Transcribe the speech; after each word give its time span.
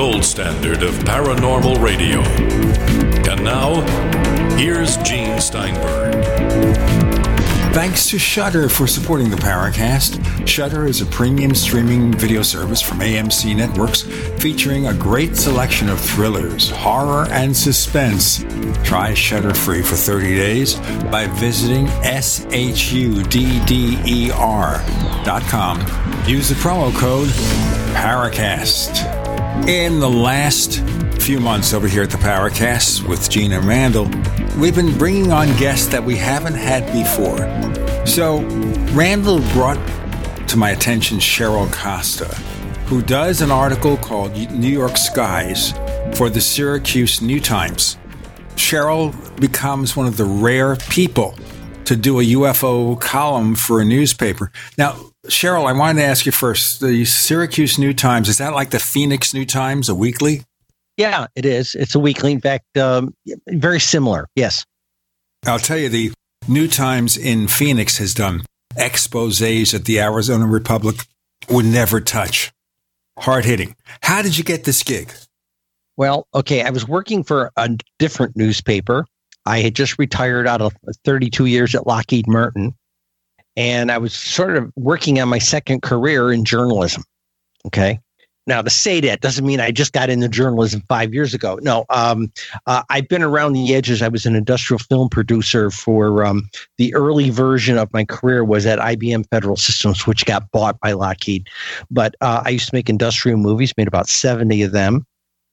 gold 0.00 0.24
standard 0.24 0.82
of 0.82 0.94
paranormal 1.00 1.78
radio. 1.82 2.22
And 3.30 3.44
now, 3.44 3.82
here's 4.56 4.96
Gene 4.96 5.38
Steinberg. 5.38 6.14
Thanks 7.74 8.08
to 8.08 8.18
Shudder 8.18 8.70
for 8.70 8.86
supporting 8.86 9.28
the 9.28 9.36
Paracast. 9.36 10.48
Shudder 10.48 10.86
is 10.86 11.02
a 11.02 11.06
premium 11.06 11.54
streaming 11.54 12.14
video 12.14 12.40
service 12.40 12.80
from 12.80 13.00
AMC 13.00 13.54
Networks 13.54 14.00
featuring 14.40 14.86
a 14.86 14.94
great 14.94 15.36
selection 15.36 15.90
of 15.90 16.00
thrillers, 16.00 16.70
horror, 16.70 17.26
and 17.30 17.54
suspense. 17.54 18.42
Try 18.82 19.12
Shudder 19.12 19.52
free 19.52 19.82
for 19.82 19.96
30 19.96 20.34
days 20.34 20.76
by 21.10 21.26
visiting 21.34 21.88
shudder.com. 22.74 23.06
Use 26.26 26.48
the 26.48 26.54
promo 26.54 26.90
code 26.96 27.28
Paracast. 27.92 29.19
In 29.68 30.00
the 30.00 30.10
last 30.10 30.80
few 31.20 31.38
months 31.38 31.72
over 31.74 31.86
here 31.86 32.02
at 32.02 32.10
the 32.10 32.16
Paracast 32.16 33.06
with 33.06 33.30
Gina 33.30 33.60
Randall, 33.60 34.06
we've 34.58 34.74
been 34.74 34.96
bringing 34.98 35.32
on 35.32 35.46
guests 35.58 35.86
that 35.88 36.02
we 36.02 36.16
haven't 36.16 36.54
had 36.54 36.86
before. 36.92 37.38
So, 38.06 38.40
Randall 38.92 39.40
brought 39.52 39.78
to 40.48 40.56
my 40.56 40.70
attention 40.70 41.18
Cheryl 41.18 41.70
Costa, 41.72 42.34
who 42.86 43.02
does 43.02 43.42
an 43.42 43.50
article 43.50 43.96
called 43.96 44.32
New 44.50 44.68
York 44.68 44.96
Skies 44.96 45.72
for 46.14 46.30
the 46.30 46.40
Syracuse 46.40 47.22
New 47.22 47.38
Times. 47.38 47.96
Cheryl 48.56 49.14
becomes 49.38 49.94
one 49.94 50.06
of 50.06 50.16
the 50.16 50.24
rare 50.24 50.76
people 50.76 51.36
to 51.84 51.96
do 51.96 52.18
a 52.18 52.24
UFO 52.24 53.00
column 53.00 53.54
for 53.54 53.80
a 53.80 53.84
newspaper. 53.84 54.50
Now, 54.76 55.09
Cheryl, 55.30 55.66
I 55.66 55.72
wanted 55.72 56.00
to 56.00 56.06
ask 56.06 56.26
you 56.26 56.32
first 56.32 56.80
the 56.80 57.04
Syracuse 57.04 57.78
New 57.78 57.94
Times, 57.94 58.28
is 58.28 58.38
that 58.38 58.52
like 58.52 58.70
the 58.70 58.78
Phoenix 58.78 59.32
New 59.32 59.46
Times, 59.46 59.88
a 59.88 59.94
weekly? 59.94 60.42
Yeah, 60.96 61.28
it 61.34 61.46
is. 61.46 61.74
It's 61.74 61.94
a 61.94 61.98
weekly. 61.98 62.32
In 62.32 62.40
fact, 62.40 62.76
um, 62.76 63.14
very 63.48 63.80
similar. 63.80 64.26
Yes. 64.34 64.64
I'll 65.46 65.58
tell 65.58 65.78
you, 65.78 65.88
the 65.88 66.12
New 66.46 66.68
Times 66.68 67.16
in 67.16 67.48
Phoenix 67.48 67.98
has 67.98 68.12
done 68.12 68.42
exposes 68.76 69.72
that 69.72 69.84
the 69.84 70.00
Arizona 70.00 70.46
Republic 70.46 71.06
would 71.48 71.64
never 71.64 72.00
touch. 72.00 72.52
Hard 73.18 73.44
hitting. 73.44 73.76
How 74.02 74.22
did 74.22 74.36
you 74.36 74.44
get 74.44 74.64
this 74.64 74.82
gig? 74.82 75.12
Well, 75.96 76.26
okay, 76.34 76.62
I 76.62 76.70
was 76.70 76.86
working 76.86 77.24
for 77.24 77.50
a 77.56 77.70
different 77.98 78.36
newspaper. 78.36 79.04
I 79.46 79.60
had 79.60 79.74
just 79.74 79.98
retired 79.98 80.46
out 80.46 80.62
of 80.62 80.74
32 81.04 81.46
years 81.46 81.74
at 81.74 81.86
Lockheed 81.86 82.26
Martin, 82.26 82.74
and 83.60 83.92
I 83.92 83.98
was 83.98 84.14
sort 84.14 84.56
of 84.56 84.72
working 84.74 85.20
on 85.20 85.28
my 85.28 85.38
second 85.38 85.82
career 85.82 86.32
in 86.32 86.46
journalism. 86.46 87.04
Okay. 87.66 88.00
Now, 88.46 88.62
to 88.62 88.70
say 88.70 89.00
that 89.00 89.20
doesn't 89.20 89.46
mean 89.46 89.60
I 89.60 89.70
just 89.70 89.92
got 89.92 90.08
into 90.08 90.30
journalism 90.30 90.82
five 90.88 91.12
years 91.12 91.34
ago. 91.34 91.58
No, 91.60 91.84
um, 91.90 92.32
uh, 92.66 92.82
I've 92.88 93.06
been 93.06 93.22
around 93.22 93.52
the 93.52 93.74
edges. 93.74 94.00
I 94.00 94.08
was 94.08 94.24
an 94.24 94.34
industrial 94.34 94.78
film 94.78 95.10
producer 95.10 95.70
for 95.70 96.24
um, 96.24 96.48
the 96.78 96.94
early 96.94 97.28
version 97.28 97.76
of 97.76 97.92
my 97.92 98.02
career 98.06 98.44
was 98.46 98.64
at 98.64 98.78
IBM 98.78 99.28
Federal 99.28 99.56
Systems, 99.56 100.06
which 100.06 100.24
got 100.24 100.50
bought 100.52 100.80
by 100.80 100.92
Lockheed. 100.92 101.46
But 101.90 102.14
uh, 102.22 102.42
I 102.46 102.48
used 102.48 102.70
to 102.70 102.74
make 102.74 102.88
industrial 102.88 103.36
movies, 103.36 103.74
made 103.76 103.88
about 103.88 104.08
70 104.08 104.62
of 104.62 104.72
them 104.72 105.04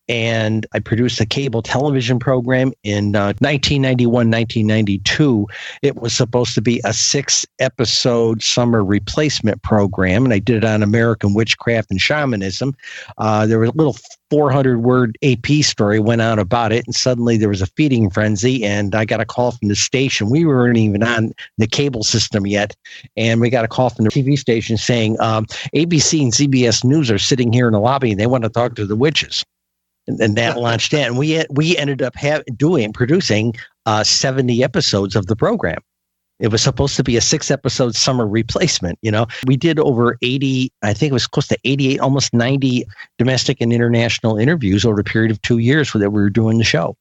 and 0.09 0.65
I 0.73 0.79
produced 0.79 1.19
a 1.19 1.25
cable 1.25 1.61
television 1.61 2.19
program 2.19 2.73
in 2.83 3.15
uh, 3.15 3.33
1991, 3.39 4.11
1992. 4.11 5.47
It 5.81 5.95
was 5.97 6.15
supposed 6.15 6.55
to 6.55 6.61
be 6.61 6.79
a 6.85 6.93
six 6.93 7.45
episode 7.59 8.41
summer 8.41 8.83
replacement 8.83 9.61
program, 9.63 10.23
and 10.23 10.33
I 10.33 10.39
did 10.39 10.57
it 10.57 10.65
on 10.65 10.81
American 10.81 11.33
witchcraft 11.33 11.91
and 11.91 11.99
shamanism. 11.99 12.75
Uh, 13.17 13.45
there 13.45 13.59
was 13.59 13.69
a 13.69 13.73
little 13.73 13.97
400 14.29 14.79
word 14.79 15.17
AP 15.23 15.63
story 15.63 15.99
went 15.99 16.21
out 16.21 16.39
about 16.39 16.71
it, 16.71 16.85
and 16.85 16.95
suddenly 16.95 17.37
there 17.37 17.49
was 17.49 17.61
a 17.61 17.67
feeding 17.67 18.09
frenzy, 18.09 18.63
and 18.63 18.95
I 18.95 19.05
got 19.05 19.19
a 19.19 19.25
call 19.25 19.51
from 19.51 19.67
the 19.67 19.75
station. 19.75 20.29
We 20.29 20.45
weren't 20.45 20.77
even 20.77 21.03
on 21.03 21.33
the 21.57 21.67
cable 21.67 22.03
system 22.03 22.47
yet, 22.47 22.75
and 23.17 23.41
we 23.41 23.49
got 23.49 23.65
a 23.65 23.69
call 23.69 23.89
from 23.89 24.05
the 24.05 24.11
TV 24.11 24.37
station 24.37 24.77
saying 24.77 25.19
um, 25.19 25.45
ABC 25.75 26.21
and 26.21 26.31
CBS 26.31 26.83
News 26.83 27.11
are 27.11 27.19
sitting 27.19 27.51
here 27.51 27.67
in 27.67 27.73
the 27.73 27.79
lobby 27.79 28.11
and 28.11 28.19
they 28.19 28.27
want 28.27 28.43
to 28.43 28.49
talk 28.49 28.75
to 28.75 28.85
the 28.85 28.95
witches 28.95 29.43
and, 30.07 30.19
and 30.21 30.35
that 30.35 30.57
launched 30.57 30.93
in. 30.93 31.05
And 31.05 31.17
we 31.17 31.43
we 31.49 31.77
ended 31.77 32.01
up 32.01 32.15
ha- 32.15 32.43
doing 32.55 32.93
producing 32.93 33.55
uh, 33.85 34.03
seventy 34.03 34.63
episodes 34.63 35.15
of 35.15 35.27
the 35.27 35.35
program. 35.35 35.79
It 36.39 36.51
was 36.51 36.61
supposed 36.61 36.95
to 36.97 37.03
be 37.03 37.17
a 37.17 37.21
six 37.21 37.49
episode 37.49 37.95
summer 37.95 38.27
replacement. 38.27 38.99
You 39.01 39.09
know, 39.09 39.25
we 39.47 39.57
did 39.57 39.79
over 39.79 40.19
80, 40.21 40.71
I 40.83 40.93
think 40.93 41.09
it 41.09 41.13
was 41.13 41.25
close 41.25 41.47
to 41.47 41.57
88, 41.63 41.99
almost 41.99 42.31
90 42.31 42.85
domestic 43.17 43.59
and 43.59 43.73
international 43.73 44.37
interviews 44.37 44.85
over 44.85 44.99
a 44.99 45.03
period 45.03 45.31
of 45.31 45.41
two 45.41 45.57
years 45.57 45.91
that 45.93 46.11
we 46.11 46.21
were 46.21 46.29
doing 46.29 46.59
the 46.59 46.63
show 46.63 46.95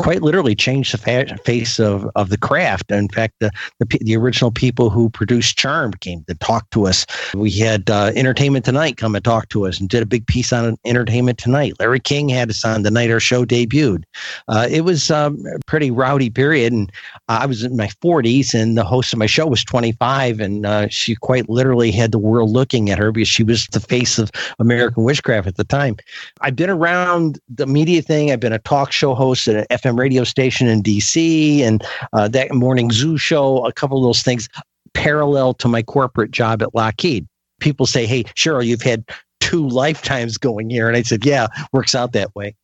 quite 0.00 0.22
literally 0.22 0.54
changed 0.54 0.94
the 0.94 0.98
fa- 0.98 1.36
face 1.44 1.78
of, 1.78 2.08
of 2.14 2.30
the 2.30 2.38
craft. 2.38 2.90
In 2.90 3.08
fact, 3.08 3.34
the, 3.40 3.50
the, 3.78 3.98
the 4.00 4.16
original 4.16 4.50
people 4.50 4.88
who 4.88 5.10
produced 5.10 5.58
Charm 5.58 5.92
came 5.92 6.24
to 6.24 6.34
talk 6.36 6.70
to 6.70 6.86
us. 6.86 7.04
We 7.34 7.50
had 7.50 7.90
uh, 7.90 8.12
Entertainment 8.14 8.64
Tonight 8.64 8.96
come 8.96 9.14
and 9.14 9.22
talk 9.22 9.50
to 9.50 9.66
us 9.66 9.78
and 9.78 9.90
did 9.90 10.02
a 10.02 10.06
big 10.06 10.26
piece 10.26 10.54
on 10.54 10.76
Entertainment 10.86 11.36
Tonight. 11.36 11.74
Larry 11.78 12.00
King 12.00 12.30
had 12.30 12.48
us 12.48 12.64
on 12.64 12.82
the 12.82 12.90
night 12.90 13.10
our 13.10 13.20
show 13.20 13.44
debuted. 13.44 14.04
Uh, 14.48 14.66
it 14.70 14.82
was 14.82 15.10
um, 15.10 15.44
a 15.54 15.58
pretty 15.66 15.90
rowdy 15.90 16.30
period, 16.30 16.72
and 16.72 16.90
I 17.28 17.44
was 17.44 17.62
in 17.62 17.76
my 17.76 17.88
40s, 18.02 18.54
and 18.54 18.78
the 18.78 18.84
host 18.84 19.12
of 19.12 19.18
my 19.18 19.26
show 19.26 19.46
was 19.46 19.62
25, 19.64 20.40
and 20.40 20.64
uh, 20.64 20.88
she 20.88 21.14
quite 21.14 21.50
literally 21.50 21.90
had 21.90 22.12
the 22.12 22.18
world 22.18 22.50
looking 22.50 22.88
at 22.88 22.98
her 22.98 23.12
because 23.12 23.28
she 23.28 23.42
was 23.42 23.66
the 23.66 23.80
face 23.80 24.18
of 24.18 24.30
American 24.58 25.04
witchcraft 25.04 25.46
at 25.46 25.56
the 25.56 25.64
time. 25.64 25.96
I've 26.40 26.56
been 26.56 26.70
around 26.70 27.38
the 27.50 27.66
media 27.66 28.00
thing. 28.00 28.32
I've 28.32 28.40
been 28.40 28.54
a 28.54 28.58
talk 28.58 28.92
show 28.92 29.14
host 29.14 29.46
at 29.46 29.56
an 29.56 29.66
FM 29.70 29.89
radio 29.98 30.24
station 30.24 30.68
in 30.68 30.82
DC 30.82 31.60
and 31.60 31.84
uh, 32.12 32.28
that 32.28 32.52
morning 32.52 32.90
zoo 32.90 33.16
show, 33.16 33.64
a 33.66 33.72
couple 33.72 33.98
of 33.98 34.04
those 34.04 34.22
things 34.22 34.48
parallel 34.94 35.54
to 35.54 35.68
my 35.68 35.82
corporate 35.82 36.30
job 36.30 36.62
at 36.62 36.74
Lockheed. 36.74 37.26
People 37.60 37.86
say, 37.86 38.06
Hey, 38.06 38.24
Cheryl, 38.24 38.64
you've 38.64 38.82
had 38.82 39.04
two 39.40 39.68
lifetimes 39.68 40.38
going 40.38 40.70
here. 40.70 40.88
And 40.88 40.96
I 40.96 41.02
said, 41.02 41.24
Yeah, 41.24 41.48
works 41.72 41.94
out 41.94 42.12
that 42.12 42.34
way. 42.34 42.54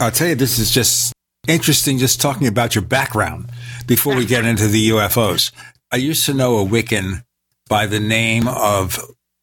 I'll 0.00 0.10
tell 0.10 0.28
you, 0.28 0.34
this 0.34 0.58
is 0.58 0.70
just 0.70 1.12
interesting 1.46 1.98
just 1.98 2.20
talking 2.20 2.46
about 2.46 2.74
your 2.74 2.82
background 2.82 3.50
before 3.86 4.14
we 4.14 4.24
get 4.24 4.44
into 4.44 4.68
the 4.68 4.90
UFOs. 4.90 5.52
I 5.90 5.96
used 5.96 6.24
to 6.26 6.34
know 6.34 6.58
a 6.58 6.64
Wiccan 6.64 7.24
by 7.68 7.86
the 7.86 8.00
name 8.00 8.48
of 8.48 8.98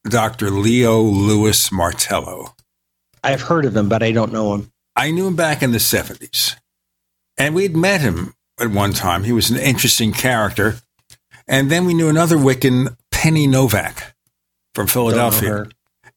Dr. 0.10 0.50
Leo 0.50 1.00
Louis 1.02 1.72
Martello. 1.72 2.56
I've 3.24 3.42
heard 3.42 3.66
of 3.66 3.76
him, 3.76 3.90
but 3.90 4.02
I 4.02 4.12
don't 4.12 4.32
know 4.32 4.54
him. 4.56 4.72
I 4.96 5.12
knew 5.12 5.28
him 5.28 5.36
back 5.36 5.62
in 5.62 5.72
the 5.72 5.78
70s. 5.78 6.56
And 7.40 7.56
we'd 7.56 7.76
met 7.76 8.02
him 8.02 8.34
at 8.60 8.70
one 8.70 8.94
time. 8.94 9.24
He 9.24 9.32
was 9.32 9.50
an 9.50 9.58
interesting 9.58 10.12
character. 10.12 10.76
And 11.48 11.72
then 11.72 11.86
we 11.86 11.94
knew 11.94 12.10
another 12.10 12.38
Wiccan, 12.38 12.96
Penny 13.12 13.48
Novack 13.48 14.14
from 14.76 14.88
Philadelphia. 14.88 15.68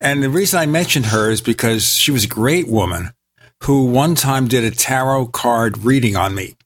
And 0.01 0.23
the 0.23 0.29
reason 0.29 0.59
I 0.59 0.67
mentioned 0.67 1.07
her 1.07 1.31
is 1.31 1.41
because 1.41 1.95
she 1.95 2.11
was 2.11 2.25
a 2.25 2.29
great 2.29 2.69
woman 2.69 3.13
who 3.63 3.87
one 3.87 4.17
time 4.17 4.49
did 4.49 4.65
a 4.65 4.73
tarot 4.73 5.27
card 5.27 5.79
reading 5.79 6.17
on 6.17 6.35
me 6.35 6.57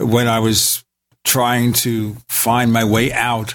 when 0.00 0.26
I 0.26 0.38
was 0.38 0.82
trying 1.24 1.74
to 1.74 2.16
find 2.28 2.72
my 2.72 2.84
way 2.84 3.12
out 3.12 3.54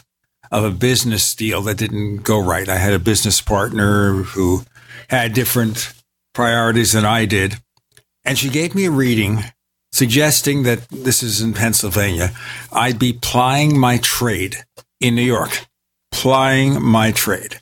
of 0.51 0.63
a 0.63 0.71
business 0.71 1.33
deal 1.33 1.61
that 1.63 1.77
didn't 1.77 2.17
go 2.17 2.39
right. 2.39 2.69
I 2.69 2.77
had 2.77 2.93
a 2.93 2.99
business 2.99 3.41
partner 3.41 4.13
who 4.13 4.63
had 5.09 5.33
different 5.33 5.93
priorities 6.33 6.93
than 6.93 7.03
I 7.03 7.25
did. 7.25 7.57
And 8.23 8.37
she 8.37 8.49
gave 8.49 8.75
me 8.75 8.85
a 8.85 8.91
reading 8.91 9.43
suggesting 9.97 10.63
that 10.63 10.87
this 10.89 11.23
is 11.23 11.41
in 11.41 11.53
Pennsylvania, 11.53 12.31
I'd 12.71 12.99
be 12.99 13.13
plying 13.13 13.79
my 13.79 13.97
trade 13.97 14.57
in 14.99 15.15
New 15.15 15.23
York, 15.23 15.65
plying 16.11 16.81
my 16.81 17.11
trade. 17.11 17.59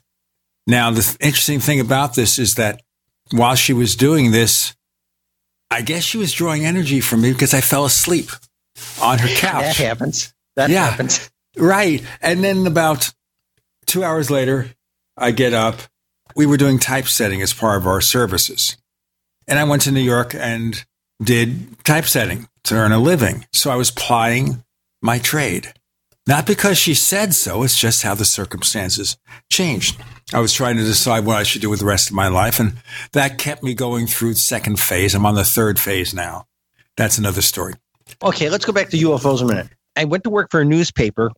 Now, 0.66 0.90
the 0.90 1.16
interesting 1.20 1.60
thing 1.60 1.80
about 1.80 2.14
this 2.14 2.38
is 2.38 2.56
that 2.56 2.82
while 3.30 3.54
she 3.54 3.72
was 3.72 3.96
doing 3.96 4.32
this, 4.32 4.76
I 5.70 5.82
guess 5.82 6.02
she 6.02 6.18
was 6.18 6.32
drawing 6.32 6.64
energy 6.64 7.00
from 7.00 7.22
me 7.22 7.32
because 7.32 7.54
I 7.54 7.60
fell 7.60 7.84
asleep 7.84 8.30
on 9.00 9.18
her 9.18 9.28
couch. 9.28 9.62
That 9.62 9.76
happens. 9.76 10.34
That 10.56 10.70
yeah, 10.70 10.86
happens. 10.86 11.30
Right. 11.56 12.02
And 12.20 12.44
then 12.44 12.66
about 12.66 13.12
two 13.86 14.04
hours 14.04 14.30
later, 14.30 14.70
I 15.16 15.30
get 15.30 15.54
up. 15.54 15.80
We 16.34 16.46
were 16.46 16.56
doing 16.56 16.78
typesetting 16.78 17.40
as 17.40 17.54
part 17.54 17.78
of 17.78 17.86
our 17.86 18.00
services. 18.00 18.76
And 19.48 19.58
I 19.58 19.64
went 19.64 19.82
to 19.82 19.92
New 19.92 20.00
York 20.00 20.34
and 20.34 20.84
did 21.22 21.82
typesetting 21.84 22.48
to 22.64 22.74
earn 22.74 22.92
a 22.92 22.98
living. 22.98 23.46
So 23.52 23.70
I 23.70 23.76
was 23.76 23.90
plying 23.90 24.64
my 25.02 25.18
trade. 25.18 25.72
Not 26.26 26.46
because 26.46 26.76
she 26.76 26.94
said 26.94 27.34
so, 27.34 27.62
it's 27.62 27.78
just 27.78 28.02
how 28.02 28.14
the 28.14 28.24
circumstances 28.24 29.16
changed. 29.50 30.00
I 30.34 30.40
was 30.40 30.52
trying 30.52 30.76
to 30.76 30.82
decide 30.82 31.24
what 31.24 31.36
I 31.36 31.44
should 31.44 31.62
do 31.62 31.70
with 31.70 31.78
the 31.78 31.86
rest 31.86 32.08
of 32.08 32.16
my 32.16 32.26
life, 32.26 32.58
and 32.58 32.78
that 33.12 33.38
kept 33.38 33.62
me 33.62 33.74
going 33.74 34.08
through 34.08 34.34
the 34.34 34.40
second 34.40 34.80
phase. 34.80 35.14
I'm 35.14 35.24
on 35.24 35.36
the 35.36 35.44
third 35.44 35.78
phase 35.78 36.12
now. 36.12 36.46
That's 36.96 37.16
another 37.16 37.42
story. 37.42 37.74
Okay, 38.24 38.50
let's 38.50 38.64
go 38.64 38.72
back 38.72 38.88
to 38.90 38.96
UFOs 38.96 39.40
a 39.40 39.44
minute. 39.44 39.68
I 39.94 40.04
went 40.04 40.24
to 40.24 40.30
work 40.30 40.50
for 40.50 40.60
a 40.60 40.64
newspaper, 40.64 41.30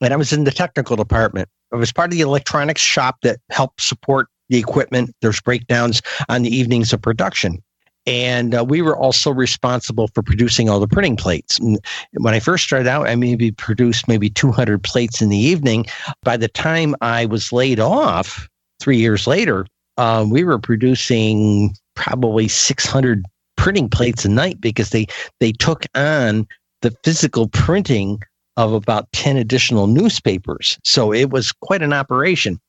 and 0.00 0.12
I 0.12 0.16
was 0.16 0.32
in 0.32 0.42
the 0.42 0.50
technical 0.50 0.96
department. 0.96 1.48
I 1.72 1.76
was 1.76 1.92
part 1.92 2.12
of 2.12 2.18
the 2.18 2.22
electronics 2.22 2.80
shop 2.80 3.18
that 3.22 3.38
helped 3.50 3.80
support 3.80 4.26
the 4.48 4.58
equipment. 4.58 5.14
There's 5.22 5.40
breakdowns 5.40 6.02
on 6.28 6.42
the 6.42 6.54
evenings 6.54 6.92
of 6.92 7.00
production. 7.00 7.62
And 8.06 8.54
uh, 8.54 8.64
we 8.64 8.82
were 8.82 8.96
also 8.96 9.30
responsible 9.30 10.08
for 10.08 10.22
producing 10.22 10.68
all 10.68 10.80
the 10.80 10.88
printing 10.88 11.16
plates. 11.16 11.58
And 11.58 11.78
when 12.14 12.34
I 12.34 12.40
first 12.40 12.64
started 12.64 12.88
out, 12.88 13.08
I 13.08 13.14
maybe 13.14 13.52
produced 13.52 14.08
maybe 14.08 14.28
200 14.28 14.82
plates 14.82 15.22
in 15.22 15.28
the 15.28 15.36
evening. 15.36 15.86
By 16.22 16.36
the 16.36 16.48
time 16.48 16.96
I 17.00 17.26
was 17.26 17.52
laid 17.52 17.78
off 17.78 18.48
three 18.80 18.98
years 18.98 19.26
later, 19.26 19.66
um, 19.98 20.30
we 20.30 20.42
were 20.42 20.58
producing 20.58 21.74
probably 21.94 22.48
600 22.48 23.24
printing 23.56 23.88
plates 23.88 24.24
a 24.24 24.28
night 24.28 24.60
because 24.60 24.90
they 24.90 25.06
they 25.38 25.52
took 25.52 25.84
on 25.94 26.46
the 26.80 26.90
physical 27.04 27.48
printing 27.48 28.20
of 28.56 28.72
about 28.72 29.10
10 29.12 29.36
additional 29.36 29.86
newspapers. 29.86 30.78
So 30.84 31.12
it 31.12 31.30
was 31.30 31.52
quite 31.52 31.82
an 31.82 31.92
operation. 31.92 32.60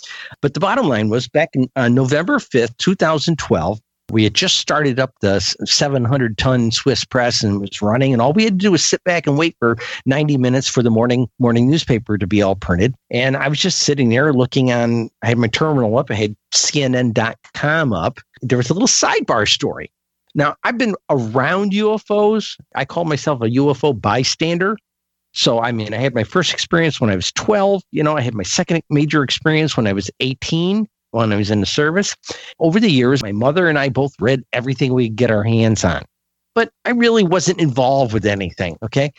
But 0.41 0.53
the 0.53 0.59
bottom 0.59 0.87
line 0.87 1.09
was 1.09 1.27
back 1.27 1.49
in 1.53 1.69
uh, 1.75 1.89
November 1.89 2.37
5th, 2.37 2.77
2012, 2.77 3.81
we 4.11 4.23
had 4.23 4.33
just 4.33 4.57
started 4.57 4.99
up 4.99 5.13
the 5.21 5.39
700 5.39 6.37
ton 6.37 6.71
Swiss 6.71 7.05
press 7.05 7.43
and 7.43 7.61
was 7.61 7.81
running, 7.81 8.13
and 8.13 8.21
all 8.21 8.33
we 8.33 8.43
had 8.43 8.59
to 8.59 8.65
do 8.65 8.71
was 8.71 8.83
sit 8.83 9.03
back 9.03 9.27
and 9.27 9.37
wait 9.37 9.55
for 9.59 9.77
90 10.05 10.37
minutes 10.37 10.67
for 10.67 10.83
the 10.83 10.89
morning 10.89 11.27
morning 11.39 11.69
newspaper 11.69 12.17
to 12.17 12.27
be 12.27 12.41
all 12.41 12.55
printed. 12.55 12.95
And 13.09 13.37
I 13.37 13.47
was 13.47 13.59
just 13.59 13.79
sitting 13.79 14.09
there 14.09 14.33
looking 14.33 14.71
on. 14.71 15.09
I 15.21 15.27
had 15.27 15.37
my 15.37 15.47
terminal 15.47 15.97
up. 15.97 16.11
I 16.11 16.15
had 16.15 16.35
CNN.com 16.53 17.93
up. 17.93 18.19
There 18.41 18.57
was 18.57 18.69
a 18.69 18.73
little 18.73 18.87
sidebar 18.87 19.47
story. 19.47 19.91
Now 20.35 20.55
I've 20.63 20.77
been 20.77 20.95
around 21.09 21.71
UFOs. 21.71 22.57
I 22.75 22.85
call 22.85 23.05
myself 23.05 23.41
a 23.41 23.49
UFO 23.49 23.99
bystander. 23.99 24.77
So, 25.35 25.59
I 25.59 25.71
mean, 25.71 25.93
I 25.93 25.97
had 25.97 26.13
my 26.13 26.23
first 26.23 26.53
experience 26.53 27.01
when 27.01 27.09
I 27.09 27.15
was 27.15 27.31
12. 27.31 27.81
You 27.91 28.03
know, 28.03 28.15
I 28.15 28.21
had 28.21 28.35
my 28.35 28.43
second 28.43 28.83
major 28.91 29.23
experience 29.23 29.75
when 29.75 29.87
I 29.87 29.93
was 29.93 30.11
18 30.19 30.87
when 31.13 31.31
I 31.31 31.37
was 31.37 31.51
in 31.51 31.59
the 31.59 31.65
service. 31.65 32.15
Over 32.59 32.79
the 32.79 32.91
years, 32.91 33.23
my 33.23 33.31
mother 33.31 33.67
and 33.67 33.79
I 33.79 33.89
both 33.89 34.13
read 34.19 34.43
everything 34.53 34.93
we 34.93 35.09
could 35.09 35.15
get 35.15 35.31
our 35.31 35.43
hands 35.43 35.83
on, 35.83 36.03
but 36.55 36.71
I 36.85 36.91
really 36.91 37.23
wasn't 37.23 37.61
involved 37.61 38.13
with 38.13 38.25
anything. 38.25 38.77
Okay. 38.83 39.11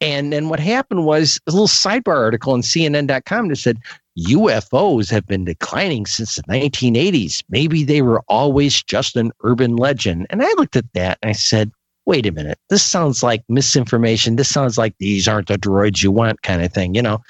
And 0.00 0.32
then 0.32 0.48
what 0.48 0.60
happened 0.60 1.06
was 1.06 1.40
a 1.46 1.50
little 1.50 1.66
sidebar 1.66 2.16
article 2.16 2.52
on 2.52 2.62
CNN.com 2.62 3.48
that 3.48 3.56
said 3.56 3.78
UFOs 4.18 5.10
have 5.10 5.26
been 5.26 5.44
declining 5.44 6.06
since 6.06 6.36
the 6.36 6.42
1980s. 6.42 7.42
Maybe 7.48 7.84
they 7.84 8.02
were 8.02 8.22
always 8.28 8.82
just 8.82 9.16
an 9.16 9.32
urban 9.42 9.76
legend. 9.76 10.26
And 10.30 10.42
I 10.42 10.52
looked 10.56 10.76
at 10.76 10.92
that 10.94 11.18
and 11.22 11.30
I 11.30 11.32
said, 11.32 11.72
wait 12.06 12.26
a 12.26 12.32
minute, 12.32 12.58
this 12.70 12.82
sounds 12.82 13.22
like 13.22 13.42
misinformation. 13.48 14.36
This 14.36 14.48
sounds 14.48 14.78
like 14.78 14.94
these 14.98 15.28
aren't 15.28 15.48
the 15.48 15.58
droids 15.58 16.02
you 16.02 16.10
want 16.10 16.42
kind 16.42 16.62
of 16.62 16.72
thing, 16.72 16.94
you 16.94 17.02
know? 17.02 17.20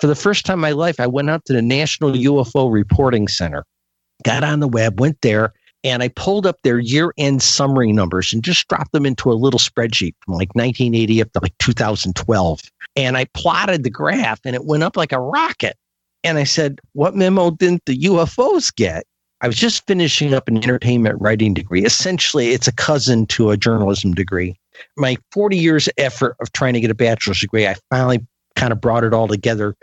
For 0.00 0.06
the 0.06 0.14
first 0.14 0.44
time 0.44 0.58
in 0.58 0.60
my 0.60 0.72
life, 0.72 1.00
I 1.00 1.06
went 1.06 1.30
out 1.30 1.44
to 1.46 1.52
the 1.52 1.62
National 1.62 2.12
UFO 2.12 2.72
Reporting 2.72 3.28
Center, 3.28 3.64
got 4.22 4.44
on 4.44 4.60
the 4.60 4.68
web, 4.68 5.00
went 5.00 5.20
there, 5.22 5.52
and 5.84 6.02
I 6.02 6.08
pulled 6.08 6.46
up 6.46 6.56
their 6.62 6.78
year 6.78 7.12
end 7.18 7.42
summary 7.42 7.92
numbers 7.92 8.32
and 8.32 8.42
just 8.42 8.66
dropped 8.68 8.92
them 8.92 9.06
into 9.06 9.30
a 9.30 9.34
little 9.34 9.60
spreadsheet 9.60 10.14
from 10.24 10.34
like 10.34 10.54
1980 10.54 11.22
up 11.22 11.32
to 11.32 11.40
like 11.42 11.56
2012. 11.58 12.60
And 12.96 13.16
I 13.16 13.26
plotted 13.34 13.84
the 13.84 13.90
graph 13.90 14.40
and 14.44 14.54
it 14.54 14.64
went 14.64 14.82
up 14.82 14.96
like 14.96 15.12
a 15.12 15.20
rocket. 15.20 15.76
And 16.24 16.38
I 16.38 16.44
said, 16.44 16.80
What 16.94 17.14
memo 17.14 17.50
didn't 17.50 17.84
the 17.84 17.98
UFOs 17.98 18.74
get? 18.74 19.04
I 19.42 19.46
was 19.46 19.56
just 19.56 19.86
finishing 19.86 20.32
up 20.32 20.48
an 20.48 20.56
entertainment 20.56 21.20
writing 21.20 21.52
degree. 21.52 21.84
Essentially, 21.84 22.52
it's 22.52 22.66
a 22.66 22.72
cousin 22.72 23.26
to 23.26 23.50
a 23.50 23.58
journalism 23.58 24.14
degree. 24.14 24.56
My 24.96 25.18
40 25.32 25.58
years 25.58 25.88
effort 25.98 26.34
of 26.40 26.50
trying 26.52 26.72
to 26.72 26.80
get 26.80 26.90
a 26.90 26.94
bachelor's 26.94 27.40
degree, 27.40 27.66
I 27.66 27.76
finally 27.90 28.26
kind 28.56 28.72
of 28.72 28.80
brought 28.80 29.04
it 29.04 29.14
all 29.14 29.28
together. 29.28 29.74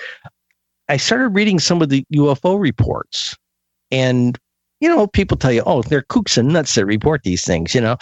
I 0.89 0.97
started 0.97 1.29
reading 1.29 1.59
some 1.59 1.81
of 1.81 1.89
the 1.89 2.03
UFO 2.13 2.59
reports, 2.59 3.35
and 3.91 4.37
you 4.79 4.89
know, 4.89 5.07
people 5.07 5.37
tell 5.37 5.51
you, 5.51 5.63
"Oh, 5.65 5.81
they're 5.83 6.01
kooks 6.01 6.37
and 6.37 6.49
nuts 6.49 6.75
that 6.75 6.85
report 6.85 7.23
these 7.23 7.45
things," 7.45 7.73
you 7.75 7.81
know. 7.81 7.97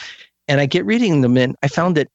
And 0.47 0.59
I 0.59 0.65
get 0.65 0.85
reading 0.85 1.21
them, 1.21 1.37
and 1.37 1.55
I 1.61 1.67
found 1.67 1.97
that 1.97 2.07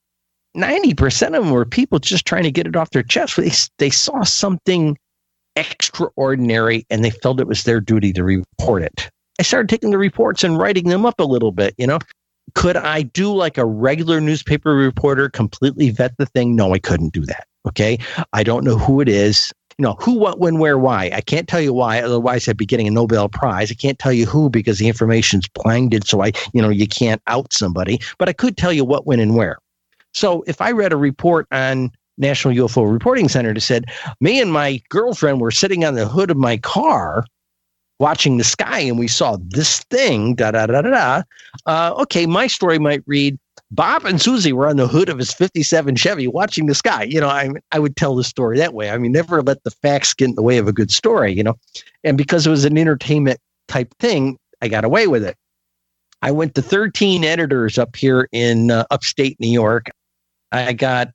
ninety 0.55 0.95
percent 0.95 1.35
of 1.35 1.45
them 1.45 1.53
were 1.53 1.65
people 1.65 1.99
just 1.99 2.27
trying 2.27 2.45
to 2.45 2.51
get 2.51 2.67
it 2.67 2.77
off 2.77 2.91
their 2.91 3.03
chest. 3.03 3.37
They 3.37 3.53
they 3.79 3.91
saw 3.91 4.23
something 4.25 4.99
extraordinary, 5.56 6.87
and 6.91 7.05
they 7.05 7.11
felt 7.11 7.41
it 7.41 7.47
was 7.47 7.65
their 7.65 7.81
duty 7.81 8.12
to 8.15 8.25
report 8.25 8.83
it. 8.83 9.11
I 9.39 9.43
started 9.43 9.69
taking 9.69 9.91
the 9.91 9.99
reports 9.99 10.45
and 10.45 10.59
writing 10.59 10.89
them 10.89 11.05
up 11.06 11.21
a 11.21 11.25
little 11.25 11.53
bit, 11.53 11.75
you 11.79 11.87
know. 11.87 11.99
Could 12.55 12.77
I 12.77 13.03
do 13.03 13.33
like 13.35 13.59
a 13.59 13.65
regular 13.65 14.21
newspaper 14.21 14.75
reporter, 14.75 15.29
completely 15.29 15.91
vet 15.91 16.17
the 16.19 16.27
thing? 16.27 16.55
No, 16.55 16.73
I 16.75 16.79
couldn't 16.79 17.12
do 17.12 17.25
that. 17.27 17.47
Okay. 17.66 17.99
I 18.32 18.43
don't 18.43 18.64
know 18.64 18.76
who 18.76 19.00
it 19.00 19.08
is. 19.08 19.52
You 19.78 19.82
know, 19.82 19.96
who, 20.00 20.14
what, 20.14 20.38
when, 20.38 20.58
where, 20.58 20.78
why. 20.78 21.11
I 21.12 21.20
can't 21.20 21.49
tell 21.49 21.61
you 21.61 21.72
why. 21.72 22.00
Otherwise, 22.00 22.46
I'd 22.46 22.56
be 22.56 22.66
getting 22.66 22.87
a 22.87 22.93
Nobel 22.93 23.28
Prize. 23.28 23.72
I 23.72 23.75
can't 23.75 23.99
tell 23.99 24.12
you 24.12 24.25
who 24.25 24.49
because 24.49 24.78
the 24.78 24.87
information's 24.87 25.49
blinded. 25.49 26.06
So 26.06 26.22
I, 26.22 26.31
you 26.52 26.62
know, 26.62 26.69
you 26.69 26.87
can't 26.87 27.20
out 27.26 27.52
somebody. 27.52 28.00
But 28.19 28.28
I 28.28 28.32
could 28.32 28.56
tell 28.56 28.72
you 28.72 28.84
what, 28.84 29.06
when, 29.06 29.19
and 29.19 29.34
where. 29.34 29.58
So 30.12 30.44
if 30.46 30.61
I 30.61 30.70
read 30.70 30.93
a 30.93 30.96
report 30.96 31.49
on 31.50 31.90
National 32.19 32.55
UFO 32.55 32.90
Reporting 32.90 33.28
Center 33.28 33.52
that 33.52 33.61
said, 33.61 33.87
me 34.20 34.40
and 34.40 34.52
my 34.52 34.81
girlfriend 34.90 35.40
were 35.40 35.50
sitting 35.50 35.84
on 35.84 35.94
the 35.94 36.06
hood 36.06 36.31
of 36.31 36.37
my 36.37 36.56
car 36.58 37.25
watching 37.99 38.38
the 38.38 38.44
sky 38.44 38.81
and 38.81 38.99
we 38.99 39.08
saw 39.08 39.37
this 39.40 39.81
thing, 39.90 40.34
da 40.34 40.52
da 40.52 40.67
da 40.67 40.82
da 40.82 40.90
da. 40.90 41.22
Uh, 41.67 41.94
okay, 42.02 42.26
my 42.26 42.46
story 42.46 42.78
might 42.78 43.02
read 43.06 43.38
Bob 43.75 44.05
and 44.05 44.21
Susie 44.21 44.53
were 44.53 44.69
on 44.69 44.76
the 44.76 44.87
hood 44.87 45.09
of 45.09 45.19
his 45.19 45.32
57 45.32 45.97
Chevy 45.97 46.29
watching 46.29 46.67
the 46.67 46.75
sky. 46.75 47.03
You 47.03 47.21
know, 47.21 47.29
I, 47.29 47.50
I 47.73 47.81
would 47.81 47.97
tell 47.97 48.15
the 48.15 48.23
story 48.23 48.56
that 48.59 48.73
way. 48.73 48.91
I 48.91 48.99
mean, 48.99 49.11
never 49.11 49.43
let 49.43 49.65
the 49.65 49.71
facts 49.71 50.15
get 50.15 50.29
in 50.29 50.35
the 50.37 50.43
way 50.43 50.59
of 50.59 50.69
a 50.69 50.73
good 50.73 50.93
story, 50.93 51.32
you 51.32 51.43
know. 51.43 51.56
And 52.05 52.17
because 52.17 52.47
it 52.47 52.50
was 52.50 52.65
an 52.65 52.79
entertainment 52.79 53.41
type 53.67 53.93
thing, 53.99 54.38
I 54.62 54.69
got 54.69 54.85
away 54.85 55.09
with 55.09 55.25
it. 55.25 55.37
I 56.23 56.31
went 56.31 56.55
to 56.55 56.62
13 56.62 57.25
editors 57.25 57.76
up 57.76 57.97
here 57.97 58.29
in 58.31 58.71
uh, 58.71 58.85
upstate 58.91 59.38
New 59.41 59.50
York. 59.50 59.87
I 60.53 60.73
got 60.73 61.09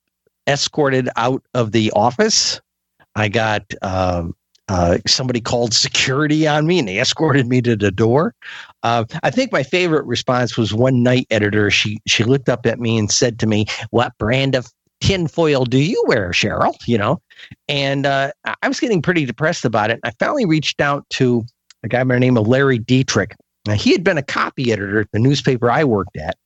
escorted 0.46 1.08
out 1.16 1.44
of 1.54 1.72
the 1.72 1.92
office. 1.92 2.60
I 3.16 3.30
got 3.30 3.64
um, 3.82 4.36
uh, 4.70 5.00
somebody 5.08 5.42
called 5.42 5.74
security 5.74 6.48
on 6.48 6.68
me 6.68 6.80
and 6.80 6.88
they 6.88 7.00
escorted 7.00 7.48
me 7.48 7.62
to 7.62 7.76
the 7.76 7.92
door. 7.92 8.34
Uh, 8.84 9.06
I 9.24 9.32
think 9.32 9.52
my 9.52 9.64
favorite 9.64 10.06
response 10.06 10.58
was 10.58 10.74
one 10.74 11.04
night 11.04 11.28
editor. 11.30 11.70
She 11.72 12.00
she 12.08 12.24
looked 12.24 12.50
up 12.50 12.66
at 12.66 12.80
me 12.80 12.98
and 12.98 13.12
said 13.12 13.40
to 13.40 13.48
me, 13.48 13.66
"What 13.90 14.18
brand 14.18 14.56
of 14.56 14.68
tinfoil 15.02 15.66
do 15.66 15.80
you 15.80 16.02
wear, 16.08 16.30
Cheryl?" 16.30 16.76
You 16.88 16.98
know, 16.98 17.22
and 17.68 18.06
uh, 18.06 18.32
I 18.62 18.68
was 18.68 18.80
getting 18.80 19.02
pretty 19.02 19.26
depressed 19.26 19.66
about 19.66 19.90
it. 19.90 20.00
I 20.04 20.12
finally 20.20 20.46
reached 20.46 20.80
out 20.80 21.10
to 21.12 21.44
a 21.84 21.88
guy 21.88 22.04
by 22.04 22.14
the 22.14 22.20
name 22.20 22.38
of 22.38 22.48
Larry 22.48 22.80
Dietrich. 22.80 23.36
Now, 23.68 23.74
he 23.74 23.92
had 23.92 24.04
been 24.04 24.18
a 24.18 24.24
copy 24.24 24.72
editor 24.72 25.02
at 25.02 25.12
the 25.12 25.20
newspaper 25.20 25.70
I 25.70 25.84
worked 25.84 26.18
at, 26.18 26.38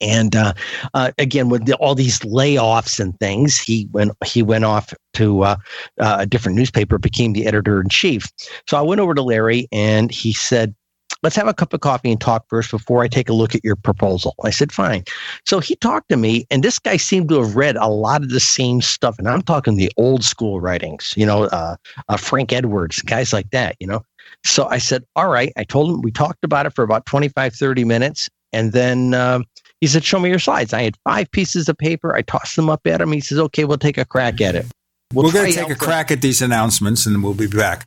and 0.00 0.34
uh, 0.34 0.52
uh, 0.94 1.12
again, 1.18 1.48
with 1.48 1.66
the, 1.66 1.76
all 1.76 1.94
these 1.94 2.20
layoffs 2.20 3.00
and 3.00 3.18
things, 3.18 3.58
he 3.58 3.88
went 3.92 4.12
he 4.24 4.42
went 4.42 4.64
off 4.64 4.92
to 5.14 5.42
uh, 5.42 5.56
uh 6.00 6.16
a 6.20 6.26
different 6.26 6.56
newspaper, 6.56 6.98
became 6.98 7.32
the 7.32 7.46
editor 7.46 7.80
in 7.80 7.88
chief. 7.88 8.30
So 8.66 8.76
I 8.76 8.82
went 8.82 9.00
over 9.00 9.14
to 9.14 9.22
Larry, 9.22 9.68
and 9.72 10.10
he 10.10 10.32
said, 10.32 10.74
"Let's 11.22 11.36
have 11.36 11.48
a 11.48 11.54
cup 11.54 11.72
of 11.72 11.80
coffee 11.80 12.10
and 12.10 12.20
talk 12.20 12.44
first 12.48 12.70
before 12.70 13.02
I 13.02 13.08
take 13.08 13.28
a 13.28 13.32
look 13.32 13.54
at 13.54 13.64
your 13.64 13.76
proposal." 13.76 14.34
I 14.44 14.50
said, 14.50 14.72
"Fine." 14.72 15.04
So 15.44 15.60
he 15.60 15.76
talked 15.76 16.08
to 16.10 16.16
me, 16.16 16.46
and 16.50 16.62
this 16.62 16.78
guy 16.78 16.96
seemed 16.96 17.28
to 17.30 17.42
have 17.42 17.56
read 17.56 17.76
a 17.76 17.88
lot 17.88 18.22
of 18.22 18.30
the 18.30 18.40
same 18.40 18.80
stuff, 18.80 19.18
and 19.18 19.28
I'm 19.28 19.42
talking 19.42 19.76
the 19.76 19.92
old 19.96 20.24
school 20.24 20.60
writings, 20.60 21.14
you 21.16 21.26
know, 21.26 21.44
uh, 21.44 21.76
uh, 22.08 22.16
Frank 22.16 22.52
Edwards, 22.52 23.02
guys 23.02 23.32
like 23.32 23.50
that, 23.50 23.76
you 23.80 23.86
know. 23.86 24.04
So 24.44 24.66
I 24.66 24.78
said, 24.78 25.04
"All 25.16 25.28
right." 25.28 25.52
I 25.56 25.64
told 25.64 25.90
him 25.90 26.02
we 26.02 26.10
talked 26.10 26.44
about 26.44 26.66
it 26.66 26.74
for 26.74 26.84
about 26.84 27.06
25, 27.06 27.54
30 27.54 27.84
minutes, 27.84 28.28
and 28.52 28.72
then. 28.72 29.44
He 29.80 29.86
said, 29.86 30.04
Show 30.04 30.18
me 30.18 30.30
your 30.30 30.38
slides. 30.38 30.72
I 30.72 30.82
had 30.82 30.96
five 31.04 31.30
pieces 31.30 31.68
of 31.68 31.76
paper. 31.76 32.14
I 32.14 32.22
tossed 32.22 32.56
them 32.56 32.70
up 32.70 32.86
at 32.86 33.00
him. 33.00 33.12
He 33.12 33.20
says, 33.20 33.38
Okay, 33.38 33.64
we'll 33.64 33.78
take 33.78 33.98
a 33.98 34.04
crack 34.04 34.40
at 34.40 34.54
it. 34.54 34.66
We'll 35.12 35.26
We're 35.26 35.32
going 35.32 35.52
to 35.52 35.58
take 35.58 35.70
a 35.70 35.76
crack 35.76 36.10
at 36.10 36.20
these 36.20 36.42
announcements 36.42 37.06
and 37.06 37.22
we'll 37.22 37.34
be 37.34 37.46
back. 37.46 37.86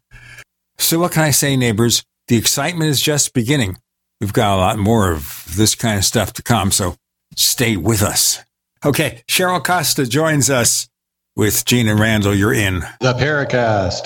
So, 0.78 1.00
what 1.00 1.12
can 1.12 1.24
I 1.24 1.32
say, 1.32 1.58
neighbors? 1.58 2.04
The 2.28 2.38
excitement 2.38 2.90
is 2.90 3.02
just 3.02 3.34
beginning. 3.34 3.78
We've 4.22 4.34
got 4.34 4.56
a 4.56 4.60
lot 4.60 4.78
more 4.78 5.12
of 5.12 5.46
this 5.56 5.76
kind 5.76 5.98
of 5.98 6.06
stuff 6.06 6.34
to 6.34 6.44
come, 6.44 6.72
so 6.72 6.96
stay 7.36 7.76
with 7.78 8.02
us. 8.02 8.44
Okay, 8.86 9.24
Cheryl 9.28 9.64
Costa 9.64 10.06
joins 10.08 10.50
us 10.50 10.88
with 11.36 11.66
Gene 11.66 11.88
and 11.88 12.00
Randall. 12.00 12.36
You're 12.36 12.54
in 12.54 12.82
the 13.02 13.14
Paracast. 13.14 14.06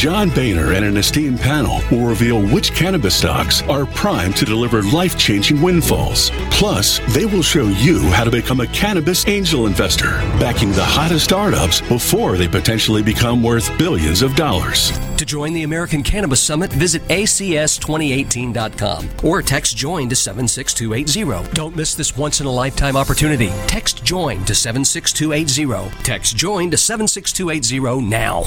John 0.00 0.30
Boehner 0.30 0.72
and 0.72 0.84
an 0.84 0.96
esteemed 0.96 1.40
panel 1.40 1.80
will 1.90 2.06
reveal 2.06 2.40
which 2.40 2.74
cannabis 2.74 3.16
stocks 3.16 3.62
are 3.62 3.84
primed 3.84 4.36
to 4.36 4.44
deliver 4.44 4.82
life 4.82 5.18
changing 5.18 5.60
windfalls. 5.60 6.30
Plus, 6.50 7.00
they 7.14 7.26
will 7.26 7.42
show 7.42 7.64
you 7.64 8.00
how 8.10 8.24
to 8.24 8.30
become 8.30 8.60
a 8.60 8.66
cannabis 8.68 9.26
angel 9.28 9.66
investor, 9.66 10.10
backing 10.38 10.70
the 10.72 10.84
hottest 10.84 11.24
startups 11.24 11.80
before 11.82 12.36
they 12.36 12.48
potentially 12.48 13.02
become 13.02 13.42
worth 13.42 13.76
billions 13.78 14.22
of 14.22 14.34
dollars. 14.36 14.92
To 15.16 15.26
join 15.26 15.52
the 15.52 15.64
American 15.64 16.02
Cannabis 16.02 16.40
Summit, 16.40 16.72
visit 16.72 17.02
acs2018.com 17.08 19.08
or 19.22 19.42
text 19.42 19.76
JOIN 19.76 20.08
to 20.08 20.16
76280. 20.16 21.52
Don't 21.52 21.76
miss 21.76 21.94
this 21.94 22.16
once 22.16 22.40
in 22.40 22.46
a 22.46 22.50
lifetime 22.50 22.96
opportunity. 22.96 23.48
Text 23.66 24.02
JOIN 24.04 24.44
to 24.46 24.54
76280. 24.54 26.02
Text 26.02 26.36
JOIN 26.36 26.70
to 26.70 26.78
76280 26.78 28.08
now. 28.08 28.46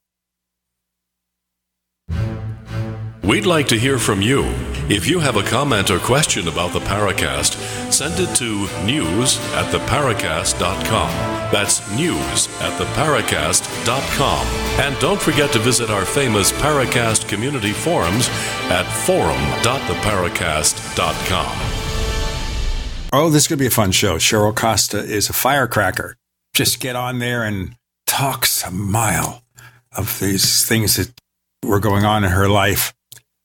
We'd 3.23 3.45
like 3.45 3.67
to 3.67 3.77
hear 3.77 3.99
from 3.99 4.21
you. 4.21 4.45
If 4.89 5.07
you 5.07 5.19
have 5.19 5.37
a 5.37 5.43
comment 5.43 5.89
or 5.89 5.99
question 5.99 6.47
about 6.47 6.73
the 6.73 6.79
Paracast, 6.79 7.53
send 7.91 8.19
it 8.19 8.35
to 8.35 8.67
news 8.83 9.37
at 9.53 9.71
theparacast.com. 9.71 11.09
That's 11.51 11.79
news 11.95 12.47
at 12.59 12.77
theparacast.com. 12.79 14.47
And 14.83 14.99
don't 14.99 15.21
forget 15.21 15.53
to 15.53 15.59
visit 15.59 15.89
our 15.89 16.03
famous 16.03 16.51
Paracast 16.51 17.29
community 17.29 17.71
forums 17.71 18.27
at 18.69 18.83
forum.theparacast.com. 19.05 21.81
Oh, 23.13 23.29
this 23.29 23.47
could 23.47 23.59
be 23.59 23.67
a 23.67 23.71
fun 23.71 23.91
show. 23.91 24.17
Cheryl 24.17 24.55
Costa 24.55 24.99
is 24.99 25.29
a 25.29 25.33
firecracker. 25.33 26.15
Just 26.53 26.79
get 26.79 26.95
on 26.95 27.19
there 27.19 27.43
and 27.43 27.75
talk 28.07 28.47
a 28.65 28.71
mile 28.71 29.43
of 29.95 30.19
these 30.19 30.65
things 30.65 30.95
that 30.97 31.20
were 31.63 31.79
going 31.79 32.05
on 32.05 32.23
in 32.23 32.31
her 32.31 32.49
life 32.49 32.93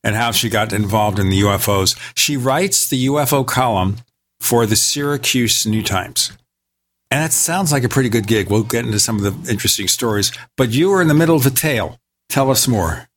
and 0.02 0.14
how 0.14 0.30
she 0.30 0.48
got 0.48 0.72
involved 0.72 1.18
in 1.18 1.30
the 1.30 1.40
UFOs. 1.42 1.98
She 2.16 2.36
writes 2.36 2.88
the 2.88 3.06
UFO 3.06 3.46
column 3.46 3.96
for 4.40 4.66
the 4.66 4.76
Syracuse 4.76 5.66
New 5.66 5.82
Times. 5.82 6.30
And 7.10 7.22
that 7.22 7.32
sounds 7.32 7.72
like 7.72 7.84
a 7.84 7.88
pretty 7.88 8.08
good 8.08 8.26
gig. 8.26 8.50
We'll 8.50 8.62
get 8.62 8.84
into 8.84 8.98
some 8.98 9.16
of 9.16 9.22
the 9.22 9.50
interesting 9.50 9.88
stories. 9.88 10.32
But 10.56 10.70
you 10.70 10.90
were 10.90 11.00
in 11.00 11.08
the 11.08 11.14
middle 11.14 11.36
of 11.36 11.46
a 11.46 11.50
tale. 11.50 11.98
Tell 12.28 12.50
us 12.50 12.66
more. 12.66 13.08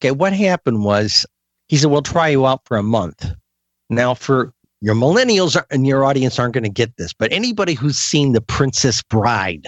Okay, 0.00 0.10
what 0.10 0.32
happened 0.32 0.84
was 0.84 1.26
he 1.68 1.76
said, 1.76 1.90
We'll 1.90 2.02
try 2.02 2.28
you 2.28 2.46
out 2.46 2.62
for 2.64 2.76
a 2.76 2.82
month. 2.82 3.30
Now, 3.90 4.14
for 4.14 4.52
your 4.80 4.94
millennials 4.94 5.62
and 5.70 5.86
your 5.86 6.04
audience 6.04 6.38
aren't 6.38 6.54
going 6.54 6.64
to 6.64 6.70
get 6.70 6.96
this, 6.96 7.12
but 7.12 7.32
anybody 7.32 7.74
who's 7.74 7.98
seen 7.98 8.32
The 8.32 8.40
Princess 8.40 9.02
Bride 9.02 9.66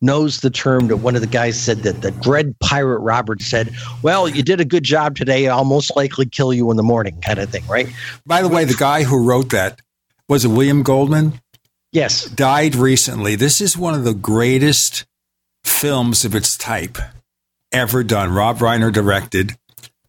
knows 0.00 0.40
the 0.40 0.50
term 0.50 0.88
that 0.88 0.98
one 0.98 1.14
of 1.14 1.20
the 1.20 1.26
guys 1.26 1.60
said 1.60 1.78
that 1.78 2.02
the 2.02 2.10
dread 2.10 2.58
pirate 2.60 2.98
Robert 2.98 3.42
said, 3.42 3.74
Well, 4.02 4.28
you 4.28 4.42
did 4.42 4.60
a 4.60 4.64
good 4.64 4.84
job 4.84 5.16
today. 5.16 5.48
I'll 5.48 5.64
most 5.64 5.94
likely 5.96 6.26
kill 6.26 6.52
you 6.52 6.70
in 6.70 6.76
the 6.76 6.82
morning, 6.82 7.20
kind 7.20 7.38
of 7.38 7.50
thing, 7.50 7.66
right? 7.66 7.88
By 8.26 8.42
the 8.42 8.48
way, 8.48 8.64
the 8.64 8.74
guy 8.74 9.04
who 9.04 9.26
wrote 9.26 9.50
that 9.50 9.80
was 10.28 10.44
it 10.44 10.48
William 10.48 10.82
Goldman? 10.82 11.40
Yes. 11.92 12.24
Died 12.24 12.74
recently. 12.74 13.34
This 13.34 13.60
is 13.60 13.76
one 13.76 13.94
of 13.94 14.04
the 14.04 14.14
greatest 14.14 15.04
films 15.64 16.24
of 16.24 16.34
its 16.34 16.56
type 16.56 16.98
ever 17.70 18.02
done. 18.02 18.32
Rob 18.32 18.58
Reiner 18.58 18.92
directed. 18.92 19.56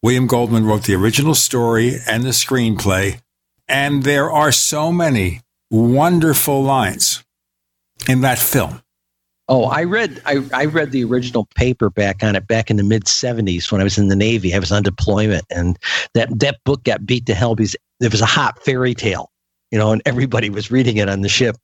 William 0.02 0.28
Goldman 0.28 0.66
wrote 0.66 0.84
the 0.84 0.96
original 0.96 1.36
story 1.36 1.98
and 2.08 2.24
the 2.24 2.30
screenplay. 2.30 3.20
And 3.68 4.04
there 4.04 4.32
are 4.32 4.52
so 4.52 4.92
many 4.92 5.42
wonderful 5.72 6.62
lines 6.62 7.24
in 8.08 8.22
that 8.22 8.40
film. 8.40 8.83
Oh, 9.50 9.66
I 9.66 9.84
read 9.84 10.22
I, 10.26 10.44
I 10.54 10.66
read 10.66 10.92
the 10.92 11.04
original 11.04 11.48
paperback 11.56 12.24
on 12.24 12.36
it 12.36 12.48
back 12.48 12.72
in 12.72 12.78
the 12.78 12.84
mid 12.84 13.06
'70s 13.06 13.72
when 13.72 13.82
I 13.82 13.84
was 13.84 13.98
in 13.98 14.08
the 14.08 14.16
Navy. 14.16 14.54
I 14.54 14.60
was 14.60 14.72
on 14.72 14.84
deployment, 14.84 15.46
and 15.50 15.78
that 16.14 16.40
that 16.40 16.64
book 16.64 16.84
got 16.84 17.06
beat 17.06 17.26
to 17.26 17.34
hell 17.34 17.56
because 17.56 17.76
it 18.00 18.12
was 18.12 18.22
a 18.22 18.26
hot 18.26 18.64
fairy 18.64 18.94
tale, 18.94 19.30
you 19.72 19.78
know, 19.78 19.92
and 19.92 20.02
everybody 20.06 20.50
was 20.50 20.72
reading 20.72 20.98
it 20.98 21.10
on 21.10 21.22
the 21.22 21.30
ship. 21.30 21.58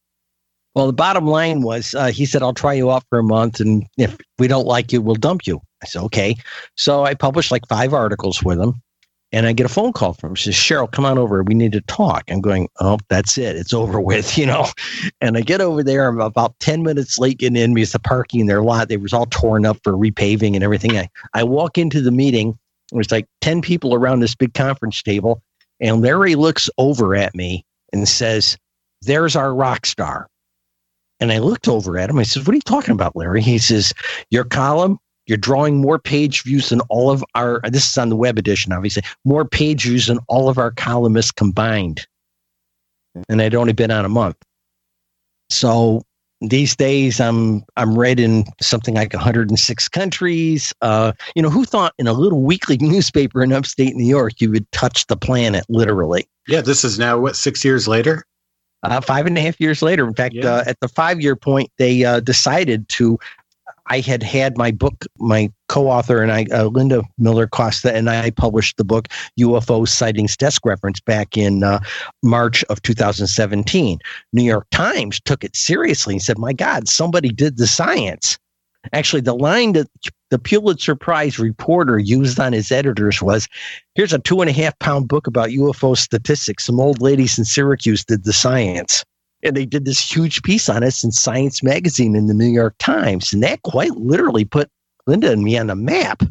Well, 0.76 0.88
the 0.88 0.94
bottom 0.94 1.26
line 1.26 1.62
was, 1.62 1.96
uh, 1.96 2.08
he 2.08 2.26
said, 2.26 2.44
"I'll 2.44 2.54
try 2.54 2.74
you 2.74 2.92
out 2.92 3.04
for 3.10 3.18
a 3.18 3.24
month, 3.24 3.60
and 3.62 3.86
if 3.98 4.18
we 4.38 4.48
don't 4.48 4.68
like 4.68 4.92
you, 4.92 5.02
we'll 5.02 5.16
dump 5.16 5.48
you." 5.48 5.62
I 5.82 5.86
said, 5.86 6.02
"Okay." 6.04 6.36
So 6.76 7.06
I 7.06 7.14
published 7.14 7.50
like 7.50 7.68
five 7.70 7.94
articles 7.94 8.44
with 8.44 8.60
him, 8.60 8.82
and 9.32 9.46
I 9.46 9.54
get 9.54 9.66
a 9.66 9.70
phone 9.70 9.94
call 9.94 10.14
from 10.14 10.32
him. 10.32 10.36
She 10.36 10.52
says, 10.52 10.56
Cheryl, 10.56 10.92
come 10.92 11.06
on 11.06 11.18
over. 11.18 11.44
We 11.44 11.54
need 11.54 11.72
to 11.74 11.82
talk. 11.82 12.24
I'm 12.30 12.42
going, 12.42 12.68
oh, 12.80 12.98
that's 13.10 13.38
it. 13.38 13.56
It's 13.56 13.74
over 13.74 14.00
with, 14.02 14.38
you 14.38 14.46
know. 14.46 14.68
And 15.22 15.38
I 15.38 15.42
get 15.42 15.62
over 15.62 15.84
there. 15.84 16.08
I'm 16.08 16.20
about 16.20 16.60
10 16.60 16.84
minutes 16.84 17.20
late 17.20 17.38
getting 17.38 17.56
in 17.56 17.74
because 17.74 17.92
the 17.92 18.00
parking 18.00 18.42
in 18.42 18.48
their 18.48 18.64
lot, 18.64 18.92
it 18.92 19.02
was 19.02 19.14
all 19.14 19.28
torn 19.28 19.66
up 19.66 19.78
for 19.84 19.94
repaving 19.94 20.56
and 20.56 20.64
everything. 20.64 20.98
I, 20.98 21.10
I 21.34 21.44
walk 21.44 21.78
into 21.78 22.02
the 22.02 22.12
meeting. 22.12 22.58
There's 22.92 23.12
like 23.12 23.28
10 23.42 23.62
people 23.62 23.94
around 23.94 24.20
this 24.20 24.36
big 24.36 24.54
conference 24.54 25.02
table. 25.04 25.44
And 25.80 26.02
Larry 26.02 26.36
looks 26.36 26.70
over 26.78 27.16
at 27.16 27.36
me 27.36 27.66
and 27.94 28.08
says, 28.08 28.58
there's 29.02 29.36
our 29.36 29.54
rock 29.54 29.86
star. 29.86 30.28
And 31.20 31.32
I 31.32 31.40
looked 31.40 31.68
over 31.68 31.98
at 31.98 32.10
him. 32.10 32.18
I 32.18 32.24
said, 32.24 32.48
What 32.48 32.54
are 32.54 32.56
you 32.56 32.62
talking 32.62 32.94
about, 32.94 33.16
Larry? 33.16 33.42
He 33.42 33.58
says, 33.58 33.94
Your 34.30 34.46
column 34.46 35.00
you're 35.30 35.38
drawing 35.38 35.78
more 35.78 36.00
page 36.00 36.44
views 36.44 36.70
than 36.70 36.82
all 36.90 37.12
of 37.12 37.24
our, 37.36 37.62
this 37.70 37.90
is 37.90 37.98
on 37.98 38.10
the 38.10 38.16
web 38.16 38.38
edition, 38.38 38.74
obviously, 38.74 39.04
more 39.24 39.46
page 39.46 39.84
views 39.84 40.08
than 40.08 40.20
all 40.28 40.50
of 40.50 40.58
our 40.58 40.72
columnists 40.72 41.32
combined. 41.32 42.06
And 43.30 43.42
I'd 43.42 43.56
only 43.56 43.74
been 43.74 43.92
on 43.92 44.06
a 44.06 44.10
month. 44.10 44.38
So 45.50 46.04
these 46.42 46.76
days 46.76 47.20
I'm 47.20 47.64
I'm 47.76 47.98
read 47.98 48.20
in 48.20 48.46
something 48.62 48.96
like 48.96 49.14
106 49.14 49.88
countries. 49.90 50.74
Uh, 50.82 51.12
you 51.36 51.42
know, 51.42 51.50
who 51.50 51.66
thought 51.66 51.94
in 52.00 52.08
a 52.08 52.14
little 52.14 52.42
weekly 52.42 52.78
newspaper 52.78 53.44
in 53.44 53.52
upstate 53.52 53.96
New 53.96 54.06
York 54.06 54.34
you 54.40 54.50
would 54.52 54.72
touch 54.72 55.06
the 55.08 55.18
planet 55.18 55.66
literally? 55.70 56.28
Yeah, 56.48 56.62
this 56.62 56.84
is 56.84 56.98
now 56.98 57.20
what 57.20 57.36
six 57.36 57.66
years 57.66 57.88
later. 57.88 58.24
Uh, 58.82 59.02
five 59.02 59.26
and 59.26 59.38
a 59.38 59.42
half 59.42 59.60
years 59.60 59.82
later. 59.82 60.08
In 60.08 60.14
fact, 60.14 60.36
yeah. 60.36 60.50
uh, 60.50 60.64
at 60.66 60.80
the 60.80 60.88
five 60.88 61.20
year 61.20 61.36
point, 61.36 61.70
they 61.78 62.06
uh, 62.06 62.22
decided 62.22 62.88
to 62.90 63.20
I 63.90 64.02
had 64.02 64.22
had 64.22 64.58
my 64.58 64.72
book, 64.72 65.06
my 65.18 65.52
co-author 65.68 66.22
and 66.22 66.32
I, 66.32 66.46
uh, 66.52 66.66
Linda 66.66 67.04
Miller 67.18 67.48
Costa, 67.48 67.94
and 67.94 68.10
I 68.10 68.30
published 68.30 68.78
the 68.78 68.86
book 68.86 69.08
UFO 69.40 69.88
Sightings 69.88 70.38
Desk 70.38 70.64
Reference 70.64 71.00
back 71.00 71.36
in 71.36 71.64
uh, 71.64 71.80
March 72.24 72.64
of 72.66 72.82
2017. 72.84 74.00
New 74.32 74.44
York 74.44 74.68
Times 74.72 75.20
took 75.20 75.44
it 75.44 75.56
seriously 75.56 76.16
and 76.16 76.22
said, 76.22 76.38
"My 76.38 76.54
God, 76.54 76.88
somebody 76.88 77.30
did 77.30 77.58
the 77.58 77.68
science." 77.68 78.38
Actually, 78.94 79.22
the 79.22 79.36
line 79.36 79.74
that 79.74 79.88
the 80.30 80.40
Pulitzer 80.40 80.96
Prize 80.96 81.38
reporter 81.38 82.00
used 82.00 82.40
on 82.40 82.54
his 82.54 82.72
editors 82.72 83.22
was, 83.22 83.48
"Here's 83.96 84.14
a 84.14 84.20
two 84.20 84.42
and 84.42 84.50
a 84.50 84.54
half 84.54 84.78
pound 84.80 85.08
book 85.08 85.28
about 85.28 85.50
UFO 85.50 85.98
statistics. 85.98 86.66
Some 86.66 86.80
old 86.80 87.02
ladies 87.02 87.38
in 87.38 87.46
Syracuse 87.46 88.06
did 88.06 88.24
the 88.24 88.34
science." 88.34 89.04
And 89.44 89.56
they 89.56 89.66
did 89.66 89.86
this 89.86 90.00
huge 90.00 90.42
piece 90.44 90.70
on 90.70 90.84
us 90.84 91.04
in 91.04 91.12
Science 91.12 91.64
Magazine 91.64 92.16
in 92.16 92.28
the 92.28 92.34
New 92.34 92.48
York 92.48 92.76
Times, 92.80 93.34
and 93.34 93.44
that 93.44 93.62
quite 93.64 93.92
literally 93.92 94.46
put 94.46 94.70
Linda 95.08 95.32
and 95.32 95.44
me 95.44 95.58
on 95.58 95.68
the 95.68 95.76
map. 95.76 96.24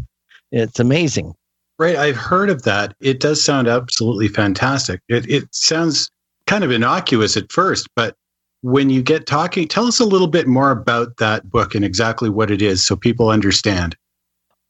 It's 0.52 0.80
amazing. 0.80 1.34
Right, 1.78 1.96
I've 1.96 2.16
heard 2.16 2.50
of 2.50 2.62
that. 2.62 2.94
It 3.00 3.20
does 3.20 3.42
sound 3.42 3.68
absolutely 3.68 4.28
fantastic. 4.28 5.00
It 5.08 5.28
it 5.30 5.54
sounds 5.54 6.10
kind 6.46 6.64
of 6.64 6.70
innocuous 6.70 7.36
at 7.36 7.52
first, 7.52 7.88
but 7.94 8.16
when 8.62 8.90
you 8.90 9.02
get 9.02 9.26
talking, 9.26 9.68
tell 9.68 9.86
us 9.86 10.00
a 10.00 10.04
little 10.04 10.26
bit 10.26 10.46
more 10.46 10.70
about 10.70 11.18
that 11.18 11.48
book 11.50 11.74
and 11.74 11.84
exactly 11.84 12.28
what 12.28 12.50
it 12.50 12.60
is 12.60 12.84
so 12.84 12.96
people 12.96 13.30
understand. 13.30 13.96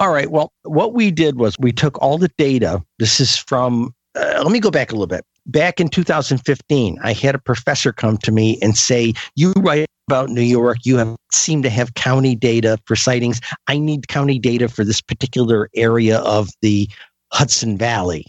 All 0.01 0.13
right. 0.13 0.31
Well, 0.31 0.53
what 0.63 0.93
we 0.93 1.11
did 1.11 1.39
was 1.39 1.57
we 1.59 1.73
took 1.73 2.01
all 2.01 2.19
the 2.19 2.31
data. 2.37 2.83
This 2.99 3.19
is 3.21 3.37
from, 3.37 3.95
uh, 4.15 4.43
let 4.43 4.53
me 4.53 4.61
go 4.61 4.71
back 4.71 4.91
a 4.91 4.95
little 4.95 5.07
bit 5.07 5.25
back 5.49 5.81
in 5.81 5.89
2015, 5.89 6.99
I 7.03 7.13
had 7.13 7.35
a 7.35 7.39
professor 7.39 7.93
come 7.93 8.19
to 8.19 8.33
me 8.33 8.59
and 8.63 8.77
say, 8.77 9.15
You 9.35 9.53
write 9.57 9.87
about 10.09 10.31
New 10.31 10.43
York, 10.43 10.79
you 10.85 10.97
have 10.99 11.17
seem 11.33 11.63
to 11.63 11.71
have 11.71 11.95
county 11.95 12.35
data 12.35 12.79
for 12.87 12.97
sightings. 12.97 13.41
I 13.67 13.79
need 13.79 14.09
county 14.09 14.39
data 14.39 14.69
for 14.69 14.85
this 14.85 15.01
particular 15.01 15.69
area 15.75 16.19
of 16.21 16.49
the 16.63 16.89
Hudson 17.33 17.77
Valley. 17.77 18.25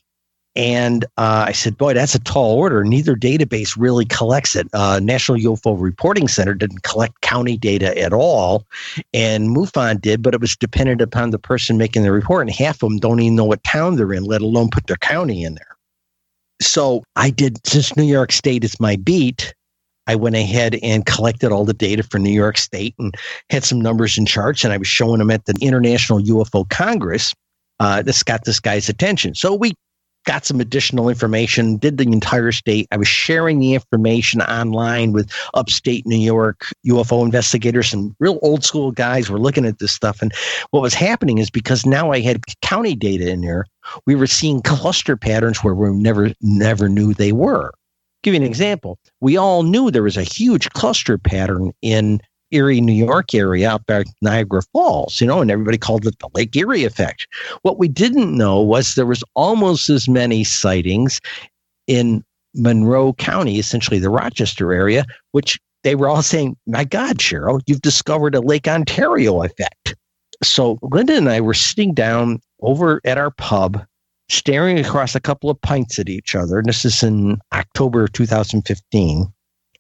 And 0.56 1.06
uh, 1.18 1.46
I 1.48 1.52
said, 1.52 1.78
Boy, 1.78 1.94
that's 1.94 2.16
a 2.16 2.20
tall 2.20 2.58
order. 2.58 2.84
Neither 2.84 3.16
database 3.16 3.76
really 3.78 4.06
collects 4.06 4.56
it. 4.56 4.68
Uh, 4.74 5.00
National 5.00 5.38
UFO 5.38 5.80
Reporting 5.80 6.28
Center 6.28 6.54
didn't 6.54 6.84
collect 6.84 7.22
county 7.22 7.56
data 7.56 7.98
at 7.98 8.14
all, 8.14 8.66
and 9.14 9.56
MUFON 9.56 10.02
did, 10.02 10.22
but 10.22 10.34
it 10.34 10.42
was 10.42 10.58
dependent 10.58 11.02
upon 11.02 11.30
the 11.30 11.40
person 11.40 11.78
making 11.78 12.04
the 12.04 12.12
report. 12.12 12.48
And 12.48 12.56
half 12.56 12.78
of 12.78 12.90
them 12.90 12.98
don't 12.98 13.22
even 13.22 13.36
know 13.36 13.46
what 13.46 13.64
town 13.64 13.96
they're 13.96 14.12
in, 14.12 14.24
let 14.24 14.42
alone 14.42 14.70
put 14.70 14.88
their 14.88 14.98
county 14.98 15.44
in 15.44 15.54
there. 15.54 15.79
So 16.62 17.04
I 17.15 17.30
did, 17.30 17.65
since 17.65 17.95
New 17.95 18.04
York 18.04 18.32
State 18.32 18.63
is 18.63 18.80
my 18.80 18.95
beat, 18.98 19.54
I 20.08 20.15
went 20.15 20.36
ahead 20.36 20.76
and 20.82 21.06
collected 21.06 21.52
all 21.52 21.65
the 21.65 21.74
data 21.74 22.04
for 22.04 22.17
New 22.17 22.32
York 22.32 22.58
State 22.58 22.95
and 22.98 23.13
had 23.50 23.63
some 23.63 23.80
numbers 23.80 24.17
and 24.17 24.28
charts, 24.28 24.63
and 24.63 24.74
I 24.74 24.78
was 24.78 24.88
showing 24.88 25.19
them 25.19 25.30
at 25.30 25.45
the 25.45 25.56
International 25.62 26.19
UFO 26.19 26.67
Congress. 26.69 27.34
Uh, 27.80 28.02
this 28.02 28.24
got 28.24 28.43
this 28.43 28.60
guy's 28.60 28.89
attention. 28.89 29.36
So 29.36 29.54
we 29.54 29.74
got 30.26 30.46
some 30.46 30.60
additional 30.60 31.10
information, 31.10 31.78
did 31.78 31.98
the 31.98 32.04
entire 32.04 32.52
state. 32.52 32.88
I 32.92 32.98
was 32.98 33.08
sharing 33.08 33.60
the 33.60 33.74
information 33.74 34.42
online 34.42 35.12
with 35.12 35.32
upstate 35.54 36.06
New 36.06 36.18
York 36.18 36.66
UFO 36.86 37.24
investigators 37.24 37.94
and 37.94 38.16
real 38.20 38.40
old 38.42 38.64
school 38.64 38.92
guys 38.92 39.30
were 39.30 39.40
looking 39.40 39.66
at 39.66 39.80
this 39.80 39.92
stuff. 39.92 40.22
And 40.22 40.32
what 40.72 40.82
was 40.82 40.94
happening 40.94 41.38
is 41.38 41.50
because 41.50 41.86
now 41.86 42.12
I 42.12 42.20
had 42.20 42.44
county 42.62 42.96
data 42.96 43.30
in 43.30 43.42
there, 43.42 43.66
we 44.06 44.16
were 44.16 44.28
seeing 44.28 44.62
cluster 44.62 45.18
patterns 45.18 45.64
where 45.64 45.74
we 45.76 45.90
never 45.92 46.32
never 46.42 46.90
knew 46.90 47.14
they 47.14 47.32
were. 47.32 47.72
Give 48.22 48.34
you 48.34 48.42
an 48.42 48.46
example. 48.46 49.00
We 49.22 49.38
all 49.38 49.64
knew 49.64 49.90
there 49.90 50.04
was 50.04 50.18
a 50.18 50.24
huge 50.24 50.70
cluster 50.72 51.18
pattern 51.18 51.72
in 51.82 52.20
Erie, 52.52 52.82
New 52.82 52.94
York 52.94 53.34
area 53.34 53.70
out 53.70 53.86
by 53.86 54.04
Niagara 54.22 54.62
Falls, 54.74 55.20
you 55.22 55.28
know, 55.28 55.42
and 55.42 55.52
everybody 55.52 55.78
called 55.78 56.06
it 56.06 56.18
the 56.20 56.30
Lake 56.34 56.56
Erie 56.56 56.86
effect. 56.86 57.28
What 57.62 57.78
we 57.78 57.88
didn't 57.88 58.36
know 58.36 58.62
was 58.62 58.96
there 58.96 59.06
was 59.06 59.24
almost 59.36 59.90
as 59.90 60.08
many 60.08 60.44
sightings 60.44 61.20
in 61.88 62.24
Monroe 62.56 63.14
County, 63.14 63.60
essentially 63.60 64.00
the 64.00 64.10
Rochester 64.10 64.74
area, 64.74 65.06
which 65.32 65.60
they 65.84 65.96
were 65.96 66.10
all 66.10 66.22
saying, 66.22 66.58
My 66.68 66.84
God, 66.84 67.18
Cheryl, 67.18 67.62
you've 67.66 67.82
discovered 67.82 68.36
a 68.36 68.42
Lake 68.42 68.68
Ontario 68.68 69.44
effect. 69.44 69.96
So 70.44 70.78
Linda 70.82 71.16
and 71.16 71.30
I 71.30 71.42
were 71.42 71.54
sitting 71.54 71.94
down 71.94 72.40
over 72.62 73.02
at 73.06 73.18
our 73.18 73.32
pub, 73.32 73.86
staring 74.30 74.80
across 74.80 75.16
a 75.16 75.20
couple 75.20 75.50
of 75.50 75.62
pints 75.62 76.00
at 76.00 76.10
each 76.10 76.36
other. 76.36 76.60
And 76.60 76.68
this 76.68 76.86
is 76.86 77.04
in 77.04 77.40
October 77.54 78.08
2015. 78.08 79.32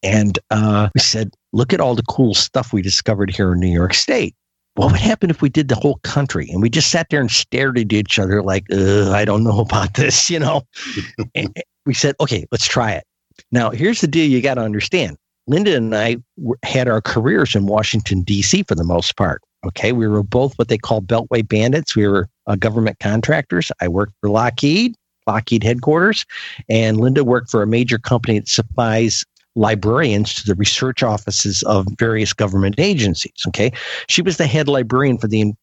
And 0.01 0.39
uh, 0.49 0.89
we 0.93 1.01
said, 1.01 1.33
look 1.53 1.73
at 1.73 1.81
all 1.81 1.95
the 1.95 2.03
cool 2.03 2.33
stuff 2.33 2.73
we 2.73 2.81
discovered 2.81 3.29
here 3.29 3.53
in 3.53 3.59
New 3.59 3.67
York 3.71 3.93
State. 3.93 4.35
What 4.75 4.91
would 4.91 5.01
happen 5.01 5.29
if 5.29 5.41
we 5.41 5.49
did 5.49 5.67
the 5.67 5.75
whole 5.75 5.99
country 6.03 6.47
and 6.49 6.61
we 6.61 6.69
just 6.69 6.89
sat 6.89 7.07
there 7.09 7.19
and 7.19 7.31
stared 7.31 7.77
at 7.77 7.91
each 7.91 8.17
other 8.17 8.41
like, 8.41 8.65
I 8.71 9.25
don't 9.25 9.43
know 9.43 9.59
about 9.59 9.95
this, 9.95 10.29
you 10.29 10.39
know? 10.39 10.61
and 11.35 11.53
we 11.85 11.93
said, 11.93 12.15
okay, 12.21 12.45
let's 12.51 12.67
try 12.67 12.93
it. 12.93 13.03
Now, 13.51 13.71
here's 13.71 14.01
the 14.01 14.07
deal 14.07 14.29
you 14.29 14.41
got 14.41 14.55
to 14.55 14.61
understand. 14.61 15.17
Linda 15.47 15.75
and 15.75 15.95
I 15.95 16.17
had 16.63 16.87
our 16.87 17.01
careers 17.01 17.55
in 17.55 17.65
Washington, 17.65 18.21
D.C. 18.21 18.63
for 18.63 18.75
the 18.75 18.83
most 18.83 19.17
part. 19.17 19.41
Okay. 19.65 19.91
We 19.91 20.07
were 20.07 20.23
both 20.23 20.57
what 20.57 20.67
they 20.67 20.77
call 20.77 21.01
Beltway 21.01 21.45
bandits. 21.45 21.95
We 21.95 22.07
were 22.07 22.29
uh, 22.47 22.55
government 22.55 22.99
contractors. 22.99 23.71
I 23.81 23.87
worked 23.87 24.13
for 24.21 24.29
Lockheed, 24.29 24.95
Lockheed 25.27 25.63
headquarters, 25.63 26.25
and 26.69 26.99
Linda 26.99 27.23
worked 27.23 27.49
for 27.49 27.61
a 27.63 27.67
major 27.67 27.97
company 27.97 28.39
that 28.39 28.47
supplies 28.47 29.25
librarians 29.59 30.33
to 30.33 30.45
the 30.45 30.55
research 30.55 31.03
offices 31.03 31.61
of 31.63 31.85
various 31.99 32.33
government 32.33 32.75
agencies. 32.79 33.43
Okay. 33.47 33.71
She 34.07 34.21
was 34.21 34.37
the 34.37 34.47
head 34.47 34.67
librarian 34.67 35.17
for 35.17 35.27
the 35.27 35.53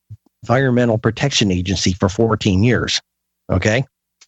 Environmental 0.42 0.98
Protection 0.98 1.50
Agency 1.50 1.94
for 1.94 2.08
14 2.08 2.62
years. 2.62 3.00
Okay. 3.50 3.84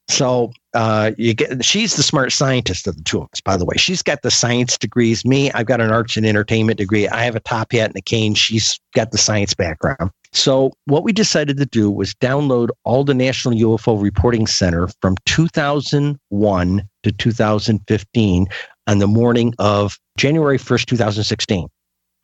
So 0.08 0.52
uh, 0.72 1.12
you 1.18 1.34
get 1.34 1.62
she's 1.62 1.96
the 1.96 2.02
smart 2.02 2.32
scientist 2.32 2.86
of 2.86 2.96
the 2.96 3.02
two 3.02 3.18
of 3.18 3.28
us, 3.34 3.42
by 3.42 3.58
the 3.58 3.66
way. 3.66 3.76
She's 3.76 4.02
got 4.02 4.22
the 4.22 4.30
science 4.30 4.78
degrees. 4.78 5.24
Me, 5.24 5.50
I've 5.52 5.66
got 5.66 5.82
an 5.82 5.90
arts 5.90 6.16
and 6.16 6.24
entertainment 6.24 6.78
degree. 6.78 7.06
I 7.08 7.24
have 7.24 7.36
a 7.36 7.40
top 7.40 7.72
hat 7.72 7.90
and 7.90 7.96
a 7.96 8.00
cane. 8.00 8.34
She's 8.34 8.80
got 8.94 9.10
the 9.10 9.18
science 9.18 9.52
background. 9.52 10.10
So 10.32 10.72
what 10.86 11.04
we 11.04 11.12
decided 11.12 11.58
to 11.58 11.66
do 11.66 11.90
was 11.90 12.14
download 12.14 12.68
all 12.84 13.04
the 13.04 13.14
National 13.14 13.54
UFO 13.54 14.00
Reporting 14.00 14.46
Center 14.46 14.88
from 15.00 15.16
2001 15.26 16.88
to 17.02 17.12
2015 17.12 18.46
on 18.88 18.98
the 18.98 19.06
morning 19.06 19.54
of 19.58 19.98
January 20.16 20.58
1st, 20.58 20.86
2016. 20.86 21.68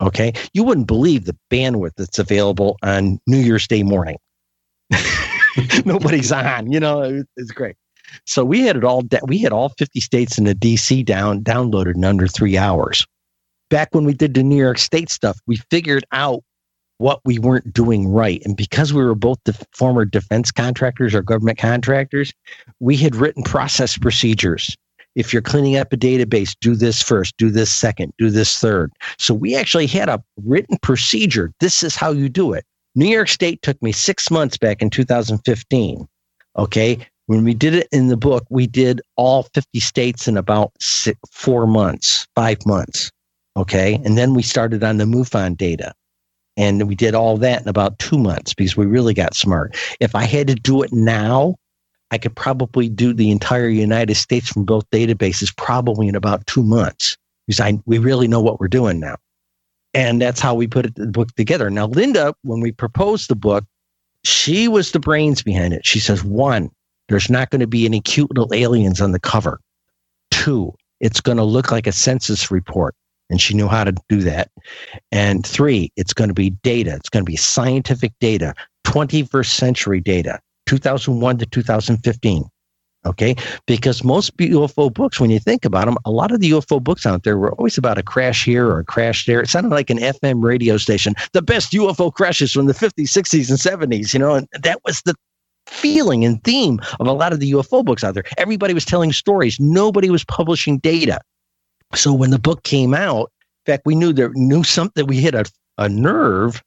Okay. 0.00 0.32
You 0.52 0.64
wouldn't 0.64 0.88
believe 0.88 1.26
the 1.26 1.36
bandwidth 1.50 1.92
that's 1.96 2.18
available 2.18 2.76
on 2.82 3.20
New 3.28 3.38
Year's 3.38 3.68
Day 3.68 3.84
morning. 3.84 4.16
Nobody's 5.84 6.32
on, 6.32 6.72
you 6.72 6.80
know, 6.80 7.22
it's 7.36 7.52
great. 7.52 7.76
So 8.26 8.44
we 8.44 8.62
had 8.62 8.76
it 8.76 8.84
all. 8.84 9.02
We 9.26 9.38
had 9.38 9.52
all 9.52 9.70
50 9.70 10.00
states 10.00 10.38
in 10.38 10.44
the 10.44 10.54
DC 10.54 11.04
down 11.04 11.42
downloaded 11.42 11.94
in 11.94 12.04
under 12.04 12.26
three 12.26 12.56
hours. 12.56 13.06
Back 13.70 13.94
when 13.94 14.04
we 14.04 14.12
did 14.12 14.34
the 14.34 14.42
New 14.42 14.56
York 14.56 14.78
State 14.78 15.10
stuff, 15.10 15.38
we 15.46 15.56
figured 15.70 16.04
out 16.12 16.42
what 16.98 17.20
we 17.24 17.38
weren't 17.38 17.72
doing 17.72 18.08
right, 18.08 18.40
and 18.44 18.56
because 18.56 18.92
we 18.92 19.02
were 19.02 19.16
both 19.16 19.38
the 19.44 19.66
former 19.72 20.04
defense 20.04 20.52
contractors 20.52 21.14
or 21.14 21.22
government 21.22 21.58
contractors, 21.58 22.32
we 22.78 22.96
had 22.96 23.16
written 23.16 23.42
process 23.42 23.98
procedures. 23.98 24.76
If 25.14 25.32
you're 25.32 25.42
cleaning 25.42 25.76
up 25.76 25.92
a 25.92 25.96
database, 25.96 26.56
do 26.60 26.74
this 26.74 27.02
first, 27.02 27.36
do 27.36 27.50
this 27.50 27.72
second, 27.72 28.12
do 28.18 28.30
this 28.30 28.58
third. 28.58 28.92
So 29.18 29.34
we 29.34 29.54
actually 29.54 29.86
had 29.86 30.08
a 30.08 30.22
written 30.42 30.78
procedure. 30.78 31.52
This 31.60 31.82
is 31.82 31.94
how 31.94 32.10
you 32.10 32.28
do 32.28 32.52
it. 32.52 32.64
New 32.94 33.06
York 33.08 33.28
State 33.28 33.62
took 33.62 33.80
me 33.82 33.92
six 33.92 34.30
months 34.30 34.56
back 34.56 34.80
in 34.80 34.90
2015. 34.90 36.06
Okay. 36.56 37.06
When 37.26 37.42
we 37.42 37.54
did 37.54 37.74
it 37.74 37.88
in 37.90 38.08
the 38.08 38.16
book, 38.16 38.44
we 38.50 38.66
did 38.66 39.00
all 39.16 39.44
50 39.54 39.80
states 39.80 40.28
in 40.28 40.36
about 40.36 40.72
six, 40.78 41.18
four 41.30 41.66
months, 41.66 42.26
five 42.34 42.58
months. 42.66 43.10
Okay. 43.56 44.00
And 44.04 44.18
then 44.18 44.34
we 44.34 44.42
started 44.42 44.84
on 44.84 44.98
the 44.98 45.04
MUFON 45.04 45.56
data. 45.56 45.94
And 46.56 46.86
we 46.86 46.94
did 46.94 47.14
all 47.14 47.36
that 47.38 47.62
in 47.62 47.68
about 47.68 47.98
two 47.98 48.18
months 48.18 48.54
because 48.54 48.76
we 48.76 48.86
really 48.86 49.14
got 49.14 49.34
smart. 49.34 49.76
If 49.98 50.14
I 50.14 50.24
had 50.24 50.46
to 50.48 50.54
do 50.54 50.82
it 50.82 50.92
now, 50.92 51.56
I 52.14 52.18
could 52.18 52.36
probably 52.36 52.88
do 52.88 53.12
the 53.12 53.32
entire 53.32 53.68
United 53.68 54.14
States 54.14 54.48
from 54.48 54.64
both 54.64 54.88
databases 54.90 55.54
probably 55.56 56.06
in 56.06 56.14
about 56.14 56.46
two 56.46 56.62
months 56.62 57.16
because 57.44 57.58
I, 57.58 57.76
we 57.86 57.98
really 57.98 58.28
know 58.28 58.40
what 58.40 58.60
we're 58.60 58.68
doing 58.68 59.00
now. 59.00 59.16
And 59.94 60.22
that's 60.22 60.38
how 60.38 60.54
we 60.54 60.68
put 60.68 60.86
it, 60.86 60.94
the 60.94 61.08
book 61.08 61.34
together. 61.34 61.70
Now, 61.70 61.86
Linda, 61.86 62.32
when 62.42 62.60
we 62.60 62.70
proposed 62.70 63.28
the 63.28 63.34
book, 63.34 63.64
she 64.22 64.68
was 64.68 64.92
the 64.92 65.00
brains 65.00 65.42
behind 65.42 65.74
it. 65.74 65.84
She 65.84 65.98
says, 65.98 66.22
one, 66.22 66.70
there's 67.08 67.28
not 67.28 67.50
going 67.50 67.60
to 67.60 67.66
be 67.66 67.84
any 67.84 68.00
cute 68.00 68.30
little 68.30 68.54
aliens 68.54 69.00
on 69.00 69.10
the 69.10 69.18
cover. 69.18 69.58
Two, 70.30 70.72
it's 71.00 71.20
going 71.20 71.38
to 71.38 71.44
look 71.44 71.72
like 71.72 71.88
a 71.88 71.92
census 71.92 72.48
report. 72.48 72.94
And 73.28 73.40
she 73.40 73.54
knew 73.54 73.66
how 73.66 73.82
to 73.82 73.94
do 74.08 74.20
that. 74.20 74.52
And 75.10 75.44
three, 75.44 75.90
it's 75.96 76.12
going 76.12 76.28
to 76.28 76.34
be 76.34 76.50
data. 76.50 76.94
It's 76.94 77.08
going 77.08 77.24
to 77.24 77.30
be 77.30 77.36
scientific 77.36 78.12
data, 78.20 78.54
21st 78.84 79.50
century 79.50 80.00
data, 80.00 80.38
2001 80.66 81.38
to 81.38 81.46
2015. 81.46 82.44
Okay. 83.06 83.34
Because 83.66 84.02
most 84.02 84.36
UFO 84.38 84.92
books, 84.92 85.20
when 85.20 85.30
you 85.30 85.38
think 85.38 85.64
about 85.64 85.84
them, 85.84 85.98
a 86.04 86.10
lot 86.10 86.32
of 86.32 86.40
the 86.40 86.50
UFO 86.52 86.82
books 86.82 87.04
out 87.04 87.22
there 87.22 87.36
were 87.36 87.52
always 87.52 87.76
about 87.76 87.98
a 87.98 88.02
crash 88.02 88.44
here 88.44 88.66
or 88.66 88.80
a 88.80 88.84
crash 88.84 89.26
there. 89.26 89.42
It 89.42 89.48
sounded 89.48 89.70
like 89.70 89.90
an 89.90 89.98
FM 89.98 90.42
radio 90.42 90.78
station, 90.78 91.14
the 91.32 91.42
best 91.42 91.72
UFO 91.72 92.12
crashes 92.12 92.52
from 92.52 92.66
the 92.66 92.72
50s, 92.72 93.08
60s, 93.08 93.50
and 93.50 93.58
70s, 93.92 94.14
you 94.14 94.18
know, 94.18 94.34
and 94.34 94.48
that 94.62 94.80
was 94.84 95.02
the 95.02 95.14
feeling 95.66 96.24
and 96.24 96.42
theme 96.44 96.80
of 97.00 97.06
a 97.06 97.12
lot 97.12 97.32
of 97.32 97.40
the 97.40 97.52
UFO 97.52 97.84
books 97.84 98.04
out 98.04 98.14
there. 98.14 98.24
Everybody 98.38 98.74
was 98.74 98.84
telling 98.84 99.12
stories, 99.12 99.58
nobody 99.60 100.10
was 100.10 100.24
publishing 100.24 100.78
data. 100.78 101.20
So 101.94 102.12
when 102.12 102.30
the 102.30 102.38
book 102.38 102.62
came 102.64 102.94
out, 102.94 103.30
in 103.66 103.72
fact, 103.72 103.82
we 103.86 103.94
knew 103.94 104.12
there 104.12 104.30
knew 104.34 104.64
something 104.64 105.06
we 105.06 105.20
hit 105.20 105.34
a, 105.34 105.44
a 105.78 105.88
nerve 105.88 106.62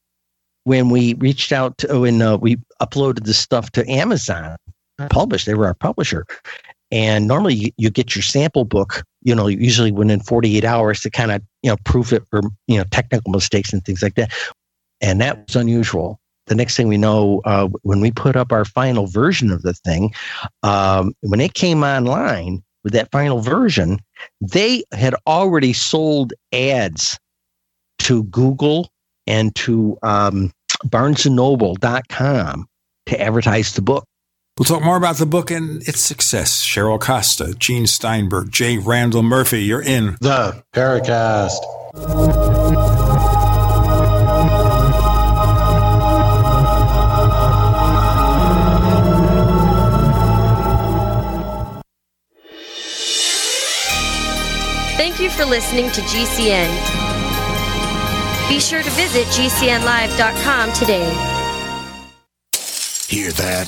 when 0.68 0.90
we 0.90 1.14
reached 1.14 1.54
out 1.54 1.78
to 1.78 2.02
when 2.02 2.22
uh, 2.22 2.36
we 2.36 2.58
uploaded 2.82 3.24
the 3.24 3.34
stuff 3.34 3.72
to 3.72 3.90
Amazon 3.90 4.58
published. 5.10 5.46
They 5.46 5.54
were 5.54 5.66
our 5.66 5.74
publisher. 5.74 6.26
And 6.92 7.26
normally 7.26 7.54
you, 7.54 7.72
you, 7.78 7.90
get 7.90 8.16
your 8.16 8.24
sample 8.24 8.66
book, 8.66 9.04
you 9.22 9.34
know, 9.34 9.48
usually 9.48 9.94
within 9.94 10.20
48 10.20 10.66
hours 10.66 11.00
to 11.02 11.10
kind 11.10 11.32
of, 11.32 11.42
you 11.64 11.70
know, 11.70 11.78
proof 11.86 12.12
it 12.12 12.24
for, 12.30 12.42
you 12.68 12.78
know, 12.78 12.84
technical 12.92 13.32
mistakes 13.32 13.72
and 13.72 13.84
things 13.86 14.04
like 14.04 14.16
that. 14.16 14.34
And 15.00 15.22
that 15.22 15.46
was 15.48 15.56
unusual. 15.56 16.20
The 16.48 16.56
next 16.56 16.76
thing 16.76 16.90
we 16.90 16.98
know, 16.98 17.42
uh, 17.46 17.70
when 17.84 18.02
we 18.02 18.12
put 18.12 18.36
up 18.36 18.52
our 18.52 18.66
final 18.66 19.08
version 19.08 19.52
of 19.52 19.62
the 19.62 19.74
thing, 19.74 20.14
um, 20.64 21.14
when 21.22 21.40
it 21.40 21.54
came 21.54 21.84
online 21.84 22.62
with 22.84 22.92
that 22.92 23.12
final 23.12 23.40
version, 23.40 24.00
they 24.42 24.84
had 24.92 25.16
already 25.26 25.72
sold 25.72 26.34
ads 26.52 27.18
to 28.00 28.24
Google 28.24 28.90
and 29.28 29.54
to 29.56 29.98
um, 30.04 30.52
barnesandnoble.com 30.86 32.66
to 33.08 33.22
advertise 33.22 33.74
the 33.74 33.82
book. 33.82 34.06
We'll 34.58 34.66
talk 34.66 34.84
more 34.84 34.98
about 34.98 35.18
the 35.18 35.28
book 35.28 35.52
and 35.52 35.88
its 35.88 36.02
success. 36.02 36.66
Cheryl 36.66 37.00
Costa, 37.00 37.54
Gene 37.60 37.86
Steinberg, 37.86 38.52
J. 38.52 38.80
Randall 38.80 39.22
Murphy, 39.22 39.64
you're 39.64 39.84
in 39.84 40.18
the 40.20 40.64
Paracast. 40.74 41.60
Thank 54.98 55.20
you 55.20 55.30
for 55.30 55.46
listening 55.46 55.92
to 55.92 56.02
GCN. 56.02 56.97
Be 58.50 58.60
sure 58.62 58.82
to 58.82 58.90
visit 58.92 59.26
GCNlive.com 59.28 60.72
today. 60.74 61.10
Hear 63.10 63.32
that? 63.32 63.68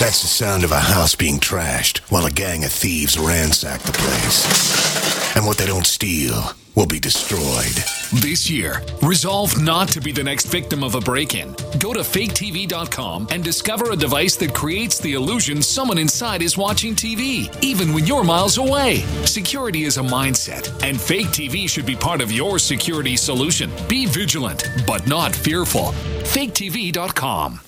That's 0.00 0.22
the 0.22 0.28
sound 0.28 0.64
of 0.64 0.72
a 0.72 0.78
house 0.78 1.14
being 1.14 1.38
trashed 1.38 1.98
while 2.10 2.26
a 2.26 2.30
gang 2.30 2.64
of 2.64 2.72
thieves 2.72 3.18
ransack 3.18 3.80
the 3.82 3.92
place. 3.92 5.36
And 5.36 5.46
what 5.46 5.58
they 5.58 5.66
don't 5.66 5.86
steal 5.86 6.52
will 6.78 6.86
be 6.86 7.00
destroyed. 7.00 7.74
This 8.22 8.48
year, 8.48 8.80
resolve 9.02 9.60
not 9.60 9.88
to 9.88 10.00
be 10.00 10.12
the 10.12 10.22
next 10.22 10.46
victim 10.46 10.84
of 10.84 10.94
a 10.94 11.00
break 11.00 11.34
in. 11.34 11.50
Go 11.80 11.92
to 11.92 12.00
faketv.com 12.00 13.26
and 13.32 13.42
discover 13.42 13.90
a 13.90 13.96
device 13.96 14.36
that 14.36 14.54
creates 14.54 15.00
the 15.00 15.14
illusion 15.14 15.60
someone 15.60 15.98
inside 15.98 16.40
is 16.40 16.56
watching 16.56 16.94
TV, 16.94 17.52
even 17.64 17.92
when 17.92 18.06
you're 18.06 18.22
miles 18.22 18.58
away. 18.58 18.98
Security 19.24 19.82
is 19.82 19.96
a 19.96 20.02
mindset, 20.02 20.70
and 20.84 21.00
Fake 21.00 21.26
TV 21.26 21.68
should 21.68 21.86
be 21.86 21.96
part 21.96 22.20
of 22.20 22.30
your 22.30 22.60
security 22.60 23.16
solution. 23.16 23.72
Be 23.88 24.06
vigilant, 24.06 24.64
but 24.86 25.04
not 25.08 25.34
fearful. 25.34 25.92
faketv.com. 26.22 27.67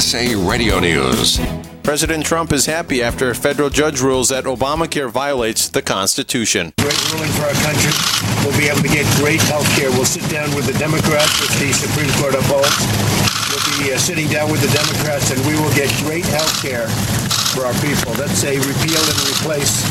USA 0.00 0.34
Radio 0.34 0.80
News. 0.80 1.38
President 1.82 2.24
Trump 2.24 2.52
is 2.52 2.66
happy 2.66 3.02
after 3.02 3.30
a 3.30 3.34
federal 3.34 3.68
judge 3.70 4.00
rules 4.00 4.28
that 4.28 4.44
Obamacare 4.44 5.10
violates 5.10 5.68
the 5.68 5.82
Constitution. 5.82 6.72
Great 6.78 7.12
ruling 7.12 7.30
for 7.32 7.42
our 7.44 7.58
country. 7.66 7.92
We'll 8.44 8.56
be 8.56 8.68
able 8.68 8.80
to 8.80 8.88
get 8.88 9.04
great 9.16 9.42
health 9.42 9.68
care. 9.76 9.90
We'll 9.90 10.04
sit 10.08 10.24
down 10.30 10.54
with 10.54 10.66
the 10.66 10.78
Democrats, 10.78 11.32
which 11.40 11.52
the 11.58 11.72
Supreme 11.72 12.10
Court 12.20 12.34
upholds. 12.34 12.76
We'll 13.50 13.66
be 13.82 13.92
uh, 13.92 13.98
sitting 13.98 14.28
down 14.28 14.50
with 14.50 14.62
the 14.62 14.72
Democrats, 14.72 15.30
and 15.32 15.40
we 15.44 15.58
will 15.58 15.72
get 15.74 15.90
great 16.06 16.24
health 16.24 16.62
care 16.62 16.86
for 17.52 17.66
our 17.66 17.74
people. 17.82 18.14
That's 18.14 18.44
a 18.44 18.56
repeal 18.56 19.02
and 19.02 19.18
replace 19.26 19.82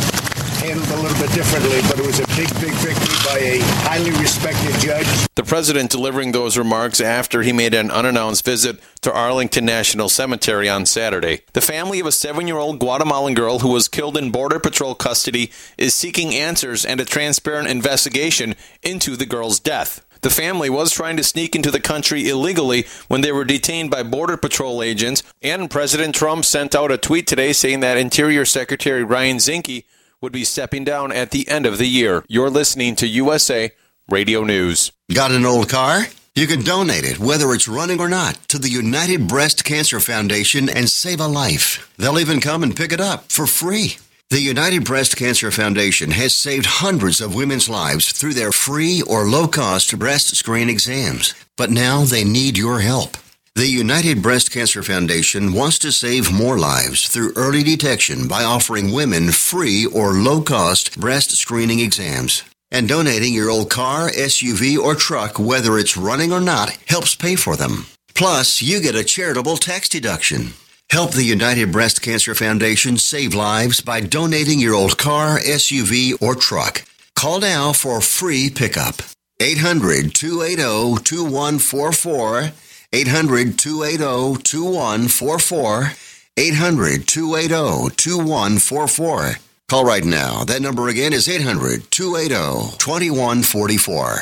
handled 0.59 0.89
a 0.89 1.01
little 1.01 1.17
bit 1.19 1.33
differently, 1.33 1.79
but 1.87 1.99
it 1.99 2.05
was 2.05 2.19
a 2.19 2.27
big, 2.35 2.49
big 2.59 2.73
victory 2.83 3.15
by 3.25 3.39
a 3.39 3.59
highly 3.87 4.11
respected 4.11 4.73
judge. 4.79 5.07
The 5.35 5.43
president 5.43 5.89
delivering 5.89 6.31
those 6.31 6.57
remarks 6.57 6.99
after 6.99 7.41
he 7.41 7.53
made 7.53 7.73
an 7.73 7.89
unannounced 7.89 8.43
visit 8.45 8.79
to 9.01 9.13
Arlington 9.13 9.65
National 9.65 10.09
Cemetery 10.09 10.67
on 10.69 10.85
Saturday. 10.85 11.41
The 11.53 11.61
family 11.61 11.99
of 11.99 12.07
a 12.07 12.11
seven 12.11 12.47
year 12.47 12.57
old 12.57 12.79
Guatemalan 12.79 13.33
girl 13.33 13.59
who 13.59 13.69
was 13.69 13.87
killed 13.87 14.17
in 14.17 14.31
Border 14.31 14.59
Patrol 14.59 14.95
custody 14.95 15.51
is 15.77 15.93
seeking 15.93 16.35
answers 16.35 16.85
and 16.85 16.99
a 16.99 17.05
transparent 17.05 17.69
investigation 17.69 18.55
into 18.83 19.15
the 19.15 19.25
girl's 19.25 19.59
death. 19.59 20.05
The 20.21 20.29
family 20.29 20.69
was 20.69 20.91
trying 20.91 21.15
to 21.15 21.23
sneak 21.23 21.55
into 21.55 21.71
the 21.71 21.79
country 21.79 22.27
illegally 22.27 22.85
when 23.07 23.21
they 23.21 23.31
were 23.31 23.45
detained 23.45 23.89
by 23.89 24.03
Border 24.03 24.35
Patrol 24.35 24.83
agents, 24.83 25.23
and 25.41 25.71
President 25.71 26.13
Trump 26.13 26.43
sent 26.43 26.75
out 26.75 26.91
a 26.91 26.97
tweet 26.97 27.25
today 27.25 27.53
saying 27.53 27.79
that 27.79 27.97
Interior 27.97 28.43
Secretary 28.43 29.01
Ryan 29.01 29.37
Zinke 29.37 29.85
would 30.21 30.31
be 30.33 30.43
stepping 30.43 30.83
down 30.83 31.11
at 31.11 31.31
the 31.31 31.47
end 31.47 31.65
of 31.65 31.77
the 31.77 31.87
year. 31.87 32.23
You're 32.27 32.49
listening 32.49 32.95
to 32.97 33.07
USA 33.07 33.71
Radio 34.09 34.43
News. 34.43 34.91
Got 35.13 35.31
an 35.31 35.45
old 35.45 35.69
car? 35.69 36.07
You 36.35 36.47
can 36.47 36.63
donate 36.63 37.05
it, 37.05 37.19
whether 37.19 37.53
it's 37.53 37.67
running 37.67 37.99
or 37.99 38.09
not, 38.09 38.35
to 38.49 38.59
the 38.59 38.69
United 38.69 39.27
Breast 39.27 39.63
Cancer 39.63 39.99
Foundation 39.99 40.69
and 40.69 40.89
save 40.89 41.19
a 41.19 41.27
life. 41.27 41.91
They'll 41.97 42.19
even 42.19 42.39
come 42.39 42.63
and 42.63 42.75
pick 42.75 42.91
it 42.91 43.01
up 43.01 43.31
for 43.31 43.47
free. 43.47 43.97
The 44.29 44.39
United 44.39 44.85
Breast 44.85 45.17
Cancer 45.17 45.51
Foundation 45.51 46.11
has 46.11 46.35
saved 46.35 46.65
hundreds 46.65 47.19
of 47.19 47.33
women's 47.33 47.67
lives 47.67 48.11
through 48.11 48.35
their 48.35 48.51
free 48.51 49.01
or 49.01 49.25
low 49.25 49.47
cost 49.47 49.97
breast 49.97 50.35
screen 50.35 50.69
exams, 50.69 51.33
but 51.57 51.71
now 51.71 52.03
they 52.03 52.23
need 52.23 52.57
your 52.57 52.81
help. 52.81 53.17
The 53.55 53.67
United 53.67 54.21
Breast 54.21 54.51
Cancer 54.51 54.83
Foundation 54.83 55.53
wants 55.53 55.79
to 55.79 55.91
save 55.91 56.31
more 56.31 56.59
lives 56.59 57.07
through 57.07 57.33
early 57.35 57.63
detection 57.63 58.27
by 58.27 58.43
offering 58.43 58.93
women 58.93 59.31
free 59.31 59.85
or 59.85 60.13
low 60.13 60.41
cost 60.41 60.99
breast 60.99 61.31
screening 61.31 61.79
exams. 61.79 62.43
And 62.71 62.87
donating 62.87 63.33
your 63.33 63.49
old 63.49 63.71
car, 63.71 64.11
SUV, 64.11 64.77
or 64.77 64.93
truck, 64.93 65.39
whether 65.39 65.79
it's 65.79 65.97
running 65.97 66.31
or 66.31 66.39
not, 66.39 66.77
helps 66.87 67.15
pay 67.15 67.35
for 67.35 67.55
them. 67.55 67.87
Plus, 68.13 68.61
you 68.61 68.79
get 68.79 68.95
a 68.95 69.03
charitable 69.03 69.57
tax 69.57 69.89
deduction. 69.89 70.53
Help 70.91 71.11
the 71.11 71.23
United 71.23 71.71
Breast 71.71 72.01
Cancer 72.01 72.35
Foundation 72.35 72.97
save 72.97 73.33
lives 73.33 73.81
by 73.81 73.99
donating 73.99 74.59
your 74.59 74.75
old 74.75 74.97
car, 74.99 75.39
SUV, 75.39 76.21
or 76.21 76.35
truck. 76.35 76.83
Call 77.15 77.39
now 77.39 77.73
for 77.73 77.99
free 77.99 78.49
pickup. 78.49 79.01
800 79.41 80.13
280 80.13 81.03
2144. 81.03 82.51
800 82.91 83.59
280 83.59 84.41
2144. 84.41 85.91
800 86.37 87.07
280 87.07 87.95
2144. 87.95 89.35
Call 89.67 89.85
right 89.85 90.03
now. 90.03 90.43
That 90.43 90.63
number 90.63 90.87
again 90.87 91.13
is 91.13 91.29
800 91.29 91.91
280 91.91 92.77
2144. 92.77 94.21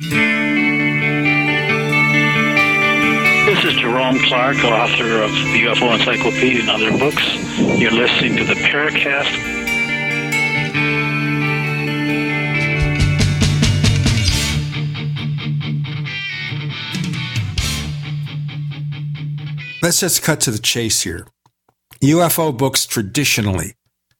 This 0.00 0.08
is 3.64 3.74
Jerome 3.74 4.18
Clark, 4.20 4.56
author 4.64 5.20
of 5.20 5.30
the 5.30 5.66
UFO 5.66 5.92
Encyclopedia 5.92 6.62
and 6.62 6.70
other 6.70 6.90
books. 6.96 7.22
You're 7.78 7.90
listening 7.90 8.38
to 8.38 8.44
the 8.44 8.54
Paracast. 8.54 9.28
Let's 19.82 20.00
just 20.00 20.22
cut 20.22 20.40
to 20.40 20.50
the 20.50 20.58
chase 20.58 21.02
here. 21.02 21.26
UFO 22.02 22.56
books 22.56 22.86
traditionally 22.86 23.74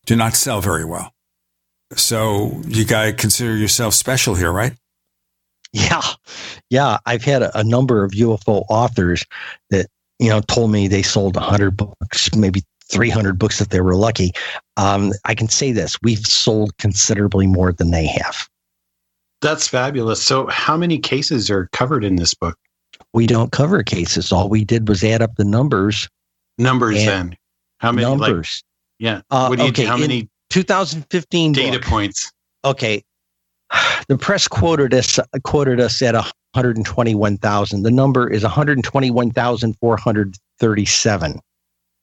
do 0.05 0.15
not 0.15 0.35
sell 0.35 0.61
very 0.61 0.85
well. 0.85 1.15
So 1.97 2.61
you 2.67 2.85
got 2.85 3.07
to 3.07 3.15
consider 3.15 3.57
yourself 3.57 3.95
special 3.95 4.35
here, 4.35 4.53
right? 4.53 4.75
Yeah. 5.73 6.03
Yeah. 6.69 6.99
I've 7.07 7.25
had 7.25 7.43
a, 7.43 7.59
a, 7.59 7.65
number 7.65 8.05
of 8.05 8.13
UFO 8.13 8.65
authors 8.69 9.25
that, 9.71 9.87
you 10.19 10.29
know, 10.29 10.41
told 10.41 10.71
me 10.71 10.89
they 10.89 11.03
sold 11.03 11.37
100 11.37 11.77
books, 11.77 12.35
maybe 12.35 12.63
300 12.91 13.39
books 13.39 13.61
if 13.61 13.69
they 13.69 13.81
were 13.81 13.95
lucky. 13.95 14.33
Um, 14.77 15.13
I 15.25 15.35
can 15.35 15.49
say 15.49 15.73
this 15.73 15.97
we've 16.03 16.27
sold 16.27 16.77
considerably 16.79 17.47
more 17.47 17.73
than 17.73 17.91
they 17.91 18.07
have. 18.07 18.49
That's 19.41 19.69
fabulous. 19.69 20.23
So, 20.23 20.47
how 20.49 20.77
many 20.77 20.99
cases 20.99 21.51
are 21.51 21.69
covered 21.73 22.05
in 22.05 22.17
this 22.17 22.35
book? 22.35 22.59
We 23.15 23.27
don't 23.27 23.53
cover 23.53 23.83
cases. 23.83 24.33
All 24.33 24.49
we 24.49 24.65
did 24.65 24.89
was 24.89 25.03
add 25.03 25.23
up 25.23 25.37
the 25.37 25.45
numbers. 25.45 26.09
Numbers, 26.59 26.97
then. 26.97 27.37
How 27.79 27.91
many? 27.91 28.07
Numbers. 28.07 28.63
Like, 29.01 29.07
yeah. 29.07 29.23
Uh, 29.31 29.47
what 29.47 29.59
do 29.59 29.65
you, 29.65 29.71
okay. 29.71 29.87
How 29.87 29.97
many? 29.97 30.29
2015 30.51 31.53
data 31.53 31.79
book. 31.79 31.89
points. 31.89 32.33
Okay. 32.65 33.03
The 34.09 34.19
press 34.19 34.49
quoted 34.49 34.93
us 34.93 35.21
quoted 35.45 35.79
us 35.79 36.03
at 36.03 36.15
121,000. 36.15 37.83
The 37.83 37.91
number 37.91 38.29
is 38.29 38.43
121,437. 38.43 41.41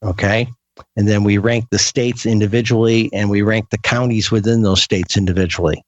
Okay. 0.04 0.48
And 0.96 1.08
then 1.08 1.24
we 1.24 1.38
rank 1.38 1.66
the 1.70 1.80
states 1.80 2.26
individually 2.26 3.10
and 3.12 3.30
we 3.30 3.42
rank 3.42 3.72
the 3.72 3.78
counties 3.78 4.32
within 4.32 4.62
those 4.62 4.82
states 4.82 5.18
individually. 5.18 5.84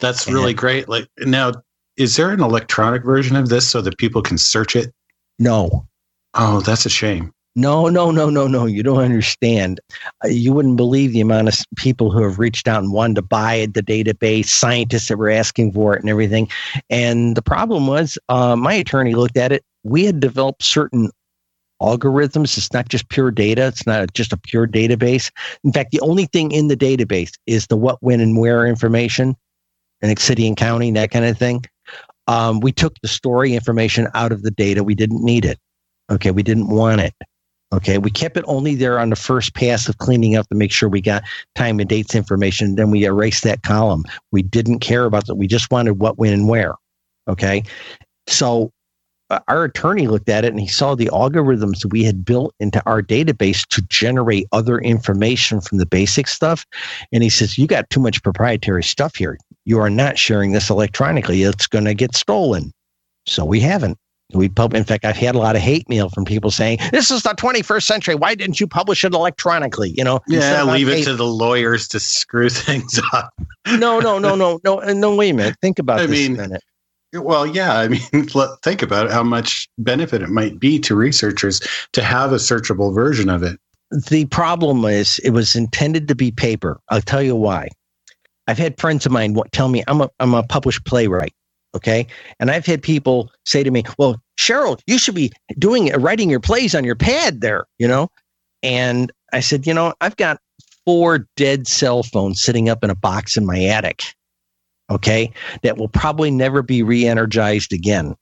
That's 0.00 0.26
really 0.26 0.50
and, 0.50 0.58
great. 0.58 0.88
Like 0.88 1.06
now, 1.20 1.52
is 1.96 2.16
there 2.16 2.30
an 2.30 2.42
electronic 2.42 3.04
version 3.04 3.36
of 3.36 3.48
this 3.48 3.68
so 3.68 3.80
that 3.80 3.96
people 3.98 4.20
can 4.20 4.36
search 4.36 4.76
it? 4.76 4.92
No. 5.38 5.86
Oh, 6.34 6.60
that's 6.60 6.84
a 6.84 6.90
shame. 6.90 7.32
No, 7.58 7.88
no, 7.88 8.10
no, 8.10 8.28
no, 8.28 8.46
no. 8.46 8.66
You 8.66 8.82
don't 8.82 9.00
understand. 9.00 9.80
Uh, 10.22 10.28
you 10.28 10.52
wouldn't 10.52 10.76
believe 10.76 11.12
the 11.12 11.22
amount 11.22 11.48
of 11.48 11.54
people 11.76 12.10
who 12.10 12.22
have 12.22 12.38
reached 12.38 12.68
out 12.68 12.82
and 12.82 12.92
wanted 12.92 13.14
to 13.14 13.22
buy 13.22 13.66
the 13.72 13.82
database, 13.82 14.46
scientists 14.46 15.08
that 15.08 15.16
were 15.16 15.30
asking 15.30 15.72
for 15.72 15.96
it 15.96 16.02
and 16.02 16.10
everything. 16.10 16.50
And 16.90 17.34
the 17.34 17.40
problem 17.40 17.86
was, 17.86 18.18
uh, 18.28 18.56
my 18.56 18.74
attorney 18.74 19.14
looked 19.14 19.38
at 19.38 19.52
it. 19.52 19.64
We 19.84 20.04
had 20.04 20.20
developed 20.20 20.62
certain 20.62 21.10
algorithms. 21.80 22.58
It's 22.58 22.72
not 22.74 22.90
just 22.90 23.08
pure 23.08 23.30
data. 23.30 23.68
It's 23.68 23.86
not 23.86 24.12
just 24.12 24.34
a 24.34 24.36
pure 24.36 24.66
database. 24.66 25.30
In 25.64 25.72
fact, 25.72 25.92
the 25.92 26.00
only 26.00 26.26
thing 26.26 26.52
in 26.52 26.68
the 26.68 26.76
database 26.76 27.32
is 27.46 27.68
the 27.68 27.76
what, 27.76 27.96
when, 28.02 28.20
and 28.20 28.36
where 28.36 28.66
information, 28.66 29.34
and 30.02 30.18
city 30.18 30.46
and 30.46 30.58
county, 30.58 30.90
that 30.90 31.10
kind 31.10 31.24
of 31.24 31.38
thing. 31.38 31.64
Um, 32.26 32.60
we 32.60 32.70
took 32.70 32.94
the 33.00 33.08
story 33.08 33.54
information 33.54 34.08
out 34.12 34.30
of 34.30 34.42
the 34.42 34.50
data. 34.50 34.84
We 34.84 34.94
didn't 34.94 35.24
need 35.24 35.46
it. 35.46 35.58
Okay, 36.10 36.32
we 36.32 36.42
didn't 36.42 36.68
want 36.68 37.00
it. 37.00 37.14
Okay, 37.72 37.98
we 37.98 38.10
kept 38.10 38.36
it 38.36 38.44
only 38.46 38.76
there 38.76 38.98
on 38.98 39.10
the 39.10 39.16
first 39.16 39.54
pass 39.54 39.88
of 39.88 39.98
cleaning 39.98 40.36
up 40.36 40.48
to 40.48 40.54
make 40.54 40.70
sure 40.70 40.88
we 40.88 41.00
got 41.00 41.24
time 41.56 41.80
and 41.80 41.88
dates 41.88 42.14
information. 42.14 42.76
Then 42.76 42.90
we 42.90 43.04
erased 43.04 43.42
that 43.42 43.62
column. 43.62 44.04
We 44.30 44.42
didn't 44.42 44.78
care 44.78 45.04
about 45.04 45.26
that. 45.26 45.34
We 45.34 45.48
just 45.48 45.70
wanted 45.70 45.98
what, 45.98 46.16
when, 46.16 46.32
and 46.32 46.48
where. 46.48 46.74
Okay, 47.28 47.64
so 48.28 48.70
uh, 49.30 49.40
our 49.48 49.64
attorney 49.64 50.06
looked 50.06 50.28
at 50.28 50.44
it 50.44 50.52
and 50.52 50.60
he 50.60 50.68
saw 50.68 50.94
the 50.94 51.10
algorithms 51.12 51.90
we 51.90 52.04
had 52.04 52.24
built 52.24 52.54
into 52.60 52.80
our 52.86 53.02
database 53.02 53.66
to 53.66 53.82
generate 53.82 54.46
other 54.52 54.78
information 54.78 55.60
from 55.60 55.78
the 55.78 55.86
basic 55.86 56.28
stuff. 56.28 56.64
And 57.12 57.22
he 57.22 57.28
says, 57.28 57.58
You 57.58 57.66
got 57.66 57.90
too 57.90 58.00
much 58.00 58.22
proprietary 58.22 58.84
stuff 58.84 59.16
here. 59.16 59.38
You 59.64 59.80
are 59.80 59.90
not 59.90 60.18
sharing 60.18 60.52
this 60.52 60.70
electronically. 60.70 61.42
It's 61.42 61.66
going 61.66 61.86
to 61.86 61.94
get 61.94 62.14
stolen. 62.14 62.72
So 63.26 63.44
we 63.44 63.58
haven't. 63.58 63.98
We 64.32 64.48
pub. 64.48 64.74
In 64.74 64.84
fact, 64.84 65.04
I've 65.04 65.16
had 65.16 65.34
a 65.34 65.38
lot 65.38 65.54
of 65.54 65.62
hate 65.62 65.88
mail 65.88 66.08
from 66.08 66.24
people 66.24 66.50
saying, 66.50 66.78
"This 66.90 67.10
is 67.10 67.22
the 67.22 67.34
21st 67.34 67.86
century. 67.86 68.14
Why 68.16 68.34
didn't 68.34 68.58
you 68.58 68.66
publish 68.66 69.04
it 69.04 69.14
electronically?" 69.14 69.94
You 69.96 70.02
know. 70.04 70.20
Yeah, 70.26 70.64
leave 70.64 70.88
it 70.88 71.04
to 71.04 71.14
the 71.14 71.26
lawyers 71.26 71.86
to 71.88 72.00
screw 72.00 72.48
things 72.50 73.00
up. 73.12 73.32
no, 73.66 74.00
no, 74.00 74.18
no, 74.18 74.34
no, 74.34 74.58
no, 74.64 74.80
And 74.80 75.00
no. 75.00 75.14
Wait 75.14 75.30
a 75.30 75.34
minute. 75.34 75.56
Think 75.62 75.78
about 75.78 76.00
I 76.00 76.06
this 76.06 76.28
mean, 76.28 76.38
a 76.38 76.42
minute. 76.42 76.62
Well, 77.14 77.46
yeah. 77.46 77.78
I 77.78 77.88
mean, 77.88 78.00
think 78.62 78.82
about 78.82 79.10
how 79.10 79.22
much 79.22 79.68
benefit 79.78 80.22
it 80.22 80.28
might 80.28 80.58
be 80.58 80.80
to 80.80 80.96
researchers 80.96 81.60
to 81.92 82.02
have 82.02 82.32
a 82.32 82.36
searchable 82.36 82.92
version 82.92 83.28
of 83.28 83.42
it. 83.44 83.60
The 84.08 84.24
problem 84.26 84.84
is, 84.84 85.20
it 85.20 85.30
was 85.30 85.54
intended 85.54 86.08
to 86.08 86.16
be 86.16 86.32
paper. 86.32 86.80
I'll 86.88 87.00
tell 87.00 87.22
you 87.22 87.36
why. 87.36 87.68
I've 88.48 88.58
had 88.58 88.78
friends 88.80 89.06
of 89.06 89.12
mine 89.12 89.36
tell 89.52 89.68
me 89.68 89.84
I'm 89.86 90.00
a 90.00 90.10
I'm 90.20 90.34
a 90.34 90.42
published 90.42 90.84
playwright. 90.84 91.34
Okay. 91.76 92.06
And 92.40 92.50
I've 92.50 92.64
had 92.64 92.82
people 92.82 93.30
say 93.44 93.62
to 93.62 93.70
me, 93.70 93.84
well, 93.98 94.18
Cheryl, 94.38 94.80
you 94.86 94.96
should 94.96 95.14
be 95.14 95.30
doing 95.58 95.92
writing 95.92 96.30
your 96.30 96.40
plays 96.40 96.74
on 96.74 96.84
your 96.84 96.94
pad 96.96 97.42
there, 97.42 97.66
you 97.78 97.86
know? 97.86 98.08
And 98.62 99.12
I 99.34 99.40
said, 99.40 99.66
you 99.66 99.74
know, 99.74 99.92
I've 100.00 100.16
got 100.16 100.40
four 100.86 101.28
dead 101.36 101.68
cell 101.68 102.02
phones 102.02 102.40
sitting 102.40 102.70
up 102.70 102.82
in 102.82 102.88
a 102.88 102.94
box 102.94 103.36
in 103.36 103.44
my 103.44 103.62
attic. 103.62 104.04
Okay. 104.90 105.30
That 105.62 105.76
will 105.76 105.88
probably 105.88 106.30
never 106.30 106.62
be 106.62 106.82
re 106.82 107.06
energized 107.06 107.74
again. 107.74 108.16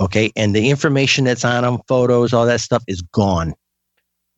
Okay. 0.00 0.32
And 0.34 0.56
the 0.56 0.70
information 0.70 1.24
that's 1.24 1.44
on 1.44 1.62
them, 1.62 1.80
photos, 1.86 2.32
all 2.32 2.46
that 2.46 2.62
stuff 2.62 2.82
is 2.88 3.02
gone. 3.02 3.52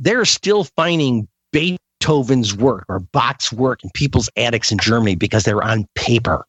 They're 0.00 0.24
still 0.24 0.64
finding 0.64 1.28
Beethoven's 1.52 2.56
work 2.56 2.86
or 2.88 2.98
Bach's 2.98 3.52
work 3.52 3.84
in 3.84 3.90
people's 3.94 4.28
attics 4.36 4.72
in 4.72 4.78
Germany 4.78 5.14
because 5.14 5.44
they're 5.44 5.62
on 5.62 5.86
paper. 5.94 6.44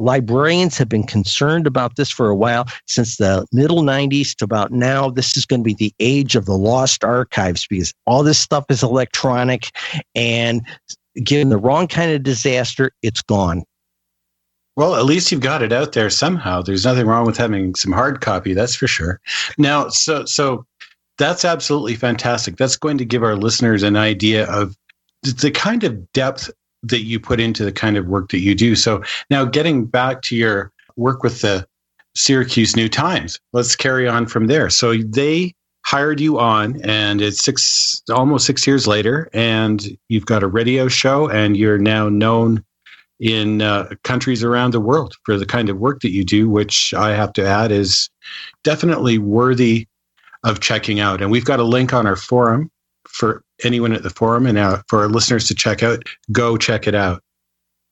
Librarians 0.00 0.78
have 0.78 0.88
been 0.88 1.04
concerned 1.04 1.66
about 1.66 1.96
this 1.96 2.10
for 2.10 2.28
a 2.28 2.36
while, 2.36 2.66
since 2.86 3.16
the 3.16 3.46
middle 3.52 3.82
90s 3.82 4.34
to 4.36 4.44
about 4.44 4.72
now. 4.72 5.10
This 5.10 5.36
is 5.36 5.44
going 5.44 5.60
to 5.60 5.64
be 5.64 5.74
the 5.74 5.94
age 6.00 6.36
of 6.36 6.46
the 6.46 6.56
lost 6.56 7.04
archives 7.04 7.66
because 7.66 7.92
all 8.06 8.22
this 8.22 8.38
stuff 8.38 8.64
is 8.68 8.82
electronic 8.82 9.70
and 10.14 10.62
given 11.22 11.48
the 11.48 11.58
wrong 11.58 11.86
kind 11.86 12.12
of 12.12 12.22
disaster, 12.22 12.92
it's 13.02 13.22
gone. 13.22 13.64
Well, 14.76 14.94
at 14.94 15.04
least 15.04 15.30
you've 15.30 15.40
got 15.40 15.62
it 15.62 15.72
out 15.72 15.92
there 15.92 16.08
somehow. 16.08 16.62
There's 16.62 16.84
nothing 16.84 17.06
wrong 17.06 17.26
with 17.26 17.36
having 17.36 17.74
some 17.74 17.92
hard 17.92 18.20
copy, 18.20 18.54
that's 18.54 18.74
for 18.74 18.86
sure. 18.86 19.20
Now, 19.58 19.88
so 19.88 20.24
so 20.24 20.64
that's 21.18 21.44
absolutely 21.44 21.96
fantastic. 21.96 22.56
That's 22.56 22.76
going 22.76 22.96
to 22.98 23.04
give 23.04 23.22
our 23.22 23.36
listeners 23.36 23.82
an 23.82 23.96
idea 23.96 24.46
of 24.46 24.76
the 25.22 25.50
kind 25.50 25.84
of 25.84 26.10
depth 26.12 26.50
that 26.82 27.02
you 27.02 27.20
put 27.20 27.40
into 27.40 27.64
the 27.64 27.72
kind 27.72 27.96
of 27.96 28.06
work 28.06 28.30
that 28.30 28.40
you 28.40 28.54
do. 28.54 28.74
So 28.74 29.02
now 29.30 29.44
getting 29.44 29.84
back 29.84 30.22
to 30.22 30.36
your 30.36 30.72
work 30.96 31.22
with 31.22 31.40
the 31.40 31.66
Syracuse 32.14 32.76
New 32.76 32.88
Times, 32.88 33.38
let's 33.52 33.76
carry 33.76 34.08
on 34.08 34.26
from 34.26 34.46
there. 34.46 34.70
So 34.70 34.94
they 34.96 35.54
hired 35.84 36.20
you 36.20 36.38
on 36.38 36.80
and 36.82 37.20
it's 37.20 37.42
six 37.42 38.02
almost 38.10 38.46
six 38.46 38.66
years 38.66 38.86
later 38.86 39.30
and 39.32 39.96
you've 40.08 40.26
got 40.26 40.42
a 40.42 40.46
radio 40.46 40.88
show 40.88 41.28
and 41.28 41.56
you're 41.56 41.78
now 41.78 42.08
known 42.08 42.62
in 43.18 43.60
uh, 43.60 43.88
countries 44.04 44.44
around 44.44 44.72
the 44.72 44.80
world 44.80 45.14
for 45.24 45.36
the 45.36 45.46
kind 45.46 45.68
of 45.68 45.78
work 45.78 46.00
that 46.00 46.10
you 46.10 46.22
do 46.22 46.48
which 46.48 46.92
i 46.94 47.10
have 47.10 47.32
to 47.32 47.44
add 47.44 47.72
is 47.72 48.10
definitely 48.62 49.18
worthy 49.18 49.86
of 50.44 50.60
checking 50.60 51.00
out 51.00 51.20
and 51.20 51.30
we've 51.30 51.44
got 51.44 51.60
a 51.60 51.64
link 51.64 51.92
on 51.92 52.06
our 52.06 52.16
forum 52.16 52.70
for 53.08 53.42
anyone 53.64 53.92
at 53.92 54.02
the 54.02 54.10
forum 54.10 54.46
and 54.46 54.58
uh, 54.58 54.82
for 54.88 55.00
our 55.00 55.08
listeners 55.08 55.46
to 55.48 55.54
check 55.54 55.82
out 55.82 56.02
go 56.32 56.56
check 56.56 56.86
it 56.86 56.94
out 56.94 57.22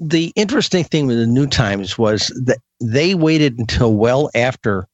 the 0.00 0.32
interesting 0.36 0.84
thing 0.84 1.06
with 1.06 1.18
the 1.18 1.26
new 1.26 1.46
times 1.46 1.98
was 1.98 2.28
that 2.44 2.58
they 2.80 3.14
waited 3.14 3.58
until 3.58 3.94
well 3.94 4.30
after 4.34 4.86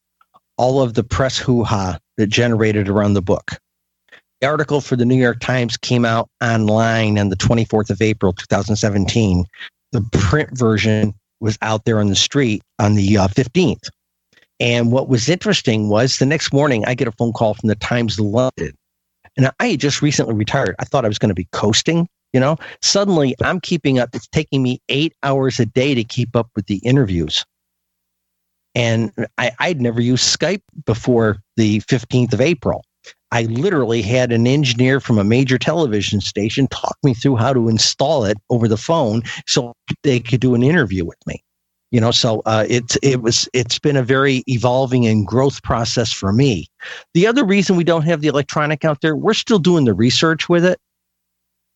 all 0.57 0.81
of 0.81 0.94
the 0.94 1.05
press 1.05 1.38
hoo-ha 1.38 1.98
that 2.16 2.29
generated 2.29 2.88
around 2.88 3.14
the 3.14 3.22
book. 3.22 3.53
The 4.40 4.46
article 4.46 4.81
for 4.81 4.96
the 4.96 5.05
New 5.05 5.16
York 5.16 5.40
Times 5.40 5.77
came 5.77 6.05
out 6.05 6.29
online 6.42 7.18
on 7.18 7.29
the 7.29 7.37
24th 7.37 7.90
of 7.90 8.00
April, 8.00 8.33
2017. 8.33 9.44
The 9.92 10.03
print 10.12 10.57
version 10.57 11.14
was 11.40 11.59
out 11.62 11.85
there 11.85 12.00
on 12.00 12.09
the 12.09 12.16
street 12.16 12.62
on 12.79 12.94
the 12.94 13.18
uh, 13.18 13.29
15th. 13.29 13.88
And 14.61 14.92
what 14.92 15.09
was 15.09 15.29
interesting 15.29 15.88
was 15.88 16.18
the 16.18 16.27
next 16.27 16.53
morning, 16.53 16.85
I 16.87 16.94
get 16.94 17.09
a 17.09 17.12
phone 17.12 17.33
call 17.33 17.55
from 17.55 17.68
the 17.68 17.74
Times 17.74 18.18
London. 18.20 18.72
And 19.36 19.50
I 19.60 19.68
had 19.68 19.80
just 19.80 20.02
recently 20.02 20.34
retired. 20.34 20.76
I 20.78 20.84
thought 20.84 21.04
I 21.04 21.08
was 21.08 21.18
going 21.18 21.30
to 21.30 21.34
be 21.34 21.48
coasting, 21.52 22.08
you 22.32 22.40
know. 22.40 22.56
Suddenly, 22.82 23.34
I'm 23.42 23.60
keeping 23.60 23.98
up. 23.98 24.10
It's 24.14 24.28
taking 24.28 24.62
me 24.62 24.80
eight 24.88 25.14
hours 25.22 25.58
a 25.58 25.66
day 25.66 25.94
to 25.94 26.04
keep 26.04 26.36
up 26.36 26.48
with 26.54 26.66
the 26.66 26.76
interviews. 26.78 27.44
And 28.74 29.12
I, 29.38 29.52
I'd 29.58 29.80
never 29.80 30.00
used 30.00 30.38
Skype 30.38 30.62
before 30.84 31.38
the 31.56 31.80
15th 31.82 32.32
of 32.32 32.40
April. 32.40 32.84
I 33.30 33.42
literally 33.42 34.02
had 34.02 34.32
an 34.32 34.46
engineer 34.46 35.00
from 35.00 35.18
a 35.18 35.24
major 35.24 35.58
television 35.58 36.20
station 36.20 36.68
talk 36.68 36.96
me 37.02 37.14
through 37.14 37.36
how 37.36 37.52
to 37.52 37.68
install 37.68 38.24
it 38.24 38.36
over 38.50 38.68
the 38.68 38.76
phone 38.76 39.22
so 39.46 39.74
they 40.02 40.20
could 40.20 40.40
do 40.40 40.54
an 40.54 40.62
interview 40.62 41.04
with 41.04 41.18
me. 41.26 41.42
You 41.94 42.00
know, 42.00 42.11
so 42.11 42.42
uh, 42.44 42.66
it's 42.68 42.96
it 43.04 43.22
was 43.22 43.48
it's 43.52 43.78
been 43.78 43.96
a 43.96 44.02
very 44.02 44.42
evolving 44.48 45.07
and 45.07 45.24
growth 45.24 45.62
process 45.62 46.11
for 46.11 46.33
me. 46.33 46.66
The 47.12 47.24
other 47.24 47.44
reason 47.44 47.76
we 47.76 47.85
don't 47.85 48.02
have 48.02 48.20
the 48.20 48.26
electronic 48.26 48.85
out 48.85 49.00
there, 49.00 49.14
we're 49.14 49.33
still 49.33 49.61
doing 49.61 49.85
the 49.85 49.94
research 49.94 50.48
with 50.48 50.64
it. 50.64 50.80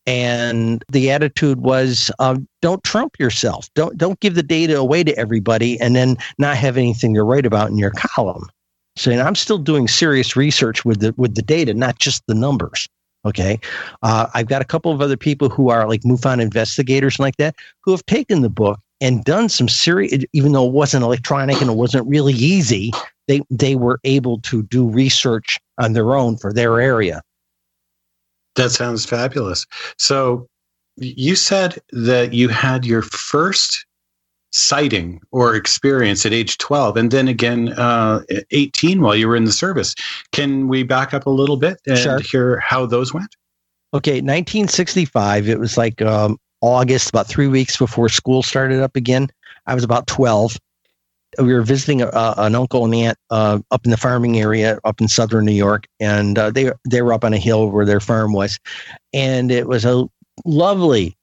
And 0.05 0.83
the 0.91 1.09
attitude 1.09 1.61
was 1.61 2.11
um, 2.19 2.49
don't 2.61 2.83
trump 2.83 3.17
yourself. 3.17 3.69
Don't 3.75 3.97
don't 3.97 4.19
give 4.19 4.35
the 4.35 4.43
data 4.43 4.77
away 4.77 5.05
to 5.05 5.17
everybody 5.17 5.79
and 5.79 5.95
then 5.95 6.17
not 6.37 6.57
have 6.57 6.75
anything 6.75 7.13
to 7.13 7.23
write 7.23 7.45
about 7.45 7.69
in 7.69 7.77
your 7.77 7.91
column. 7.95 8.43
So 8.97 9.13
i'm 9.13 9.35
still 9.35 9.57
doing 9.57 9.87
serious 9.87 10.35
research 10.35 10.83
with 10.83 10.99
the 10.99 11.13
with 11.15 11.35
the 11.35 11.41
data 11.41 11.73
not 11.73 11.97
just 11.97 12.23
the 12.27 12.35
numbers 12.35 12.89
okay? 13.25 13.57
Uh, 14.01 14.27
i've 14.33 14.47
got 14.47 14.61
a 14.61 14.65
couple 14.65 14.91
of 14.91 15.01
other 15.01 15.15
people 15.15 15.47
who 15.47 15.69
are 15.69 15.87
like 15.87 16.01
mufon 16.01 16.41
investigators 16.41 17.19
like 17.19 17.37
that 17.37 17.55
who 17.85 17.91
have 17.91 18.05
taken 18.05 18.41
the 18.41 18.49
book 18.49 18.79
and 19.01 19.23
done 19.23 19.49
some 19.49 19.67
serious 19.67 20.23
even 20.33 20.51
though 20.51 20.67
it 20.67 20.73
wasn't 20.73 21.03
electronic 21.03 21.61
and 21.61 21.69
it 21.69 21.75
wasn't 21.75 22.07
really 22.07 22.33
easy 22.33 22.91
they 23.27 23.41
they 23.49 23.75
were 23.75 23.99
able 24.03 24.39
to 24.41 24.63
do 24.63 24.87
research 24.87 25.59
on 25.77 25.93
their 25.93 26.15
own 26.15 26.37
for 26.37 26.51
their 26.53 26.79
area 26.79 27.21
that 28.59 28.71
sounds 28.71 29.05
fabulous. 29.05 29.65
So 29.97 30.47
you 30.97 31.35
said 31.35 31.79
that 31.91 32.33
you 32.33 32.49
had 32.49 32.85
your 32.85 33.01
first 33.01 33.85
sighting 34.51 35.21
or 35.31 35.55
experience 35.55 36.25
at 36.25 36.33
age 36.33 36.57
12 36.57 36.97
and 36.97 37.11
then 37.11 37.27
again 37.27 37.69
uh, 37.73 38.21
18 38.51 39.01
while 39.01 39.15
you 39.15 39.27
were 39.27 39.35
in 39.35 39.45
the 39.45 39.51
service. 39.51 39.95
Can 40.31 40.67
we 40.67 40.83
back 40.83 41.13
up 41.13 41.25
a 41.25 41.29
little 41.29 41.55
bit 41.55 41.79
and 41.87 41.97
sure. 41.97 42.19
hear 42.19 42.59
how 42.59 42.85
those 42.85 43.13
went? 43.13 43.35
Okay, 43.93 44.15
1965. 44.15 45.47
It 45.47 45.59
was 45.59 45.77
like 45.77 46.01
um, 46.01 46.37
August, 46.61 47.09
about 47.09 47.27
three 47.27 47.47
weeks 47.47 47.77
before 47.77 48.09
school 48.09 48.43
started 48.43 48.81
up 48.81 48.95
again. 48.95 49.29
I 49.65 49.75
was 49.75 49.83
about 49.83 50.07
12 50.07 50.57
we 51.37 51.53
were 51.53 51.61
visiting 51.61 52.01
a, 52.01 52.33
an 52.37 52.55
uncle 52.55 52.85
and 52.85 52.95
aunt 52.95 53.17
uh, 53.29 53.59
up 53.71 53.85
in 53.85 53.91
the 53.91 53.97
farming 53.97 54.39
area 54.39 54.79
up 54.83 54.99
in 54.99 55.07
southern 55.07 55.45
New 55.45 55.51
York, 55.51 55.85
and 55.99 56.39
uh, 56.39 56.49
they 56.49 56.71
they 56.89 57.01
were 57.01 57.13
up 57.13 57.23
on 57.23 57.33
a 57.33 57.37
hill 57.37 57.69
where 57.69 57.85
their 57.85 57.99
farm 57.99 58.33
was, 58.33 58.59
and 59.13 59.51
it 59.51 59.67
was 59.67 59.85
a 59.85 60.07
lovely 60.45 61.15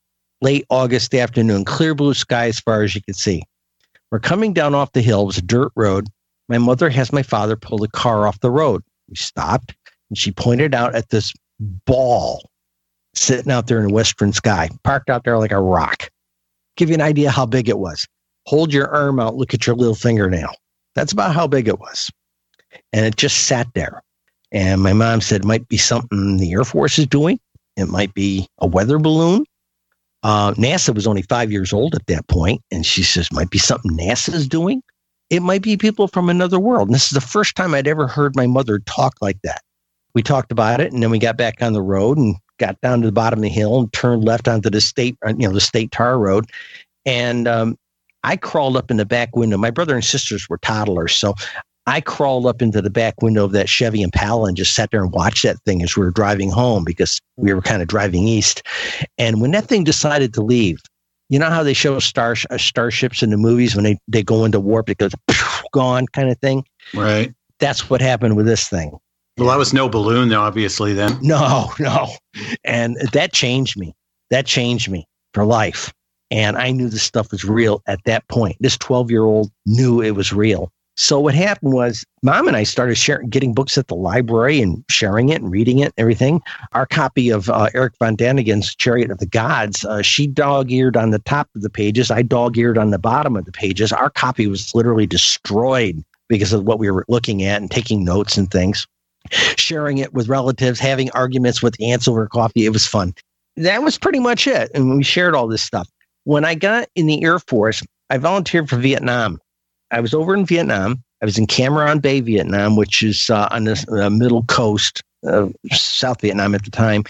late 0.42 0.64
August 0.70 1.14
afternoon, 1.14 1.64
clear 1.64 1.94
blue 1.94 2.14
sky 2.14 2.46
as 2.46 2.61
far 2.61 2.83
as 2.83 2.94
you 2.94 3.03
could 3.03 3.16
see. 3.16 3.42
We're 4.11 4.20
coming 4.20 4.53
down 4.53 4.75
off 4.75 4.92
the 4.92 5.03
hill. 5.03 5.22
It 5.22 5.27
was 5.27 5.38
a 5.38 5.42
dirt 5.42 5.72
road. 5.75 6.09
My 6.49 6.59
mother 6.59 6.88
has 6.90 7.12
my 7.12 7.22
father 7.22 7.57
pull 7.57 7.79
the 7.79 7.88
car 7.88 8.29
off 8.29 8.40
the 8.40 8.51
road. 8.51 8.83
We 9.09 9.16
stopped, 9.16 9.75
and 10.09 10.16
she 10.16 10.31
pointed 10.31 10.75
out 10.75 10.94
at 10.94 11.09
this 11.09 11.33
ball 11.59 12.49
sitting 13.17 13.51
out 13.51 13.67
there 13.67 13.79
in 13.79 13.89
the 13.89 13.95
western 13.95 14.33
sky, 14.33 14.69
parked 14.85 15.11
out 15.11 15.25
there 15.25 15.39
like 15.39 15.53
a 15.53 15.61
rock. 15.61 16.11
Give 16.77 16.89
you 16.89 16.95
an 16.95 17.01
idea 17.01 17.31
how 17.31 17.47
big 17.47 17.69
it 17.69 17.79
was 17.79 18.07
hold 18.47 18.73
your 18.73 18.89
arm 18.89 19.21
out, 19.21 19.37
look 19.37 19.53
at 19.53 19.67
your 19.67 19.77
little 19.77 19.95
fingernail. 19.95 20.55
That's 20.95 21.13
about 21.13 21.35
how 21.35 21.47
big 21.47 21.69
it 21.69 21.79
was. 21.79 22.11
And 22.93 23.05
it 23.05 23.17
just 23.17 23.47
sat 23.47 23.67
there. 23.75 24.03
And 24.53 24.83
my 24.83 24.93
mom 24.93 25.21
said 25.21 25.43
it 25.43 25.47
might 25.47 25.69
be 25.69 25.77
something 25.77 26.37
the 26.39 26.53
Air 26.53 26.65
Force 26.65 26.99
is 26.99 27.07
doing. 27.07 27.39
It 27.77 27.89
might 27.89 28.15
be 28.15 28.47
a 28.59 28.67
weather 28.67 28.99
balloon. 28.99 29.45
Uh, 30.23 30.53
NASA 30.55 30.95
was 30.95 31.07
only 31.07 31.23
five 31.23 31.53
years 31.53 31.73
old 31.73 31.95
at 31.95 32.07
that 32.07 32.27
point, 32.29 32.63
and 32.71 32.87
she 32.87 33.03
says 33.03 33.31
might 33.33 33.51
be 33.51 33.59
something 33.59 33.91
NASA 33.93 34.33
is 34.33 34.49
doing. 34.49 34.83
It 35.29 35.41
might 35.41 35.63
be 35.63 35.77
people 35.77 36.09
from 36.09 36.31
another 36.31 36.59
world. 36.59 36.89
And 36.89 36.95
this 36.95 37.05
is 37.05 37.11
the 37.11 37.21
first 37.21 37.57
time 37.57 37.75
I'd 37.75 37.89
ever 37.89 38.07
heard 38.07 38.37
my 38.37 38.47
mother 38.47 38.79
talk 38.79 39.15
like 39.21 39.41
that. 39.43 39.63
We 40.15 40.23
talked 40.23 40.53
about 40.53 40.81
it, 40.81 40.93
and 40.93 41.03
then 41.03 41.11
we 41.11 41.19
got 41.19 41.37
back 41.37 41.61
on 41.61 41.73
the 41.73 41.83
road 41.83 42.17
and 42.17 42.37
got 42.59 42.81
down 42.81 43.01
to 43.01 43.07
the 43.07 43.12
bottom 43.12 43.38
of 43.38 43.42
the 43.42 43.49
hill 43.49 43.81
and 43.81 43.92
turned 43.92 44.25
left 44.25 44.49
onto 44.49 44.71
the 44.71 44.81
state, 44.81 45.16
you 45.27 45.49
know, 45.49 45.53
the 45.53 45.61
state 45.61 45.90
tar 45.90 46.19
road. 46.19 46.47
And 47.05 47.47
um, 47.47 47.79
I 48.25 48.37
crawled 48.37 48.77
up 48.77 48.90
in 48.90 48.97
the 48.97 49.07
back 49.07 49.37
window. 49.37 49.57
My 49.57 49.71
brother 49.71 49.95
and 49.95 50.05
sisters 50.05 50.49
were 50.49 50.59
toddlers, 50.59 51.14
so 51.14 51.35
I 51.87 52.01
crawled 52.01 52.47
up 52.47 52.62
into 52.62 52.83
the 52.83 52.90
back 52.90 53.23
window 53.23 53.45
of 53.45 53.53
that 53.53 53.69
Chevy 53.69 54.03
Impala 54.03 54.49
and 54.49 54.57
just 54.57 54.75
sat 54.75 54.90
there 54.90 55.03
and 55.03 55.12
watched 55.12 55.45
that 55.45 55.61
thing 55.64 55.83
as 55.83 55.97
we 55.97 56.05
were 56.05 56.11
driving 56.11 56.51
home 56.51 56.85
because 56.85 57.21
we 57.37 57.55
were 57.55 57.62
kind 57.62 57.81
of 57.81 57.87
driving 57.88 58.27
east. 58.27 58.62
And 59.18 59.41
when 59.41 59.53
that 59.53 59.66
thing 59.66 59.85
decided 59.85 60.35
to 60.35 60.43
leave, 60.43 60.78
you 61.28 61.39
know 61.39 61.51
how 61.51 61.62
they 61.62 61.72
show 61.72 61.99
star 61.99 62.37
uh, 62.51 62.59
starships 62.59 63.22
in 63.22 63.31
the 63.31 63.37
movies 63.37 63.74
when 63.74 63.85
they, 63.85 63.99
they 64.09 64.22
go 64.22 64.45
into 64.45 64.61
warp, 64.61 64.89
it 64.91 64.99
goes 64.99 65.12
gone 65.72 66.07
kind 66.09 66.31
of 66.31 66.39
thing. 66.39 66.64
Right. 66.95 67.33
That's 67.59 67.89
what 67.89 68.01
happened 68.01 68.37
with 68.37 68.47
this 68.47 68.68
thing. 68.68 68.97
Well, 69.39 69.49
that 69.49 69.59
was 69.59 69.74
no 69.74 69.89
balloon, 69.89 70.30
though, 70.30 70.41
obviously, 70.41 70.95
then. 70.95 71.18
No, 71.22 71.72
no. 71.78 72.09
And 72.64 72.97
that 73.12 73.32
changed 73.32 73.76
me. 73.78 73.95
That 74.30 74.47
changed 74.47 74.91
me 74.91 75.07
for 75.34 75.45
life. 75.45 75.93
And 76.30 76.57
I 76.57 76.70
knew 76.70 76.89
this 76.89 77.03
stuff 77.03 77.30
was 77.30 77.45
real 77.45 77.82
at 77.87 78.01
that 78.05 78.26
point. 78.28 78.57
This 78.61 78.76
12 78.78 79.11
year 79.11 79.24
old 79.24 79.51
knew 79.66 80.01
it 80.01 80.12
was 80.12 80.32
real. 80.32 80.72
So 80.99 81.20
what 81.20 81.34
happened 81.34 81.74
was 81.74 82.05
mom 82.22 82.49
and 82.49 82.57
I 82.57 82.62
started 82.62 82.95
sharing, 82.95 83.28
getting 83.28 83.53
books 83.53 83.76
at 83.76 83.89
the 83.89 83.95
library 83.95 84.62
and 84.62 84.82
sharing 84.91 85.28
it 85.28 85.43
and 85.43 85.51
reading 85.51 85.80
it 85.80 85.84
and 85.84 85.95
everything. 85.99 86.41
Our 86.72 86.87
copy 86.87 87.28
of 87.28 87.51
uh, 87.51 87.68
Erich 87.74 87.93
von 87.99 88.16
Daniken's 88.16 88.74
Chariot 88.74 89.11
of 89.11 89.18
the 89.18 89.26
Gods, 89.26 89.84
uh, 89.84 90.01
she 90.01 90.26
dog-eared 90.26 90.97
on 90.97 91.11
the 91.11 91.18
top 91.18 91.51
of 91.55 91.61
the 91.61 91.68
pages. 91.68 92.11
I 92.11 92.22
dog-eared 92.22 92.78
on 92.78 92.91
the 92.91 92.99
bottom 92.99 93.37
of 93.37 93.45
the 93.45 93.53
pages. 93.53 93.93
Our 93.93 94.09
copy 94.09 94.47
was 94.47 94.74
literally 94.74 95.07
destroyed 95.07 96.03
because 96.28 96.55
of 96.55 96.64
what 96.64 96.78
we 96.78 96.91
were 96.91 97.05
looking 97.09 97.43
at 97.43 97.61
and 97.61 97.70
taking 97.70 98.03
notes 98.03 98.39
and 98.39 98.51
things. 98.51 98.87
Sharing 99.31 99.99
it 99.99 100.12
with 100.12 100.29
relatives, 100.29 100.81
having 100.81 101.11
arguments 101.11 101.62
with 101.62 101.81
aunts 101.81 102.09
over 102.09 102.27
coffee. 102.27 102.66
It 102.66 102.70
was 102.70 102.87
fun. 102.87 103.14
That 103.57 103.83
was 103.83 103.99
pretty 103.99 104.20
much 104.20 104.47
it. 104.47 104.70
And 104.74 104.97
we 104.97 105.03
shared 105.03 105.35
all 105.35 105.49
this 105.49 105.62
stuff. 105.62 105.89
When 106.24 106.45
I 106.45 106.55
got 106.55 106.89
in 106.95 107.07
the 107.07 107.22
Air 107.22 107.39
Force, 107.39 107.83
I 108.11 108.18
volunteered 108.18 108.68
for 108.68 108.77
Vietnam. 108.77 109.39
I 109.91 110.01
was 110.01 110.12
over 110.12 110.35
in 110.35 110.45
Vietnam. 110.45 111.03
I 111.22 111.24
was 111.24 111.39
in 111.39 111.47
Cam 111.47 111.72
Ranh 111.72 112.03
Bay, 112.03 112.20
Vietnam, 112.20 112.77
which 112.77 113.03
is 113.03 113.31
uh, 113.31 113.49
on 113.51 113.64
the 113.64 113.85
uh, 113.91 114.11
middle 114.11 114.43
coast 114.45 115.03
uh, 115.27 115.49
South 115.72 116.20
Vietnam 116.20 116.55
at 116.55 116.64
the 116.64 116.70
time, 116.70 117.05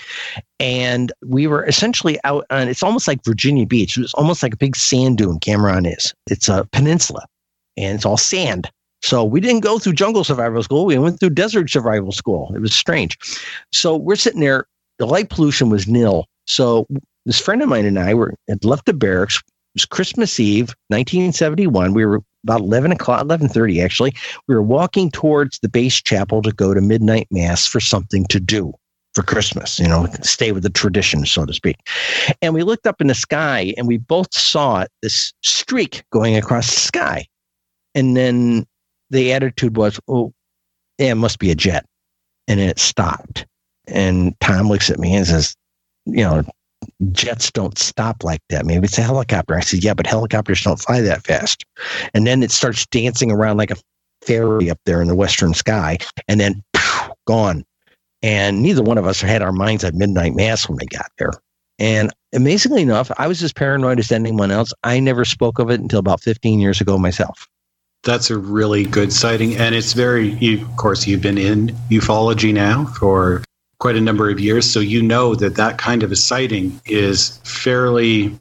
and 0.61 1.13
we 1.25 1.47
were 1.47 1.65
essentially 1.67 2.19
out 2.25 2.47
on. 2.51 2.69
It's 2.69 2.83
almost 2.83 3.09
like 3.09 3.25
Virginia 3.25 3.67
Beach. 3.67 3.97
It 3.97 4.03
was 4.03 4.15
almost 4.15 4.43
like 4.43 4.55
a 4.55 4.59
big 4.59 4.77
sand 4.77 5.19
dune. 5.19 5.41
Cam 5.41 5.61
Ranh 5.61 5.93
is. 5.93 6.15
It's 6.31 6.49
a 6.49 6.67
peninsula, 6.73 7.27
and 7.77 7.97
it's 7.97 8.07
all 8.07 8.17
sand. 8.17 8.71
So 9.07 9.23
we 9.25 9.41
didn't 9.41 9.61
go 9.61 9.79
through 9.79 9.93
jungle 9.93 10.25
survival 10.25 10.65
school. 10.65 10.85
We 10.85 10.99
went 10.99 11.21
through 11.21 11.31
desert 11.31 11.71
survival 11.71 12.11
school. 12.11 12.53
It 12.57 12.61
was 12.61 12.75
strange. 12.75 13.17
So 13.71 13.97
we're 13.97 14.17
sitting 14.17 14.41
there. 14.41 14.67
The 14.99 15.07
light 15.07 15.31
pollution 15.31 15.71
was 15.71 15.87
nil. 15.87 16.27
So 16.47 16.89
this 17.25 17.41
friend 17.41 17.63
of 17.63 17.69
mine 17.69 17.85
and 17.85 18.01
I 18.01 18.15
were 18.15 18.35
had 18.49 18.65
left 18.65 18.87
the 18.87 18.93
barracks. 18.93 19.37
It 19.37 19.83
was 19.83 19.85
Christmas 19.85 20.41
Eve, 20.41 20.75
1971. 20.89 21.95
We 21.95 22.05
were 22.05 22.21
about 22.43 22.63
11 22.63 22.91
o'clock, 22.91 23.23
11:30 23.25 23.85
actually. 23.85 24.13
We 24.49 24.57
were 24.57 24.63
walking 24.63 25.13
towards 25.13 25.61
the 25.61 25.69
base 25.69 26.03
chapel 26.03 26.43
to 26.43 26.51
go 26.51 26.75
to 26.75 26.81
midnight 26.81 27.29
mass 27.31 27.65
for 27.65 27.79
something 27.79 28.25
to 28.27 28.41
do 28.41 28.73
for 29.15 29.23
Christmas, 29.23 29.79
you 29.79 29.87
know, 29.87 30.09
stay 30.23 30.51
with 30.51 30.65
the 30.65 30.71
tradition, 30.71 31.25
so 31.27 31.47
to 31.47 31.55
speak. 31.55 31.77
And 32.43 32.55
we 32.55 32.65
looked 32.65 32.89
up 32.89 33.01
in 33.01 33.07
the 33.07 33.15
sky 33.15 33.73
and 33.77 33.87
we 33.87 33.99
both 33.99 34.35
saw 34.35 34.85
this 35.01 35.33
streak 35.43 36.03
going 36.11 36.37
across 36.37 36.75
the 36.75 36.81
sky. 36.81 37.27
And 37.95 38.17
then 38.17 38.67
the 39.11 39.33
attitude 39.33 39.77
was, 39.77 40.01
oh, 40.09 40.33
yeah, 40.99 41.13
it 41.13 41.17
must 41.17 41.39
be 41.39 41.51
a 41.51 41.55
jet. 41.55 41.87
And 42.49 42.61
it 42.61 42.79
stopped. 42.79 43.47
And 43.87 44.39
Tom 44.41 44.69
looks 44.69 44.91
at 44.91 44.99
me 44.99 45.15
and 45.15 45.27
says, 45.27 45.55
you 46.07 46.23
know, 46.23 46.45
jets 47.13 47.51
don't 47.51 47.79
stop 47.79 48.23
like 48.25 48.41
that. 48.49 48.67
Maybe 48.67 48.87
it's 48.87 48.99
a 48.99 49.03
helicopter. 49.03 49.55
I 49.55 49.61
said, 49.61 49.83
yeah, 49.83 49.95
but 49.95 50.07
helicopters 50.07 50.63
don't 50.63 50.81
fly 50.81 51.01
that 51.01 51.25
fast. 51.27 51.65
And 52.15 52.27
then 52.27 52.43
it 52.43 52.51
starts 52.51 52.87
dancing 52.87 53.31
around 53.31 53.57
like 53.57 53.71
a 53.71 53.77
fairy 54.23 54.71
up 54.71 54.79
there 54.87 55.03
in 55.03 55.09
the 55.09 55.15
western 55.15 55.55
sky, 55.55 55.99
and 56.29 56.41
then 56.41 56.63
gone. 57.27 57.65
And 58.23 58.63
neither 58.63 58.83
one 58.83 58.99
of 58.99 59.07
us 59.07 59.21
had 59.21 59.43
our 59.43 59.53
minds 59.53 59.85
at 59.85 59.95
midnight 59.95 60.35
mass 60.35 60.69
when 60.69 60.79
we 60.81 60.87
got 60.87 61.11
there. 61.19 61.33
And 61.79 62.11
amazingly 62.35 62.83
enough, 62.83 63.11
I 63.19 63.29
was 63.29 63.43
as 63.43 63.53
paranoid 63.53 63.99
as 63.99 64.11
anyone 64.11 64.51
else. 64.51 64.73
I 64.83 64.99
never 64.99 65.25
spoke 65.25 65.59
of 65.59 65.71
it 65.71 65.81
until 65.81 65.99
about 65.99 66.23
15 66.23 66.59
years 66.59 66.81
ago 66.81 66.99
myself. 66.99 67.47
That's 68.07 68.31
a 68.31 68.39
really 68.39 68.85
good 68.85 69.13
sighting. 69.13 69.57
And 69.57 69.75
it's 69.75 69.93
very, 69.93 70.31
you, 70.35 70.65
of 70.65 70.77
course, 70.77 71.09
you've 71.09 71.21
been 71.21 71.39
in 71.39 71.69
ufology 71.91 72.55
now 72.55 72.87
for 72.87 73.43
quite 73.81 73.97
a 73.97 74.01
number 74.01 74.31
of 74.31 74.39
years. 74.39 74.71
So 74.71 74.79
you 74.79 75.03
know 75.03 75.35
that 75.35 75.57
that 75.57 75.77
kind 75.79 76.05
of 76.05 76.13
a 76.13 76.17
sighting 76.17 76.81
is 76.87 77.39
fairly 77.43 78.39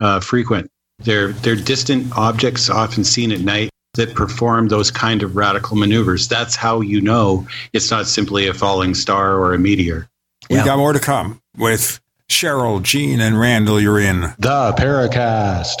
uh, 0.00 0.20
frequent. 0.20 0.70
They're, 0.98 1.32
they're 1.32 1.56
distant 1.56 2.16
objects 2.16 2.68
often 2.68 3.02
seen 3.02 3.32
at 3.32 3.40
night 3.40 3.70
that 3.94 4.14
perform 4.14 4.68
those 4.68 4.90
kind 4.90 5.22
of 5.22 5.34
radical 5.34 5.78
maneuvers. 5.78 6.28
That's 6.28 6.54
how 6.54 6.82
you 6.82 7.00
know 7.00 7.48
it's 7.72 7.90
not 7.90 8.06
simply 8.06 8.48
a 8.48 8.54
falling 8.54 8.94
star 8.94 9.34
or 9.34 9.54
a 9.54 9.58
meteor. 9.58 10.08
We 10.50 10.56
got 10.56 10.76
more 10.76 10.92
to 10.92 11.00
come 11.00 11.40
with 11.56 12.00
Cheryl, 12.28 12.82
Gene, 12.82 13.20
and 13.20 13.40
Randle. 13.40 13.80
You're 13.80 13.98
in 13.98 14.20
the 14.38 14.74
Paracast. 14.76 15.80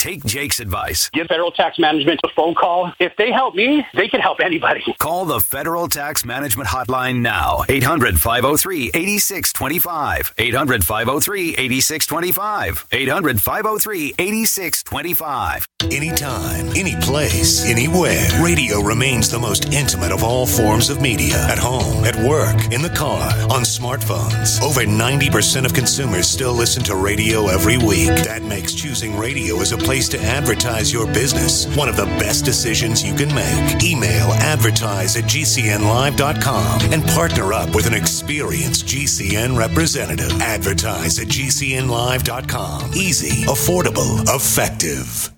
Take 0.00 0.24
Jake's 0.24 0.60
advice. 0.60 1.10
Give 1.10 1.26
Federal 1.26 1.50
Tax 1.50 1.78
Management 1.78 2.20
a 2.24 2.28
phone 2.34 2.54
call. 2.54 2.90
If 2.98 3.14
they 3.18 3.30
help 3.30 3.54
me, 3.54 3.86
they 3.92 4.08
can 4.08 4.20
help 4.20 4.40
anybody. 4.40 4.82
Call 4.98 5.26
the 5.26 5.40
Federal 5.40 5.88
Tax 5.88 6.24
Management 6.24 6.70
Hotline 6.70 7.20
now. 7.20 7.64
800 7.68 8.18
503 8.18 8.92
8625. 8.94 10.34
800 10.38 10.84
503 10.84 11.48
8625. 11.50 12.86
800 12.90 13.42
503 13.42 14.14
8625. 14.16 15.68
Anytime, 15.90 16.68
any 16.76 16.94
place, 16.96 17.66
anywhere. 17.66 18.26
Radio 18.42 18.80
remains 18.80 19.30
the 19.30 19.38
most 19.38 19.72
intimate 19.72 20.12
of 20.12 20.22
all 20.22 20.46
forms 20.46 20.88
of 20.88 21.02
media. 21.02 21.36
At 21.48 21.58
home, 21.58 22.04
at 22.04 22.16
work, 22.16 22.72
in 22.72 22.80
the 22.80 22.90
car, 22.96 23.30
on 23.50 23.64
smartphones. 23.64 24.62
Over 24.62 24.82
90% 24.82 25.66
of 25.66 25.74
consumers 25.74 26.26
still 26.26 26.54
listen 26.54 26.82
to 26.84 26.96
radio 26.96 27.48
every 27.48 27.76
week. 27.76 28.08
That 28.24 28.42
makes 28.42 28.72
choosing 28.72 29.18
radio 29.18 29.60
as 29.60 29.72
a 29.72 29.78
place 29.90 30.08
to 30.08 30.20
advertise 30.20 30.92
your 30.92 31.04
business. 31.08 31.66
One 31.76 31.88
of 31.88 31.96
the 31.96 32.04
best 32.22 32.44
decisions 32.44 33.02
you 33.04 33.12
can 33.12 33.34
make. 33.34 33.82
Email 33.82 34.30
advertise 34.34 35.16
at 35.16 35.24
gcnlive.com 35.24 36.92
and 36.92 37.04
partner 37.06 37.52
up 37.52 37.74
with 37.74 37.88
an 37.88 37.94
experienced 37.94 38.86
GCN 38.86 39.58
representative. 39.58 40.30
Advertise 40.40 41.18
at 41.18 41.26
gcnlive.com. 41.26 42.92
Easy, 42.94 43.44
affordable, 43.46 44.22
effective. 44.32 45.32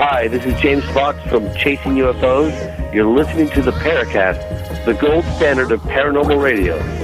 Hi, 0.00 0.26
this 0.26 0.44
is 0.44 0.60
James 0.60 0.84
Fox 0.86 1.16
from 1.30 1.54
Chasing 1.54 1.92
UFOs. 1.92 2.92
You're 2.92 3.06
listening 3.06 3.50
to 3.50 3.62
the 3.62 3.70
Paracast, 3.70 4.84
the 4.84 4.94
gold 4.94 5.24
standard 5.36 5.70
of 5.70 5.80
paranormal 5.82 6.42
radio. 6.42 7.03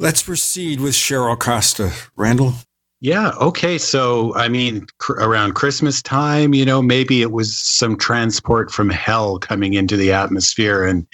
Let's 0.00 0.22
proceed 0.22 0.80
with 0.80 0.94
Cheryl 0.94 1.38
Costa. 1.38 1.92
Randle? 2.16 2.54
Yeah. 3.00 3.30
Okay. 3.40 3.78
So, 3.78 4.34
I 4.34 4.48
mean, 4.48 4.86
cr- 4.98 5.14
around 5.14 5.54
Christmas 5.54 6.02
time, 6.02 6.54
you 6.54 6.64
know, 6.64 6.82
maybe 6.82 7.22
it 7.22 7.32
was 7.32 7.56
some 7.56 7.96
transport 7.96 8.70
from 8.70 8.90
hell 8.90 9.38
coming 9.38 9.74
into 9.74 9.96
the 9.96 10.12
atmosphere 10.12 10.84
and, 10.84 11.06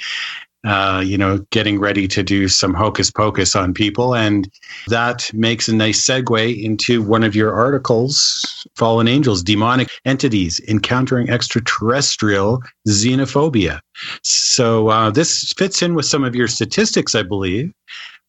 uh, 0.66 1.02
you 1.04 1.18
know, 1.18 1.38
getting 1.50 1.78
ready 1.78 2.08
to 2.08 2.22
do 2.22 2.48
some 2.48 2.72
hocus 2.72 3.10
pocus 3.10 3.54
on 3.54 3.74
people. 3.74 4.14
And 4.14 4.50
that 4.88 5.30
makes 5.34 5.68
a 5.68 5.74
nice 5.74 6.06
segue 6.06 6.62
into 6.62 7.02
one 7.02 7.22
of 7.22 7.34
your 7.34 7.52
articles 7.52 8.66
Fallen 8.76 9.08
Angels, 9.08 9.42
Demonic 9.42 9.88
Entities 10.06 10.60
Encountering 10.66 11.28
Extraterrestrial 11.28 12.62
Xenophobia. 12.88 13.80
So, 14.22 14.88
uh, 14.88 15.10
this 15.10 15.52
fits 15.52 15.82
in 15.82 15.94
with 15.94 16.06
some 16.06 16.24
of 16.24 16.34
your 16.34 16.48
statistics, 16.48 17.14
I 17.14 17.22
believe 17.22 17.72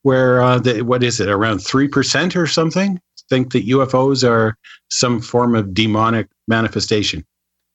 where 0.05 0.39
uh, 0.39 0.59
the, 0.59 0.83
what 0.83 1.03
is 1.03 1.19
it 1.19 1.29
around 1.29 1.57
3% 1.57 2.35
or 2.35 2.45
something 2.45 3.01
think 3.27 3.53
that 3.53 3.65
UFOs 3.65 4.27
are 4.27 4.55
some 4.91 5.19
form 5.19 5.55
of 5.55 5.73
demonic 5.73 6.27
manifestation 6.47 7.25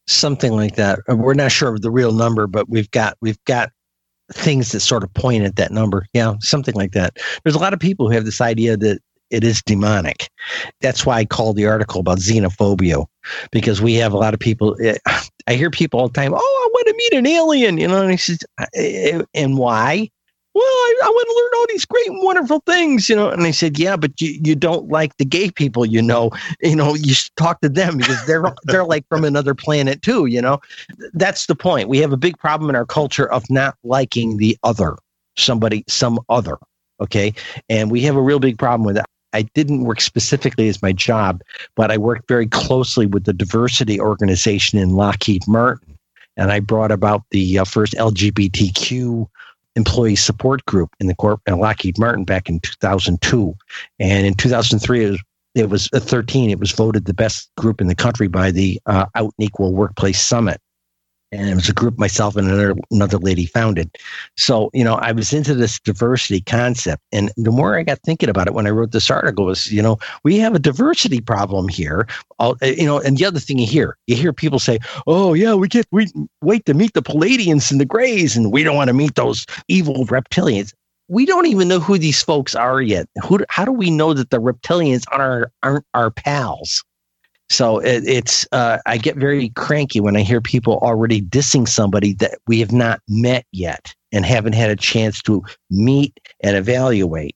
something 0.06 0.52
like 0.52 0.76
that 0.76 1.00
we're 1.08 1.34
not 1.34 1.50
sure 1.50 1.74
of 1.74 1.82
the 1.82 1.90
real 1.90 2.12
number 2.12 2.46
but 2.46 2.68
we've 2.68 2.90
got 2.92 3.16
we've 3.20 3.42
got 3.46 3.70
things 4.32 4.70
that 4.70 4.78
sort 4.78 5.02
of 5.02 5.12
point 5.14 5.42
at 5.42 5.56
that 5.56 5.72
number 5.72 6.06
yeah 6.14 6.34
something 6.38 6.74
like 6.76 6.92
that 6.92 7.16
there's 7.42 7.56
a 7.56 7.58
lot 7.58 7.74
of 7.74 7.80
people 7.80 8.06
who 8.06 8.14
have 8.14 8.24
this 8.24 8.40
idea 8.40 8.76
that 8.76 9.00
it 9.30 9.44
is 9.44 9.62
demonic. 9.62 10.28
That's 10.80 11.06
why 11.06 11.18
I 11.18 11.24
called 11.24 11.54
the 11.54 11.66
article 11.66 12.00
about 12.00 12.18
xenophobia, 12.18 13.06
because 13.52 13.80
we 13.80 13.94
have 13.94 14.12
a 14.12 14.16
lot 14.16 14.34
of 14.34 14.40
people. 14.40 14.76
Eh, 14.82 14.96
I 15.46 15.54
hear 15.54 15.70
people 15.70 16.00
all 16.00 16.08
the 16.08 16.14
time, 16.14 16.34
"Oh, 16.34 16.38
I 16.38 16.68
want 16.72 16.86
to 16.88 16.94
meet 16.96 17.12
an 17.12 17.26
alien," 17.26 17.78
you 17.78 17.86
know, 17.86 18.02
and 18.02 18.10
I 18.10 18.16
said, 18.16 18.38
eh, 18.74 19.22
"And 19.34 19.56
why?" 19.56 20.10
Well, 20.60 20.68
I, 20.68 21.00
I 21.04 21.08
want 21.08 21.26
to 21.26 21.42
learn 21.42 21.60
all 21.60 21.66
these 21.70 21.84
great 21.86 22.06
and 22.08 22.22
wonderful 22.22 22.62
things, 22.66 23.08
you 23.08 23.16
know. 23.16 23.30
And 23.30 23.42
I 23.44 23.50
said, 23.50 23.78
yeah, 23.78 23.96
but 23.96 24.20
you, 24.20 24.38
you 24.44 24.54
don't 24.54 24.88
like 24.88 25.16
the 25.16 25.24
gay 25.24 25.50
people, 25.50 25.86
you 25.86 26.02
know. 26.02 26.30
You 26.60 26.76
know, 26.76 26.94
you 26.94 27.14
should 27.14 27.34
talk 27.36 27.62
to 27.62 27.70
them 27.70 27.96
because 27.96 28.26
they're 28.26 28.44
they're 28.64 28.84
like 28.84 29.08
from 29.08 29.24
another 29.24 29.54
planet 29.54 30.02
too, 30.02 30.26
you 30.26 30.42
know. 30.42 30.60
That's 31.14 31.46
the 31.46 31.54
point. 31.54 31.88
We 31.88 31.98
have 31.98 32.12
a 32.12 32.18
big 32.18 32.38
problem 32.38 32.68
in 32.68 32.76
our 32.76 32.84
culture 32.84 33.30
of 33.32 33.48
not 33.48 33.74
liking 33.84 34.36
the 34.36 34.58
other, 34.62 34.96
somebody, 35.38 35.82
some 35.88 36.20
other. 36.28 36.58
Okay, 37.00 37.32
and 37.70 37.90
we 37.90 38.02
have 38.02 38.16
a 38.16 38.22
real 38.22 38.38
big 38.38 38.58
problem 38.58 38.84
with 38.84 38.96
that. 38.96 39.08
I 39.32 39.42
didn't 39.42 39.84
work 39.84 40.02
specifically 40.02 40.68
as 40.68 40.82
my 40.82 40.92
job, 40.92 41.40
but 41.74 41.90
I 41.90 41.96
worked 41.96 42.28
very 42.28 42.48
closely 42.48 43.06
with 43.06 43.24
the 43.24 43.32
diversity 43.32 43.98
organization 43.98 44.78
in 44.78 44.90
Lockheed 44.90 45.48
Martin, 45.48 45.96
and 46.36 46.52
I 46.52 46.60
brought 46.60 46.92
about 46.92 47.22
the 47.30 47.60
uh, 47.60 47.64
first 47.64 47.94
LGBTQ 47.94 49.26
employee 49.76 50.16
support 50.16 50.64
group 50.66 50.90
in 51.00 51.06
the 51.06 51.14
corp 51.14 51.40
in 51.46 51.58
Lockheed 51.58 51.98
Martin 51.98 52.24
back 52.24 52.48
in 52.48 52.60
2002, 52.60 53.54
and 53.98 54.26
in 54.26 54.34
2003 54.34 55.04
it 55.04 55.10
was, 55.10 55.22
it 55.54 55.68
was 55.68 55.88
uh, 55.92 56.00
13. 56.00 56.50
It 56.50 56.58
was 56.58 56.72
voted 56.72 57.04
the 57.06 57.14
best 57.14 57.50
group 57.56 57.80
in 57.80 57.88
the 57.88 57.94
country 57.94 58.28
by 58.28 58.50
the 58.50 58.80
uh, 58.86 59.06
Out 59.14 59.32
and 59.38 59.46
Equal 59.46 59.74
Workplace 59.74 60.20
Summit 60.20 60.60
and 61.32 61.48
it 61.48 61.54
was 61.54 61.68
a 61.68 61.74
group 61.74 61.98
myself 61.98 62.36
and 62.36 62.48
another 62.48 62.74
another 62.90 63.18
lady 63.18 63.46
founded. 63.46 63.96
So 64.36 64.70
you 64.72 64.84
know, 64.84 64.94
I 64.94 65.12
was 65.12 65.32
into 65.32 65.54
this 65.54 65.78
diversity 65.80 66.40
concept, 66.40 67.02
and 67.12 67.30
the 67.36 67.50
more 67.50 67.78
I 67.78 67.82
got 67.82 68.00
thinking 68.00 68.28
about 68.28 68.46
it 68.46 68.54
when 68.54 68.66
I 68.66 68.70
wrote 68.70 68.92
this 68.92 69.10
article 69.10 69.46
was, 69.46 69.72
you 69.72 69.82
know, 69.82 69.98
we 70.24 70.38
have 70.38 70.54
a 70.54 70.58
diversity 70.58 71.20
problem 71.20 71.68
here. 71.68 72.06
All, 72.38 72.56
eh, 72.62 72.74
you 72.78 72.86
know, 72.86 72.98
and 73.00 73.16
the 73.16 73.24
other 73.24 73.40
thing 73.40 73.58
you 73.58 73.66
hear, 73.66 73.96
you 74.06 74.16
hear 74.16 74.32
people 74.32 74.58
say, 74.58 74.78
"Oh 75.06 75.34
yeah, 75.34 75.54
we 75.54 75.68
get 75.68 75.86
we 75.92 76.08
wait 76.42 76.66
to 76.66 76.74
meet 76.74 76.94
the 76.94 77.02
Pleiadians 77.02 77.70
and 77.70 77.80
the 77.80 77.84
Greys, 77.84 78.36
and 78.36 78.52
we 78.52 78.62
don't 78.62 78.76
want 78.76 78.88
to 78.88 78.94
meet 78.94 79.14
those 79.14 79.46
evil 79.68 80.06
reptilians." 80.06 80.72
We 81.08 81.26
don't 81.26 81.46
even 81.46 81.66
know 81.66 81.80
who 81.80 81.98
these 81.98 82.22
folks 82.22 82.54
are 82.54 82.80
yet. 82.80 83.08
Who? 83.24 83.40
How 83.48 83.64
do 83.64 83.72
we 83.72 83.90
know 83.90 84.14
that 84.14 84.30
the 84.30 84.40
reptilians 84.40 85.04
are 85.10 85.50
aren't 85.62 85.84
our 85.94 86.10
pals? 86.10 86.84
So 87.50 87.78
it, 87.78 88.04
it's 88.06 88.46
uh, 88.52 88.78
I 88.86 88.96
get 88.96 89.16
very 89.16 89.50
cranky 89.50 90.00
when 90.00 90.16
I 90.16 90.20
hear 90.20 90.40
people 90.40 90.78
already 90.78 91.20
dissing 91.20 91.68
somebody 91.68 92.14
that 92.14 92.38
we 92.46 92.60
have 92.60 92.72
not 92.72 93.00
met 93.08 93.44
yet 93.52 93.92
and 94.12 94.24
haven't 94.24 94.54
had 94.54 94.70
a 94.70 94.76
chance 94.76 95.20
to 95.22 95.42
meet 95.68 96.18
and 96.42 96.56
evaluate. 96.56 97.34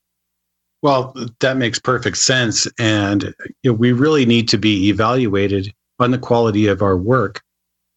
Well, 0.81 1.13
that 1.39 1.57
makes 1.57 1.79
perfect 1.79 2.17
sense, 2.17 2.67
and 2.79 3.33
you 3.63 3.71
know, 3.71 3.73
we 3.73 3.91
really 3.91 4.25
need 4.25 4.47
to 4.49 4.57
be 4.57 4.87
evaluated 4.89 5.73
on 5.99 6.11
the 6.11 6.17
quality 6.17 6.67
of 6.67 6.81
our 6.81 6.95
work, 6.95 7.41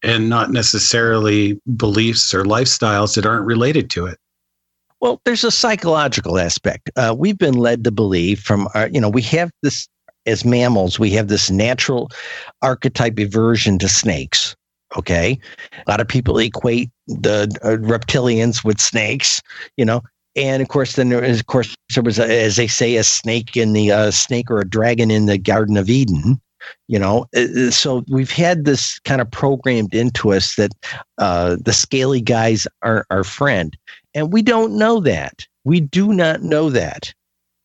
and 0.02 0.28
not 0.28 0.50
necessarily 0.50 1.60
beliefs 1.76 2.32
or 2.32 2.44
lifestyles 2.44 3.14
that 3.14 3.26
aren't 3.26 3.46
related 3.46 3.90
to 3.90 4.06
it. 4.06 4.18
Well, 5.00 5.20
there's 5.24 5.44
a 5.44 5.50
psychological 5.50 6.38
aspect. 6.38 6.90
Uh, 6.96 7.14
we've 7.16 7.38
been 7.38 7.54
led 7.54 7.84
to 7.84 7.90
believe 7.90 8.40
from 8.40 8.68
our, 8.74 8.88
you 8.88 9.00
know, 9.00 9.08
we 9.08 9.22
have 9.22 9.50
this 9.62 9.86
as 10.28 10.44
mammals, 10.44 10.98
we 10.98 11.10
have 11.10 11.28
this 11.28 11.50
natural 11.50 12.10
archetype 12.62 13.18
aversion 13.18 13.78
to 13.78 13.88
snakes. 13.88 14.54
Okay. 14.96 15.38
A 15.86 15.90
lot 15.90 16.00
of 16.00 16.08
people 16.08 16.38
equate 16.38 16.90
the 17.06 17.48
uh, 17.62 17.76
reptilians 17.86 18.64
with 18.64 18.80
snakes, 18.80 19.42
you 19.76 19.84
know. 19.84 20.02
And 20.36 20.62
of 20.62 20.68
course, 20.68 20.94
then 20.96 21.08
there 21.08 21.24
is, 21.24 21.40
of 21.40 21.46
course, 21.46 21.74
there 21.94 22.02
was, 22.02 22.18
a, 22.18 22.44
as 22.44 22.56
they 22.56 22.68
say, 22.68 22.96
a 22.96 23.04
snake 23.04 23.56
in 23.56 23.72
the 23.72 23.90
uh, 23.90 24.10
snake 24.10 24.50
or 24.50 24.60
a 24.60 24.68
dragon 24.68 25.10
in 25.10 25.26
the 25.26 25.38
Garden 25.38 25.76
of 25.76 25.90
Eden. 25.90 26.40
You 26.88 26.98
know, 26.98 27.26
uh, 27.36 27.46
uh, 27.56 27.70
so 27.70 28.04
we've 28.08 28.30
had 28.30 28.64
this 28.64 28.98
kind 29.00 29.20
of 29.20 29.30
programmed 29.30 29.94
into 29.94 30.32
us 30.32 30.56
that 30.56 30.72
uh, 31.18 31.56
the 31.60 31.72
scaly 31.72 32.20
guys 32.20 32.66
are 32.82 33.06
our 33.10 33.24
friend, 33.24 33.76
and 34.14 34.32
we 34.32 34.42
don't 34.42 34.76
know 34.76 35.00
that. 35.00 35.46
We 35.64 35.80
do 35.80 36.12
not 36.12 36.42
know 36.42 36.70
that. 36.70 37.14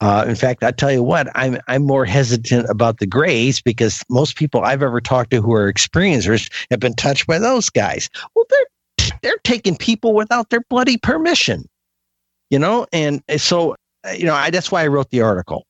Uh, 0.04 0.26
in 0.28 0.36
fact, 0.36 0.66
I 0.66 0.72
tell 0.72 0.92
you 0.92 1.02
what, 1.02 1.30
I'm 1.34 1.58
I'm 1.70 1.84
more 1.84 2.04
hesitant 2.04 2.70
about 2.70 2.98
the 2.98 3.08
Greys 3.08 3.62
because 3.62 4.04
most 4.10 4.36
people 4.36 4.60
I've 4.60 4.84
ever 4.84 5.00
talked 5.00 5.32
to 5.32 5.42
who 5.42 5.54
are 5.54 5.72
experiencers 5.72 6.52
have 6.72 6.82
been 6.82 6.94
touched 6.94 7.26
by 7.26 7.40
those 7.40 7.70
guys. 7.70 8.10
Well, 8.36 8.46
they're 8.50 9.08
they're 9.22 9.40
taking 9.46 9.78
people 9.78 10.14
without 10.14 10.50
their 10.50 10.60
bloody 10.70 10.98
permission, 10.98 11.70
you 12.50 12.60
know. 12.60 12.86
And 12.92 13.24
so, 13.38 13.78
uh, 14.04 14.12
you 14.12 14.26
know, 14.26 14.34
I, 14.34 14.50
that's 14.50 14.70
why 14.70 14.84
I 14.84 14.88
wrote 14.88 15.10
the 15.10 15.22
article. 15.22 15.66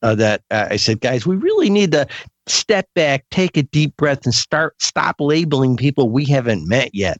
Uh, 0.00 0.14
that 0.14 0.40
uh, 0.50 0.68
I 0.70 0.76
said, 0.76 1.00
guys, 1.00 1.26
we 1.26 1.36
really 1.36 1.68
need 1.68 1.92
to 1.92 2.06
step 2.46 2.88
back, 2.94 3.26
take 3.30 3.58
a 3.58 3.64
deep 3.64 3.94
breath, 3.98 4.24
and 4.24 4.32
start 4.32 4.80
stop 4.80 5.16
labeling 5.18 5.76
people 5.76 6.08
we 6.08 6.24
haven't 6.24 6.66
met 6.66 6.94
yet. 6.94 7.18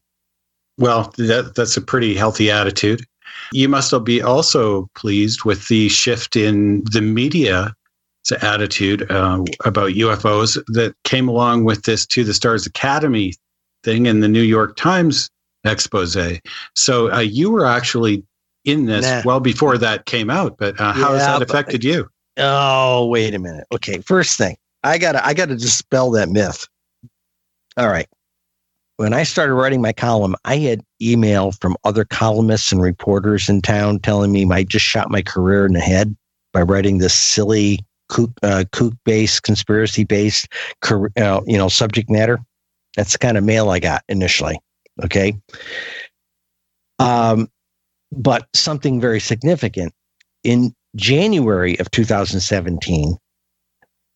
Well, 0.78 1.12
that 1.18 1.56
that's 1.56 1.76
a 1.76 1.82
pretty 1.82 2.14
healthy 2.14 2.50
attitude. 2.50 3.04
You 3.52 3.68
must 3.68 3.92
be 4.04 4.22
also 4.22 4.88
pleased 4.94 5.44
with 5.44 5.68
the 5.68 5.88
shift 5.88 6.36
in 6.36 6.82
the 6.84 7.00
media 7.00 7.74
attitude 8.40 9.10
uh, 9.10 9.44
about 9.64 9.90
UFOs 9.90 10.54
that 10.68 10.94
came 11.04 11.28
along 11.28 11.64
with 11.64 11.82
this 11.82 12.06
To 12.06 12.24
the 12.24 12.34
Stars 12.34 12.66
Academy 12.66 13.34
thing 13.82 14.06
in 14.06 14.20
the 14.20 14.28
New 14.28 14.42
York 14.42 14.76
Times 14.76 15.30
expose. 15.64 16.16
So 16.74 17.12
uh, 17.12 17.20
you 17.20 17.50
were 17.50 17.66
actually 17.66 18.24
in 18.64 18.86
this 18.86 19.04
nah. 19.04 19.22
well 19.24 19.40
before 19.40 19.76
that 19.78 20.06
came 20.06 20.30
out, 20.30 20.56
but 20.58 20.80
uh, 20.80 20.92
how 20.92 21.12
yeah, 21.12 21.18
has 21.18 21.26
that 21.26 21.42
affected 21.42 21.82
but, 21.82 21.84
you? 21.84 22.08
Oh, 22.38 23.06
wait 23.06 23.34
a 23.34 23.38
minute. 23.38 23.66
Okay, 23.72 23.98
first 24.00 24.38
thing, 24.38 24.56
I 24.82 24.98
gotta 24.98 25.24
I 25.24 25.34
gotta 25.34 25.56
dispel 25.56 26.10
that 26.12 26.28
myth. 26.28 26.66
All 27.76 27.88
right. 27.88 28.08
When 28.96 29.12
I 29.12 29.24
started 29.24 29.54
writing 29.54 29.82
my 29.82 29.92
column, 29.92 30.36
I 30.44 30.56
had 30.56 30.82
email 31.02 31.52
from 31.52 31.76
other 31.84 32.04
columnists 32.04 32.70
and 32.70 32.80
reporters 32.80 33.48
in 33.48 33.60
town 33.60 33.98
telling 33.98 34.30
me 34.30 34.46
I 34.50 34.62
just 34.62 34.84
shot 34.84 35.10
my 35.10 35.20
career 35.20 35.66
in 35.66 35.72
the 35.72 35.80
head 35.80 36.14
by 36.52 36.62
writing 36.62 36.98
this 36.98 37.14
silly 37.14 37.80
kook, 38.08 38.30
uh, 38.42 38.64
based, 39.04 39.42
conspiracy 39.42 40.04
based, 40.04 40.46
uh, 40.88 41.40
you 41.46 41.58
know, 41.58 41.68
subject 41.68 42.08
matter. 42.08 42.38
That's 42.96 43.12
the 43.12 43.18
kind 43.18 43.36
of 43.36 43.42
mail 43.42 43.70
I 43.70 43.80
got 43.80 44.04
initially. 44.08 44.60
Okay. 45.02 45.34
Um, 47.00 47.48
but 48.12 48.46
something 48.54 49.00
very 49.00 49.18
significant 49.18 49.92
in 50.44 50.72
January 50.94 51.78
of 51.80 51.90
2017, 51.90 53.16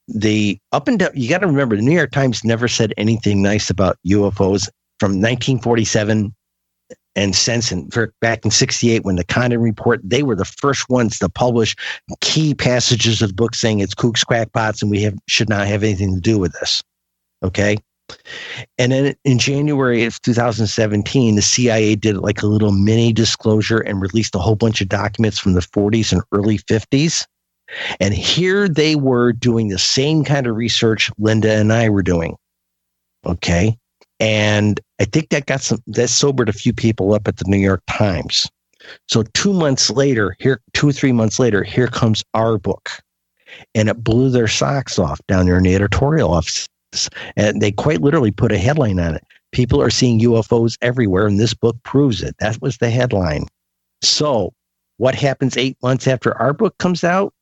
the 0.09 0.59
up 0.73 0.89
and 0.89 0.99
down, 0.99 1.11
you 1.15 1.29
got 1.29 1.39
to 1.39 1.47
remember 1.47 1.77
the 1.77 1.83
New 1.83 1.93
York 1.93 2.11
Times 2.11 2.45
never 2.45 2.67
said 2.69 2.93
anything 2.97 3.43
nice 3.43 3.71
about 3.71 3.99
UFOs 4.07 4.69
from 4.99 5.13
1947 5.13 6.35
and 7.15 7.35
since 7.35 7.73
and 7.73 7.93
back 8.21 8.45
in 8.45 8.51
68 8.51 9.05
when 9.05 9.17
the 9.17 9.25
Condon 9.25 9.61
report 9.61 10.01
they 10.03 10.23
were 10.23 10.37
the 10.37 10.45
first 10.45 10.89
ones 10.89 11.19
to 11.19 11.29
publish 11.29 11.77
key 12.21 12.55
passages 12.55 13.23
of 13.23 13.29
the 13.29 13.35
book 13.35 13.55
saying 13.55 13.81
it's 13.81 13.95
kooks 13.95 14.25
crackpots 14.25 14.83
and 14.83 14.91
we 14.91 15.03
have 15.03 15.15
should 15.27 15.49
not 15.49 15.67
have 15.67 15.83
anything 15.83 16.15
to 16.15 16.21
do 16.21 16.39
with 16.39 16.53
this 16.61 16.83
okay 17.43 17.77
and 18.79 18.93
then 18.93 19.15
in 19.25 19.39
January 19.39 20.05
of 20.05 20.21
2017, 20.23 21.35
the 21.35 21.43
CIA 21.43 21.95
did 21.95 22.17
like 22.17 22.43
a 22.43 22.47
little 22.47 22.73
mini 22.73 23.13
disclosure 23.13 23.79
and 23.81 24.01
released 24.01 24.35
a 24.35 24.39
whole 24.39 24.55
bunch 24.55 24.81
of 24.81 24.89
documents 24.89 25.39
from 25.39 25.53
the 25.53 25.61
40s 25.61 26.13
and 26.13 26.23
early 26.33 26.59
50s. 26.59 27.27
And 28.01 28.15
here 28.15 28.69
they 28.69 28.97
were 28.97 29.33
doing 29.33 29.69
the 29.69 29.79
same 29.79 30.25
kind 30.25 30.47
of 30.47 30.57
research 30.57 31.11
Linda 31.19 31.53
and 31.53 31.73
I 31.73 31.89
were 31.89 32.03
doing. 32.03 32.37
Okay. 33.27 33.77
And 34.21 34.81
I 35.01 35.05
think 35.05 35.29
that 35.29 35.47
got 35.47 35.61
some, 35.61 35.83
that 35.89 36.09
sobered 36.09 36.49
a 36.49 36.53
few 36.53 36.73
people 36.73 37.15
up 37.15 37.29
at 37.29 37.37
the 37.37 37.45
New 37.47 37.59
York 37.59 37.83
Times. 37.89 38.49
So 39.07 39.23
two 39.35 39.53
months 39.53 39.91
later, 39.91 40.37
here, 40.41 40.61
two 40.73 40.89
or 40.89 40.93
three 40.93 41.13
months 41.13 41.39
later, 41.39 41.63
here 41.63 41.89
comes 41.89 42.25
our 42.35 42.59
book. 42.59 42.91
And 43.75 43.89
it 43.89 44.03
blew 44.03 44.31
their 44.31 44.49
socks 44.49 44.99
off 44.99 45.21
down 45.27 45.47
there 45.47 45.57
in 45.57 45.63
the 45.63 45.75
editorial 45.75 46.33
office 46.33 46.69
and 47.37 47.61
they 47.61 47.73
quite 47.73 48.01
literally 48.01 48.31
put 48.31 48.53
a 48.53 48.59
headline 48.59 48.99
on 48.99 49.15
it. 49.15 49.25
People 49.53 49.81
are 49.81 49.91
seeing 49.91 50.21
UFOs 50.21 50.77
everywhere, 50.83 51.27
and 51.27 51.41
this 51.41 51.55
book 51.55 51.77
proves 51.83 52.23
it. 52.23 52.37
That 52.39 52.61
was 52.61 52.79
the 52.79 52.91
headline. 52.91 53.47
So, 54.03 54.53
what 54.99 55.15
happens 55.15 55.57
eight 55.57 55.77
months 55.83 56.07
after 56.07 56.37
our 56.39 56.53
book 56.53 56.77
comes 56.79 57.05
out? 57.05 57.33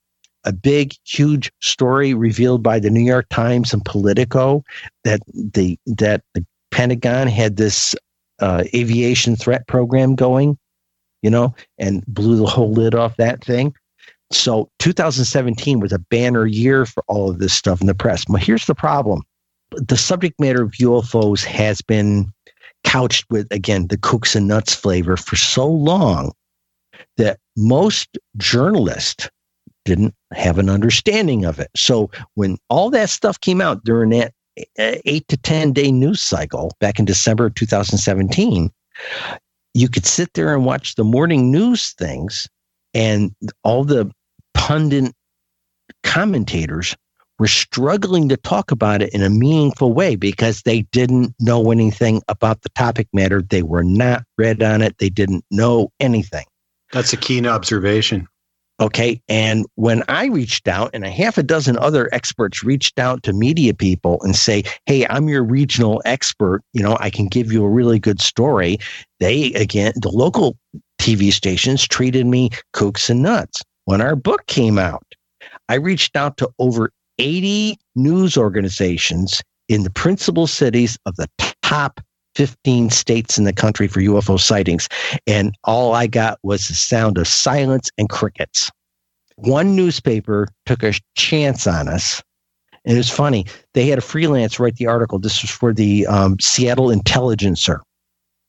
A 0.47 0.53
big, 0.53 0.94
huge 1.05 1.51
story 1.61 2.14
revealed 2.14 2.62
by 2.62 2.78
the 2.78 2.90
New 2.90 3.01
York 3.01 3.26
Times 3.30 3.72
and 3.72 3.84
Politico 3.84 4.62
that 5.05 5.20
the 5.34 5.78
that 5.86 6.22
the 6.34 6.44
Pentagon 6.70 7.26
had 7.26 7.57
this 7.57 7.94
uh, 8.40 8.64
aviation 8.74 9.36
threat 9.36 9.66
program 9.66 10.14
going, 10.14 10.59
you 11.22 11.30
know, 11.30 11.55
and 11.78 12.05
blew 12.07 12.36
the 12.36 12.47
whole 12.47 12.70
lid 12.72 12.94
off 12.94 13.16
that 13.16 13.42
thing. 13.44 13.74
So 14.32 14.70
2017 14.80 15.80
was 15.80 15.92
a 15.92 15.99
banner 15.99 16.47
year 16.47 16.84
for 16.84 17.03
all 17.07 17.30
of 17.30 17.38
this 17.38 17.55
stuff 17.55 17.80
in 17.80 17.86
the 17.86 17.94
press. 17.94 18.24
But 18.24 18.42
here's 18.42 18.66
the 18.66 18.74
problem 18.74 19.22
the 19.70 19.97
subject 19.97 20.40
matter 20.40 20.62
of 20.62 20.72
UFOs 20.72 21.44
has 21.44 21.80
been 21.82 22.32
couched 22.84 23.26
with, 23.30 23.49
again, 23.51 23.88
the 23.88 23.99
kooks 23.99 24.36
and 24.36 24.47
nuts 24.47 24.74
flavor 24.74 25.16
for 25.16 25.36
so 25.36 25.66
long 25.66 26.32
that 27.16 27.38
most 27.57 28.16
journalists 28.36 29.28
didn't 29.87 30.14
have 30.34 30.59
an 30.59 30.68
understanding 30.68 31.47
of 31.47 31.59
it. 31.59 31.70
So 31.74 32.11
when 32.34 32.59
all 32.68 32.91
that 32.91 33.09
stuff 33.09 33.41
came 33.41 33.62
out 33.62 33.84
during 33.84 34.11
that 34.11 34.34
eight 34.78 35.26
to 35.28 35.37
10 35.37 35.72
day 35.72 35.91
news 35.91 36.20
cycle 36.20 36.72
back 36.80 36.99
in 36.99 37.05
December 37.05 37.47
of 37.47 37.55
2017, 37.55 38.70
you 39.74 39.89
could 39.89 40.07
sit 40.07 40.32
there 40.34 40.55
and 40.55 40.64
watch 40.64 40.95
the 40.95 41.05
morning 41.05 41.51
news 41.51 41.93
things 41.93 42.49
and 42.93 43.34
all 43.62 43.84
the 43.84 44.11
pundit 44.55 45.14
commentators 46.03 46.97
were 47.39 47.47
struggling 47.47 48.28
to 48.30 48.37
talk 48.39 48.70
about 48.70 49.03
it 49.03 49.12
in 49.12 49.22
a 49.22 49.28
meaningful 49.28 49.93
way 49.93 50.16
because 50.16 50.62
they 50.62 50.82
didn't 50.93 51.34
know 51.39 51.70
anything 51.70 52.22
about 52.28 52.62
the 52.62 52.70
topic 52.70 53.07
matter. 53.12 53.43
They 53.43 53.62
were 53.62 53.84
not 53.84 54.24
read 54.39 54.62
on 54.62 54.80
it. 54.80 54.97
They 54.99 55.11
didn't 55.11 55.45
know 55.51 55.93
anything. 56.01 56.47
That's 56.93 57.12
a 57.12 57.16
keen 57.18 57.47
observation. 57.47 58.26
Okay. 58.79 59.22
And 59.29 59.64
when 59.77 60.03
I 60.09 60.27
reached 60.27 60.68
out 60.68 60.91
and 60.93 61.05
a 61.05 61.11
half 61.11 61.39
a 61.39 61.43
dozen 61.43 61.79
other 61.79 62.12
experts 62.12 62.62
reached 62.62 62.99
out 62.99 63.22
to 63.22 63.33
media 63.33 63.72
people 63.72 64.18
and 64.22 64.37
say, 64.37 64.64
Hey, 64.85 65.07
I'm 65.09 65.29
your 65.29 65.43
regional 65.43 66.03
expert. 66.05 66.62
You 66.74 66.83
know, 66.83 66.97
I 67.01 67.09
can 67.09 67.27
give 67.27 67.51
you 67.51 67.64
a 67.64 67.70
really 67.70 67.99
good 67.99 68.20
story. 68.20 68.79
They, 69.18 69.53
again, 69.55 69.95
the 69.97 70.11
local 70.11 70.59
TV 71.01 71.33
stations 71.33 71.87
treated 71.89 72.27
me 72.27 72.51
kooks 72.74 73.09
and 73.09 73.22
nuts. 73.22 73.62
When 73.87 74.01
our 74.01 74.16
book 74.16 74.47
came 74.47 74.79
out, 74.79 75.07
I 75.68 75.77
reached 75.77 76.16
out 76.16 76.37
to 76.39 76.51
over 76.59 76.91
80 77.18 77.79
news 77.95 78.37
organizations 78.37 79.43
in 79.68 79.85
the 79.85 79.91
principal 79.91 80.47
cities 80.47 80.99
of 81.07 81.16
the 81.16 81.29
top 81.62 82.01
15 82.37 82.91
states 82.91 83.39
in 83.39 83.45
the 83.45 83.53
country 83.53 83.89
for 83.89 84.01
UFO 84.01 84.39
sightings. 84.39 84.89
And 85.26 85.57
all 85.64 85.95
I 85.95 86.07
got 86.07 86.39
was 86.43 86.68
the 86.68 86.74
sound 86.74 87.16
of 87.18 87.26
silence 87.26 87.91
and 87.97 88.09
crickets. 88.09 88.70
One 89.37 89.74
newspaper 89.74 90.49
took 90.66 90.82
a 90.82 90.93
chance 91.16 91.66
on 91.66 91.89
us. 91.89 92.22
And 92.84 92.95
it 92.95 92.99
was 92.99 93.11
funny. 93.11 93.47
They 93.74 93.89
had 93.89 93.99
a 93.99 94.03
freelance 94.03 94.61
write 94.61 94.76
the 94.76 94.87
article. 94.87 95.18
This 95.18 95.43
was 95.43 95.51
for 95.51 95.72
the 95.72 96.07
um, 96.07 96.39
Seattle 96.39 96.91
Intelligencer. 96.91 97.82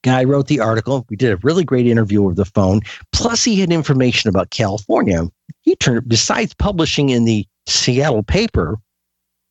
Guy 0.03 0.23
wrote 0.25 0.47
the 0.47 0.59
article. 0.59 1.05
We 1.09 1.15
did 1.15 1.33
a 1.33 1.37
really 1.37 1.63
great 1.63 1.87
interview 1.87 2.23
over 2.23 2.35
the 2.35 2.45
phone. 2.45 2.81
Plus, 3.13 3.43
he 3.43 3.59
had 3.59 3.71
information 3.71 4.29
about 4.29 4.51
California. 4.51 5.23
He 5.61 5.75
turned, 5.75 6.07
besides 6.07 6.53
publishing 6.53 7.09
in 7.09 7.25
the 7.25 7.47
Seattle 7.65 8.23
paper, 8.23 8.77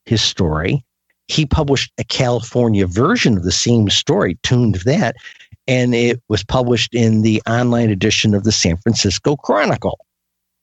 his 0.05 0.21
story, 0.21 0.85
he 1.27 1.45
published 1.45 1.91
a 1.97 2.03
California 2.03 2.87
version 2.87 3.37
of 3.37 3.43
the 3.43 3.51
same 3.51 3.89
story, 3.89 4.37
tuned 4.43 4.75
that, 4.85 5.15
and 5.67 5.93
it 5.93 6.21
was 6.29 6.43
published 6.43 6.93
in 6.93 7.21
the 7.21 7.41
online 7.47 7.89
edition 7.89 8.33
of 8.33 8.43
the 8.43 8.51
San 8.51 8.77
Francisco 8.77 9.35
Chronicle. 9.35 9.99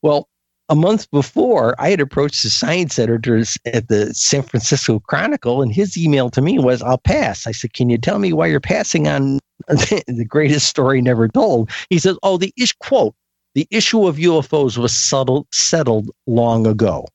Well, 0.02 0.28
a 0.70 0.74
month 0.74 1.10
before, 1.10 1.74
I 1.78 1.90
had 1.90 2.00
approached 2.00 2.42
the 2.42 2.48
science 2.48 2.98
editors 2.98 3.58
at 3.66 3.88
the 3.88 4.14
San 4.14 4.42
Francisco 4.42 4.98
Chronicle, 4.98 5.60
and 5.60 5.72
his 5.72 5.98
email 5.98 6.30
to 6.30 6.40
me 6.40 6.58
was, 6.58 6.80
I'll 6.82 6.98
pass. 6.98 7.46
I 7.46 7.52
said, 7.52 7.74
Can 7.74 7.90
you 7.90 7.98
tell 7.98 8.18
me 8.18 8.32
why 8.32 8.46
you're 8.46 8.60
passing 8.60 9.06
on 9.06 9.40
the 9.68 10.26
greatest 10.26 10.68
story 10.68 11.02
never 11.02 11.28
told? 11.28 11.70
He 11.90 11.98
says, 11.98 12.16
Oh, 12.22 12.38
the 12.38 12.52
ish 12.56 12.72
quote, 12.72 13.14
the 13.54 13.68
issue 13.70 14.06
of 14.06 14.16
UFOs 14.16 14.78
was 14.78 14.96
settled, 14.96 15.46
settled 15.52 16.10
long 16.26 16.66
ago. 16.66 17.06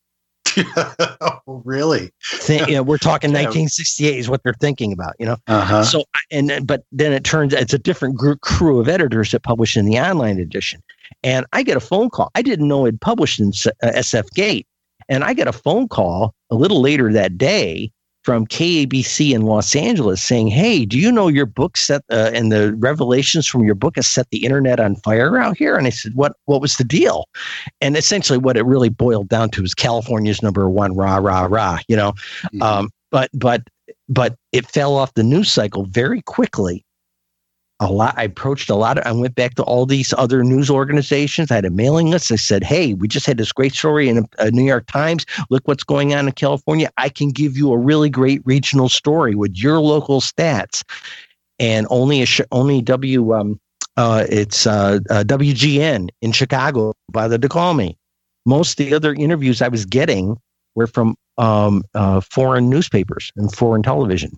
Oh, 0.57 1.41
really? 1.65 2.11
Think, 2.23 2.67
you 2.67 2.75
know, 2.75 2.83
we're 2.83 2.97
talking 2.97 3.29
1968 3.31 4.17
is 4.17 4.29
what 4.29 4.43
they're 4.43 4.53
thinking 4.59 4.91
about, 4.93 5.15
you 5.19 5.25
know. 5.25 5.37
Uh-huh. 5.47 5.83
So, 5.83 6.05
and 6.31 6.65
but 6.65 6.83
then 6.91 7.13
it 7.13 7.23
turns 7.23 7.53
it's 7.53 7.73
a 7.73 7.79
different 7.79 8.15
group, 8.15 8.41
crew 8.41 8.79
of 8.79 8.87
editors 8.87 9.31
that 9.31 9.43
publish 9.43 9.77
in 9.77 9.85
the 9.85 9.99
online 9.99 10.39
edition, 10.39 10.81
and 11.23 11.45
I 11.53 11.63
get 11.63 11.77
a 11.77 11.81
phone 11.81 12.09
call. 12.09 12.31
I 12.35 12.41
didn't 12.41 12.67
know 12.67 12.85
it 12.85 12.99
published 13.01 13.39
in 13.39 13.51
SF 13.51 14.19
uh, 14.19 14.23
Gate, 14.33 14.67
and 15.07 15.23
I 15.23 15.33
get 15.33 15.47
a 15.47 15.53
phone 15.53 15.87
call 15.87 16.33
a 16.49 16.55
little 16.55 16.81
later 16.81 17.11
that 17.13 17.37
day 17.37 17.91
from 18.23 18.45
KABC 18.47 19.33
in 19.33 19.43
Los 19.43 19.75
Angeles 19.75 20.21
saying, 20.21 20.47
"Hey, 20.47 20.85
do 20.85 20.97
you 20.97 21.11
know 21.11 21.27
your 21.27 21.45
book 21.45 21.77
set 21.77 22.03
uh, 22.11 22.31
and 22.33 22.51
the 22.51 22.75
revelations 22.75 23.47
from 23.47 23.63
your 23.63 23.75
book 23.75 23.95
has 23.95 24.07
set 24.07 24.29
the 24.29 24.45
internet 24.45 24.79
on 24.79 24.95
fire 24.97 25.37
out 25.37 25.57
here?" 25.57 25.75
And 25.75 25.87
I 25.87 25.91
said, 25.91 26.13
"What? 26.15 26.33
What 26.45 26.61
was 26.61 26.77
the 26.77 26.83
deal?" 26.83 27.25
And 27.81 27.95
essentially, 27.95 28.37
what 28.37 28.57
it 28.57 28.65
really 28.65 28.89
boiled 28.89 29.29
down 29.29 29.49
to 29.51 29.63
is 29.63 29.73
California's 29.73 30.43
number 30.43 30.69
one 30.69 30.95
rah 30.95 31.17
rah 31.17 31.47
rah. 31.49 31.79
You 31.87 31.95
know, 31.95 32.11
mm-hmm. 32.11 32.61
um, 32.61 32.89
but 33.11 33.29
but 33.33 33.63
but 34.07 34.35
it 34.51 34.65
fell 34.65 34.95
off 34.95 35.13
the 35.13 35.23
news 35.23 35.51
cycle 35.51 35.85
very 35.85 36.21
quickly 36.21 36.85
a 37.79 37.91
lot. 37.91 38.13
I 38.17 38.23
approached 38.23 38.69
a 38.69 38.75
lot. 38.75 38.97
Of, 38.97 39.05
I 39.05 39.11
went 39.11 39.35
back 39.35 39.55
to 39.55 39.63
all 39.63 39.85
these 39.85 40.13
other 40.17 40.43
news 40.43 40.69
organizations. 40.69 41.49
I 41.49 41.55
had 41.55 41.65
a 41.65 41.69
mailing 41.69 42.09
list. 42.09 42.31
I 42.31 42.35
said, 42.35 42.63
"Hey, 42.63 42.93
we 42.93 43.07
just 43.07 43.25
had 43.25 43.37
this 43.37 43.51
great 43.51 43.73
story 43.73 44.09
in 44.09 44.19
a, 44.19 44.23
a 44.39 44.51
New 44.51 44.63
York 44.63 44.85
Times. 44.87 45.25
Look 45.49 45.67
what's 45.67 45.83
going 45.83 46.13
on 46.13 46.27
in 46.27 46.33
California. 46.33 46.89
I 46.97 47.09
can 47.09 47.29
give 47.29 47.57
you 47.57 47.71
a 47.71 47.77
really 47.77 48.09
great 48.09 48.41
regional 48.45 48.89
story 48.89 49.35
with 49.35 49.55
your 49.55 49.79
local 49.79 50.21
stats." 50.21 50.83
And 51.61 51.87
only 51.89 52.21
a 52.21 52.25
sh- 52.25 52.41
only 52.51 52.81
W 52.81 53.33
um, 53.33 53.59
uh, 53.97 54.25
it's 54.29 54.65
uh, 54.65 54.99
uh, 55.09 55.23
WGN 55.25 56.09
in 56.21 56.31
Chicago 56.31 56.93
bothered 57.09 57.41
to 57.41 57.49
call 57.49 57.73
me. 57.73 57.97
Most 58.45 58.79
of 58.79 58.85
the 58.85 58.95
other 58.95 59.13
interviews 59.13 59.61
I 59.61 59.67
was 59.67 59.85
getting 59.85 60.37
We're 60.75 60.87
from 60.87 61.17
um, 61.37 61.83
uh, 61.93 62.21
foreign 62.21 62.69
newspapers 62.69 63.31
and 63.35 63.53
foreign 63.53 63.83
television. 63.83 64.37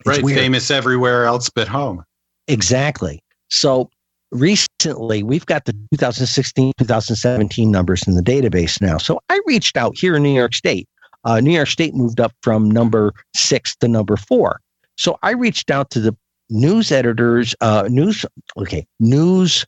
It's 0.00 0.08
right, 0.08 0.22
weird. 0.22 0.38
famous 0.38 0.70
everywhere 0.70 1.26
else 1.26 1.48
but 1.48 1.68
home. 1.68 2.04
Exactly. 2.52 3.22
So 3.50 3.90
recently, 4.30 5.22
we've 5.22 5.46
got 5.46 5.64
the 5.64 5.72
2016, 5.92 6.72
2017 6.78 7.70
numbers 7.70 8.06
in 8.06 8.14
the 8.14 8.22
database 8.22 8.80
now. 8.80 8.98
So 8.98 9.20
I 9.28 9.40
reached 9.46 9.76
out 9.76 9.96
here 9.96 10.16
in 10.16 10.22
New 10.22 10.34
York 10.34 10.54
State. 10.54 10.88
Uh, 11.24 11.40
New 11.40 11.52
York 11.52 11.68
State 11.68 11.94
moved 11.94 12.20
up 12.20 12.32
from 12.42 12.70
number 12.70 13.12
six 13.34 13.76
to 13.76 13.88
number 13.88 14.16
four. 14.16 14.60
So 14.96 15.18
I 15.22 15.32
reached 15.32 15.70
out 15.70 15.90
to 15.90 16.00
the 16.00 16.16
news 16.50 16.92
editors, 16.92 17.54
uh, 17.60 17.88
news, 17.88 18.26
okay, 18.58 18.86
news, 19.00 19.64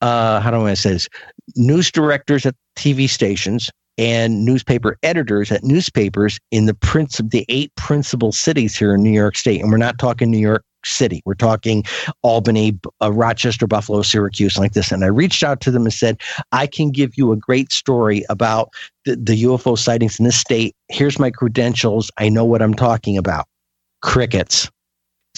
uh, 0.00 0.40
how 0.40 0.50
do 0.50 0.66
I 0.66 0.74
say 0.74 0.90
this? 0.90 1.08
News 1.56 1.90
directors 1.90 2.46
at 2.46 2.54
TV 2.76 3.08
stations 3.08 3.70
and 3.98 4.44
newspaper 4.44 4.96
editors 5.02 5.52
at 5.52 5.64
newspapers 5.64 6.38
in 6.50 6.66
the 6.66 6.74
prince 6.74 7.20
the 7.22 7.44
eight 7.48 7.74
principal 7.74 8.32
cities 8.32 8.76
here 8.76 8.94
in 8.94 9.02
New 9.02 9.10
York 9.10 9.36
State. 9.36 9.60
And 9.60 9.70
we're 9.70 9.76
not 9.76 9.98
talking 9.98 10.30
New 10.30 10.38
York 10.38 10.64
City. 10.84 11.20
We're 11.24 11.34
talking 11.34 11.84
Albany, 12.22 12.78
uh, 13.02 13.12
Rochester, 13.12 13.66
Buffalo, 13.66 14.02
Syracuse, 14.02 14.56
like 14.56 14.72
this. 14.72 14.92
And 14.92 15.04
I 15.04 15.08
reached 15.08 15.42
out 15.42 15.60
to 15.62 15.70
them 15.70 15.82
and 15.82 15.92
said, 15.92 16.20
I 16.52 16.66
can 16.66 16.90
give 16.90 17.18
you 17.18 17.32
a 17.32 17.36
great 17.36 17.72
story 17.72 18.24
about 18.30 18.70
the, 19.04 19.16
the 19.16 19.42
UFO 19.42 19.76
sightings 19.76 20.18
in 20.18 20.24
this 20.24 20.38
state. 20.38 20.74
Here's 20.88 21.18
my 21.18 21.30
credentials. 21.30 22.10
I 22.16 22.28
know 22.28 22.44
what 22.44 22.62
I'm 22.62 22.74
talking 22.74 23.18
about. 23.18 23.46
Crickets. 24.02 24.70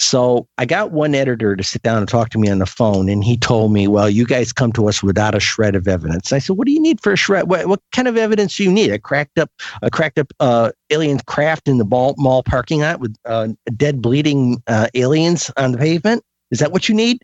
So 0.01 0.47
I 0.57 0.65
got 0.65 0.91
one 0.91 1.13
editor 1.13 1.55
to 1.55 1.63
sit 1.63 1.83
down 1.83 1.99
and 1.99 2.07
talk 2.07 2.29
to 2.31 2.39
me 2.39 2.49
on 2.49 2.57
the 2.57 2.65
phone, 2.65 3.07
and 3.07 3.23
he 3.23 3.37
told 3.37 3.71
me, 3.71 3.87
"Well, 3.87 4.09
you 4.09 4.25
guys 4.25 4.51
come 4.51 4.71
to 4.73 4.89
us 4.89 5.03
without 5.03 5.35
a 5.35 5.39
shred 5.39 5.75
of 5.75 5.87
evidence." 5.87 6.33
I 6.33 6.39
said, 6.39 6.57
"What 6.57 6.65
do 6.65 6.73
you 6.73 6.81
need 6.81 6.99
for 7.01 7.13
a 7.13 7.15
shred? 7.15 7.47
What, 7.47 7.67
what 7.67 7.81
kind 7.91 8.07
of 8.07 8.17
evidence 8.17 8.57
do 8.57 8.63
you 8.63 8.71
need? 8.71 8.91
A 8.91 8.97
cracked 8.97 9.37
up, 9.37 9.51
a 9.83 9.91
cracked 9.91 10.17
up 10.17 10.33
uh, 10.39 10.71
alien 10.89 11.19
craft 11.27 11.67
in 11.67 11.77
the 11.77 11.85
mall, 11.85 12.15
mall 12.17 12.41
parking 12.41 12.81
lot 12.81 12.99
with 12.99 13.15
uh, 13.25 13.49
dead, 13.77 14.01
bleeding 14.01 14.61
uh, 14.65 14.87
aliens 14.95 15.51
on 15.55 15.71
the 15.71 15.77
pavement? 15.77 16.23
Is 16.49 16.59
that 16.59 16.71
what 16.71 16.89
you 16.89 16.95
need? 16.95 17.21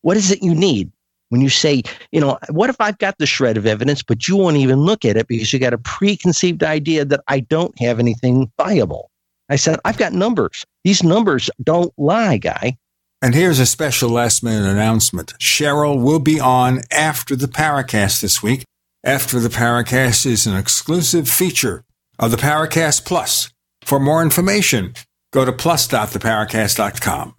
What 0.00 0.16
is 0.16 0.30
it 0.30 0.42
you 0.42 0.54
need?" 0.54 0.90
When 1.28 1.40
you 1.40 1.48
say, 1.48 1.82
you 2.12 2.20
know, 2.20 2.38
what 2.50 2.70
if 2.70 2.80
I've 2.80 2.98
got 2.98 3.18
the 3.18 3.26
shred 3.26 3.56
of 3.56 3.66
evidence, 3.66 4.00
but 4.00 4.28
you 4.28 4.36
won't 4.36 4.58
even 4.58 4.78
look 4.78 5.04
at 5.04 5.16
it 5.16 5.26
because 5.26 5.52
you 5.52 5.58
got 5.58 5.72
a 5.72 5.78
preconceived 5.78 6.62
idea 6.62 7.04
that 7.04 7.20
I 7.26 7.40
don't 7.40 7.76
have 7.80 7.98
anything 7.98 8.50
viable? 8.56 9.10
I 9.48 9.56
said, 9.56 9.78
I've 9.84 9.98
got 9.98 10.12
numbers. 10.12 10.64
These 10.84 11.02
numbers 11.02 11.50
don't 11.62 11.92
lie, 11.96 12.38
guy. 12.38 12.76
And 13.22 13.34
here's 13.34 13.58
a 13.58 13.66
special 13.66 14.10
last 14.10 14.42
minute 14.42 14.68
announcement. 14.68 15.34
Cheryl 15.38 16.02
will 16.02 16.18
be 16.18 16.38
on 16.38 16.82
after 16.90 17.34
the 17.34 17.48
Paracast 17.48 18.20
this 18.20 18.42
week. 18.42 18.64
After 19.04 19.40
the 19.40 19.48
Paracast 19.48 20.26
is 20.26 20.46
an 20.46 20.56
exclusive 20.56 21.28
feature 21.28 21.84
of 22.18 22.30
the 22.30 22.36
Paracast 22.36 23.04
Plus. 23.04 23.52
For 23.82 24.00
more 24.00 24.22
information, 24.22 24.94
go 25.32 25.44
to 25.44 25.52
plus.theparacast.com. 25.52 27.34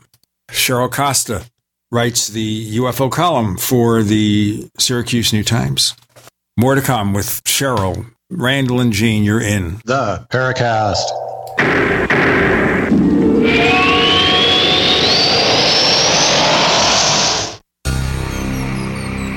Cheryl 0.49 0.91
Costa 0.91 1.45
writes 1.91 2.27
the 2.27 2.77
UFO 2.77 3.11
column 3.11 3.57
for 3.57 4.01
the 4.01 4.69
Syracuse 4.77 5.33
New 5.33 5.43
Times. 5.43 5.93
More 6.57 6.75
to 6.75 6.81
come 6.81 7.13
with 7.13 7.43
Cheryl, 7.43 8.09
Randle, 8.29 8.79
and 8.79 8.91
Gene. 8.91 9.23
You're 9.23 9.41
in 9.41 9.81
the 9.85 10.25
Paracast. 10.31 11.36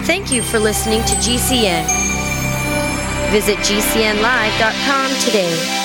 Thank 0.06 0.32
you 0.32 0.42
for 0.42 0.58
listening 0.58 1.00
to 1.00 1.14
GCN. 1.16 1.86
Visit 3.30 3.58
GCNlive.com 3.58 5.10
today. 5.24 5.76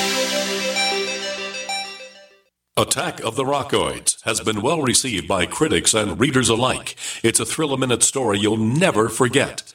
Attack 2.77 3.23
of 3.23 3.35
the 3.35 3.43
Rockoids 3.43 4.21
has 4.23 4.41
been 4.41 4.61
well 4.61 4.81
received 4.81 5.27
by 5.27 5.45
critics 5.45 5.93
and 5.93 6.19
readers 6.19 6.49
alike. 6.49 6.95
It's 7.23 7.39
a 7.39 7.45
thrill 7.45 7.73
a 7.73 7.77
minute 7.77 8.03
story 8.03 8.37
you'll 8.39 8.57
never 8.57 9.09
forget. 9.09 9.74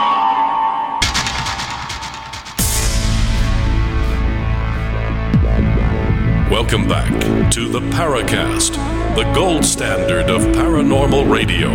Welcome 6.51 6.85
back 6.85 7.09
to 7.53 7.69
the 7.69 7.79
Paracast, 7.79 8.73
the 9.15 9.23
gold 9.33 9.63
standard 9.63 10.29
of 10.29 10.41
paranormal 10.53 11.31
radio. 11.31 11.69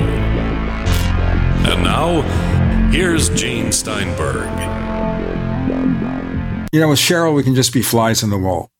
And 1.64 1.82
now, 1.82 2.20
here's 2.90 3.30
Gene 3.30 3.72
Steinberg. 3.72 4.50
You 6.74 6.80
know, 6.80 6.90
with 6.90 6.98
Cheryl, 6.98 7.34
we 7.34 7.42
can 7.42 7.54
just 7.54 7.72
be 7.72 7.80
flies 7.80 8.22
on 8.22 8.28
the 8.28 8.36
wall. 8.36 8.70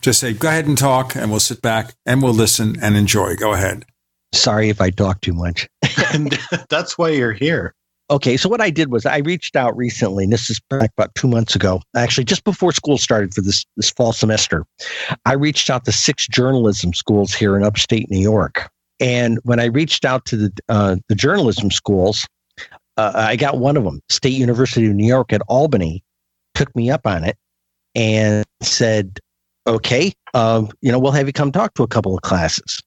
Just 0.00 0.20
say, 0.20 0.32
go 0.32 0.46
ahead 0.46 0.68
and 0.68 0.78
talk, 0.78 1.16
and 1.16 1.28
we'll 1.28 1.40
sit 1.40 1.60
back 1.60 1.92
and 2.06 2.22
we'll 2.22 2.32
listen 2.32 2.76
and 2.80 2.96
enjoy. 2.96 3.34
Go 3.34 3.52
ahead. 3.52 3.84
Sorry 4.32 4.68
if 4.68 4.80
I 4.80 4.90
talk 4.90 5.22
too 5.22 5.34
much. 5.34 5.68
and 6.14 6.38
that's 6.68 6.96
why 6.96 7.08
you're 7.08 7.32
here. 7.32 7.74
Okay, 8.12 8.36
so 8.36 8.46
what 8.46 8.60
I 8.60 8.68
did 8.68 8.92
was 8.92 9.06
I 9.06 9.18
reached 9.18 9.56
out 9.56 9.74
recently, 9.74 10.24
and 10.24 10.32
this 10.34 10.50
is 10.50 10.60
back 10.68 10.90
about 10.98 11.14
two 11.14 11.26
months 11.26 11.56
ago, 11.56 11.80
actually 11.96 12.24
just 12.24 12.44
before 12.44 12.70
school 12.70 12.98
started 12.98 13.32
for 13.32 13.40
this 13.40 13.64
this 13.78 13.88
fall 13.88 14.12
semester. 14.12 14.66
I 15.24 15.32
reached 15.32 15.70
out 15.70 15.86
to 15.86 15.92
six 15.92 16.28
journalism 16.28 16.92
schools 16.92 17.32
here 17.32 17.56
in 17.56 17.62
upstate 17.62 18.10
New 18.10 18.20
York, 18.20 18.70
and 19.00 19.38
when 19.44 19.60
I 19.60 19.64
reached 19.64 20.04
out 20.04 20.26
to 20.26 20.36
the 20.36 20.52
uh, 20.68 20.96
the 21.08 21.14
journalism 21.14 21.70
schools, 21.70 22.26
uh, 22.98 23.12
I 23.14 23.36
got 23.36 23.56
one 23.56 23.78
of 23.78 23.84
them, 23.84 24.02
State 24.10 24.34
University 24.34 24.86
of 24.88 24.92
New 24.92 25.06
York 25.06 25.32
at 25.32 25.40
Albany, 25.48 26.04
took 26.54 26.74
me 26.76 26.90
up 26.90 27.06
on 27.06 27.24
it 27.24 27.38
and 27.94 28.44
said, 28.62 29.20
"Okay, 29.66 30.12
um, 30.34 30.68
you 30.82 30.92
know, 30.92 30.98
we'll 30.98 31.12
have 31.12 31.28
you 31.28 31.32
come 31.32 31.50
talk 31.50 31.72
to 31.74 31.82
a 31.82 31.88
couple 31.88 32.14
of 32.14 32.20
classes." 32.20 32.82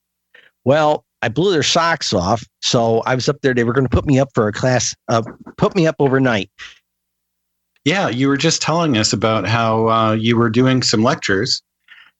Well, 0.65 1.04
I 1.21 1.29
blew 1.29 1.51
their 1.51 1.63
socks 1.63 2.13
off. 2.13 2.43
So 2.61 2.99
I 3.01 3.15
was 3.15 3.27
up 3.27 3.41
there. 3.41 3.53
They 3.53 3.63
were 3.63 3.73
going 3.73 3.87
to 3.87 3.95
put 3.95 4.05
me 4.05 4.19
up 4.19 4.29
for 4.33 4.47
a 4.47 4.53
class, 4.53 4.95
uh, 5.07 5.23
put 5.57 5.75
me 5.75 5.87
up 5.87 5.95
overnight. 5.99 6.49
Yeah, 7.83 8.09
you 8.09 8.27
were 8.27 8.37
just 8.37 8.61
telling 8.61 8.97
us 8.97 9.13
about 9.13 9.47
how 9.47 9.89
uh, 9.89 10.13
you 10.13 10.35
were 10.35 10.49
doing 10.49 10.81
some 10.81 11.03
lectures, 11.03 11.61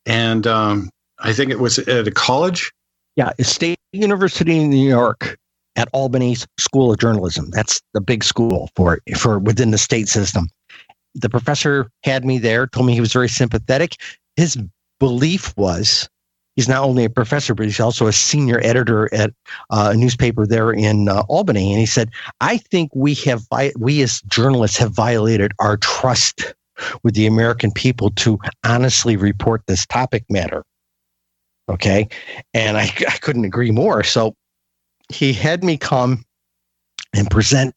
and 0.05 0.45
um, 0.45 0.91
I 1.19 1.33
think 1.33 1.49
it 1.49 1.59
was 1.59 1.79
at 1.79 2.07
a 2.07 2.11
college. 2.11 2.71
Yeah, 3.15 3.31
State 3.41 3.79
University 3.91 4.59
in 4.59 4.69
New 4.69 4.87
York 4.87 5.37
at 5.75 5.89
Albany's 5.91 6.45
School 6.59 6.91
of 6.91 6.99
Journalism. 6.99 7.49
That's 7.49 7.81
the 7.93 8.01
big 8.01 8.23
school 8.23 8.69
for 8.75 8.99
for 9.17 9.39
within 9.39 9.71
the 9.71 9.79
state 9.79 10.07
system. 10.07 10.49
The 11.15 11.29
professor 11.29 11.89
had 12.03 12.25
me 12.25 12.37
there, 12.37 12.67
told 12.67 12.85
me 12.85 12.93
he 12.93 12.99
was 12.99 13.13
very 13.13 13.29
sympathetic. 13.29 13.95
His 14.35 14.57
belief 14.99 15.55
was 15.57 16.07
he's 16.55 16.67
not 16.67 16.83
only 16.83 17.03
a 17.03 17.09
professor, 17.09 17.53
but 17.53 17.65
he's 17.65 17.79
also 17.79 18.07
a 18.07 18.13
senior 18.13 18.59
editor 18.63 19.13
at 19.13 19.31
uh, 19.69 19.91
a 19.93 19.97
newspaper 19.97 20.45
there 20.45 20.71
in 20.71 21.09
uh, 21.09 21.23
Albany. 21.27 21.71
And 21.71 21.79
he 21.79 21.85
said, 21.85 22.09
"I 22.41 22.57
think 22.57 22.91
we 22.93 23.13
have 23.15 23.45
we 23.77 24.01
as 24.01 24.21
journalists 24.21 24.77
have 24.77 24.91
violated 24.91 25.51
our 25.59 25.77
trust 25.77 26.53
with 27.03 27.15
the 27.15 27.25
American 27.25 27.71
people 27.71 28.11
to 28.11 28.39
honestly 28.63 29.17
report 29.17 29.63
this 29.67 29.85
topic 29.85 30.25
matter." 30.29 30.63
Okay, 31.69 32.07
and 32.53 32.77
I, 32.77 32.83
I 33.07 33.17
couldn't 33.21 33.45
agree 33.45 33.71
more. 33.71 34.03
So 34.03 34.35
he 35.11 35.33
had 35.33 35.63
me 35.63 35.77
come 35.77 36.23
and 37.13 37.29
present 37.29 37.73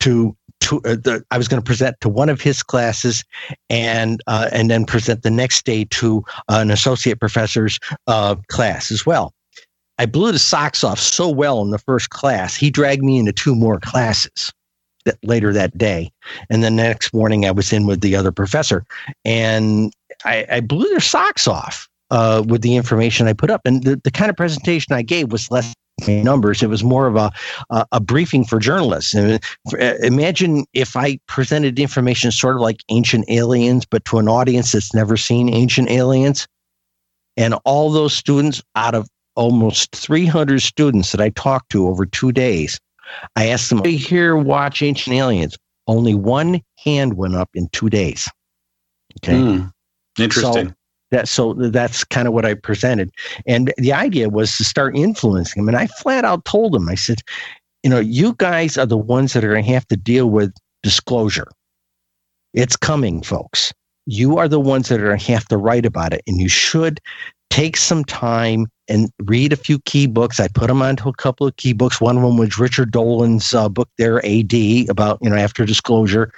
to 0.00 0.36
to 0.60 0.78
uh, 0.78 0.96
the, 0.96 1.24
I 1.30 1.38
was 1.38 1.48
going 1.48 1.62
to 1.62 1.66
present 1.66 1.96
to 2.00 2.08
one 2.08 2.28
of 2.28 2.40
his 2.40 2.62
classes, 2.62 3.24
and 3.70 4.22
uh, 4.26 4.48
and 4.52 4.70
then 4.70 4.84
present 4.84 5.22
the 5.22 5.30
next 5.30 5.64
day 5.64 5.84
to 5.84 6.24
uh, 6.48 6.58
an 6.60 6.70
associate 6.70 7.20
professor's 7.20 7.78
uh, 8.06 8.36
class 8.48 8.90
as 8.90 9.06
well. 9.06 9.32
I 9.98 10.06
blew 10.06 10.30
the 10.30 10.38
socks 10.38 10.84
off 10.84 11.00
so 11.00 11.28
well 11.28 11.60
in 11.62 11.70
the 11.70 11.78
first 11.78 12.10
class, 12.10 12.54
he 12.54 12.70
dragged 12.70 13.02
me 13.02 13.18
into 13.18 13.32
two 13.32 13.54
more 13.54 13.80
classes 13.80 14.52
that 15.04 15.18
later 15.22 15.52
that 15.52 15.76
day, 15.76 16.12
and 16.50 16.62
the 16.62 16.70
next 16.70 17.12
morning 17.12 17.46
I 17.46 17.50
was 17.50 17.72
in 17.72 17.86
with 17.86 18.00
the 18.00 18.14
other 18.14 18.32
professor, 18.32 18.84
and 19.24 19.92
I, 20.24 20.46
I 20.50 20.60
blew 20.60 20.88
their 20.88 21.00
socks 21.00 21.48
off 21.48 21.88
uh, 22.10 22.44
with 22.46 22.62
the 22.62 22.76
information 22.76 23.26
I 23.26 23.32
put 23.32 23.50
up, 23.50 23.62
and 23.64 23.82
the, 23.82 24.00
the 24.04 24.10
kind 24.10 24.30
of 24.30 24.36
presentation 24.36 24.94
I 24.94 25.02
gave 25.02 25.32
was 25.32 25.50
less 25.50 25.74
numbers. 26.06 26.62
It 26.62 26.68
was 26.68 26.84
more 26.84 27.06
of 27.06 27.16
a 27.16 27.30
a, 27.70 27.86
a 27.92 28.00
briefing 28.00 28.44
for 28.44 28.58
journalists. 28.58 29.14
And 29.14 29.42
uh, 29.72 29.94
imagine 30.02 30.64
if 30.72 30.96
I 30.96 31.18
presented 31.26 31.78
information 31.78 32.30
sort 32.30 32.56
of 32.56 32.62
like 32.62 32.82
ancient 32.88 33.24
aliens, 33.28 33.84
but 33.84 34.04
to 34.06 34.18
an 34.18 34.28
audience 34.28 34.72
that's 34.72 34.94
never 34.94 35.16
seen 35.16 35.52
ancient 35.52 35.90
aliens, 35.90 36.46
and 37.36 37.54
all 37.64 37.90
those 37.90 38.14
students 38.14 38.62
out 38.76 38.94
of 38.94 39.08
almost 39.34 39.94
300 39.94 40.60
students 40.60 41.12
that 41.12 41.20
I 41.20 41.30
talked 41.30 41.70
to 41.70 41.86
over 41.86 42.04
two 42.04 42.32
days, 42.32 42.78
I 43.36 43.48
asked 43.48 43.70
them, 43.70 43.84
"Here, 43.84 44.36
watch 44.36 44.82
Ancient 44.82 45.14
Aliens." 45.16 45.56
Only 45.86 46.14
one 46.14 46.60
hand 46.84 47.14
went 47.14 47.34
up 47.34 47.48
in 47.54 47.68
two 47.72 47.88
days. 47.88 48.28
Okay, 49.24 49.40
mm, 49.40 49.72
interesting. 50.18 50.68
So, 50.68 50.74
that 51.10 51.28
so 51.28 51.54
that's 51.54 52.04
kind 52.04 52.28
of 52.28 52.34
what 52.34 52.44
I 52.44 52.54
presented, 52.54 53.10
and 53.46 53.72
the 53.78 53.92
idea 53.92 54.28
was 54.28 54.56
to 54.56 54.64
start 54.64 54.96
influencing 54.96 55.62
them. 55.62 55.68
And 55.68 55.76
I 55.76 55.86
flat 55.86 56.24
out 56.24 56.44
told 56.44 56.72
them, 56.72 56.88
I 56.88 56.94
said, 56.94 57.20
you 57.82 57.90
know, 57.90 58.00
you 58.00 58.34
guys 58.38 58.76
are 58.76 58.86
the 58.86 58.96
ones 58.96 59.32
that 59.32 59.44
are 59.44 59.52
going 59.52 59.64
to 59.64 59.72
have 59.72 59.86
to 59.88 59.96
deal 59.96 60.30
with 60.30 60.52
disclosure. 60.82 61.48
It's 62.54 62.76
coming, 62.76 63.22
folks. 63.22 63.72
You 64.06 64.38
are 64.38 64.48
the 64.48 64.60
ones 64.60 64.88
that 64.88 65.00
are 65.00 65.08
going 65.08 65.18
to 65.18 65.32
have 65.32 65.46
to 65.46 65.56
write 65.56 65.86
about 65.86 66.12
it, 66.12 66.22
and 66.26 66.40
you 66.40 66.48
should 66.48 67.00
take 67.50 67.76
some 67.76 68.04
time 68.04 68.66
and 68.88 69.10
read 69.24 69.52
a 69.52 69.56
few 69.56 69.78
key 69.80 70.06
books. 70.06 70.40
I 70.40 70.48
put 70.48 70.68
them 70.68 70.82
onto 70.82 71.08
a 71.08 71.14
couple 71.14 71.46
of 71.46 71.56
key 71.56 71.72
books. 71.72 72.00
One 72.00 72.16
of 72.16 72.22
them 72.22 72.36
was 72.38 72.58
Richard 72.58 72.90
Dolan's 72.90 73.54
uh, 73.54 73.68
book 73.68 73.88
there, 73.98 74.24
AD, 74.24 74.54
about, 74.88 75.18
you 75.20 75.28
know, 75.28 75.36
after 75.36 75.64
disclosure. 75.66 76.32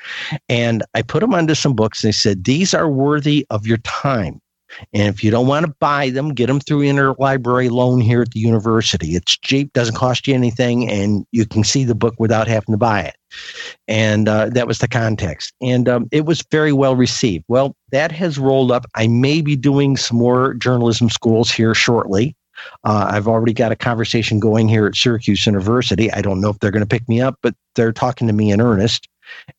And 0.48 0.82
I 0.94 1.02
put 1.02 1.20
them 1.20 1.34
onto 1.34 1.54
some 1.54 1.74
books 1.74 2.02
and 2.02 2.08
they 2.08 2.12
said, 2.12 2.44
these 2.44 2.74
are 2.74 2.88
worthy 2.88 3.46
of 3.50 3.66
your 3.66 3.78
time. 3.78 4.40
And 4.92 5.08
if 5.08 5.24
you 5.24 5.30
don't 5.30 5.46
want 5.46 5.66
to 5.66 5.74
buy 5.80 6.10
them, 6.10 6.34
get 6.34 6.46
them 6.46 6.60
through 6.60 6.80
interlibrary 6.82 7.70
loan 7.70 8.00
here 8.00 8.22
at 8.22 8.30
the 8.30 8.40
university. 8.40 9.14
It's 9.16 9.36
cheap, 9.36 9.72
doesn't 9.72 9.96
cost 9.96 10.26
you 10.26 10.34
anything, 10.34 10.88
and 10.90 11.26
you 11.32 11.46
can 11.46 11.64
see 11.64 11.84
the 11.84 11.94
book 11.94 12.14
without 12.18 12.48
having 12.48 12.72
to 12.72 12.78
buy 12.78 13.02
it. 13.02 13.16
And 13.88 14.28
uh, 14.28 14.50
that 14.50 14.66
was 14.66 14.78
the 14.78 14.88
context. 14.88 15.54
And 15.60 15.88
um, 15.88 16.08
it 16.12 16.24
was 16.24 16.44
very 16.50 16.72
well 16.72 16.96
received. 16.96 17.44
Well, 17.48 17.76
that 17.92 18.12
has 18.12 18.38
rolled 18.38 18.72
up. 18.72 18.86
I 18.94 19.06
may 19.06 19.40
be 19.40 19.56
doing 19.56 19.96
some 19.96 20.18
more 20.18 20.54
journalism 20.54 21.10
schools 21.10 21.50
here 21.50 21.74
shortly. 21.74 22.36
Uh, 22.84 23.08
I've 23.10 23.28
already 23.28 23.54
got 23.54 23.72
a 23.72 23.76
conversation 23.76 24.38
going 24.38 24.68
here 24.68 24.86
at 24.86 24.94
Syracuse 24.94 25.46
University. 25.46 26.12
I 26.12 26.20
don't 26.20 26.40
know 26.40 26.50
if 26.50 26.58
they're 26.58 26.70
going 26.70 26.82
to 26.82 26.88
pick 26.88 27.08
me 27.08 27.20
up, 27.20 27.36
but 27.42 27.54
they're 27.74 27.92
talking 27.92 28.26
to 28.26 28.32
me 28.32 28.50
in 28.50 28.60
earnest. 28.60 29.08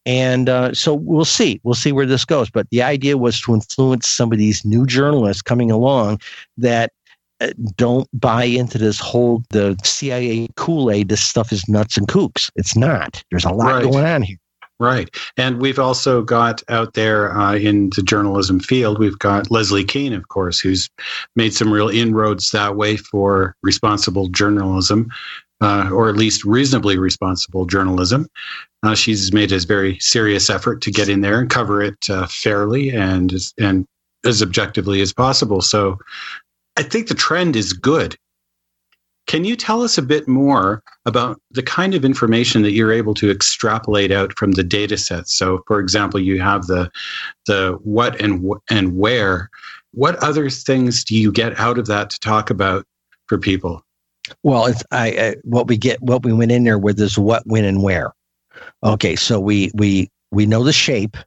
And 0.05 0.49
uh, 0.49 0.73
so 0.73 0.93
we'll 0.93 1.25
see. 1.25 1.59
We'll 1.63 1.75
see 1.75 1.91
where 1.91 2.05
this 2.05 2.25
goes. 2.25 2.49
But 2.49 2.69
the 2.69 2.81
idea 2.81 3.17
was 3.17 3.39
to 3.41 3.53
influence 3.53 4.07
some 4.07 4.31
of 4.31 4.37
these 4.37 4.65
new 4.65 4.85
journalists 4.85 5.41
coming 5.41 5.71
along 5.71 6.21
that 6.57 6.91
uh, 7.39 7.49
don't 7.75 8.07
buy 8.19 8.43
into 8.43 8.77
this 8.77 8.99
whole 8.99 9.43
the 9.49 9.77
CIA 9.83 10.47
Kool 10.55 10.91
Aid. 10.91 11.09
This 11.09 11.23
stuff 11.23 11.51
is 11.51 11.67
nuts 11.67 11.97
and 11.97 12.07
kooks. 12.07 12.51
It's 12.55 12.75
not. 12.75 13.23
There's 13.31 13.45
a 13.45 13.51
lot 13.51 13.73
right. 13.73 13.83
going 13.83 14.05
on 14.05 14.21
here. 14.21 14.37
Right. 14.81 15.15
And 15.37 15.61
we've 15.61 15.77
also 15.77 16.23
got 16.23 16.63
out 16.67 16.95
there 16.95 17.37
uh, 17.37 17.53
in 17.53 17.91
the 17.95 18.01
journalism 18.01 18.59
field, 18.59 18.97
we've 18.97 19.19
got 19.19 19.51
Leslie 19.51 19.83
Kean, 19.83 20.11
of 20.11 20.29
course, 20.29 20.59
who's 20.59 20.89
made 21.35 21.53
some 21.53 21.71
real 21.71 21.87
inroads 21.87 22.49
that 22.49 22.75
way 22.75 22.97
for 22.97 23.55
responsible 23.61 24.27
journalism 24.29 25.11
uh, 25.61 25.89
or 25.91 26.09
at 26.09 26.17
least 26.17 26.43
reasonably 26.43 26.97
responsible 26.97 27.65
journalism. 27.65 28.27
Uh, 28.83 28.95
she's 28.95 29.31
made 29.31 29.51
a 29.51 29.59
very 29.59 29.97
serious 29.99 30.49
effort 30.49 30.81
to 30.81 30.91
get 30.91 31.07
in 31.07 31.21
there 31.21 31.39
and 31.39 31.49
cover 31.49 31.81
it 31.81 32.09
uh, 32.09 32.25
fairly 32.27 32.89
and 32.89 33.33
and 33.59 33.85
as 34.25 34.41
objectively 34.41 35.01
as 35.01 35.13
possible. 35.13 35.61
So, 35.61 35.97
I 36.77 36.83
think 36.83 37.07
the 37.07 37.15
trend 37.15 37.55
is 37.55 37.73
good. 37.73 38.15
Can 39.27 39.45
you 39.45 39.55
tell 39.55 39.83
us 39.83 39.97
a 39.97 40.01
bit 40.01 40.27
more 40.27 40.83
about 41.05 41.39
the 41.51 41.63
kind 41.63 41.93
of 41.93 42.03
information 42.03 42.63
that 42.63 42.71
you're 42.71 42.91
able 42.91 43.13
to 43.15 43.29
extrapolate 43.29 44.11
out 44.11 44.37
from 44.37 44.53
the 44.53 44.63
data 44.63 44.97
sets? 44.97 45.35
So, 45.35 45.63
for 45.67 45.79
example, 45.79 46.19
you 46.19 46.41
have 46.41 46.67
the 46.67 46.91
the 47.45 47.77
what 47.83 48.19
and 48.19 48.51
and 48.69 48.97
where. 48.97 49.49
What 49.93 50.15
other 50.23 50.49
things 50.49 51.03
do 51.03 51.15
you 51.15 51.31
get 51.31 51.59
out 51.59 51.77
of 51.77 51.85
that 51.87 52.09
to 52.11 52.19
talk 52.19 52.49
about 52.49 52.85
for 53.27 53.37
people? 53.37 53.83
Well, 54.43 54.67
it's 54.67 54.83
I, 54.91 55.07
I 55.07 55.35
what 55.43 55.67
we 55.67 55.77
get 55.77 56.01
what 56.01 56.23
we 56.23 56.33
went 56.33 56.51
in 56.51 56.63
there 56.63 56.77
with 56.77 56.99
is 56.99 57.17
what, 57.17 57.43
when, 57.45 57.65
and 57.65 57.83
where. 57.83 58.13
Okay, 58.83 59.15
so 59.15 59.39
we 59.39 59.71
we 59.73 60.09
we 60.31 60.45
know 60.45 60.63
the 60.63 60.73
shape, 60.73 61.17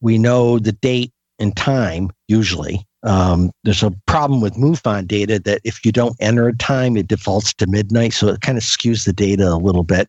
we 0.00 0.18
know 0.18 0.58
the 0.58 0.72
date 0.72 1.12
and 1.38 1.56
time. 1.56 2.10
Usually, 2.28 2.86
um, 3.02 3.50
there's 3.64 3.82
a 3.82 3.92
problem 4.06 4.40
with 4.40 4.54
MUFON 4.54 5.06
data 5.06 5.38
that 5.40 5.60
if 5.64 5.84
you 5.84 5.92
don't 5.92 6.16
enter 6.20 6.48
a 6.48 6.56
time, 6.56 6.96
it 6.96 7.08
defaults 7.08 7.54
to 7.54 7.66
midnight, 7.66 8.12
so 8.12 8.28
it 8.28 8.40
kind 8.40 8.58
of 8.58 8.64
skews 8.64 9.04
the 9.04 9.12
data 9.12 9.48
a 9.48 9.56
little 9.56 9.84
bit. 9.84 10.08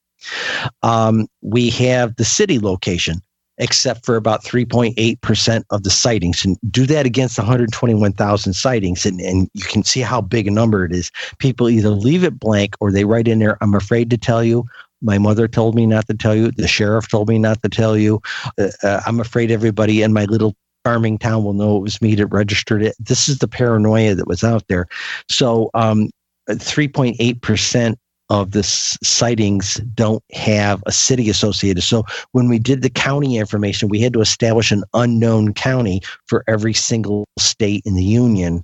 Um, 0.84 1.28
we 1.42 1.70
have 1.72 2.16
the 2.16 2.26
city 2.26 2.60
location 2.60 3.22
except 3.60 4.06
for 4.06 4.16
about 4.16 4.44
3.8% 4.44 5.64
of 5.70 5.84
the 5.84 5.90
sightings. 5.90 6.44
And 6.44 6.58
do 6.72 6.86
that 6.88 7.06
against 7.06 7.38
121,000 7.38 8.54
sightings, 8.54 9.06
and, 9.06 9.20
and 9.20 9.50
you 9.54 9.64
can 9.64 9.84
see 9.84 10.02
how 10.02 10.22
big 10.22 10.48
a 10.48 10.52
number 10.52 10.86
it 10.86 10.94
is. 10.94 11.12
People 11.38 11.70
either 11.70 11.90
leave 11.90 12.24
it 12.24 12.40
blank 12.40 12.76
or 12.80 12.92
they 12.92 13.06
write 13.06 13.28
in 13.28 13.40
there, 13.40 13.58
I'm 13.62 13.76
afraid 13.76 14.10
to 14.10 14.18
tell 14.18 14.44
you. 14.44 14.66
My 15.02 15.18
mother 15.18 15.48
told 15.48 15.76
me 15.76 15.86
not 15.86 16.08
to 16.08 16.14
tell 16.14 16.36
you. 16.36 16.52
The 16.52 16.68
sheriff 16.68 17.08
told 17.08 17.30
me 17.30 17.40
not 17.40 17.62
to 17.64 17.70
tell 17.70 17.98
you. 17.98 18.22
Uh, 18.58 18.70
uh, 18.84 19.02
I'm 19.06 19.20
afraid 19.20 19.52
everybody 19.52 20.02
in 20.02 20.12
my 20.12 20.26
little 20.26 20.56
farming 20.84 21.18
town 21.20 21.44
will 21.44 21.54
know 21.54 21.78
it 21.78 21.82
was 21.82 22.02
me 22.02 22.16
that 22.16 22.28
registered 22.28 22.84
it. 22.84 22.96
This 23.00 23.30
is 23.30 23.40
the 23.40 23.48
paranoia 23.48 24.16
that 24.16 24.28
was 24.28 24.44
out 24.44 24.68
there. 24.68 24.88
So, 25.30 25.70
um, 25.74 26.10
3.8% 26.50 27.96
of 28.30 28.52
the 28.52 28.64
sightings 28.64 29.76
don't 29.96 30.24
have 30.32 30.84
a 30.86 30.92
city 30.92 31.30
associated. 31.30 31.82
So 31.82 32.04
when 32.32 32.48
we 32.48 32.60
did 32.60 32.82
the 32.82 32.90
county 32.90 33.38
information, 33.38 33.90
we 33.90 34.00
had 34.02 34.14
to 34.14 34.22
establish 34.22 34.72
an 34.72 34.84
unknown 34.94 35.54
county 35.54 36.02
for 36.28 36.44
every 36.48 36.74
single 36.74 37.28
state 37.40 37.82
in 37.86 37.96
the 37.96 38.04
union 38.04 38.64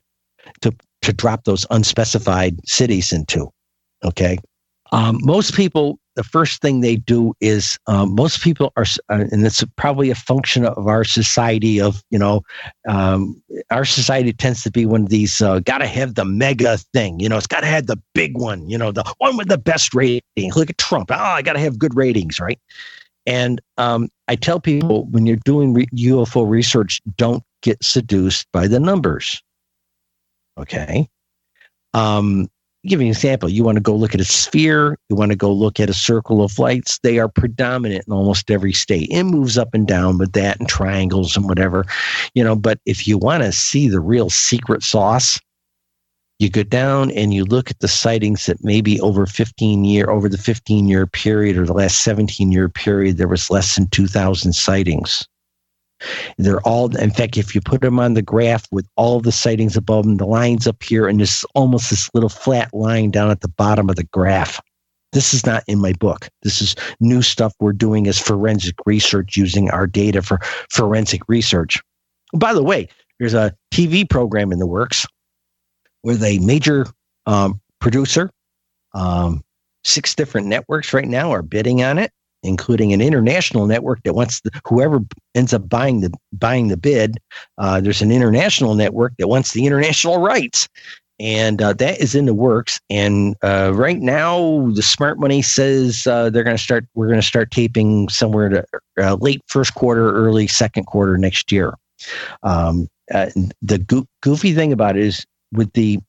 to 0.61 0.74
to 1.01 1.13
drop 1.13 1.43
those 1.43 1.66
unspecified 1.70 2.57
cities 2.68 3.13
into. 3.13 3.49
Okay. 4.03 4.38
Um, 4.91 5.20
most 5.22 5.53
people 5.53 5.99
the 6.16 6.24
first 6.24 6.61
thing 6.61 6.82
they 6.82 6.95
do 6.95 7.34
is 7.41 7.78
um, 7.88 8.16
most 8.16 8.41
people 8.41 8.72
are, 8.78 8.86
uh, 9.09 9.26
and 9.32 9.45
it's 9.45 9.63
probably 9.76 10.09
a 10.09 10.16
function 10.16 10.66
of 10.66 10.88
our 10.88 11.03
society. 11.03 11.80
Of 11.80 12.01
you 12.09 12.18
know, 12.18 12.41
um, 12.88 13.41
our 13.70 13.86
society 13.86 14.34
tends 14.34 14.63
to 14.63 14.72
be 14.72 14.86
one 14.86 15.03
of 15.03 15.09
these. 15.09 15.41
Uh, 15.41 15.59
got 15.59 15.80
to 15.80 15.88
have 15.88 16.16
the 16.16 16.26
mega 16.26 16.78
thing. 16.93 17.20
You 17.20 17.30
know, 17.30 17.38
it's 17.38 17.47
got 17.47 17.61
to 17.61 17.68
have 17.68 17.88
the 17.88 18.01
big 18.13 18.38
one. 18.38 18.70
You 18.70 18.78
know, 18.78 18.91
the 18.91 19.03
one 19.18 19.38
with 19.38 19.49
the 19.49 19.57
best 19.57 19.93
rating. 19.93 20.51
Look 20.55 20.70
at 20.70 20.78
Trump. 20.78 21.11
Oh, 21.11 21.16
I 21.16 21.41
got 21.41 21.53
to 21.53 21.59
have 21.59 21.78
good 21.78 21.95
ratings, 21.95 22.39
right? 22.39 22.59
And 23.26 23.59
um, 23.78 24.09
I 24.28 24.36
tell 24.36 24.59
people 24.59 25.05
when 25.05 25.26
you're 25.26 25.38
doing 25.38 25.74
re- 25.74 25.88
UFO 25.95 26.47
research, 26.47 27.01
don't 27.18 27.43
get 27.61 27.84
seduced 27.84 28.47
by 28.51 28.68
the 28.68 28.80
numbers. 28.80 29.41
Okay. 30.57 31.07
Um, 31.93 32.47
give 32.86 33.02
you 33.02 33.08
an 33.08 33.12
example. 33.12 33.50
You 33.50 33.64
want 33.64 33.78
to 33.78 33.82
go 33.82 33.96
look 33.96 34.14
at 34.14 34.22
a 34.22 34.26
sphere, 34.26 34.98
you 35.10 35.16
want 35.16 35.32
to 35.32 35.36
go 35.36 35.52
look 35.52 35.80
at 35.80 35.90
a 35.90 35.94
circle 35.94 36.44
of 36.44 36.58
lights. 36.60 37.00
They 37.00 37.20
are 37.20 37.28
predominant 37.28 38.06
in 38.08 38.14
almost 38.14 38.52
every 38.52 38.74
state. 38.74 39.10
It 39.12 39.24
moves 39.24 39.58
up 39.58 39.74
and 39.74 39.88
down 39.88 40.18
with 40.18 40.34
that 40.34 40.60
and 40.60 40.70
triangles 40.70 41.36
and 41.36 41.46
whatever, 41.46 41.86
you 42.34 42.44
know. 42.44 42.56
But 42.56 42.80
if 42.86 43.08
you 43.08 43.18
want 43.18 43.44
to 43.44 43.52
see 43.52 43.88
the 43.88 44.00
real 44.00 44.30
secret 44.30 44.84
sauce, 44.84 45.40
you 46.40 46.50
go 46.50 46.64
down 46.64 47.12
and 47.12 47.34
you 47.34 47.46
look 47.46 47.72
at 47.72 47.80
the 47.80 47.88
sightings 47.88 48.46
that 48.46 48.64
maybe 48.64 49.00
over 49.00 49.26
15 49.26 49.86
year 49.86 50.10
over 50.10 50.28
the 50.28 50.38
15 50.38 50.88
year 50.88 51.08
period 51.08 51.58
or 51.58 51.66
the 51.66 51.74
last 51.74 52.04
17 52.04 52.52
year 52.52 52.68
period 52.68 53.18
there 53.18 53.28
was 53.28 53.50
less 53.50 53.76
than 53.76 53.88
2000 53.88 54.54
sightings 54.54 55.26
they're 56.38 56.62
all 56.62 56.95
in 56.97 57.12
fact 57.12 57.38
if 57.38 57.56
you 57.56 57.62
put 57.62 57.82
them 57.82 57.99
on 57.99 58.14
the 58.14 58.22
graph 58.22 58.66
with 58.72 58.88
all 58.95 59.20
the 59.20 59.32
sightings 59.32 59.76
above 59.76 60.06
them 60.06 60.18
the 60.18 60.26
lines 60.26 60.68
up 60.68 60.82
here 60.84 61.08
and 61.08 61.20
there's 61.20 61.45
almost 61.56 61.89
this 61.89 62.10
little 62.14 62.30
flat 62.30 62.74
line 62.74 63.12
down 63.12 63.32
at 63.32 63.41
the 63.41 63.47
bottom 63.47 63.89
of 63.89 63.95
the 63.95 64.03
graph. 64.06 64.62
This 65.14 65.34
is 65.34 65.45
not 65.45 65.64
in 65.68 65.80
my 65.80 65.93
book. 65.93 66.28
This 66.41 66.62
is 66.62 66.76
new 66.99 67.22
stuff 67.22 67.53
we're 67.60 67.72
doing 67.72 68.08
as 68.08 68.20
forensic 68.20 68.76
research 68.86 69.38
using 69.38 69.70
our 69.70 69.88
data 69.88 70.22
for 70.22 70.39
forensic 70.70 71.22
research. 71.30 71.82
By 72.34 72.53
the 72.53 72.64
way 72.64 72.89
there's 73.20 73.34
a 73.34 73.56
tv 73.74 74.10
program 74.10 74.51
in 74.51 74.60
the 74.60 74.68
works 74.68 75.06
with 76.03 76.22
a 76.22 76.39
major 76.39 76.86
um, 77.26 77.62
producer. 77.80 78.30
Um, 78.93 79.43
six 79.84 80.16
different 80.16 80.47
networks 80.47 80.93
right 80.93 81.08
now 81.08 81.32
are 81.32 81.41
bidding 81.41 81.84
on 81.84 81.97
it, 81.97 82.12
including 82.46 82.93
an 82.93 83.02
international 83.02 83.66
network 83.66 84.02
that 84.04 84.14
wants 84.14 84.41
the, 84.41 84.52
whoever 84.66 85.00
ends 85.34 85.54
up 85.54 85.68
buying 85.68 86.02
the 86.02 86.12
buying 86.34 86.68
the 86.68 86.78
bid. 86.78 87.18
Uh, 87.58 87.82
there's 87.82 88.02
an 88.02 88.12
international 88.12 88.76
network 88.76 89.14
that 89.18 89.28
wants 89.28 89.54
the 89.54 89.66
international 89.66 90.20
rights, 90.20 90.68
and 91.20 91.62
uh, 91.62 91.74
that 91.74 92.00
is 92.00 92.16
in 92.16 92.26
the 92.26 92.34
works. 92.34 92.80
And 92.89 93.36
uh, 93.41 93.72
right 93.74 94.00
now, 94.00 94.70
the 94.72 94.82
smart 94.82 95.20
money 95.20 95.41
says 95.41 96.06
uh, 96.08 96.30
they're 96.30 96.43
going 96.43 96.58
to 96.58 96.64
start. 96.64 96.86
We're 96.93 97.08
going 97.08 97.22
to 97.22 97.28
start 97.28 97.52
taping 97.52 98.10
somewhere 98.10 98.50
to 98.50 98.66
uh, 99.00 99.16
late 99.16 99.41
first 99.48 99.74
quarter, 99.76 100.14
early 100.14 100.48
second 100.48 100.86
quarter 100.86 101.18
next 101.18 101.52
year. 101.52 101.74
Um, 102.43 102.88
uh, 103.14 103.30
the 103.62 103.78
go- 103.80 104.08
goofy 104.22 104.54
thing 104.54 104.74
about 104.74 104.98
it 104.98 105.06
is 105.06 105.26
with 105.52 105.72
the 105.74 106.00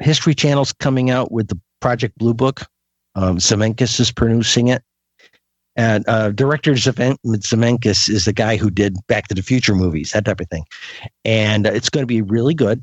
History 0.00 0.34
Channel's 0.34 0.72
coming 0.72 1.10
out 1.10 1.32
with 1.32 1.48
the 1.48 1.58
Project 1.80 2.16
Blue 2.18 2.34
Book. 2.34 2.62
Um, 3.14 3.38
Zemeckis 3.38 3.98
is 3.98 4.12
producing 4.12 4.68
it. 4.68 4.82
And 5.76 6.08
uh, 6.08 6.30
director 6.30 6.72
Zemeckis 6.72 8.08
is 8.08 8.24
the 8.24 8.32
guy 8.32 8.56
who 8.56 8.70
did 8.70 8.96
Back 9.08 9.28
to 9.28 9.34
the 9.34 9.42
Future 9.42 9.74
movies, 9.74 10.12
that 10.12 10.24
type 10.24 10.40
of 10.40 10.48
thing. 10.48 10.64
And 11.24 11.66
it's 11.66 11.90
going 11.90 12.02
to 12.02 12.06
be 12.06 12.22
really 12.22 12.54
good. 12.54 12.82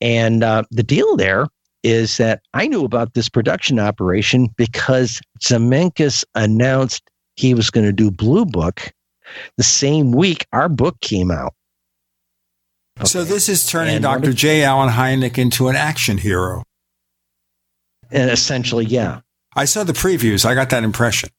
And 0.00 0.42
uh, 0.42 0.64
the 0.70 0.82
deal 0.82 1.16
there 1.16 1.46
is 1.84 2.16
that 2.16 2.42
I 2.52 2.66
knew 2.66 2.84
about 2.84 3.14
this 3.14 3.28
production 3.28 3.78
operation 3.78 4.48
because 4.56 5.20
Zemeckis 5.40 6.24
announced 6.34 7.02
he 7.36 7.54
was 7.54 7.70
going 7.70 7.86
to 7.86 7.92
do 7.92 8.10
Blue 8.10 8.44
Book 8.44 8.92
the 9.56 9.62
same 9.62 10.12
week 10.12 10.46
our 10.52 10.68
book 10.68 11.00
came 11.00 11.30
out. 11.30 11.54
Okay. 12.98 13.08
So 13.08 13.24
this 13.24 13.48
is 13.48 13.66
turning 13.66 13.96
and 13.96 14.02
Dr. 14.02 14.32
J. 14.32 14.64
Allen 14.64 14.90
Hynek 14.90 15.38
into 15.38 15.68
an 15.68 15.76
action 15.76 16.18
hero. 16.18 16.62
And 18.10 18.30
essentially, 18.30 18.84
yeah. 18.84 19.20
I 19.56 19.64
saw 19.64 19.84
the 19.84 19.94
previews. 19.94 20.44
I 20.44 20.54
got 20.54 20.70
that 20.70 20.84
impression. 20.84 21.30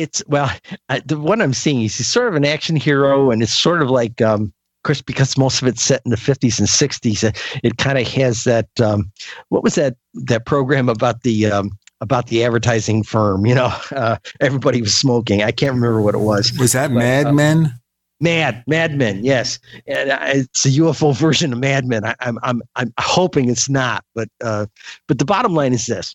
It's 0.00 0.22
well, 0.28 0.50
I, 0.88 1.00
the 1.00 1.18
one 1.18 1.42
I'm 1.42 1.52
seeing 1.52 1.82
is 1.82 1.96
he's 1.96 2.06
sort 2.06 2.28
of 2.28 2.34
an 2.34 2.46
action 2.46 2.74
hero, 2.74 3.30
and 3.30 3.42
it's 3.42 3.52
sort 3.52 3.82
of 3.82 3.90
like, 3.90 4.22
um, 4.22 4.44
of 4.44 4.82
course, 4.84 5.02
because 5.02 5.36
most 5.36 5.60
of 5.60 5.68
it's 5.68 5.82
set 5.82 6.00
in 6.06 6.10
the 6.10 6.16
50s 6.16 6.58
and 6.58 6.66
60s. 6.66 7.22
It, 7.22 7.60
it 7.62 7.76
kind 7.76 7.98
of 7.98 8.08
has 8.08 8.44
that. 8.44 8.68
Um, 8.80 9.12
what 9.50 9.62
was 9.62 9.74
that 9.74 9.96
that 10.14 10.46
program 10.46 10.88
about 10.88 11.22
the 11.22 11.46
um, 11.46 11.72
about 12.00 12.28
the 12.28 12.42
advertising 12.42 13.02
firm? 13.02 13.44
You 13.44 13.56
know, 13.56 13.74
uh, 13.90 14.16
everybody 14.40 14.80
was 14.80 14.96
smoking. 14.96 15.42
I 15.42 15.50
can't 15.50 15.74
remember 15.74 16.00
what 16.00 16.14
it 16.14 16.20
was. 16.20 16.50
Was 16.58 16.72
that 16.72 16.92
Mad 16.92 17.26
uh, 17.26 17.32
Men? 17.32 17.74
Mad, 18.22 18.64
Mad 18.66 18.96
Men, 18.96 19.24
yes, 19.24 19.58
and 19.86 20.10
it's 20.36 20.66
a 20.66 20.70
UFO 20.70 21.14
version 21.18 21.52
of 21.52 21.58
Mad 21.58 21.86
Men. 21.86 22.04
I, 22.04 22.14
am 22.20 22.38
I'm, 22.42 22.62
I'm 22.76 22.92
hoping 22.98 23.48
it's 23.48 23.68
not, 23.68 24.04
but, 24.14 24.28
uh, 24.44 24.66
but 25.08 25.18
the 25.18 25.24
bottom 25.24 25.54
line 25.54 25.72
is 25.72 25.86
this: 25.86 26.14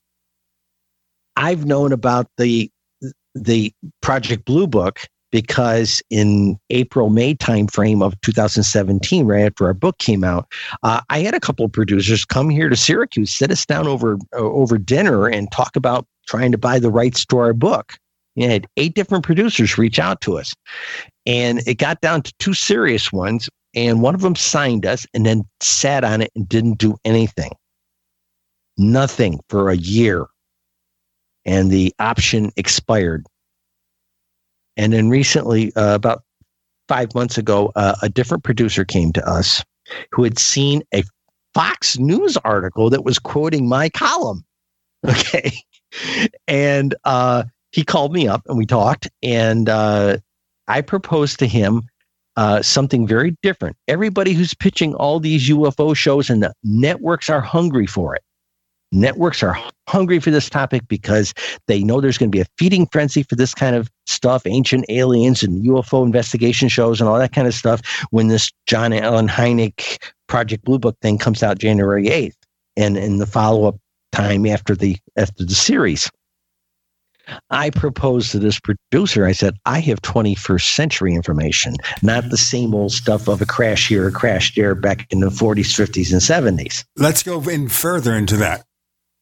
I've 1.36 1.66
known 1.66 1.92
about 1.92 2.28
the 2.38 2.72
the 3.36 3.72
Project 4.02 4.46
Blue 4.46 4.66
Book 4.68 5.02
because 5.32 6.02
in 6.10 6.58
April 6.70 7.10
May 7.10 7.36
timeframe 7.36 8.02
of 8.02 8.20
2017, 8.22 9.26
right 9.26 9.46
after 9.46 9.66
our 9.66 9.74
book 9.74 9.98
came 9.98 10.24
out, 10.24 10.48
uh, 10.82 11.02
I 11.10 11.20
had 11.20 11.34
a 11.36 11.40
couple 11.40 11.66
of 11.66 11.74
producers 11.74 12.24
come 12.24 12.50
here 12.50 12.70
to 12.70 12.76
Syracuse, 12.76 13.34
sit 13.34 13.52
us 13.52 13.66
down 13.66 13.88
over 13.88 14.18
uh, 14.34 14.40
over 14.40 14.78
dinner, 14.78 15.28
and 15.28 15.52
talk 15.52 15.76
about 15.76 16.08
trying 16.28 16.52
to 16.54 16.58
buy 16.58 16.80
the 16.80 16.90
rights 16.90 17.26
to 17.26 17.38
our 17.38 17.54
book. 17.54 17.98
You 18.36 18.50
had 18.50 18.68
eight 18.78 18.96
different 18.96 19.24
producers 19.24 19.78
reach 19.78 20.00
out 20.00 20.22
to 20.22 20.38
us. 20.38 20.54
And 21.26 21.60
it 21.68 21.76
got 21.76 22.02
down 22.02 22.22
to 22.24 22.34
two 22.40 22.54
serious 22.54 23.12
ones. 23.12 23.50
And 23.74 24.02
one 24.02 24.16
of 24.16 24.22
them 24.22 24.36
signed 24.36 24.86
us 24.86 25.06
and 25.14 25.26
then 25.26 25.44
sat 25.60 26.04
on 26.04 26.22
it 26.22 26.32
and 26.36 26.48
didn't 26.48 26.78
do 26.78 26.96
anything. 27.04 27.52
Nothing 28.78 29.40
for 29.50 29.70
a 29.70 29.76
year. 29.76 30.28
And 31.46 31.70
the 31.70 31.94
option 32.00 32.52
expired. 32.58 33.26
And 34.78 34.94
then 34.94 35.10
recently, 35.10 35.74
uh, 35.76 35.96
about 35.96 36.24
five 36.88 37.14
months 37.16 37.38
ago, 37.38 37.72
uh, 37.76 37.96
a 38.02 38.10
different 38.10 38.44
producer 38.44 38.84
came 38.84 39.14
to 39.14 39.28
us 39.28 39.64
who 40.12 40.24
had 40.24 40.40
seen 40.40 40.84
a 40.94 41.04
Fox 41.54 41.98
News 41.98 42.38
article 42.38 42.90
that 42.90 43.06
was 43.06 43.20
quoting 43.20 43.68
my 43.68 43.90
column. 43.90 44.44
Okay. 45.08 45.52
And 46.48 46.96
uh, 47.04 47.44
he 47.72 47.84
called 47.84 48.12
me 48.12 48.28
up 48.28 48.42
and 48.48 48.58
we 48.58 48.66
talked. 48.66 49.08
And 49.22 49.70
uh, 49.70 50.18
I 50.68 50.82
proposed 50.82 51.38
to 51.40 51.48
him 51.48 51.84
uh, 52.36 52.62
something 52.62 53.08
very 53.08 53.38
different. 53.42 53.78
Everybody 53.88 54.34
who's 54.34 54.54
pitching 54.54 54.96
all 54.96 55.20
these 55.20 55.48
UFO 55.50 55.96
shows 55.96 56.30
and 56.30 56.42
the 56.44 56.54
networks 56.64 57.30
are 57.30 57.40
hungry 57.40 57.86
for 57.86 58.16
it. 58.16 58.24
Networks 58.92 59.44
are 59.44 59.58
hungry 59.88 60.20
for 60.20 60.32
this 60.32 60.50
topic 60.50 60.88
because 60.88 61.34
they 61.68 61.84
know 61.84 62.00
there's 62.00 62.18
going 62.18 62.32
to 62.32 62.36
be 62.36 62.42
a 62.42 62.46
feeding 62.58 62.88
frenzy 62.92 63.24
for 63.24 63.36
this 63.36 63.54
kind 63.54 63.76
of 63.76 63.90
stuff, 64.06 64.44
ancient 64.46 64.86
aliens 64.90 65.44
and 65.44 65.66
UFO 65.66 66.06
investigation 66.06 66.70
shows 66.70 67.02
and 67.02 67.10
all 67.10 67.20
that 67.20 67.34
kind 67.34 67.48
of 67.48 67.54
stuff 67.54 67.82
when 68.12 68.28
this 68.28 68.52
John 68.68 68.94
Allen 68.94 69.28
Hynek 69.28 69.98
Project 70.28 70.64
Blue 70.64 70.80
Book 70.80 70.98
thing 71.02 71.18
comes 71.18 71.44
out 71.44 71.60
January 71.60 72.06
8th 72.06 72.36
and 72.78 72.98
in 72.98 73.18
the 73.18 73.26
follow 73.26 73.68
up 73.68 73.76
time 74.12 74.46
after 74.46 74.76
the 74.76 74.98
after 75.18 75.44
the 75.44 75.56
series. 75.56 76.10
I 77.50 77.70
proposed 77.70 78.32
to 78.32 78.40
this 78.40 78.60
producer, 78.60 79.26
I 79.26 79.32
said, 79.32 79.56
I 79.66 79.80
have 79.80 80.02
21st 80.02 80.76
century 80.76 81.16
information, 81.16 81.76
not 82.04 82.30
the 82.30 82.38
same 82.38 82.76
old 82.76 82.92
stuff 82.92 83.28
of 83.28 83.42
a 83.42 83.46
crash 83.46 83.88
here, 83.88 84.08
a 84.08 84.12
crash 84.12 84.54
there 84.56 84.76
back 84.76 85.08
in 85.10 85.22
the 85.22 85.30
40s, 85.30 85.74
50s, 85.74 86.12
and 86.12 86.60
70s. 86.60 86.86
Let's 86.96 87.24
go 87.24 87.42
in 87.50 87.70
further 87.70 88.14
into 88.14 88.38
that, 88.38 88.66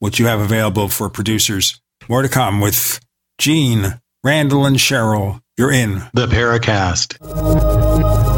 what 0.03 0.19
you 0.19 0.25
have 0.25 0.41
available 0.41 0.89
for 0.89 1.09
producers. 1.09 1.79
More 2.09 2.23
to 2.23 2.27
come 2.27 2.59
with 2.59 2.99
Gene, 3.37 4.01
Randle, 4.21 4.65
and 4.65 4.75
Cheryl. 4.75 5.39
You're 5.57 5.71
in 5.71 6.03
the 6.13 6.27
Paracast. 6.27 8.32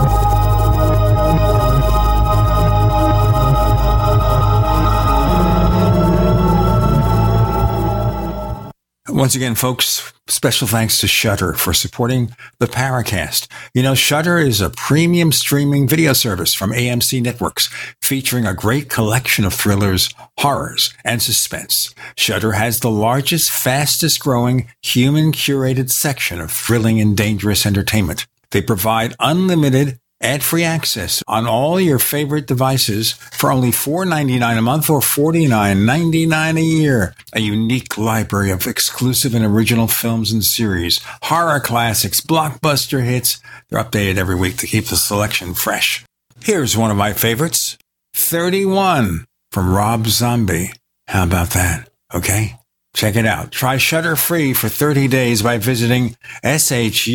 Once 9.08 9.36
again, 9.36 9.54
folks, 9.54 10.12
special 10.28 10.68
thanks 10.68 11.00
to 11.00 11.08
Shudder 11.08 11.54
for 11.54 11.76
supporting 11.76 12.36
the 12.58 12.66
Paracast. 12.66 13.48
You 13.76 13.84
know, 13.84 13.94
Shudder 13.94 14.40
is 14.40 14.62
a 14.62 14.72
premium 14.72 15.32
streaming 15.32 15.88
video 15.88 16.14
service 16.14 16.56
from 16.56 16.72
AMC 16.72 17.22
Networks 17.22 17.68
featuring 18.02 18.48
a 18.48 18.56
great 18.56 18.90
collection 18.90 19.46
of 19.46 19.54
thrillers, 19.54 20.10
horrors, 20.40 20.92
and 21.04 21.22
suspense. 21.22 21.94
Shudder 22.18 22.54
has 22.54 22.80
the 22.80 22.90
largest, 22.90 23.52
fastest 23.52 24.20
growing 24.20 24.72
human 24.82 25.34
curated 25.34 25.92
section 25.92 26.42
of 26.42 26.50
thrilling 26.50 27.00
and 27.00 27.16
dangerous 27.16 27.68
entertainment. 27.68 28.26
They 28.50 28.64
provide 28.64 29.14
unlimited 29.20 30.00
ad-free 30.22 30.64
access 30.64 31.24
on 31.28 31.46
all 31.46 31.80
your 31.80 32.00
favorite 32.00 32.48
devices 32.48 33.12
for 33.12 33.52
only 33.52 33.72
$4.99 33.72 34.58
a 34.58 34.62
month 34.62 34.90
or 34.90 35.00
$49.99 35.00 36.58
a 36.58 36.62
year. 36.62 37.14
A 37.34 37.40
unique 37.42 37.98
library 37.98 38.52
of 38.52 38.68
exclusive 38.68 39.36
and 39.36 39.46
original 39.46 39.88
films 39.88 40.32
and 40.32 40.44
series, 40.44 41.00
horror 41.24 41.60
classics, 41.60 42.22
blockbuster 42.22 43.04
hits. 43.04 43.40
They're 43.70 43.84
updated 43.84 44.18
every 44.18 44.36
week 44.36 44.58
to 44.58 44.68
keep 44.68 44.86
the 44.86 44.98
selection 44.98 45.54
fresh. 45.54 46.06
Here's 46.44 46.78
one 46.78 46.92
of 46.92 46.98
my 46.98 47.14
favorites, 47.14 47.78
31 48.14 49.26
from 49.52 49.74
Rob 49.74 50.08
Zombie. 50.08 50.72
How 51.08 51.24
about 51.24 51.52
that? 51.52 51.90
Okay. 52.14 52.58
Check 52.96 53.16
it 53.18 53.26
out. 53.26 53.52
Try 53.52 53.76
Shudder 53.76 54.16
free 54.16 54.54
for 54.54 54.70
30 54.70 55.10
days 55.10 55.42
by 55.42 55.58
visiting 55.58 56.16
shudder.com 56.42 57.10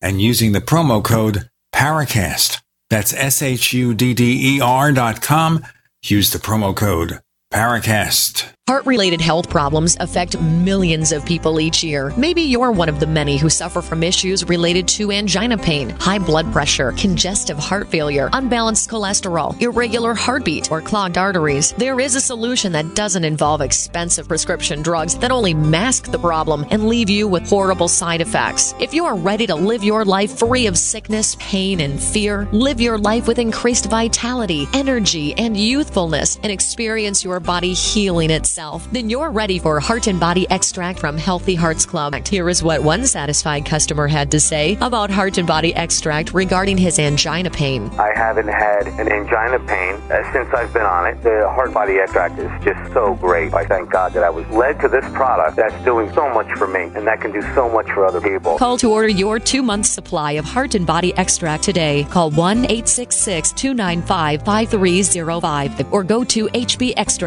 and 0.00 0.20
using 0.20 0.52
the 0.52 0.60
promo 0.60 1.02
code 1.02 1.48
Paracast. 1.74 2.60
That's 2.90 3.12
S-H-U-D-D-E-R 3.12 4.92
dot 4.92 5.22
com. 5.22 5.64
use 6.02 6.30
the 6.30 6.38
promo 6.38 6.74
code 6.74 7.20
Paracast. 7.52 8.52
Heart 8.68 8.84
related 8.84 9.22
health 9.22 9.48
problems 9.48 9.96
affect 9.98 10.38
millions 10.38 11.10
of 11.10 11.24
people 11.24 11.58
each 11.58 11.82
year. 11.82 12.12
Maybe 12.18 12.42
you're 12.42 12.70
one 12.70 12.90
of 12.90 13.00
the 13.00 13.06
many 13.06 13.38
who 13.38 13.48
suffer 13.48 13.80
from 13.80 14.02
issues 14.02 14.44
related 14.44 14.86
to 14.88 15.10
angina 15.10 15.56
pain, 15.56 15.88
high 15.88 16.18
blood 16.18 16.52
pressure, 16.52 16.92
congestive 16.92 17.58
heart 17.58 17.88
failure, 17.88 18.28
unbalanced 18.34 18.90
cholesterol, 18.90 19.58
irregular 19.62 20.12
heartbeat, 20.12 20.70
or 20.70 20.82
clogged 20.82 21.16
arteries. 21.16 21.72
There 21.78 21.98
is 21.98 22.14
a 22.14 22.20
solution 22.20 22.70
that 22.72 22.94
doesn't 22.94 23.24
involve 23.24 23.62
expensive 23.62 24.28
prescription 24.28 24.82
drugs 24.82 25.16
that 25.16 25.32
only 25.32 25.54
mask 25.54 26.10
the 26.10 26.18
problem 26.18 26.66
and 26.70 26.88
leave 26.88 27.08
you 27.08 27.26
with 27.26 27.48
horrible 27.48 27.88
side 27.88 28.20
effects. 28.20 28.74
If 28.78 28.92
you 28.92 29.06
are 29.06 29.16
ready 29.16 29.46
to 29.46 29.54
live 29.54 29.82
your 29.82 30.04
life 30.04 30.40
free 30.40 30.66
of 30.66 30.76
sickness, 30.76 31.38
pain, 31.40 31.80
and 31.80 31.98
fear, 31.98 32.46
live 32.52 32.82
your 32.82 32.98
life 32.98 33.26
with 33.26 33.38
increased 33.38 33.86
vitality, 33.86 34.68
energy, 34.74 35.32
and 35.38 35.56
youthfulness, 35.56 36.38
and 36.42 36.52
experience 36.52 37.24
your 37.24 37.37
body 37.40 37.72
healing 37.72 38.30
itself 38.30 38.88
then 38.92 39.10
you're 39.10 39.30
ready 39.30 39.58
for 39.58 39.78
Heart 39.80 40.06
and 40.06 40.18
Body 40.18 40.46
Extract 40.50 40.98
from 40.98 41.16
Healthy 41.16 41.54
Hearts 41.54 41.86
Club. 41.86 42.14
Here 42.26 42.48
is 42.48 42.62
what 42.62 42.82
one 42.82 43.06
satisfied 43.06 43.64
customer 43.64 44.06
had 44.06 44.30
to 44.30 44.40
say 44.40 44.76
about 44.80 45.10
Heart 45.10 45.38
and 45.38 45.46
Body 45.46 45.74
Extract 45.74 46.34
regarding 46.34 46.78
his 46.78 46.98
angina 46.98 47.50
pain. 47.50 47.90
I 47.98 48.12
haven't 48.14 48.48
had 48.48 48.86
an 48.86 49.12
angina 49.12 49.58
pain 49.60 49.94
uh, 50.10 50.32
since 50.32 50.52
I've 50.54 50.72
been 50.72 50.86
on 50.86 51.06
it. 51.06 51.22
The 51.22 51.48
Heart 51.48 51.74
Body 51.74 51.98
Extract 51.98 52.38
is 52.38 52.50
just 52.64 52.92
so 52.92 53.14
great. 53.14 53.54
I 53.54 53.64
thank 53.64 53.90
God 53.90 54.12
that 54.14 54.24
I 54.24 54.30
was 54.30 54.46
led 54.48 54.80
to 54.80 54.88
this 54.88 55.04
product 55.12 55.56
that's 55.56 55.84
doing 55.84 56.12
so 56.14 56.28
much 56.32 56.50
for 56.58 56.66
me 56.66 56.90
and 56.94 57.06
that 57.06 57.20
can 57.20 57.32
do 57.32 57.42
so 57.54 57.68
much 57.68 57.86
for 57.86 58.06
other 58.06 58.20
people. 58.20 58.58
Call 58.58 58.78
to 58.78 58.90
order 58.90 59.08
your 59.08 59.38
two 59.38 59.62
month 59.62 59.86
supply 59.86 60.32
of 60.32 60.44
Heart 60.44 60.74
and 60.74 60.86
Body 60.86 61.16
Extract 61.16 61.62
today. 61.62 62.04
Call 62.10 62.30
1 62.30 62.64
866 62.64 63.52
295 63.52 64.42
5305 64.42 65.92
or 65.92 66.04
go 66.04 66.24
to 66.24 66.48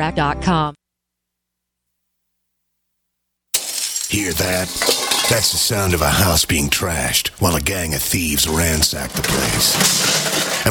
hbextract.com. 0.01 0.75
Hear 4.09 4.33
that? 4.33 4.67
That's 5.29 5.51
the 5.51 5.57
sound 5.57 5.93
of 5.93 6.01
a 6.01 6.09
house 6.09 6.43
being 6.43 6.69
trashed 6.69 7.29
while 7.39 7.55
a 7.55 7.61
gang 7.61 7.93
of 7.93 8.01
thieves 8.01 8.47
ransack 8.49 9.11
the 9.11 9.21
place. 9.21 10.10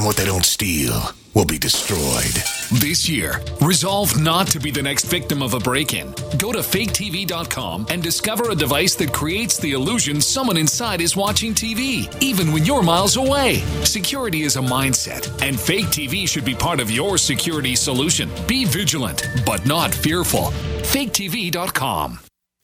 And 0.01 0.07
what 0.07 0.16
they 0.16 0.24
don't 0.24 0.46
steal 0.46 0.98
will 1.34 1.44
be 1.44 1.59
destroyed. 1.59 2.32
This 2.80 3.07
year, 3.07 3.42
resolve 3.61 4.18
not 4.18 4.46
to 4.46 4.59
be 4.59 4.70
the 4.70 4.80
next 4.80 5.05
victim 5.05 5.42
of 5.42 5.53
a 5.53 5.59
break 5.59 5.92
in. 5.92 6.14
Go 6.38 6.53
to 6.53 6.61
faketv.com 6.61 7.84
and 7.90 8.03
discover 8.03 8.48
a 8.48 8.55
device 8.55 8.94
that 8.94 9.12
creates 9.12 9.59
the 9.59 9.72
illusion 9.72 10.22
someone 10.22 10.57
inside 10.57 11.03
is 11.03 11.18
watching 11.18 11.53
TV, 11.53 12.11
even 12.22 12.51
when 12.51 12.64
you're 12.64 12.82
miles 12.82 13.18
away. 13.18 13.57
Security 13.84 14.40
is 14.40 14.57
a 14.57 14.61
mindset, 14.61 15.28
and 15.46 15.61
Fake 15.61 15.88
TV 15.88 16.26
should 16.26 16.46
be 16.46 16.55
part 16.55 16.80
of 16.80 16.90
your 16.90 17.18
security 17.18 17.76
solution. 17.76 18.30
Be 18.46 18.64
vigilant, 18.64 19.28
but 19.44 19.66
not 19.66 19.92
fearful. 19.92 20.51
faketv.com. 20.94 22.20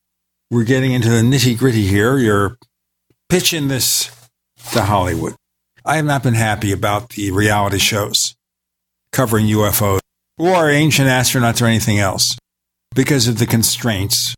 we're 0.52 0.62
getting 0.62 0.92
into 0.92 1.08
the 1.08 1.22
nitty 1.22 1.58
gritty 1.58 1.88
here. 1.88 2.16
You're 2.16 2.58
pitching 3.28 3.66
this 3.66 4.08
to 4.72 4.82
Hollywood. 4.82 5.34
I 5.86 5.96
have 5.96 6.06
not 6.06 6.22
been 6.22 6.34
happy 6.34 6.72
about 6.72 7.10
the 7.10 7.30
reality 7.30 7.78
shows 7.78 8.34
covering 9.12 9.46
UFOs 9.46 10.00
or 10.38 10.70
ancient 10.70 11.08
astronauts 11.08 11.60
or 11.60 11.66
anything 11.66 11.98
else 11.98 12.36
because 12.94 13.28
of 13.28 13.38
the 13.38 13.46
constraints 13.46 14.34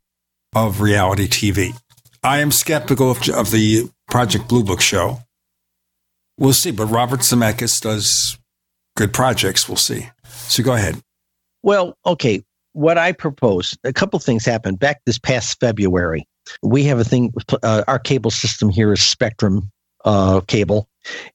of 0.57 0.81
reality 0.81 1.29
TV. 1.29 1.79
I 2.23 2.41
am 2.41 2.51
skeptical 2.51 3.13
of, 3.13 3.29
of 3.29 3.53
the 3.53 3.89
Project 4.11 4.49
Blue 4.49 4.65
Book 4.65 4.81
show. 4.81 5.21
We'll 6.37 6.53
see, 6.53 6.73
but 6.73 6.87
Robert 6.87 7.21
Zemeckis 7.21 7.81
does 7.81 8.37
good 8.97 9.13
projects. 9.13 9.69
We'll 9.69 9.77
see. 9.77 10.09
So 10.25 10.65
go 10.65 10.75
ahead. 10.75 11.01
Well, 11.63 11.97
okay. 12.05 12.43
What 12.73 12.99
I 12.99 13.13
propose, 13.13 13.75
a 13.85 13.93
couple 13.93 14.19
things 14.19 14.45
happened 14.45 14.81
back 14.81 15.01
this 15.07 15.19
past 15.19 15.59
February. 15.61 16.27
We 16.63 16.85
have 16.85 16.99
a 16.99 17.05
thing, 17.05 17.33
uh, 17.63 17.85
our 17.87 17.99
cable 17.99 18.31
system 18.31 18.69
here 18.69 18.93
is 18.93 19.01
Spectrum 19.01 19.71
uh, 20.07 20.41
Cable, 20.47 20.89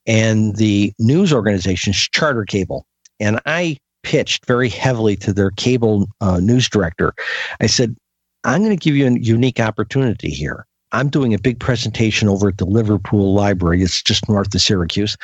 and 0.07 0.55
the 0.55 0.93
news 0.97 1.31
organization's 1.31 1.97
Charter 1.97 2.45
Cable. 2.45 2.85
And 3.19 3.39
I 3.45 3.77
pitched 4.03 4.45
very 4.47 4.69
heavily 4.69 5.15
to 5.17 5.31
their 5.31 5.51
cable 5.51 6.07
uh, 6.21 6.39
news 6.39 6.67
director. 6.67 7.13
I 7.59 7.67
said, 7.67 7.95
I'm 8.43 8.63
going 8.63 8.75
to 8.75 8.83
give 8.83 8.95
you 8.95 9.05
a 9.05 9.19
unique 9.19 9.59
opportunity 9.59 10.31
here. 10.31 10.65
I'm 10.93 11.09
doing 11.09 11.33
a 11.33 11.39
big 11.39 11.59
presentation 11.59 12.27
over 12.27 12.49
at 12.49 12.57
the 12.57 12.65
Liverpool 12.65 13.33
Library. 13.33 13.81
It's 13.81 14.01
just 14.01 14.27
north 14.27 14.53
of 14.53 14.61
Syracuse. 14.61 15.15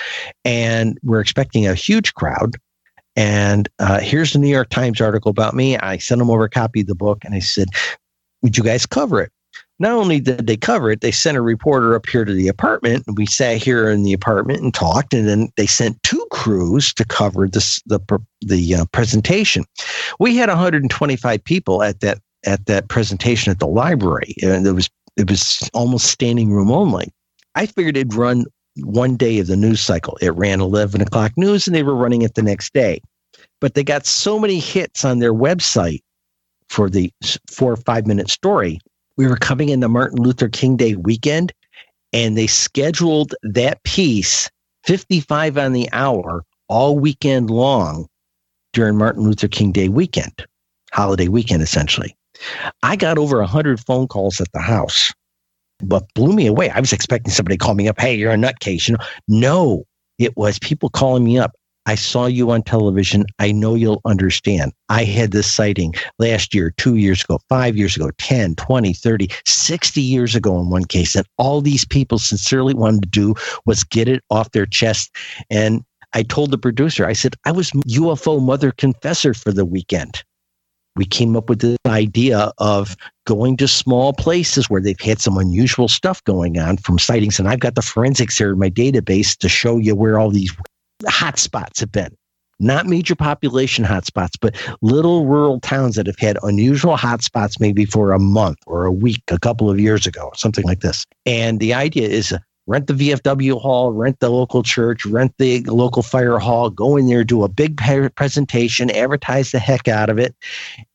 And 0.45 0.97
we're 1.03 1.19
expecting 1.19 1.67
a 1.67 1.73
huge 1.73 2.13
crowd. 2.13 2.55
And 3.15 3.67
uh, 3.79 3.99
here's 3.99 4.33
the 4.33 4.39
New 4.39 4.47
York 4.47 4.69
Times 4.69 5.01
article 5.01 5.31
about 5.31 5.55
me. 5.55 5.75
I 5.77 5.97
sent 5.97 6.19
them 6.19 6.29
over 6.29 6.43
a 6.43 6.49
copy 6.49 6.81
of 6.81 6.87
the 6.87 6.95
book 6.95 7.25
and 7.25 7.33
I 7.33 7.39
said, 7.39 7.69
Would 8.43 8.57
you 8.57 8.63
guys 8.63 8.85
cover 8.85 9.21
it? 9.21 9.31
Not 9.79 9.91
only 9.91 10.19
did 10.19 10.47
they 10.47 10.57
cover 10.57 10.89
it, 10.89 11.01
they 11.01 11.11
sent 11.11 11.37
a 11.37 11.41
reporter 11.41 11.95
up 11.95 12.07
here 12.07 12.25
to 12.25 12.33
the 12.33 12.47
apartment. 12.47 13.03
And 13.05 13.17
we 13.17 13.27
sat 13.27 13.57
here 13.57 13.89
in 13.89 14.03
the 14.03 14.13
apartment 14.13 14.61
and 14.61 14.73
talked. 14.73 15.13
And 15.13 15.27
then 15.27 15.49
they 15.55 15.67
sent 15.67 16.01
two 16.03 16.25
crews 16.31 16.93
to 16.95 17.05
cover 17.05 17.47
this 17.47 17.81
the 17.85 17.99
the 18.41 18.75
uh, 18.75 18.85
presentation. 18.91 19.65
We 20.19 20.35
had 20.35 20.49
125 20.49 21.43
people 21.43 21.83
at 21.83 21.99
that 21.99 22.19
at 22.45 22.65
that 22.65 22.87
presentation 22.87 23.51
at 23.51 23.59
the 23.59 23.67
library, 23.67 24.35
and 24.41 24.65
it 24.65 24.71
was 24.71 24.89
it 25.15 25.29
was 25.29 25.69
almost 25.73 26.05
standing 26.05 26.51
room 26.51 26.71
only. 26.71 27.11
I 27.55 27.65
figured 27.65 27.97
it'd 27.97 28.13
run 28.13 28.45
one 28.83 29.15
day 29.15 29.39
of 29.39 29.47
the 29.47 29.57
news 29.57 29.81
cycle. 29.81 30.17
It 30.21 30.35
ran 30.35 30.61
11 30.61 31.01
o'clock 31.01 31.33
news, 31.35 31.67
and 31.67 31.75
they 31.75 31.83
were 31.83 31.95
running 31.95 32.21
it 32.21 32.35
the 32.35 32.43
next 32.43 32.73
day. 32.73 33.01
But 33.59 33.73
they 33.73 33.83
got 33.83 34.05
so 34.05 34.39
many 34.39 34.59
hits 34.59 35.03
on 35.03 35.19
their 35.19 35.33
website 35.33 36.01
for 36.69 36.89
the 36.89 37.11
four 37.49 37.71
or 37.71 37.77
five 37.77 38.05
minute 38.05 38.29
story 38.29 38.79
we 39.17 39.27
were 39.27 39.35
coming 39.35 39.69
in 39.69 39.79
the 39.79 39.89
Martin 39.89 40.21
Luther 40.21 40.47
King 40.47 40.77
Day 40.77 40.95
weekend, 40.95 41.51
and 42.13 42.37
they 42.37 42.47
scheduled 42.47 43.35
that 43.43 43.83
piece 43.83 44.49
55 44.85 45.57
on 45.57 45.73
the 45.73 45.89
hour 45.91 46.43
all 46.69 46.97
weekend 46.97 47.49
long 47.49 48.07
during 48.73 48.97
Martin 48.97 49.23
Luther 49.23 49.47
King 49.47 49.71
Day 49.71 49.89
weekend, 49.89 50.45
holiday 50.93 51.27
weekend, 51.27 51.61
essentially. 51.61 52.15
I 52.83 52.95
got 52.95 53.17
over 53.17 53.39
100 53.39 53.79
phone 53.79 54.07
calls 54.07 54.39
at 54.39 54.51
the 54.53 54.59
house, 54.59 55.11
but 55.79 56.05
blew 56.13 56.33
me 56.33 56.45
away. 56.45 56.69
I 56.69 56.79
was 56.79 56.93
expecting 56.93 57.31
somebody 57.31 57.57
to 57.57 57.63
call 57.63 57.73
me 57.73 57.87
up, 57.87 57.99
hey, 57.99 58.15
you're 58.15 58.31
a 58.31 58.37
nutcase. 58.37 58.87
You 58.87 58.95
know, 58.95 59.03
no, 59.27 59.83
it 60.19 60.37
was 60.37 60.59
people 60.59 60.89
calling 60.89 61.23
me 61.23 61.39
up. 61.39 61.55
I 61.87 61.95
saw 61.95 62.25
you 62.25 62.51
on 62.51 62.63
television. 62.63 63.25
I 63.39 63.53
know 63.53 63.73
you'll 63.73 64.01
understand. 64.03 64.73
I 64.89 65.05
had 65.05 65.31
this 65.31 65.51
sighting 65.51 65.95
last 66.19 66.53
year, 66.53 66.73
two 66.77 66.97
years 66.97 67.23
ago, 67.23 67.39
five 67.47 67.77
years 67.77 67.95
ago, 67.95 68.11
10, 68.17 68.55
20, 68.55 68.93
30, 68.93 69.29
60 69.45 70.01
years 70.01 70.35
ago 70.35 70.59
in 70.59 70.69
one 70.69 70.83
case. 70.83 71.15
And 71.15 71.25
all 71.37 71.61
these 71.61 71.85
people 71.85 72.19
sincerely 72.19 72.73
wanted 72.73 73.03
to 73.03 73.09
do 73.09 73.35
was 73.65 73.85
get 73.85 74.09
it 74.09 74.21
off 74.29 74.51
their 74.51 74.65
chest. 74.65 75.15
And 75.49 75.83
I 76.13 76.23
told 76.23 76.51
the 76.51 76.57
producer, 76.57 77.05
I 77.05 77.13
said, 77.13 77.35
I 77.45 77.53
was 77.53 77.71
UFO 77.71 78.41
mother 78.41 78.71
confessor 78.71 79.33
for 79.33 79.53
the 79.53 79.65
weekend. 79.65 80.23
We 80.97 81.05
came 81.05 81.37
up 81.37 81.47
with 81.47 81.59
the 81.59 81.77
idea 81.85 82.51
of 82.57 82.97
going 83.25 83.55
to 83.57 83.67
small 83.67 84.13
places 84.13 84.69
where 84.69 84.81
they've 84.81 84.99
had 84.99 85.21
some 85.21 85.37
unusual 85.37 85.87
stuff 85.87 86.23
going 86.25 86.57
on 86.57 86.77
from 86.77 86.99
sightings. 86.99 87.39
And 87.39 87.47
I've 87.47 87.59
got 87.59 87.75
the 87.75 87.81
forensics 87.81 88.37
here 88.37 88.51
in 88.51 88.59
my 88.59 88.69
database 88.69 89.37
to 89.37 89.47
show 89.47 89.77
you 89.77 89.95
where 89.95 90.17
all 90.17 90.31
these 90.31 90.51
hotspots 91.03 91.79
have 91.79 91.91
been. 91.91 92.15
Not 92.59 92.87
major 92.87 93.15
population 93.15 93.85
hotspots, 93.85 94.33
but 94.41 94.55
little 94.81 95.27
rural 95.27 95.59
towns 95.59 95.95
that 95.95 96.07
have 96.07 96.17
had 96.17 96.39
unusual 96.41 96.97
hotspots 96.97 97.59
maybe 97.59 97.85
for 97.85 98.13
a 98.13 98.19
month 98.19 98.57
or 98.65 98.85
a 98.85 98.91
week, 98.91 99.21
a 99.27 99.37
couple 99.37 99.69
of 99.69 99.79
years 99.79 100.07
ago, 100.07 100.31
something 100.35 100.65
like 100.65 100.79
this. 100.79 101.05
And 101.27 101.59
the 101.59 101.75
idea 101.75 102.09
is 102.09 102.33
rent 102.65 102.87
the 102.87 102.93
VFW 102.93 103.61
hall, 103.61 103.93
rent 103.93 104.19
the 104.19 104.29
local 104.29 104.63
church, 104.63 105.05
rent 105.05 105.33
the 105.37 105.61
local 105.65 106.01
fire 106.01 106.39
hall, 106.39 106.71
go 106.71 106.97
in 106.97 107.07
there, 107.07 107.23
do 107.23 107.43
a 107.43 107.47
big 107.47 107.77
presentation, 108.15 108.89
advertise 108.89 109.51
the 109.51 109.59
heck 109.59 109.87
out 109.87 110.09
of 110.09 110.17
it. 110.17 110.35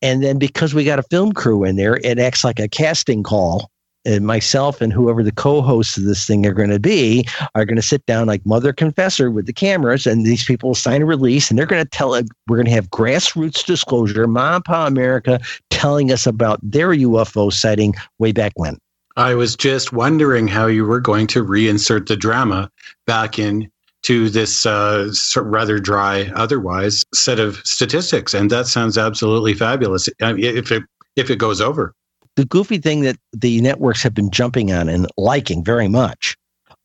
And 0.01 0.21
then 0.21 0.37
because 0.39 0.73
we 0.73 0.83
got 0.83 0.99
a 0.99 1.03
film 1.03 1.31
crew 1.31 1.63
in 1.63 1.77
there, 1.77 1.95
it 2.03 2.19
acts 2.19 2.43
like 2.43 2.59
a 2.59 2.67
casting 2.67 3.23
call 3.23 3.71
and 4.05 4.25
myself 4.25 4.81
and 4.81 4.91
whoever 4.91 5.23
the 5.23 5.31
co-hosts 5.31 5.97
of 5.97 6.03
this 6.03 6.25
thing 6.25 6.45
are 6.45 6.53
going 6.53 6.69
to 6.69 6.79
be 6.79 7.25
are 7.55 7.65
going 7.65 7.75
to 7.75 7.81
sit 7.81 8.05
down 8.05 8.27
like 8.27 8.45
mother 8.45 8.73
confessor 8.73 9.31
with 9.31 9.45
the 9.45 9.53
cameras 9.53 10.05
and 10.05 10.25
these 10.25 10.43
people 10.43 10.75
sign 10.75 11.01
a 11.01 11.05
release 11.05 11.49
and 11.49 11.57
they're 11.57 11.65
going 11.65 11.83
to 11.83 11.89
tell 11.89 12.13
it 12.13 12.27
we're 12.47 12.57
going 12.57 12.65
to 12.65 12.71
have 12.71 12.89
grassroots 12.89 13.65
disclosure 13.65 14.27
mom 14.27 14.61
pa 14.61 14.85
america 14.85 15.39
telling 15.69 16.11
us 16.11 16.25
about 16.25 16.59
their 16.63 16.89
ufo 16.89 17.51
sighting 17.51 17.93
way 18.19 18.31
back 18.31 18.53
when. 18.55 18.77
I 19.15 19.35
was 19.35 19.55
just 19.55 19.93
wondering 19.93 20.47
how 20.47 20.65
you 20.65 20.85
were 20.85 20.99
going 20.99 21.27
to 21.27 21.43
reinsert 21.43 22.07
the 22.07 22.15
drama 22.15 22.71
back 23.05 23.37
in 23.37 23.69
to 24.03 24.29
this 24.29 24.65
uh, 24.65 25.11
rather 25.35 25.79
dry 25.79 26.31
otherwise 26.35 27.05
set 27.13 27.39
of 27.39 27.57
statistics 27.65 28.33
and 28.33 28.49
that 28.49 28.67
sounds 28.67 28.97
absolutely 28.97 29.53
fabulous. 29.53 30.09
If 30.19 30.71
it 30.71 30.83
if 31.15 31.29
it 31.29 31.37
goes 31.37 31.61
over 31.61 31.93
the 32.35 32.45
goofy 32.45 32.77
thing 32.77 33.01
that 33.01 33.17
the 33.31 33.61
networks 33.61 34.03
have 34.03 34.13
been 34.13 34.31
jumping 34.31 34.71
on 34.71 34.89
and 34.89 35.07
liking 35.17 35.63
very 35.63 35.87
much 35.87 36.35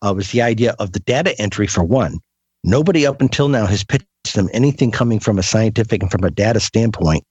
uh, 0.03 0.13
was 0.15 0.31
the 0.31 0.43
idea 0.43 0.75
of 0.79 0.93
the 0.93 1.01
data 1.01 1.39
entry 1.41 1.67
for 1.67 1.83
one. 1.83 2.19
Nobody 2.65 3.07
up 3.07 3.21
until 3.21 3.49
now 3.49 3.67
has 3.67 3.85
pitched 3.85 4.07
them 4.35 4.51
anything 4.53 4.91
coming 4.91 5.21
from 5.21 5.39
a 5.39 5.43
scientific 5.43 6.03
and 6.03 6.11
from 6.11 6.25
a 6.25 6.31
data 6.31 6.61
standpoint. 6.61 7.25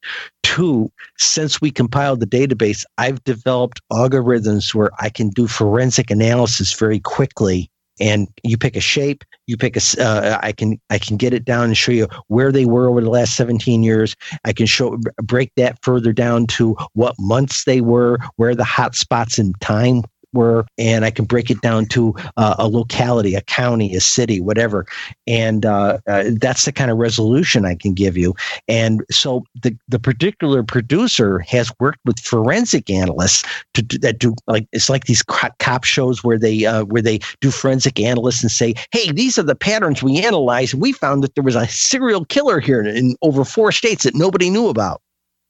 Two, 0.44 0.92
since 1.18 1.62
we 1.62 1.70
compiled 1.70 2.20
the 2.20 2.26
database, 2.26 2.84
I've 2.98 3.24
developed 3.24 3.82
algorithms 3.92 4.74
where 4.74 4.90
I 5.00 5.10
can 5.10 5.30
do 5.30 5.48
forensic 5.48 6.10
analysis 6.10 6.74
very 6.74 7.00
quickly 7.00 7.70
and 8.00 8.28
you 8.44 8.58
pick 8.58 8.76
a 8.76 8.82
shape 8.82 9.24
you 9.48 9.58
pick 9.58 9.76
a 9.78 9.82
uh, 10.00 10.40
i 10.44 10.52
can 10.52 10.80
i 10.90 10.98
can 10.98 11.18
get 11.18 11.34
it 11.34 11.46
down 11.46 11.66
and 11.66 11.78
show 11.78 11.92
you 11.92 12.08
where 12.28 12.52
they 12.52 12.66
were 12.66 12.88
over 12.88 13.02
the 13.02 13.10
last 13.10 13.36
17 13.36 13.84
years. 13.84 14.16
I 14.44 14.54
can 14.54 14.66
show 14.66 14.98
break 15.24 15.52
that 15.56 15.84
further 15.84 16.14
down 16.14 16.48
to 16.48 16.74
what 16.94 17.16
months 17.20 17.64
they 17.64 17.82
were 17.82 18.20
where 18.36 18.56
the 18.56 18.64
hot 18.64 18.96
spots 18.96 19.40
in 19.40 19.54
time 19.62 20.04
were, 20.34 20.66
and 20.78 21.06
I 21.06 21.12
can 21.12 21.26
break 21.26 21.50
it 21.50 21.62
down 21.62 21.86
to 21.88 22.16
uh, 22.38 22.56
a 22.58 22.68
locality, 22.68 23.36
a 23.36 23.42
county, 23.42 23.96
a 23.96 24.02
city, 24.02 24.42
whatever. 24.42 24.86
And 25.26 25.66
uh, 25.66 26.00
uh, 26.08 26.26
that's 26.40 26.66
the 26.66 26.72
kind 26.72 26.92
of 26.92 26.98
resolution 26.98 27.66
I 27.66 27.76
can 27.76 27.94
give 27.94 28.18
you. 28.18 28.36
And 28.68 29.04
so 29.10 29.44
the, 29.62 29.76
the 29.88 30.00
particular 30.00 30.64
producer 30.64 31.40
has 31.40 31.72
worked 31.80 32.00
with 32.06 32.20
forensic 32.20 32.90
analysts 32.90 33.44
to 33.74 33.82
do 33.82 33.98
that. 34.00 34.20
Do 34.20 34.36
like 34.48 34.68
it's 34.72 34.90
like 34.90 35.06
these 35.06 35.24
cop 35.24 35.84
shows 35.84 36.24
where 36.24 36.40
they 36.40 36.66
uh, 36.66 36.84
where 36.86 37.02
they 37.02 37.20
do 37.42 37.52
forensic 37.52 38.00
analysts 38.00 38.42
and 38.42 38.52
say, 38.52 38.74
"Hey, 38.92 39.12
these 39.12 39.38
are 39.38 39.44
the 39.44 39.56
patterns 39.56 40.04
we 40.04 40.24
analyzed. 40.24 40.74
We 40.74 40.92
found 40.92 41.24
that 41.24 41.36
there 41.36 41.44
was 41.44 41.56
a 41.56 41.68
serial 41.68 42.26
killer 42.26 42.60
here 42.60 42.80
in, 42.82 42.88
in 42.88 43.16
over 43.22 43.44
four 43.44 43.72
states 43.72 44.04
that 44.04 44.16
nobody 44.16 44.50
knew 44.50 44.68
about." 44.68 45.02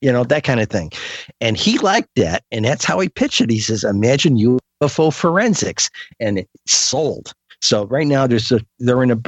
you 0.01 0.11
know, 0.11 0.23
that 0.23 0.43
kind 0.43 0.59
of 0.59 0.69
thing. 0.69 0.91
And 1.41 1.57
he 1.57 1.77
liked 1.79 2.09
that. 2.17 2.43
And 2.51 2.65
that's 2.65 2.85
how 2.85 2.99
he 2.99 3.09
pitched 3.09 3.41
it. 3.41 3.49
He 3.49 3.59
says, 3.59 3.83
imagine 3.83 4.37
UFO 4.81 5.13
forensics. 5.13 5.89
And 6.19 6.39
it 6.39 6.49
sold. 6.65 7.33
So 7.61 7.85
right 7.85 8.05
now 8.05 8.27
there's 8.27 8.51
a 8.51 8.59
they're 8.79 9.01
in 9.01 9.11
a 9.11 9.19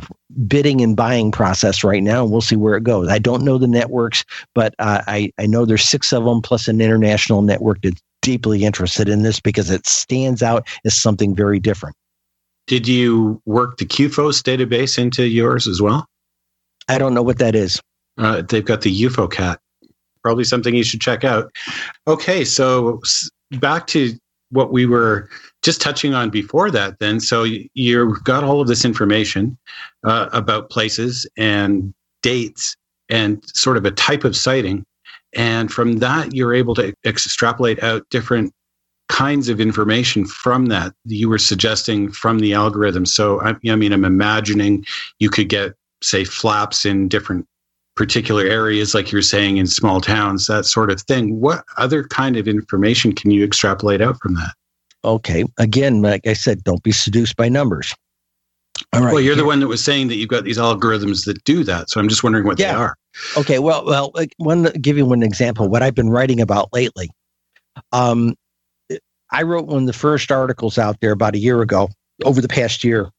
bidding 0.48 0.82
and 0.82 0.96
buying 0.96 1.32
process 1.32 1.84
right 1.84 2.04
now, 2.04 2.24
and 2.24 2.32
we'll 2.32 2.42
see 2.42 2.56
where 2.56 2.76
it 2.76 2.84
goes. 2.84 3.10
I 3.10 3.18
don't 3.18 3.44
know 3.44 3.58
the 3.58 3.68
networks, 3.68 4.24
but 4.54 4.76
uh, 4.80 5.02
I 5.08 5.32
I 5.40 5.48
know 5.48 5.66
there's 5.66 5.84
six 5.86 6.14
of 6.14 6.26
them 6.26 6.42
plus 6.42 6.68
an 6.68 6.80
international 6.80 7.42
network 7.42 7.82
that's 7.82 8.02
deeply 8.22 8.66
interested 8.66 9.10
in 9.10 9.24
this 9.24 9.40
because 9.40 9.72
it 9.72 9.88
stands 9.88 10.44
out 10.44 10.68
as 10.86 10.96
something 10.96 11.36
very 11.36 11.60
different. 11.60 11.96
Did 12.68 12.88
you 12.88 13.42
work 13.46 13.78
the 13.78 13.86
CUFOS 13.86 14.44
database 14.44 15.00
into 15.00 15.26
yours 15.26 15.68
as 15.68 15.82
well? 15.82 16.06
I 16.88 17.00
don't 17.00 17.14
know 17.14 17.24
what 17.24 17.40
that 17.40 17.56
is. 17.56 17.82
Uh, 18.18 18.44
they've 18.44 18.66
got 18.66 18.82
the 18.82 19.02
UFOCAT. 19.04 19.58
probably 20.22 20.44
something 20.44 20.76
you 20.76 20.84
should 20.84 21.02
check 21.02 21.24
out. 21.24 21.52
Okay, 22.06 22.46
so 22.46 23.02
back 23.60 23.88
to 23.88 24.16
what 24.52 24.72
we 24.72 24.86
were 24.86 25.30
just 25.62 25.82
touching 25.82 26.14
on 26.14 26.30
before 26.30 26.72
that 26.72 27.00
then. 27.00 27.20
So 27.20 27.44
you've 27.44 28.24
got 28.24 28.44
all 28.44 28.62
of 28.62 28.68
this 28.68 28.86
information 28.86 29.58
uh, 30.04 30.30
about 30.32 30.70
places 30.70 31.28
and 31.38 31.94
dates 32.22 32.76
and 33.10 33.44
sort 33.56 33.78
of 33.78 33.86
a 33.86 33.92
type 33.92 34.24
of 34.24 34.36
sighting. 34.36 34.86
And 35.36 35.72
from 35.72 35.98
that 35.98 36.34
you're 36.34 36.54
able 36.54 36.76
to 36.76 36.94
extrapolate 37.06 37.84
out 37.84 38.10
different 38.10 38.54
kinds 39.10 39.50
of 39.50 39.60
information 39.60 40.26
from 40.26 40.68
that 40.68 40.94
you 41.06 41.30
were 41.30 41.40
suggesting 41.40 42.12
from 42.12 42.40
the 42.40 42.54
algorithm. 42.54 43.06
So 43.06 43.42
I, 43.42 43.56
I 43.68 43.76
mean 43.76 43.92
i'm 43.92 44.06
imagining 44.06 44.86
you 45.18 45.30
could 45.30 45.50
get 45.50 45.74
say 46.02 46.24
flaps 46.24 46.86
in 46.86 47.08
different 47.08 47.48
particular 48.00 48.46
areas, 48.46 48.96
like 48.96 49.12
you're 49.12 49.22
saying 49.22 49.58
in 49.58 49.68
small 49.68 50.00
towns, 50.00 50.48
that 50.48 50.64
sort 50.64 50.90
of 50.90 51.02
thing. 51.02 51.38
What 51.42 51.66
other 51.76 52.06
kind 52.06 52.38
of 52.38 52.48
information 52.48 53.12
can 53.12 53.30
you 53.30 53.44
extrapolate 53.44 54.02
out 54.02 54.18
from 54.22 54.36
that? 54.36 54.54
Okay. 55.04 55.44
Again, 55.58 56.02
like 56.02 56.26
I 56.26 56.32
said, 56.32 56.64
don't 56.64 56.82
be 56.82 56.94
seduced 56.94 57.36
by 57.36 57.50
numbers. 57.50 57.94
All 58.94 59.02
right. 59.02 59.14
Well, 59.14 59.22
you're 59.22 59.36
Here. 59.36 59.44
the 59.44 59.46
one 59.46 59.60
that 59.60 59.68
was 59.68 59.84
saying 59.84 60.08
that 60.08 60.16
you've 60.16 60.30
got 60.30 60.46
these 60.46 60.58
algorithms 60.58 61.26
that 61.26 61.44
do 61.44 61.66
that. 61.66 61.90
So 61.90 62.00
I'm 62.00 62.08
just 62.08 62.24
wondering 62.24 62.46
what 62.46 62.58
yeah. 62.58 62.72
they 62.72 62.80
are. 62.80 62.96
Okay. 63.36 63.60
Well, 63.60 63.86
well, 63.86 64.12
like 64.16 64.34
one 64.38 64.64
give 64.82 64.98
you 64.98 65.06
one 65.06 65.22
example. 65.22 65.68
What 65.68 65.84
I've 65.84 65.94
been 65.94 66.10
writing 66.10 66.40
about 66.40 66.72
lately. 66.72 67.10
Um, 67.92 68.34
I 69.32 69.44
wrote 69.44 69.68
one 69.68 69.82
of 69.82 69.88
the 69.88 69.94
first 69.94 70.32
articles 70.32 70.78
out 70.78 71.02
there 71.02 71.12
about 71.12 71.36
a 71.36 71.40
year 71.40 71.62
ago, 71.62 71.90
over 72.24 72.40
the 72.40 72.48
past 72.48 72.82
year, 72.82 73.10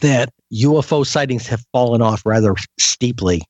that 0.00 0.32
UFO 0.54 1.04
sightings 1.04 1.48
have 1.48 1.64
fallen 1.72 2.02
off 2.02 2.24
rather 2.24 2.54
steeply 2.78 3.42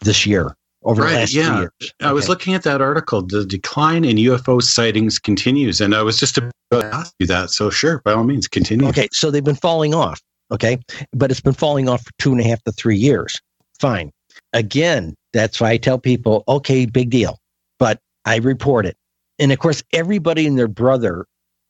this 0.00 0.26
year 0.26 0.56
over 0.82 1.02
right, 1.02 1.10
the 1.10 1.16
last 1.16 1.34
yeah. 1.34 1.58
years. 1.58 1.70
Okay. 1.82 1.92
I 2.00 2.12
was 2.12 2.28
looking 2.28 2.54
at 2.54 2.62
that 2.62 2.80
article. 2.80 3.22
The 3.22 3.44
decline 3.44 4.04
in 4.04 4.16
UFO 4.16 4.62
sightings 4.62 5.18
continues, 5.18 5.80
and 5.80 5.94
I 5.94 6.02
was 6.02 6.18
just 6.18 6.38
about 6.38 6.52
to 6.72 6.84
ask 6.84 7.14
you 7.18 7.26
that. 7.26 7.50
So 7.50 7.70
sure, 7.70 8.00
by 8.04 8.12
all 8.12 8.24
means, 8.24 8.48
continue. 8.48 8.88
Okay, 8.88 9.08
so 9.12 9.30
they've 9.30 9.44
been 9.44 9.54
falling 9.54 9.94
off. 9.94 10.20
Okay, 10.52 10.78
but 11.12 11.30
it's 11.30 11.40
been 11.40 11.52
falling 11.52 11.88
off 11.88 12.02
for 12.02 12.10
two 12.18 12.32
and 12.32 12.40
a 12.40 12.44
half 12.44 12.62
to 12.64 12.72
three 12.72 12.96
years. 12.96 13.40
Fine. 13.78 14.10
Again, 14.52 15.14
that's 15.32 15.60
why 15.60 15.70
I 15.70 15.76
tell 15.76 15.98
people, 15.98 16.44
okay, 16.48 16.86
big 16.86 17.10
deal, 17.10 17.38
but 17.78 18.00
I 18.24 18.36
report 18.36 18.86
it. 18.86 18.96
And 19.38 19.52
of 19.52 19.58
course, 19.58 19.82
everybody 19.92 20.46
and 20.46 20.58
their 20.58 20.68
brother 20.68 21.26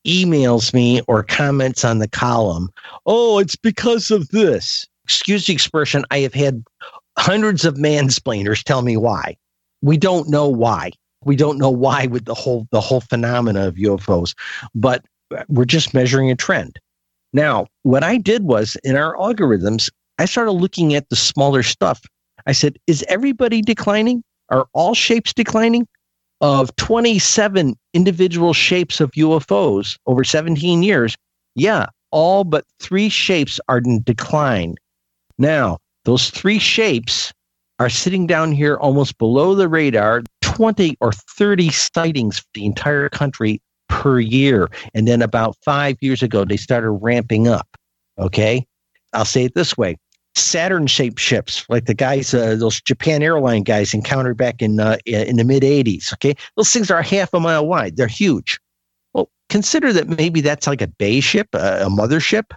emails 0.06 0.72
me 0.72 1.02
or 1.08 1.22
comments 1.22 1.84
on 1.84 1.98
the 1.98 2.08
column. 2.08 2.70
Oh, 3.06 3.38
it's 3.38 3.56
because 3.56 4.10
of 4.10 4.28
this. 4.28 4.86
Excuse 5.04 5.46
the 5.46 5.52
expression. 5.52 6.04
I 6.10 6.18
have 6.20 6.34
had 6.34 6.64
hundreds 7.20 7.64
of 7.64 7.74
mansplainers 7.74 8.62
tell 8.62 8.82
me 8.82 8.96
why. 8.96 9.36
We 9.82 9.96
don't 9.96 10.28
know 10.28 10.48
why. 10.48 10.92
We 11.24 11.36
don't 11.36 11.58
know 11.58 11.70
why 11.70 12.06
with 12.06 12.24
the 12.24 12.34
whole 12.34 12.66
the 12.70 12.80
whole 12.80 13.00
phenomena 13.00 13.68
of 13.68 13.74
UFOs, 13.74 14.34
but 14.74 15.04
we're 15.48 15.64
just 15.66 15.94
measuring 15.94 16.30
a 16.30 16.36
trend. 16.36 16.78
Now, 17.32 17.66
what 17.82 18.02
I 18.02 18.16
did 18.16 18.44
was 18.44 18.76
in 18.82 18.96
our 18.96 19.14
algorithms, 19.16 19.90
I 20.18 20.24
started 20.24 20.52
looking 20.52 20.94
at 20.94 21.08
the 21.08 21.16
smaller 21.16 21.62
stuff. 21.62 22.00
I 22.46 22.52
said, 22.52 22.78
is 22.86 23.04
everybody 23.08 23.60
declining? 23.62 24.24
Are 24.48 24.66
all 24.72 24.94
shapes 24.94 25.32
declining? 25.32 25.86
of 26.40 26.74
27 26.76 27.76
individual 27.92 28.52
shapes 28.52 29.00
of 29.00 29.10
UFOs 29.12 29.98
over 30.06 30.24
17 30.24 30.82
years, 30.82 31.16
yeah, 31.54 31.86
all 32.10 32.44
but 32.44 32.64
three 32.80 33.08
shapes 33.08 33.60
are 33.68 33.78
in 33.78 34.02
decline. 34.02 34.76
Now, 35.38 35.78
those 36.10 36.28
three 36.28 36.58
shapes 36.58 37.32
are 37.78 37.88
sitting 37.88 38.26
down 38.26 38.50
here 38.50 38.76
almost 38.78 39.16
below 39.16 39.54
the 39.54 39.68
radar, 39.68 40.24
20 40.40 40.96
or 41.00 41.12
30 41.12 41.70
sightings 41.70 42.40
for 42.40 42.48
the 42.54 42.66
entire 42.66 43.08
country 43.08 43.62
per 43.88 44.18
year. 44.18 44.68
And 44.92 45.06
then 45.06 45.22
about 45.22 45.56
five 45.64 45.96
years 46.00 46.20
ago, 46.20 46.44
they 46.44 46.56
started 46.56 46.90
ramping 46.90 47.46
up. 47.46 47.68
Okay. 48.18 48.66
I'll 49.12 49.24
say 49.24 49.44
it 49.44 49.54
this 49.54 49.78
way 49.78 49.98
Saturn 50.34 50.88
shaped 50.88 51.20
ships, 51.20 51.64
like 51.68 51.86
the 51.86 51.94
guys, 51.94 52.34
uh, 52.34 52.56
those 52.56 52.80
Japan 52.80 53.22
airline 53.22 53.62
guys 53.62 53.94
encountered 53.94 54.36
back 54.36 54.60
in, 54.60 54.80
uh, 54.80 54.96
in 55.06 55.36
the 55.36 55.44
mid 55.44 55.62
80s. 55.62 56.12
Okay. 56.14 56.34
Those 56.56 56.70
things 56.70 56.90
are 56.90 57.02
half 57.02 57.32
a 57.32 57.38
mile 57.38 57.68
wide, 57.68 57.96
they're 57.96 58.08
huge. 58.08 58.58
Well, 59.14 59.30
consider 59.48 59.92
that 59.92 60.08
maybe 60.08 60.40
that's 60.40 60.66
like 60.66 60.82
a 60.82 60.88
bay 60.88 61.20
ship, 61.20 61.46
a, 61.52 61.86
a 61.86 61.88
mothership. 61.88 62.50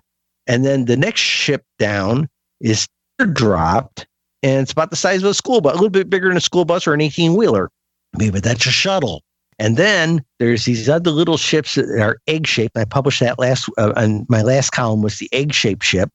And 0.48 0.66
then 0.66 0.86
the 0.86 0.98
next 0.98 1.22
ship 1.22 1.64
down 1.78 2.28
is 2.60 2.88
dropped 3.26 4.06
and 4.44 4.62
it's 4.62 4.74
about 4.74 4.90
the 4.90 4.98
size 4.98 5.24
of 5.24 5.30
a 5.30 5.34
school 5.34 5.62
bus, 5.62 5.72
a 5.74 5.76
little 5.76 5.90
bit 5.90 6.10
bigger 6.10 6.28
than 6.28 6.38
a 6.38 6.42
school 6.42 6.66
bus 6.66 6.86
or 6.86 6.94
an 6.94 7.02
18 7.02 7.36
wheeler. 7.36 7.70
Maybe 8.18 8.42
that's 8.42 8.66
a 8.66 8.72
shuttle. 8.72 9.24
And 9.58 9.78
then 9.78 10.24
there's 10.40 10.66
these 10.66 10.90
other 10.90 11.12
little 11.12 11.38
ships 11.38 11.76
that 11.76 11.86
are 11.86 12.18
egg 12.28 12.46
shaped. 12.46 12.78
I 12.78 12.86
published 12.86 13.22
that 13.22 13.40
last, 13.40 13.70
uh, 13.78 13.94
and 13.96 14.26
my 14.28 14.42
last 14.42 14.72
column 14.72 15.02
was 15.02 15.18
the 15.18 15.30
egg 15.32 15.54
shaped 15.54 15.84
ship. 15.84 16.10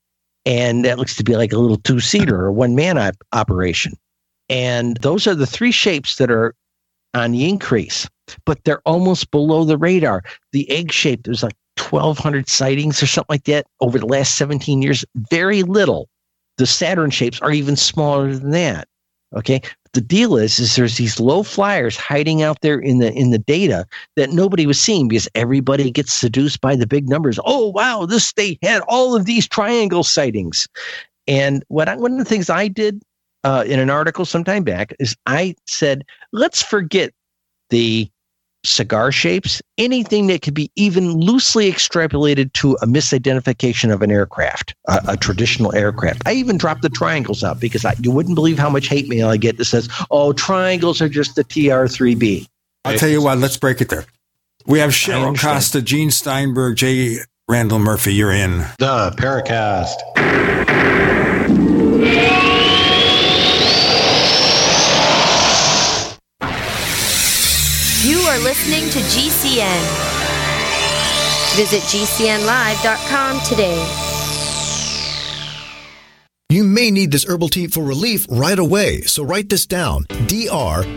And 0.44 0.84
that 0.84 0.98
looks 0.98 1.16
to 1.16 1.24
be 1.24 1.36
like 1.36 1.52
a 1.52 1.58
little 1.58 1.78
two 1.78 2.00
seater 2.00 2.40
or 2.40 2.52
one 2.52 2.74
man 2.74 2.98
op- 2.98 3.16
operation. 3.32 3.94
And 4.48 4.96
those 4.98 5.26
are 5.26 5.34
the 5.34 5.46
three 5.46 5.72
shapes 5.72 6.16
that 6.16 6.30
are 6.30 6.54
on 7.14 7.32
the 7.32 7.48
increase, 7.48 8.08
but 8.44 8.62
they're 8.64 8.82
almost 8.84 9.30
below 9.30 9.64
the 9.64 9.78
radar. 9.78 10.22
The 10.52 10.70
egg 10.70 10.92
shape, 10.92 11.22
there's 11.24 11.42
like 11.42 11.56
1,200 11.78 12.48
sightings 12.48 13.02
or 13.02 13.06
something 13.06 13.34
like 13.34 13.44
that 13.44 13.66
over 13.80 13.98
the 13.98 14.06
last 14.06 14.36
17 14.36 14.82
years. 14.82 15.04
Very 15.30 15.62
little. 15.62 16.08
The 16.58 16.66
Saturn 16.66 17.10
shapes 17.10 17.40
are 17.40 17.50
even 17.50 17.76
smaller 17.76 18.34
than 18.34 18.50
that. 18.50 18.88
Okay. 19.34 19.60
The 19.94 20.00
deal 20.00 20.36
is, 20.36 20.58
is 20.58 20.76
there's 20.76 20.96
these 20.96 21.18
low 21.18 21.42
flyers 21.42 21.96
hiding 21.96 22.42
out 22.42 22.60
there 22.60 22.78
in 22.78 22.98
the 22.98 23.12
in 23.12 23.30
the 23.30 23.38
data 23.38 23.86
that 24.16 24.30
nobody 24.30 24.66
was 24.66 24.78
seeing 24.78 25.08
because 25.08 25.28
everybody 25.34 25.90
gets 25.90 26.12
seduced 26.12 26.60
by 26.60 26.76
the 26.76 26.86
big 26.86 27.08
numbers. 27.08 27.38
Oh 27.44 27.70
wow, 27.70 28.04
this 28.04 28.26
state 28.26 28.58
had 28.62 28.82
all 28.82 29.16
of 29.16 29.24
these 29.24 29.48
triangle 29.48 30.04
sightings. 30.04 30.68
And 31.26 31.64
what 31.68 31.88
I, 31.88 31.96
one 31.96 32.12
of 32.12 32.18
the 32.18 32.24
things 32.24 32.50
I 32.50 32.68
did 32.68 33.02
uh, 33.44 33.64
in 33.66 33.80
an 33.80 33.90
article 33.90 34.24
sometime 34.24 34.62
back 34.62 34.94
is 34.98 35.16
I 35.26 35.54
said, 35.66 36.04
let's 36.32 36.62
forget 36.62 37.12
the 37.70 38.10
cigar 38.64 39.12
shapes, 39.12 39.62
anything 39.76 40.26
that 40.28 40.42
could 40.42 40.54
be 40.54 40.70
even 40.76 41.12
loosely 41.12 41.70
extrapolated 41.70 42.52
to 42.54 42.72
a 42.82 42.86
misidentification 42.86 43.92
of 43.92 44.02
an 44.02 44.10
aircraft, 44.10 44.74
a, 44.88 45.00
a 45.08 45.16
traditional 45.16 45.74
aircraft. 45.74 46.22
I 46.26 46.32
even 46.32 46.58
dropped 46.58 46.82
the 46.82 46.88
triangles 46.88 47.44
out 47.44 47.60
because 47.60 47.84
I, 47.84 47.94
you 48.00 48.10
wouldn't 48.10 48.34
believe 48.34 48.58
how 48.58 48.70
much 48.70 48.88
hate 48.88 49.08
mail 49.08 49.28
I 49.28 49.36
get 49.36 49.56
that 49.58 49.64
says, 49.66 49.88
oh, 50.10 50.32
triangles 50.32 51.00
are 51.00 51.08
just 51.08 51.36
the 51.36 51.44
TR3B. 51.44 52.46
I'll 52.84 52.98
tell 52.98 53.08
you 53.08 53.22
what, 53.22 53.38
let's 53.38 53.56
break 53.56 53.80
it 53.80 53.88
there. 53.88 54.06
We 54.66 54.78
have 54.80 54.90
Cheryl 54.90 55.38
Costa, 55.38 55.80
Gene 55.82 56.10
Steinberg, 56.10 56.76
J. 56.76 57.18
Randle 57.48 57.78
Murphy. 57.78 58.14
You're 58.14 58.32
in 58.32 58.58
the 58.78 59.14
Paracast. 59.16 59.96
Are 68.28 68.38
listening 68.40 68.90
to 68.90 68.98
GCN. 68.98 69.80
Visit 71.56 71.82
GCNlive.com 71.84 73.40
today. 73.40 74.07
You 76.50 76.64
may 76.64 76.90
need 76.90 77.12
this 77.12 77.28
herbal 77.28 77.50
tea 77.50 77.66
for 77.66 77.84
relief 77.84 78.26
right 78.30 78.58
away, 78.58 79.02
so 79.02 79.22
write 79.22 79.50
this 79.50 79.66
down. 79.66 80.06
D-R-M-I-L-L-E-R-S 80.28 80.88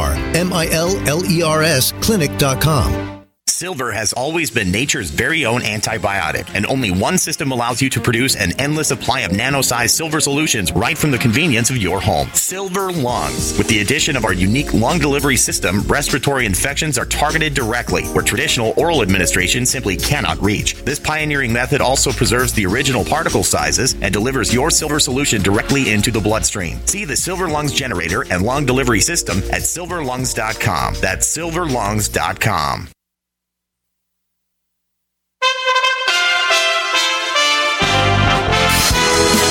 clinic.com. 2.00 3.13
Silver 3.54 3.92
has 3.92 4.12
always 4.12 4.50
been 4.50 4.72
nature's 4.72 5.10
very 5.10 5.46
own 5.46 5.60
antibiotic, 5.60 6.52
and 6.56 6.66
only 6.66 6.90
one 6.90 7.16
system 7.16 7.52
allows 7.52 7.80
you 7.80 7.88
to 7.88 8.00
produce 8.00 8.34
an 8.34 8.52
endless 8.60 8.88
supply 8.88 9.20
of 9.20 9.30
nano-sized 9.30 9.94
silver 9.94 10.18
solutions 10.18 10.72
right 10.72 10.98
from 10.98 11.12
the 11.12 11.18
convenience 11.18 11.70
of 11.70 11.76
your 11.76 12.00
home. 12.00 12.28
Silver 12.32 12.90
Lungs. 12.90 13.56
With 13.56 13.68
the 13.68 13.78
addition 13.78 14.16
of 14.16 14.24
our 14.24 14.32
unique 14.32 14.74
lung 14.74 14.98
delivery 14.98 15.36
system, 15.36 15.82
respiratory 15.82 16.46
infections 16.46 16.98
are 16.98 17.06
targeted 17.06 17.54
directly, 17.54 18.02
where 18.06 18.24
traditional 18.24 18.74
oral 18.76 19.02
administration 19.02 19.64
simply 19.64 19.96
cannot 19.96 20.42
reach. 20.42 20.74
This 20.82 20.98
pioneering 20.98 21.52
method 21.52 21.80
also 21.80 22.10
preserves 22.10 22.52
the 22.54 22.66
original 22.66 23.04
particle 23.04 23.44
sizes 23.44 23.94
and 24.02 24.12
delivers 24.12 24.52
your 24.52 24.70
silver 24.72 24.98
solution 24.98 25.40
directly 25.42 25.92
into 25.92 26.10
the 26.10 26.20
bloodstream. 26.20 26.84
See 26.86 27.04
the 27.04 27.16
Silver 27.16 27.48
Lungs 27.48 27.72
generator 27.72 28.24
and 28.32 28.42
lung 28.42 28.66
delivery 28.66 29.00
system 29.00 29.38
at 29.52 29.62
silverlungs.com. 29.62 30.96
That's 31.00 31.38
silverlungs.com. 31.38 32.88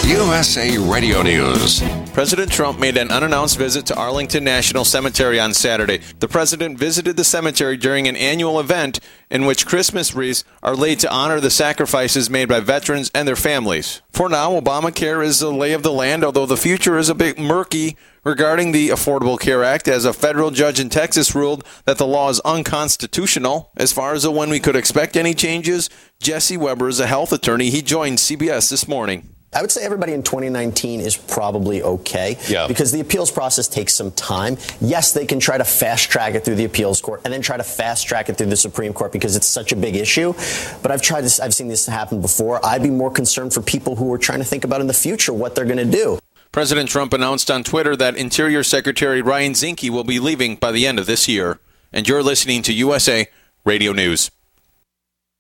USA 0.05 0.77
Radio 0.77 1.21
News. 1.23 2.02
President 2.13 2.51
Trump 2.51 2.77
made 2.77 2.95
an 2.95 3.09
unannounced 3.09 3.57
visit 3.57 3.87
to 3.87 3.95
Arlington 3.95 4.43
National 4.43 4.85
Cemetery 4.85 5.39
on 5.39 5.51
Saturday. 5.51 5.99
The 6.19 6.27
president 6.27 6.77
visited 6.77 7.17
the 7.17 7.23
cemetery 7.23 7.75
during 7.75 8.07
an 8.07 8.15
annual 8.15 8.59
event 8.59 8.99
in 9.31 9.47
which 9.47 9.65
Christmas 9.65 10.13
wreaths 10.13 10.43
are 10.61 10.75
laid 10.75 10.99
to 10.99 11.11
honor 11.11 11.39
the 11.39 11.49
sacrifices 11.49 12.29
made 12.29 12.47
by 12.49 12.59
veterans 12.59 13.09
and 13.15 13.27
their 13.27 13.35
families. 13.35 14.03
For 14.11 14.29
now, 14.29 14.51
Obamacare 14.51 15.25
is 15.25 15.39
the 15.39 15.51
lay 15.51 15.73
of 15.73 15.81
the 15.81 15.91
land, 15.91 16.23
although 16.23 16.45
the 16.45 16.55
future 16.55 16.99
is 16.99 17.09
a 17.09 17.15
bit 17.15 17.39
murky 17.39 17.97
regarding 18.23 18.73
the 18.73 18.89
Affordable 18.89 19.39
Care 19.39 19.63
Act, 19.63 19.87
as 19.87 20.05
a 20.05 20.13
federal 20.13 20.51
judge 20.51 20.79
in 20.79 20.89
Texas 20.89 21.33
ruled 21.33 21.65
that 21.85 21.97
the 21.97 22.05
law 22.05 22.29
is 22.29 22.39
unconstitutional. 22.41 23.71
As 23.75 23.91
far 23.91 24.13
as 24.13 24.27
when 24.27 24.51
we 24.51 24.59
could 24.59 24.75
expect 24.75 25.17
any 25.17 25.33
changes, 25.33 25.89
Jesse 26.21 26.57
Weber 26.57 26.89
is 26.89 26.99
a 26.99 27.07
health 27.07 27.33
attorney. 27.33 27.71
He 27.71 27.81
joined 27.81 28.19
CBS 28.19 28.69
this 28.69 28.87
morning. 28.87 29.33
I 29.55 29.61
would 29.61 29.71
say 29.71 29.83
everybody 29.83 30.13
in 30.13 30.23
2019 30.23 30.99
is 30.99 31.15
probably 31.15 31.83
okay 31.83 32.37
yeah. 32.47 32.67
because 32.67 32.91
the 32.91 32.99
appeals 32.99 33.31
process 33.31 33.67
takes 33.67 33.93
some 33.93 34.11
time. 34.11 34.57
Yes, 34.81 35.13
they 35.13 35.25
can 35.25 35.39
try 35.39 35.57
to 35.57 35.63
fast 35.63 36.09
track 36.09 36.35
it 36.35 36.43
through 36.43 36.55
the 36.55 36.65
appeals 36.65 37.01
court 37.01 37.21
and 37.23 37.33
then 37.33 37.41
try 37.41 37.57
to 37.57 37.63
fast 37.63 38.07
track 38.07 38.29
it 38.29 38.37
through 38.37 38.47
the 38.47 38.57
Supreme 38.57 38.93
Court 38.93 39.11
because 39.11 39.35
it's 39.35 39.47
such 39.47 39.71
a 39.71 39.75
big 39.75 39.95
issue. 39.95 40.33
But 40.81 40.91
I've 40.91 41.01
tried 41.01 41.21
this, 41.21 41.39
I've 41.39 41.53
seen 41.53 41.67
this 41.67 41.85
happen 41.85 42.21
before. 42.21 42.65
I'd 42.65 42.83
be 42.83 42.89
more 42.89 43.11
concerned 43.11 43.53
for 43.53 43.61
people 43.61 43.95
who 43.95 44.11
are 44.13 44.17
trying 44.17 44.39
to 44.39 44.45
think 44.45 44.63
about 44.63 44.81
in 44.81 44.87
the 44.87 44.93
future 44.93 45.33
what 45.33 45.55
they're 45.55 45.65
going 45.65 45.77
to 45.77 45.85
do. 45.85 46.19
President 46.51 46.89
Trump 46.89 47.13
announced 47.13 47.49
on 47.49 47.63
Twitter 47.63 47.95
that 47.95 48.15
Interior 48.15 48.63
Secretary 48.63 49.21
Ryan 49.21 49.53
Zinke 49.53 49.89
will 49.89 50.03
be 50.03 50.19
leaving 50.19 50.55
by 50.55 50.71
the 50.71 50.85
end 50.85 50.99
of 50.99 51.07
this 51.07 51.27
year. 51.27 51.59
And 51.91 52.07
you're 52.07 52.23
listening 52.23 52.61
to 52.63 52.73
USA 52.73 53.27
Radio 53.65 53.91
News. 53.91 54.29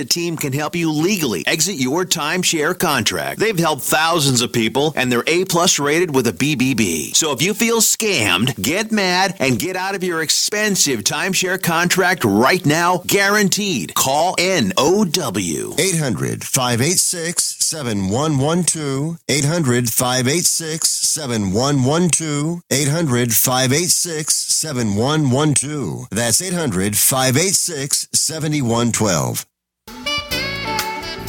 exit 0.00 0.10
team 0.10 0.36
can 0.36 0.52
help 0.54 0.74
you 0.74 0.90
legally 0.90 1.44
exit 1.46 1.76
your 1.76 2.06
timeshare 2.06 2.78
contract. 2.78 3.38
They've 3.38 3.58
helped 3.58 3.82
thousands 3.82 4.40
of 4.40 4.50
people 4.50 4.94
and 4.96 5.12
they're 5.12 5.24
A 5.26 5.44
plus 5.44 5.78
rated 5.78 6.14
with 6.14 6.26
a 6.26 6.32
BBB. 6.32 7.14
So 7.14 7.32
if 7.32 7.42
you 7.42 7.52
feel 7.52 7.80
scammed, 7.80 8.60
get 8.60 8.90
mad 8.90 9.36
and 9.38 9.58
get 9.58 9.76
out 9.76 9.94
of 9.94 10.02
your 10.02 10.22
expensive 10.22 11.00
timeshare 11.00 11.62
contract 11.62 12.24
right 12.24 12.64
now, 12.64 13.02
guaranteed. 13.06 13.94
Call 13.94 14.36
NOW 14.38 15.74
800 15.78 16.44
586 16.44 17.42
7112. 17.60 19.18
800 19.28 19.90
586 19.90 20.88
7112. 20.88 22.62
800 22.70 23.34
586 23.34 24.34
7112. 24.34 26.08
That's 26.10 26.40
800 26.40 26.96
586 26.96 28.08
7112. 28.12 29.49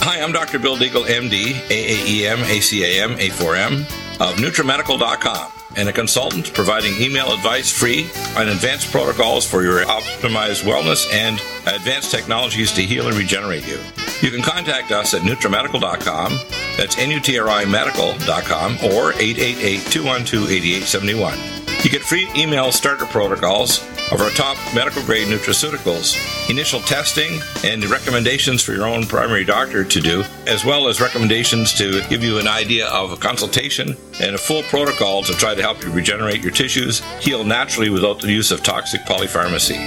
Hi, 0.04 0.20
I'm 0.20 0.32
Dr. 0.32 0.58
Bill 0.58 0.78
Deagle, 0.78 1.06
MD, 1.06 1.54
AAEM, 1.70 2.38
ACAM, 2.38 3.18
A4M 3.18 3.82
of 4.20 4.38
NutriMedical.com 4.38 5.52
and 5.78 5.88
a 5.88 5.94
consultant 5.94 6.52
providing 6.54 7.00
email 7.00 7.32
advice 7.32 7.72
free 7.72 8.10
on 8.36 8.50
advanced 8.50 8.92
protocols 8.92 9.46
for 9.48 9.62
your 9.64 9.86
optimized 9.86 10.64
wellness 10.64 11.08
and 11.14 11.40
advanced 11.68 12.10
technologies 12.12 12.72
to 12.74 12.82
heal 12.82 13.08
and 13.08 13.16
regenerate 13.16 13.66
you. 13.68 13.80
You 14.22 14.32
can 14.32 14.42
contact 14.42 14.92
us 14.92 15.14
at 15.14 15.22
NutriMedical.com, 15.22 16.40
that's 16.78 16.98
N-U-T-R-I 16.98 17.66
medical.com, 17.66 18.74
or 18.84 19.14
888-212-8871. 19.14 21.61
You 21.84 21.90
get 21.90 22.04
free 22.04 22.30
email 22.36 22.72
starter 22.72 23.08
protocols 23.08 23.82
of 24.12 24.22
our 24.22 24.30
top 24.30 24.56
medical 24.76 25.04
grade 25.04 25.28
nutraceuticals, 25.28 26.16
initial 26.48 26.80
testing, 26.82 27.40
and 27.64 27.84
recommendations 27.86 28.62
for 28.62 28.74
your 28.74 28.86
own 28.86 29.08
primary 29.08 29.44
doctor 29.44 29.84
to 29.84 30.00
do, 30.00 30.24
as 30.46 30.64
well 30.64 30.88
as 30.88 31.02
recommendations 31.02 31.74
to 31.80 32.08
give 32.08 32.24
you 32.24 32.38
an 32.38 32.48
idea 32.48 32.86
of 32.90 33.12
a 33.12 33.18
consultation 33.18 33.98
and 34.20 34.36
a 34.36 34.38
full 34.38 34.62
protocol 34.64 35.24
to 35.24 35.34
try 35.34 35.56
to 35.56 35.62
help 35.64 35.84
you 35.84 35.92
regenerate 35.92 36.44
your 36.44 36.52
tissues, 36.52 37.00
heal 37.20 37.44
naturally 37.44 37.90
without 37.90 38.20
the 38.20 38.32
use 38.32 38.52
of 38.52 38.62
toxic 38.62 39.02
polypharmacy. 39.02 39.80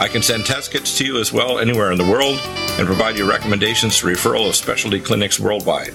I 0.00 0.08
can 0.08 0.22
send 0.22 0.46
test 0.46 0.72
kits 0.72 0.98
to 0.98 1.06
you 1.06 1.20
as 1.20 1.32
well 1.32 1.60
anywhere 1.60 1.92
in 1.92 1.98
the 1.98 2.10
world 2.10 2.40
and 2.76 2.88
provide 2.88 3.16
you 3.16 3.30
recommendations 3.30 3.98
to 3.98 4.06
referral 4.06 4.48
of 4.48 4.56
specialty 4.56 4.98
clinics 4.98 5.38
worldwide. 5.38 5.94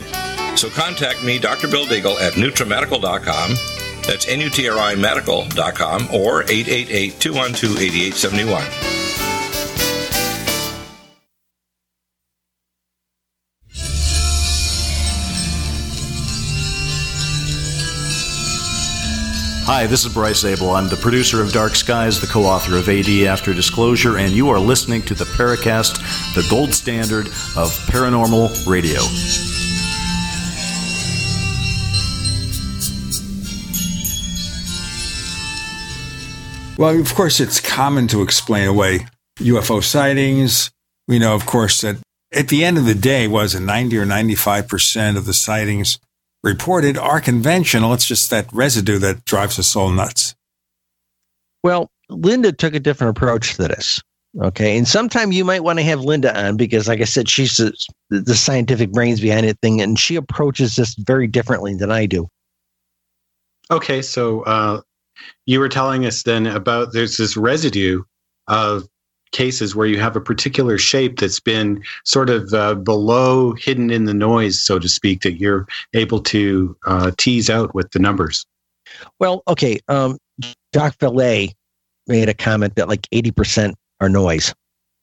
So 0.58 0.70
contact 0.70 1.26
me, 1.26 1.40
Dr. 1.40 1.68
Bill 1.68 1.86
Deagle, 1.86 2.22
at 2.22 2.34
NutriMedical.com 2.34 3.81
that's 4.04 4.28
N-U-T-R-I 4.28 4.96
medical.com 4.96 6.10
or 6.14 6.44
888-212-8871. 6.44 8.92
Hi, 19.74 19.88
this 19.88 20.06
is 20.06 20.14
Bryce 20.14 20.42
Zabel. 20.42 20.72
I'm 20.72 20.90
the 20.90 20.98
producer 20.98 21.42
of 21.42 21.54
Dark 21.54 21.76
Skies, 21.76 22.20
the 22.20 22.28
co 22.28 22.44
author 22.44 22.76
of 22.76 22.90
AD 22.90 23.08
After 23.26 23.54
Disclosure, 23.54 24.18
and 24.18 24.34
you 24.34 24.50
are 24.50 24.60
listening 24.60 25.02
to 25.04 25.14
the 25.14 25.24
Paracast, 25.24 25.96
the 26.36 26.46
gold 26.50 26.74
standard 26.74 27.28
of 27.56 27.72
paranormal 27.88 28.68
radio. 28.68 29.00
Well, 36.82 37.00
of 37.00 37.14
course, 37.14 37.40
it's 37.40 37.60
common 37.60 38.08
to 38.08 38.24
explain 38.24 38.68
away 38.68 39.06
UFO 39.38 39.84
sightings. 39.84 40.72
We 41.08 41.20
know, 41.20 41.36
of 41.36 41.46
course, 41.46 41.82
that 41.82 41.98
at 42.34 42.48
the 42.48 42.66
end 42.66 42.80
of 42.80 42.86
the 42.86 42.96
day, 42.96 43.28
was 43.28 43.54
it 43.54 43.60
90 43.60 43.96
or 44.00 44.06
95% 44.08 45.16
of 45.16 45.28
the 45.28 45.34
sightings 45.36 46.00
reported 46.42 46.98
are 46.98 47.22
conventional. 47.22 47.94
It's 47.94 48.08
just 48.08 48.32
that 48.32 48.52
residue 48.52 48.98
that 48.98 49.26
drives 49.26 49.60
us 49.60 49.76
all 49.76 49.90
nuts. 49.90 50.34
Well, 51.64 51.88
Linda 52.10 52.52
took 52.52 52.74
a 52.74 52.80
different 52.80 53.16
approach 53.16 53.58
to 53.58 53.68
this. 53.68 54.02
Okay. 54.42 54.76
And 54.76 54.88
sometime 54.88 55.32
you 55.32 55.46
might 55.46 55.64
want 55.64 55.78
to 55.78 55.84
have 55.84 56.02
Linda 56.02 56.36
on 56.36 56.58
because, 56.58 56.88
like 56.88 57.00
I 57.00 57.04
said, 57.04 57.30
she's 57.30 57.58
the, 57.58 57.72
the 58.10 58.34
scientific 58.34 58.92
brains 58.92 59.22
behind 59.22 59.46
it 59.46 59.60
thing, 59.62 59.82
and 59.82 60.00
she 60.00 60.16
approaches 60.16 60.78
this 60.78 60.96
very 60.96 61.28
differently 61.28 61.76
than 61.76 61.92
I 61.92 62.08
do. 62.08 62.28
Okay. 63.70 64.02
So, 64.02 64.42
uh, 64.46 64.82
you 65.46 65.60
were 65.60 65.70
telling 65.70 66.06
us 66.06 66.24
then 66.24 66.48
about 66.48 66.94
there's 66.94 67.18
this 67.18 67.36
residue 67.36 68.04
of 68.48 68.88
cases 69.32 69.76
where 69.76 69.88
you 69.88 70.00
have 70.00 70.16
a 70.16 70.22
particular 70.22 70.78
shape 70.78 71.20
that's 71.20 71.40
been 71.40 71.82
sort 72.04 72.30
of 72.30 72.54
uh, 72.54 72.76
below 72.76 73.54
hidden 73.54 73.90
in 73.90 74.06
the 74.06 74.14
noise 74.14 74.62
so 74.62 74.78
to 74.78 74.90
speak 74.90 75.22
that 75.22 75.34
you're 75.34 75.66
able 75.94 76.20
to 76.20 76.76
uh, 76.86 77.12
tease 77.18 77.50
out 77.50 77.74
with 77.74 77.92
the 77.92 78.00
numbers. 78.00 78.46
Well 79.20 79.44
okay 79.48 79.80
um, 79.88 80.18
doc 80.74 80.96
Vallee 81.00 81.54
made 82.08 82.30
a 82.30 82.34
comment 82.34 82.76
that 82.76 82.90
like 82.90 83.08
80% 83.14 83.74
are 84.02 84.10
noise 84.10 84.54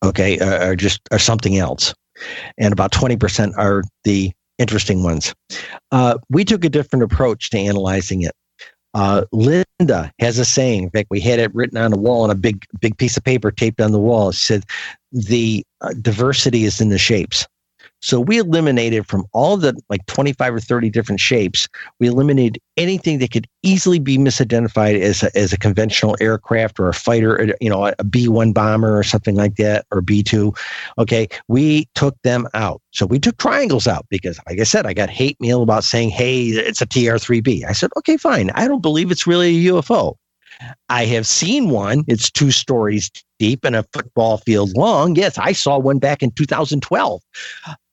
okay 0.05 0.39
uh, 0.39 0.69
or 0.69 0.77
just 0.77 1.01
or 1.11 1.19
something 1.19 1.57
else 1.57 1.95
and 2.59 2.73
about 2.73 2.93
20% 2.93 3.53
are 3.57 3.83
the 4.05 4.33
interesting 4.59 5.03
ones. 5.03 5.35
Uh, 5.93 6.19
we 6.29 6.45
took 6.45 6.65
a 6.65 6.69
different 6.69 7.05
approach 7.05 7.51
to 7.51 7.59
analyzing 7.59 8.23
it 8.23 8.33
uh, 8.95 9.25
Linda 9.33 10.13
has 10.19 10.39
a 10.39 10.45
saying. 10.45 10.85
In 10.85 10.91
fact, 10.91 11.09
we 11.11 11.21
had 11.21 11.39
it 11.39 11.55
written 11.55 11.79
on 11.79 11.91
the 11.91 11.99
wall 11.99 12.23
on 12.23 12.31
a 12.31 12.35
big, 12.35 12.65
big 12.81 12.97
piece 12.97 13.17
of 13.17 13.25
paper 13.25 13.51
taped 13.51 13.81
on 13.81 13.93
the 13.93 13.99
wall. 13.99 14.31
It 14.31 14.35
said, 14.35 14.65
"The 15.13 15.65
uh, 15.81 15.95
diversity 16.01 16.65
is 16.65 16.81
in 16.81 16.89
the 16.89 16.99
shapes." 16.99 17.47
So 18.01 18.21
we 18.21 18.39
eliminated 18.39 19.07
from 19.07 19.27
all 19.33 19.57
the 19.57 19.77
like 19.89 20.05
25 20.07 20.55
or 20.55 20.61
30 20.61 20.91
different 20.91 21.21
shapes, 21.21 21.69
we 21.99 22.07
eliminated 22.07 22.59
anything 22.77 23.19
that 23.19 23.33
could 23.33 23.47
easily 23.63 23.99
be 23.99 24.19
misidentified 24.19 25.01
as 25.01 25.23
a, 25.23 25.37
as 25.37 25.53
a 25.53 25.59
conventional 25.59 26.17
aircraft 26.21 26.79
or 26.79 26.89
a 26.89 26.95
fighter, 26.95 27.41
uh, 27.41 27.53
you 27.61 27.69
know, 27.69 27.87
a 27.87 28.05
B-1 28.05 28.55
bomber 28.55 28.97
or 28.97 29.03
something 29.03 29.35
like 29.35 29.57
that, 29.57 29.85
or 29.91 30.01
B-2. 30.01 30.57
Okay. 30.99 31.29
We 31.49 31.89
took 31.95 32.17
them 32.23 32.47
out. 32.55 32.81
So 32.93 33.05
we 33.05 33.19
took 33.19 33.37
triangles 33.39 33.89
out 33.89 34.07
because, 34.11 34.39
like 34.49 34.61
I 34.61 34.65
said, 34.65 34.87
I 34.87 34.93
got 34.93 35.11
hate 35.11 35.37
mail 35.41 35.63
about 35.63 35.85
saying, 35.85 36.11
hey, 36.11 36.47
it's 36.47 36.81
a 36.81 36.87
TR-3B. 36.87 37.65
I 37.65 37.73
said, 37.73 37.91
okay, 37.97 38.17
fine. 38.17 38.51
I 38.55 38.69
don't 38.69 38.83
believe 38.83 39.11
it's 39.11 39.27
really 39.27 39.67
a 39.67 39.73
UFO. 39.73 40.15
I 40.89 41.05
have 41.07 41.27
seen 41.27 41.71
one. 41.71 42.05
It's 42.09 42.31
two 42.31 42.51
stories 42.51 43.11
deep 43.39 43.65
and 43.65 43.77
a 43.77 43.85
football 43.93 44.39
field 44.39 44.77
long. 44.77 45.15
Yes, 45.15 45.39
I 45.39 45.53
saw 45.53 45.79
one 45.79 45.99
back 45.99 46.23
in 46.23 46.31
2012. 46.33 47.23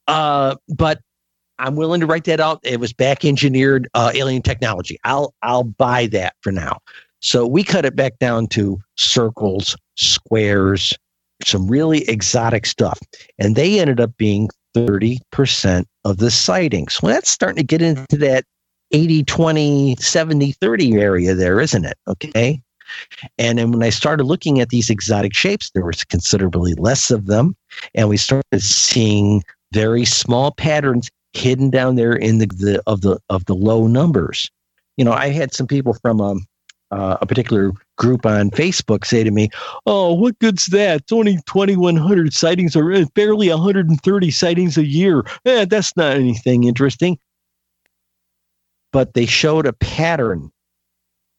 Uh, 0.08 0.56
but 0.70 1.02
I'm 1.60 1.76
willing 1.76 2.02
to 2.02 2.08
write 2.08 2.26
that 2.26 2.40
out. 2.40 2.60
It 2.64 2.80
was 2.80 2.94
back 2.94 3.24
engineered 3.24 3.88
uh, 3.94 4.12
alien 4.14 4.42
technology. 4.42 4.98
I'll 5.04 5.34
I'll 5.42 5.64
buy 5.64 6.08
that 6.08 6.36
for 6.42 6.52
now. 6.52 6.80
So 7.22 7.48
we 7.48 7.64
cut 7.64 7.86
it 7.86 7.96
back 7.96 8.20
down 8.20 8.48
to 8.48 8.80
circles, 8.96 9.76
squares, 9.96 10.94
some 11.44 11.68
really 11.68 12.08
exotic 12.10 12.66
stuff, 12.66 13.00
and 13.40 13.56
they 13.56 13.80
ended 13.80 14.00
up 14.00 14.16
being 14.18 14.50
30% 14.76 15.86
of 16.04 16.18
the 16.18 16.30
sightings. 16.30 17.02
Well, 17.02 17.14
that's 17.14 17.30
starting 17.30 17.58
to 17.58 17.64
get 17.64 17.82
into 17.82 18.18
that 18.18 18.44
80, 18.92 19.24
20, 19.24 19.96
70, 19.96 20.52
30 20.52 20.94
area 20.96 21.34
there, 21.34 21.60
isn't 21.60 21.86
it? 21.86 21.98
Okay. 22.08 22.62
And 23.38 23.58
then 23.58 23.72
when 23.72 23.82
I 23.82 23.90
started 23.90 24.26
looking 24.26 24.60
at 24.60 24.70
these 24.70 24.90
exotic 24.90 25.34
shapes, 25.34 25.72
there 25.74 25.86
was 25.86 26.04
considerably 26.04 26.74
less 26.76 27.10
of 27.10 27.26
them. 27.26 27.56
And 27.96 28.10
we 28.10 28.18
started 28.18 28.62
seeing 28.62 29.42
very 29.76 30.06
small 30.06 30.52
patterns 30.52 31.12
hidden 31.34 31.70
down 31.70 31.96
there 31.96 32.14
in 32.14 32.38
the, 32.38 32.48
the 32.48 32.82
of 32.88 33.02
the 33.02 33.20
of 33.30 33.44
the 33.46 33.54
low 33.54 33.88
numbers. 33.88 34.50
You 34.96 35.04
know, 35.04 35.12
I 35.12 35.28
had 35.28 35.54
some 35.54 35.68
people 35.68 35.94
from 36.02 36.22
um, 36.22 36.46
uh, 36.92 37.18
a 37.22 37.26
particular 37.26 37.74
group 37.98 38.26
on 38.26 38.52
Facebook 38.52 39.06
say 39.06 39.26
to 39.26 39.32
me, 39.32 39.50
"Oh, 39.86 40.14
what 40.14 40.40
good's 40.40 40.68
that? 40.68 41.02
It's 41.02 41.12
only 41.12 41.40
2,100 41.46 42.34
sightings 42.34 42.74
or 42.74 42.94
uh, 42.94 43.04
barely 43.14 43.50
130 43.50 44.32
sightings 44.32 44.78
a 44.78 44.86
year. 44.86 45.26
Eh, 45.46 45.66
that's 45.66 45.96
not 45.98 46.16
anything 46.16 46.64
interesting." 46.64 47.20
But 48.94 49.14
they 49.14 49.26
showed 49.26 49.66
a 49.66 49.74
pattern. 49.74 50.52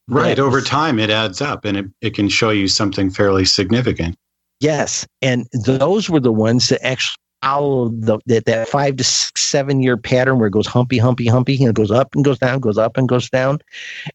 Right. 0.09 0.39
Over 0.39 0.61
time, 0.61 0.99
it 0.99 1.09
adds 1.09 1.41
up 1.41 1.65
and 1.65 1.77
it, 1.77 1.87
it 2.01 2.15
can 2.15 2.29
show 2.29 2.51
you 2.51 2.69
something 2.69 3.11
fairly 3.11 3.47
significant. 3.47 4.15
Yes. 4.61 5.07
And 5.21 5.49
those 5.65 6.09
were 6.09 6.21
the 6.21 6.33
ones 6.33 6.69
that 6.69 6.85
actually 6.87 7.17
follow 7.43 7.89
the, 7.89 8.19
that, 8.27 8.45
that 8.47 8.69
five 8.69 8.97
to 8.97 9.05
six, 9.05 9.43
seven 9.43 9.83
year 9.83 9.97
pattern 9.97 10.39
where 10.39 10.49
it 10.49 10.53
goes 10.53 10.67
humpy, 10.67 10.99
humpy, 10.99 11.27
humpy, 11.27 11.57
and 11.57 11.69
it 11.69 11.75
goes 11.75 11.91
up 11.91 12.15
and 12.15 12.25
goes 12.25 12.39
down, 12.39 12.61
goes 12.61 12.79
up 12.79 12.97
and 12.97 13.09
goes 13.09 13.31
down. 13.31 13.59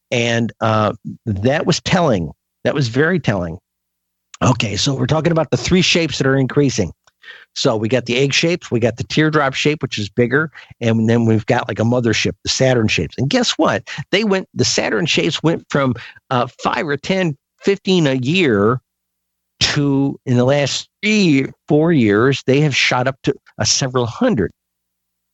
And 0.10 0.52
uh, 0.61 0.93
that 1.26 1.65
was 1.65 1.81
telling. 1.81 2.31
That 2.64 2.76
was 2.76 2.89
very 2.89 3.19
telling. 3.19 3.57
Okay, 4.43 4.76
so 4.76 4.93
we're 4.93 5.07
talking 5.07 5.31
about 5.31 5.52
the 5.52 5.57
three 5.57 5.81
shapes 5.81 6.18
that 6.18 6.27
are 6.27 6.38
increasing. 6.38 6.91
So 7.53 7.76
we 7.76 7.88
got 7.88 8.06
the 8.06 8.18
egg 8.18 8.34
shapes, 8.34 8.72
we 8.72 8.80
got 8.80 8.98
the 8.98 9.03
teardrop 9.03 9.53
shape, 9.53 9.81
which 9.81 9.98
is 9.98 10.10
bigger, 10.10 10.52
and 10.80 11.10
then 11.10 11.26
we've 11.26 11.45
got 11.45 11.68
like 11.68 11.80
a 11.80 11.84
mothership, 11.84 12.34
the 12.43 12.49
Saturn 12.49 12.88
shapes. 12.88 13.15
And 13.18 13.30
guess 13.30 13.52
what? 13.52 13.88
They 14.11 14.23
went, 14.23 14.48
the 14.53 14.65
Saturn 14.65 15.06
shapes 15.06 15.43
went 15.43 15.65
from 15.69 15.93
uh, 16.30 16.48
five 16.64 16.88
or 16.88 16.98
10, 16.98 17.38
15 17.61 18.07
a 18.07 18.14
year 18.14 18.81
to 19.60 20.19
in 20.26 20.38
the 20.38 20.45
last 20.45 20.89
three 21.02 21.45
four 21.68 21.91
years 21.91 22.44
they 22.45 22.60
have 22.60 22.76
shot 22.76 23.07
up 23.07 23.15
to 23.23 23.34
a 23.57 23.65
several 23.65 24.06
hundred 24.06 24.52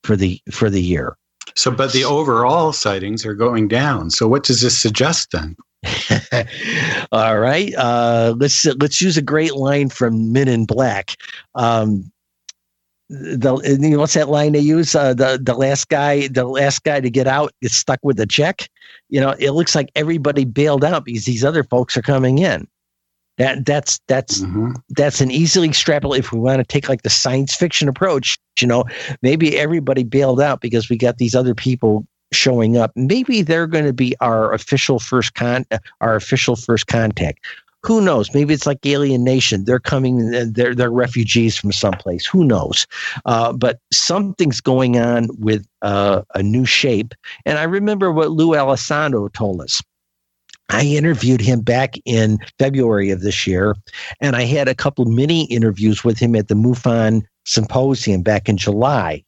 for 0.03 0.15
the 0.15 0.39
for 0.51 0.69
the 0.69 0.81
year 0.81 1.15
so 1.55 1.71
but 1.71 1.93
the 1.93 2.03
overall 2.03 2.73
sightings 2.73 3.25
are 3.25 3.33
going 3.33 3.67
down 3.67 4.09
so 4.09 4.27
what 4.27 4.43
does 4.43 4.61
this 4.61 4.77
suggest 4.77 5.29
then 5.31 5.55
all 7.11 7.39
right 7.39 7.73
uh, 7.75 8.33
let's 8.37 8.65
let's 8.65 9.01
use 9.01 9.15
a 9.15 9.21
great 9.21 9.55
line 9.55 9.89
from 9.89 10.31
men 10.33 10.47
in 10.47 10.65
black 10.65 11.15
um, 11.55 12.11
the 13.09 13.77
you 13.81 13.89
know, 13.89 13.99
what's 13.99 14.15
that 14.15 14.29
line 14.29 14.51
they 14.51 14.59
use? 14.59 14.93
Uh, 14.93 15.13
the 15.13 15.39
the 15.41 15.53
last 15.53 15.87
guy, 15.87 16.27
the 16.27 16.45
last 16.45 16.83
guy 16.83 16.99
to 16.99 17.09
get 17.09 17.27
out 17.27 17.53
gets 17.61 17.75
stuck 17.75 17.99
with 18.03 18.17
the 18.17 18.27
check. 18.27 18.69
You 19.09 19.21
know, 19.21 19.33
it 19.39 19.51
looks 19.51 19.75
like 19.75 19.89
everybody 19.95 20.43
bailed 20.43 20.83
out 20.83 21.05
because 21.05 21.25
these 21.25 21.45
other 21.45 21.63
folks 21.63 21.95
are 21.95 22.01
coming 22.01 22.39
in. 22.39 22.67
That 23.37 23.65
that's 23.65 23.99
that's 24.07 24.41
mm-hmm. 24.41 24.71
that's 24.89 25.21
an 25.21 25.31
easily 25.31 25.67
extrapolate. 25.67 26.19
If 26.19 26.31
we 26.31 26.39
want 26.39 26.59
to 26.59 26.65
take 26.65 26.89
like 26.89 27.03
the 27.03 27.09
science 27.09 27.55
fiction 27.55 27.87
approach, 27.87 28.37
you 28.59 28.67
know, 28.67 28.85
maybe 29.21 29.57
everybody 29.57 30.03
bailed 30.03 30.41
out 30.41 30.61
because 30.61 30.89
we 30.89 30.97
got 30.97 31.17
these 31.17 31.35
other 31.35 31.53
people 31.53 32.05
showing 32.33 32.77
up. 32.77 32.91
Maybe 32.95 33.41
they're 33.41 33.67
going 33.67 33.85
to 33.85 33.93
be 33.93 34.15
our 34.21 34.53
official 34.53 34.99
first 34.99 35.35
con, 35.35 35.65
our 36.01 36.15
official 36.15 36.55
first 36.55 36.87
contact 36.87 37.39
who 37.87 38.01
knows? 38.01 38.33
Maybe 38.33 38.53
it's 38.53 38.65
like 38.65 38.85
Alien 38.85 39.23
Nation. 39.23 39.63
They're 39.65 39.79
coming. 39.79 40.31
They're 40.31 40.75
they're 40.75 40.91
refugees 40.91 41.55
from 41.55 41.71
someplace. 41.71 42.25
Who 42.25 42.43
knows? 42.43 42.85
Uh, 43.25 43.53
but 43.53 43.79
something's 43.93 44.59
going 44.59 44.97
on 44.97 45.29
with 45.39 45.65
uh, 45.81 46.23
a 46.35 46.43
new 46.43 46.65
shape. 46.65 47.13
And 47.45 47.57
I 47.57 47.63
remember 47.63 48.11
what 48.11 48.31
Lue 48.31 48.49
Elizondo 48.49 49.31
told 49.31 49.61
us. 49.61 49.81
I 50.69 50.83
interviewed 50.83 51.41
him 51.41 51.61
back 51.61 51.95
in 52.05 52.39
February 52.59 53.09
of 53.09 53.21
this 53.21 53.47
year, 53.47 53.75
and 54.19 54.35
I 54.35 54.43
had 54.43 54.67
a 54.67 54.75
couple 54.75 55.05
mini 55.05 55.45
interviews 55.45 56.03
with 56.03 56.19
him 56.19 56.35
at 56.35 56.49
the 56.49 56.55
MUFON 56.55 57.23
symposium 57.45 58.21
back 58.21 58.49
in 58.49 58.57
July 58.57 59.23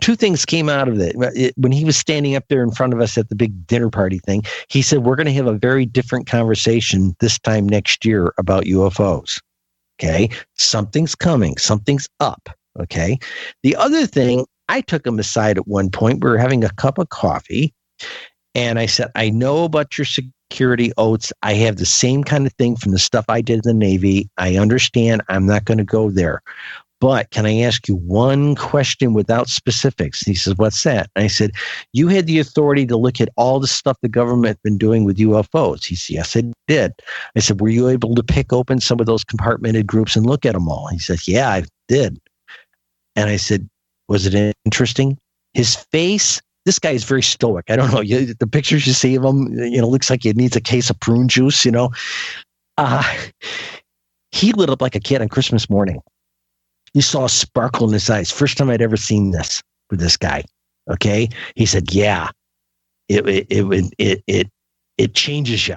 two 0.00 0.16
things 0.16 0.44
came 0.44 0.68
out 0.68 0.88
of 0.88 0.98
it. 1.00 1.54
When 1.56 1.72
he 1.72 1.84
was 1.84 1.96
standing 1.96 2.36
up 2.36 2.44
there 2.48 2.62
in 2.62 2.70
front 2.70 2.92
of 2.92 3.00
us 3.00 3.16
at 3.18 3.28
the 3.28 3.36
big 3.36 3.66
dinner 3.66 3.90
party 3.90 4.18
thing, 4.18 4.42
he 4.68 4.82
said, 4.82 5.04
We're 5.04 5.16
going 5.16 5.26
to 5.26 5.32
have 5.32 5.46
a 5.46 5.54
very 5.54 5.86
different 5.86 6.26
conversation 6.26 7.14
this 7.20 7.38
time 7.38 7.68
next 7.68 8.04
year 8.04 8.32
about 8.38 8.64
UFOs. 8.64 9.40
Okay. 10.00 10.28
Something's 10.54 11.14
coming, 11.14 11.56
something's 11.56 12.08
up. 12.20 12.48
Okay. 12.78 13.18
The 13.62 13.76
other 13.76 14.06
thing, 14.06 14.46
I 14.68 14.80
took 14.80 15.06
him 15.06 15.18
aside 15.18 15.58
at 15.58 15.68
one 15.68 15.90
point. 15.90 16.22
We 16.22 16.30
were 16.30 16.38
having 16.38 16.64
a 16.64 16.72
cup 16.72 16.98
of 16.98 17.10
coffee, 17.10 17.72
and 18.54 18.78
I 18.78 18.86
said, 18.86 19.10
I 19.14 19.30
know 19.30 19.64
about 19.64 19.96
your 19.96 20.06
security 20.50 20.92
oaths. 20.96 21.32
I 21.42 21.54
have 21.54 21.76
the 21.76 21.86
same 21.86 22.24
kind 22.24 22.46
of 22.46 22.52
thing 22.54 22.76
from 22.76 22.92
the 22.92 22.98
stuff 22.98 23.24
I 23.28 23.40
did 23.40 23.56
in 23.56 23.62
the 23.64 23.74
Navy. 23.74 24.28
I 24.36 24.56
understand. 24.56 25.22
I'm 25.28 25.46
not 25.46 25.64
going 25.64 25.78
to 25.78 25.84
go 25.84 26.10
there. 26.10 26.42
But 27.00 27.30
can 27.30 27.44
I 27.44 27.58
ask 27.58 27.86
you 27.86 27.96
one 27.96 28.54
question 28.54 29.12
without 29.12 29.48
specifics? 29.48 30.20
He 30.20 30.34
says, 30.34 30.54
What's 30.56 30.84
that? 30.84 31.10
And 31.14 31.24
I 31.24 31.26
said, 31.26 31.50
You 31.92 32.08
had 32.08 32.26
the 32.26 32.38
authority 32.38 32.86
to 32.86 32.96
look 32.96 33.20
at 33.20 33.28
all 33.36 33.60
the 33.60 33.66
stuff 33.66 33.98
the 34.00 34.08
government 34.08 34.46
had 34.46 34.62
been 34.62 34.78
doing 34.78 35.04
with 35.04 35.18
UFOs. 35.18 35.84
He 35.84 35.96
said, 35.96 36.14
Yes, 36.14 36.36
I 36.36 36.44
did. 36.66 36.92
I 37.36 37.40
said, 37.40 37.60
Were 37.60 37.68
you 37.68 37.88
able 37.88 38.14
to 38.14 38.22
pick 38.22 38.52
open 38.52 38.80
some 38.80 39.00
of 39.00 39.06
those 39.06 39.24
compartmented 39.24 39.86
groups 39.86 40.16
and 40.16 40.24
look 40.24 40.46
at 40.46 40.54
them 40.54 40.68
all? 40.68 40.86
He 40.86 40.98
said, 40.98 41.26
Yeah, 41.26 41.50
I 41.50 41.64
did. 41.88 42.18
And 43.16 43.28
I 43.28 43.36
said, 43.36 43.68
Was 44.08 44.26
it 44.26 44.54
interesting? 44.64 45.18
His 45.52 45.74
face 45.74 46.40
this 46.64 46.78
guy 46.78 46.90
is 46.90 47.04
very 47.04 47.22
stoic. 47.22 47.66
I 47.68 47.76
don't 47.76 47.92
know. 47.92 48.00
You, 48.00 48.34
the 48.34 48.46
pictures 48.46 48.86
you 48.86 48.92
see 48.92 49.14
of 49.16 49.24
him, 49.24 49.52
you 49.58 49.80
know, 49.80 49.88
looks 49.88 50.10
like 50.10 50.22
he 50.22 50.32
needs 50.32 50.56
a 50.56 50.60
case 50.60 50.90
of 50.90 50.98
prune 51.00 51.28
juice, 51.28 51.64
you 51.64 51.70
know. 51.70 51.90
Uh, 52.78 53.02
he 54.30 54.52
lit 54.52 54.70
up 54.70 54.82
like 54.82 54.94
a 54.94 55.00
kid 55.00 55.20
on 55.20 55.28
Christmas 55.28 55.70
morning 55.70 56.00
you 56.94 57.02
saw 57.02 57.24
a 57.24 57.28
sparkle 57.28 57.86
in 57.88 57.92
his 57.92 58.08
eyes. 58.08 58.30
First 58.30 58.56
time 58.56 58.70
I'd 58.70 58.80
ever 58.80 58.96
seen 58.96 59.32
this 59.32 59.60
with 59.90 60.00
this 60.00 60.16
guy. 60.16 60.44
Okay. 60.90 61.28
He 61.56 61.66
said, 61.66 61.92
yeah, 61.92 62.30
it, 63.08 63.28
it, 63.28 63.46
it, 63.50 63.94
it, 63.98 64.22
it, 64.26 64.50
it 64.96 65.14
changes 65.14 65.68
you. 65.68 65.76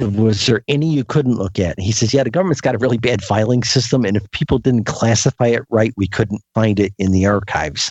Was 0.00 0.46
there 0.46 0.62
any 0.68 0.86
you 0.86 1.02
couldn't 1.02 1.38
look 1.38 1.58
at? 1.58 1.80
he 1.80 1.90
says, 1.90 2.14
yeah, 2.14 2.22
the 2.22 2.30
government's 2.30 2.60
got 2.60 2.76
a 2.76 2.78
really 2.78 2.98
bad 2.98 3.24
filing 3.24 3.64
system. 3.64 4.04
And 4.04 4.16
if 4.16 4.30
people 4.30 4.58
didn't 4.58 4.84
classify 4.84 5.48
it 5.48 5.62
right, 5.70 5.92
we 5.96 6.06
couldn't 6.06 6.42
find 6.54 6.78
it 6.78 6.92
in 6.98 7.10
the 7.10 7.26
archives. 7.26 7.90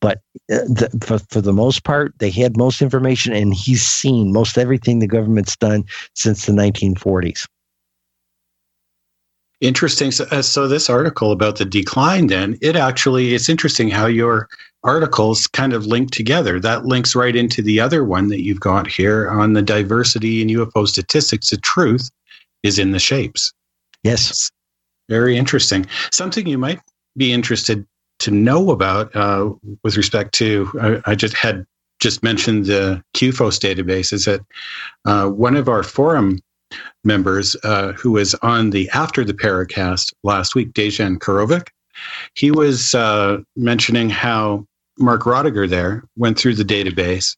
But 0.00 0.18
uh, 0.50 0.64
the, 0.64 0.98
for, 1.04 1.18
for 1.30 1.40
the 1.40 1.52
most 1.52 1.84
part, 1.84 2.12
they 2.18 2.30
had 2.30 2.56
most 2.56 2.82
information, 2.82 3.32
and 3.32 3.54
he's 3.54 3.82
seen 3.82 4.32
most 4.32 4.58
everything 4.58 4.98
the 4.98 5.06
government's 5.06 5.56
done 5.56 5.84
since 6.14 6.46
the 6.46 6.52
1940s. 6.52 7.46
Interesting. 9.60 10.10
So, 10.10 10.26
uh, 10.30 10.42
so, 10.42 10.68
this 10.68 10.90
article 10.90 11.32
about 11.32 11.56
the 11.56 11.64
decline, 11.64 12.26
then 12.26 12.58
it 12.60 12.76
actually 12.76 13.34
it's 13.34 13.48
interesting 13.48 13.88
how 13.88 14.06
your 14.06 14.48
articles 14.82 15.46
kind 15.46 15.72
of 15.72 15.86
link 15.86 16.10
together. 16.10 16.60
That 16.60 16.84
links 16.84 17.14
right 17.14 17.34
into 17.34 17.62
the 17.62 17.80
other 17.80 18.04
one 18.04 18.28
that 18.28 18.42
you've 18.42 18.60
got 18.60 18.86
here 18.86 19.30
on 19.30 19.54
the 19.54 19.62
diversity 19.62 20.42
in 20.42 20.48
UFO 20.48 20.86
statistics. 20.86 21.50
The 21.50 21.56
truth 21.56 22.10
is 22.62 22.78
in 22.78 22.90
the 22.90 22.98
shapes. 22.98 23.52
Yes, 24.02 24.50
very 25.08 25.36
interesting. 25.36 25.86
Something 26.10 26.46
you 26.46 26.58
might 26.58 26.80
be 27.16 27.32
interested 27.32 27.86
to 28.24 28.30
know 28.30 28.70
about 28.70 29.14
uh, 29.14 29.50
with 29.82 29.96
respect 29.96 30.34
to 30.34 30.70
I, 30.80 31.12
I, 31.12 31.14
just 31.14 31.36
had 31.36 31.66
just 32.00 32.22
mentioned 32.22 32.66
the 32.66 33.02
CUFOS 33.14 33.58
database 33.58 34.12
is 34.12 34.24
that 34.24 34.40
uh, 35.04 35.28
one 35.28 35.56
of 35.56 35.68
our 35.68 35.82
forum 35.82 36.40
members 37.04 37.54
uh, 37.64 37.92
who 37.92 38.12
was 38.12 38.34
on 38.36 38.70
the 38.70 38.88
After 38.90 39.24
the 39.24 39.34
Paracast 39.34 40.12
last 40.22 40.54
week, 40.54 40.72
Dejan 40.72 41.18
Karovic. 41.18 41.68
He 42.34 42.50
was 42.50 42.94
uh, 42.94 43.38
mentioning 43.56 44.10
how 44.10 44.66
Mark 44.98 45.22
Rodeghier 45.22 45.68
there 45.68 46.04
went 46.16 46.38
through 46.38 46.54
the 46.54 46.64
database 46.64 47.36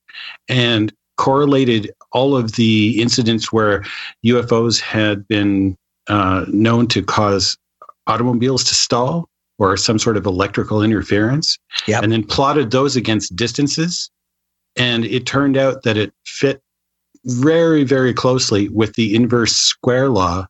and 0.48 0.92
correlated 1.18 1.90
all 2.12 2.36
of 2.36 2.52
the 2.52 3.00
incidents 3.02 3.52
where 3.52 3.84
UFOs 4.24 4.80
had 4.80 5.26
been 5.26 5.76
uh, 6.08 6.44
known 6.48 6.86
to 6.88 7.02
cause 7.02 7.58
automobiles 8.06 8.64
to 8.64 8.74
stall 8.74 9.28
or 9.58 9.76
some 9.76 9.98
sort 9.98 10.16
of 10.16 10.26
electrical 10.26 10.82
interference, 10.82 11.58
yep. 11.86 12.02
and 12.02 12.12
then 12.12 12.24
plotted 12.24 12.70
those 12.70 12.96
against 12.96 13.34
distances. 13.34 14.10
And 14.76 15.04
it 15.06 15.26
turned 15.26 15.56
out 15.56 15.82
that 15.84 15.96
it 15.96 16.12
fit 16.26 16.62
very, 17.24 17.84
very 17.84 18.12
closely 18.12 18.68
with 18.68 18.94
the 18.94 19.14
inverse 19.14 19.52
square 19.52 20.10
law, 20.10 20.46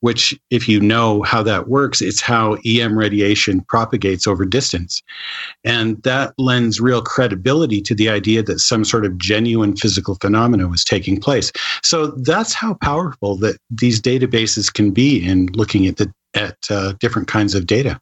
which, 0.00 0.38
if 0.50 0.68
you 0.68 0.80
know 0.80 1.22
how 1.22 1.42
that 1.42 1.68
works, 1.68 2.02
it's 2.02 2.20
how 2.20 2.56
EM 2.66 2.96
radiation 2.98 3.62
propagates 3.62 4.26
over 4.26 4.44
distance. 4.44 5.02
And 5.64 6.00
that 6.02 6.34
lends 6.38 6.80
real 6.80 7.02
credibility 7.02 7.80
to 7.82 7.94
the 7.94 8.08
idea 8.08 8.42
that 8.42 8.60
some 8.60 8.84
sort 8.84 9.04
of 9.04 9.18
genuine 9.18 9.76
physical 9.76 10.16
phenomena 10.16 10.68
was 10.68 10.84
taking 10.84 11.20
place. 11.20 11.50
So 11.82 12.08
that's 12.08 12.52
how 12.52 12.74
powerful 12.74 13.36
that 13.38 13.58
these 13.70 14.00
databases 14.00 14.72
can 14.72 14.90
be 14.90 15.24
in 15.24 15.46
looking 15.54 15.86
at 15.86 15.96
the 15.96 16.12
at 16.34 16.56
uh, 16.70 16.94
different 16.98 17.28
kinds 17.28 17.54
of 17.54 17.66
data. 17.66 18.00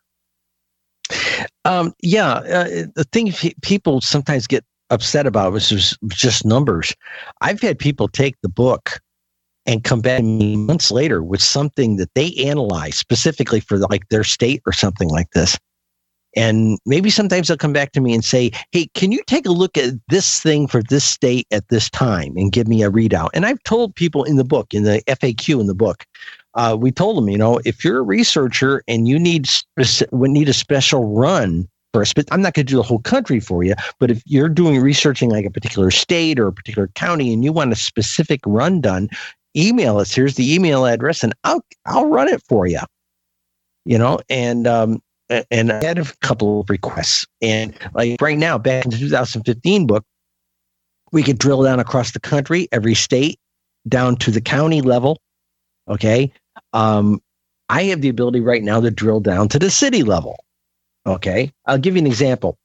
Um, 1.65 1.93
yeah, 2.03 2.33
uh, 2.33 2.87
the 2.95 3.07
thing 3.13 3.33
people 3.63 4.01
sometimes 4.01 4.47
get 4.47 4.65
upset 4.91 5.27
about 5.27 5.53
was 5.53 5.97
just, 6.09 6.45
numbers. 6.45 6.95
I've 7.41 7.61
had 7.61 7.79
people 7.79 8.09
take 8.09 8.37
the 8.43 8.49
book 8.49 9.01
and 9.67 9.85
come 9.85 10.01
back 10.01 10.23
months 10.23 10.91
later 10.91 11.23
with 11.23 11.41
something 11.41 11.97
that 11.97 12.13
they 12.15 12.35
analyze 12.35 12.97
specifically 12.97 13.61
for 13.61 13.79
like 13.79 14.09
their 14.09 14.25
state 14.25 14.63
or 14.67 14.73
something 14.73 15.09
like 15.09 15.31
this. 15.31 15.57
And 16.37 16.79
maybe 16.87 17.11
sometimes 17.11 17.49
they'll 17.49 17.57
come 17.57 17.73
back 17.73 17.93
to 17.93 18.01
me 18.01 18.15
and 18.15 18.25
say, 18.25 18.53
Hey, 18.71 18.89
can 18.95 19.11
you 19.11 19.21
take 19.27 19.47
a 19.47 19.53
look 19.53 19.77
at 19.77 19.95
this 20.09 20.41
thing 20.41 20.69
for 20.69 20.83
this 20.83 21.05
state 21.05 21.47
at 21.51 21.69
this 21.69 21.91
time 21.91 22.35
and 22.37 22.53
give 22.53 22.69
me 22.69 22.83
a 22.83 22.91
readout? 22.91 23.31
And 23.35 23.45
I've 23.45 23.63
told 23.65 23.95
people 23.95 24.25
in 24.25 24.37
the 24.37 24.45
book, 24.45 24.73
in 24.73 24.85
the 24.85 25.03
FAQ 25.09 25.61
in 25.61 25.67
the 25.67 25.75
book, 25.75 26.05
uh, 26.55 26.77
we 26.79 26.91
told 26.91 27.17
them, 27.17 27.29
you 27.29 27.39
know, 27.39 27.61
if 27.65 27.85
you're 27.85 27.99
a 27.99 28.03
researcher 28.03 28.83
and 28.89 29.09
you 29.09 29.19
need, 29.19 29.49
need 30.13 30.49
a 30.49 30.53
special 30.53 31.05
run 31.15 31.69
for 31.93 32.03
a 32.03 32.07
spe- 32.07 32.31
I'm 32.31 32.43
not 32.43 32.55
going 32.55 32.67
to 32.67 32.71
do 32.71 32.77
the 32.77 32.83
whole 32.83 33.01
country 33.01 33.41
for 33.41 33.63
you, 33.63 33.75
but 33.99 34.11
if 34.11 34.23
you're 34.27 34.49
doing 34.49 34.81
researching 34.81 35.31
like 35.31 35.45
a 35.45 35.51
particular 35.51 35.91
state 35.91 36.39
or 36.39 36.47
a 36.47 36.53
particular 36.53 36.89
county 36.89 37.33
and 37.33 37.45
you 37.45 37.53
want 37.53 37.73
a 37.73 37.77
specific 37.77 38.41
run 38.47 38.81
done, 38.81 39.09
email 39.57 39.99
us. 39.99 40.15
Here's 40.15 40.35
the 40.35 40.55
email 40.55 40.87
address, 40.87 41.23
and 41.23 41.35
I'll 41.45 41.65
I'll 41.87 42.07
run 42.07 42.29
it 42.29 42.43
for 42.49 42.67
you. 42.67 42.81
You 43.85 43.99
know, 43.99 44.21
and 44.29 44.67
um, 44.67 45.03
and 45.51 45.73
I 45.73 45.85
had 45.85 45.99
a 45.99 46.05
couple 46.21 46.61
of 46.61 46.71
requests, 46.71 47.27
and 47.41 47.75
like 47.95 48.21
right 48.21 48.39
now, 48.39 48.59
back 48.59 48.85
in 48.85 48.91
the 48.91 48.99
2015 48.99 49.87
book, 49.87 50.05
we 51.13 51.23
could 51.23 51.39
drill 51.39 51.63
down 51.63 51.81
across 51.81 52.13
the 52.13 52.21
country, 52.21 52.69
every 52.73 52.95
state, 52.95 53.39
down 53.89 54.17
to 54.17 54.31
the 54.31 54.41
county 54.41 54.81
level. 54.81 55.19
Okay, 55.89 56.33
um, 56.73 57.21
I 57.69 57.85
have 57.85 58.01
the 58.01 58.09
ability 58.09 58.41
right 58.41 58.63
now 58.63 58.81
to 58.81 58.91
drill 58.91 59.21
down 59.21 59.49
to 59.49 59.59
the 59.59 59.71
city 59.71 60.03
level. 60.03 60.43
Okay. 61.07 61.53
I'll 61.67 61.79
give 61.79 61.95
you 61.95 62.01
an 62.01 62.07
example. 62.07 62.59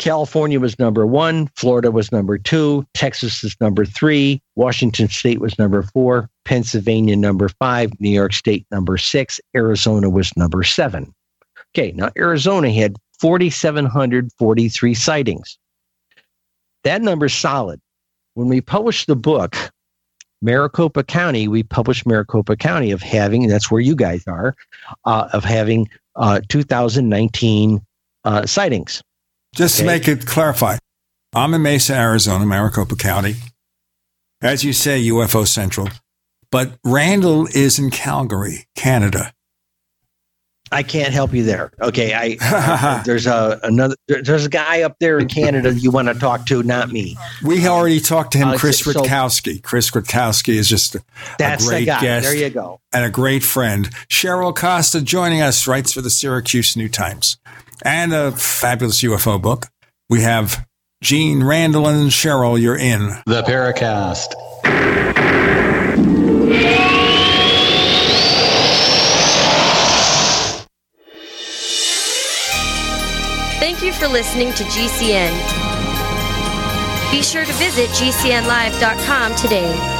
California 0.00 0.58
was 0.58 0.78
number 0.78 1.06
one, 1.06 1.46
Florida 1.56 1.90
was 1.90 2.10
number 2.10 2.38
two, 2.38 2.86
Texas 2.94 3.44
is 3.44 3.54
number 3.60 3.84
three, 3.84 4.40
Washington 4.56 5.08
State 5.08 5.40
was 5.40 5.58
number 5.58 5.82
four, 5.82 6.30
Pennsylvania 6.46 7.14
number 7.16 7.50
five, 7.50 7.92
New 8.00 8.08
York 8.08 8.32
State 8.32 8.66
number 8.70 8.96
six, 8.96 9.38
Arizona 9.54 10.08
was 10.08 10.34
number 10.38 10.62
seven. 10.62 11.12
Okay, 11.76 11.92
now 11.92 12.10
Arizona 12.16 12.70
had 12.70 12.96
4,743 13.20 14.94
sightings. 14.94 15.58
That 16.82 17.02
number's 17.02 17.34
solid. 17.34 17.78
When 18.32 18.48
we 18.48 18.62
published 18.62 19.06
the 19.06 19.16
book, 19.16 19.54
Maricopa 20.40 21.04
County, 21.04 21.46
we 21.46 21.62
published 21.62 22.06
Maricopa 22.06 22.56
County 22.56 22.90
of 22.90 23.02
having, 23.02 23.48
that's 23.48 23.70
where 23.70 23.82
you 23.82 23.94
guys 23.94 24.26
are, 24.26 24.56
uh, 25.04 25.28
of 25.34 25.44
having 25.44 25.90
uh, 26.16 26.40
2019 26.48 27.82
uh, 28.24 28.46
sightings. 28.46 29.02
Just 29.54 29.80
okay. 29.80 29.86
to 29.86 29.86
make 29.86 30.08
it 30.08 30.26
clarify, 30.26 30.78
I'm 31.34 31.54
in 31.54 31.62
Mesa, 31.62 31.94
Arizona, 31.94 32.46
Maricopa 32.46 32.96
County. 32.96 33.36
As 34.42 34.64
you 34.64 34.72
say, 34.72 35.02
UFO 35.04 35.46
Central. 35.46 35.88
But 36.50 36.78
Randle 36.84 37.46
is 37.46 37.78
in 37.78 37.90
Calgary, 37.90 38.64
Canada. 38.74 39.32
I 40.72 40.82
can't 40.84 41.12
help 41.12 41.32
you 41.32 41.42
there. 41.42 41.72
Okay, 41.80 42.14
I 42.14 43.02
there's 43.04 43.26
a 43.26 43.58
another 43.64 43.96
there's 44.06 44.46
a 44.46 44.48
guy 44.48 44.82
up 44.82 44.96
there 45.00 45.18
in 45.18 45.26
Canada 45.26 45.74
you 45.74 45.90
want 45.90 46.08
to 46.08 46.14
talk 46.14 46.46
to, 46.46 46.62
not 46.62 46.90
me. 46.90 47.16
We 47.42 47.66
already 47.66 47.98
talked 47.98 48.32
to 48.32 48.38
him, 48.38 48.48
uh, 48.48 48.56
Chris 48.56 48.78
so, 48.78 48.92
Rutkowski. 48.92 49.62
Chris 49.62 49.90
Rutkowski 49.90 50.54
is 50.54 50.68
just 50.68 50.94
a, 50.94 51.02
that's 51.38 51.66
a 51.66 51.68
great 51.68 51.80
the 51.80 51.86
guy. 51.86 52.00
guest. 52.00 52.26
There 52.26 52.36
you 52.36 52.50
go, 52.50 52.80
and 52.92 53.04
a 53.04 53.10
great 53.10 53.42
friend. 53.42 53.90
Cheryl 54.08 54.54
Costa 54.54 55.00
joining 55.00 55.42
us, 55.42 55.66
writes 55.66 55.92
for 55.92 56.02
the 56.02 56.10
Syracuse 56.10 56.76
New 56.76 56.88
Times, 56.88 57.36
and 57.84 58.12
a 58.12 58.32
fabulous 58.32 59.02
UFO 59.02 59.40
book. 59.40 59.66
We 60.08 60.22
have 60.22 60.66
Gene 61.02 61.42
Randle 61.42 61.86
and 61.88 62.10
Cheryl. 62.10 62.60
You're 62.60 62.76
in 62.76 63.08
the 63.26 63.42
Paracast. 63.42 64.34
Thank 73.60 73.82
you 73.82 73.92
for 73.92 74.08
listening 74.08 74.52
to 74.54 74.64
GCN. 74.64 75.30
Be 77.10 77.22
sure 77.22 77.44
to 77.44 77.52
visit 77.54 77.88
GCNlive.com 77.90 79.34
today. 79.36 79.99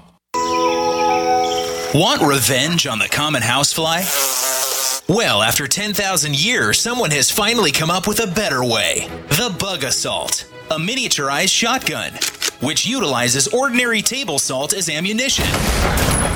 Want 1.93 2.21
revenge 2.21 2.87
on 2.87 2.99
the 2.99 3.09
common 3.09 3.41
housefly? 3.41 4.03
Well, 5.13 5.41
after 5.41 5.67
10,000 5.67 6.41
years, 6.41 6.79
someone 6.79 7.11
has 7.11 7.29
finally 7.29 7.73
come 7.73 7.91
up 7.91 8.07
with 8.07 8.21
a 8.21 8.27
better 8.27 8.63
way 8.63 9.09
the 9.27 9.53
Bug 9.59 9.83
Assault, 9.83 10.47
a 10.69 10.77
miniaturized 10.77 11.49
shotgun, 11.49 12.13
which 12.65 12.85
utilizes 12.85 13.49
ordinary 13.49 14.01
table 14.01 14.39
salt 14.39 14.71
as 14.71 14.87
ammunition. 14.87 15.43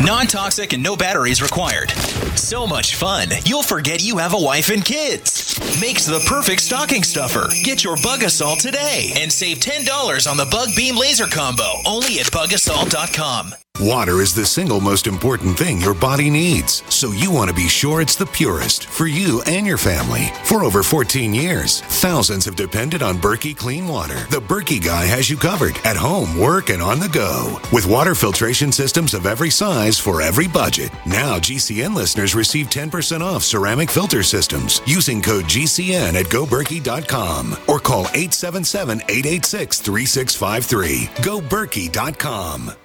Non 0.04 0.28
toxic 0.28 0.74
and 0.74 0.84
no 0.84 0.98
batteries 0.98 1.42
required. 1.42 1.92
So 2.36 2.68
much 2.68 2.96
fun, 2.96 3.30
you'll 3.46 3.64
forget 3.64 4.04
you 4.04 4.18
have 4.18 4.34
a 4.34 4.38
wife 4.38 4.70
and 4.70 4.84
kids. 4.84 5.58
Makes 5.80 6.06
the 6.06 6.20
perfect 6.28 6.62
stocking 6.62 7.04
stuffer. 7.04 7.48
Get 7.64 7.84
your 7.84 7.96
Bug 8.04 8.22
Assault 8.24 8.60
today 8.60 9.14
and 9.16 9.32
save 9.32 9.60
$10 9.60 10.30
on 10.30 10.36
the 10.36 10.46
Bug 10.46 10.70
Beam 10.76 10.98
Laser 10.98 11.28
Combo 11.28 11.80
only 11.86 12.20
at 12.20 12.28
bugassault.com. 12.28 13.56
Water 13.82 14.22
is 14.22 14.34
the 14.34 14.46
single 14.46 14.80
most 14.80 15.06
important 15.06 15.58
thing 15.58 15.82
your 15.82 15.94
body 15.94 16.30
needs, 16.30 16.82
so 16.88 17.12
you 17.12 17.30
want 17.30 17.50
to 17.50 17.56
be 17.56 17.68
sure 17.68 18.00
it's 18.00 18.16
the 18.16 18.26
purest 18.26 18.86
for 18.86 19.06
you 19.06 19.42
and 19.48 19.68
your 19.68 19.78
family. 19.78 20.32
For 20.46 20.64
over 20.64 20.82
14 20.82 21.34
years, 21.34 21.82
thousands 21.82 22.46
have 22.46 22.56
depended 22.56 23.04
on 23.04 23.18
Berkey 23.18 23.56
Clean 23.56 23.86
Water. 23.86 24.16
The 24.30 24.40
Berkey 24.40 24.82
guy 24.82 25.04
has 25.08 25.30
you 25.30 25.36
covered 25.36 25.76
at 25.84 25.98
home, 25.98 26.40
work, 26.40 26.70
and 26.70 26.82
on 26.82 27.02
the 27.02 27.10
go. 27.10 27.60
With 27.74 27.86
water 27.86 28.16
filtration 28.16 28.72
systems 28.72 29.14
of 29.14 29.26
every 29.26 29.50
size 29.50 29.85
for 29.94 30.22
every 30.22 30.48
budget. 30.48 30.92
Now, 31.06 31.38
GCN 31.38 31.96
listeners 31.96 32.34
receive 32.34 32.70
10% 32.70 33.22
off 33.22 33.44
ceramic 33.44 33.92
filter 33.92 34.24
systems 34.24 34.82
using 34.88 35.22
code 35.22 35.46
GCN 35.46 36.14
at 36.16 36.26
goberkey.com 36.26 37.56
or 37.68 37.80
call 37.80 38.06
877 38.14 39.02
886 39.02 39.82
3653. 39.82 41.06
GoBerkey.com. 41.24 42.85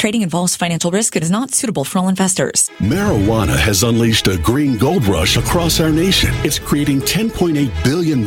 Trading 0.00 0.22
involves 0.22 0.56
financial 0.56 0.90
risk. 0.90 1.14
It 1.14 1.22
is 1.22 1.30
not 1.30 1.52
suitable 1.52 1.84
for 1.84 1.98
all 1.98 2.08
investors. 2.08 2.70
Marijuana 2.78 3.54
has 3.54 3.82
unleashed 3.82 4.28
a 4.28 4.38
green 4.38 4.78
gold 4.78 5.04
rush 5.04 5.36
across 5.36 5.78
our 5.78 5.90
nation. 5.90 6.30
It's 6.36 6.58
creating 6.58 7.02
$10.8 7.02 7.84
billion 7.84 8.20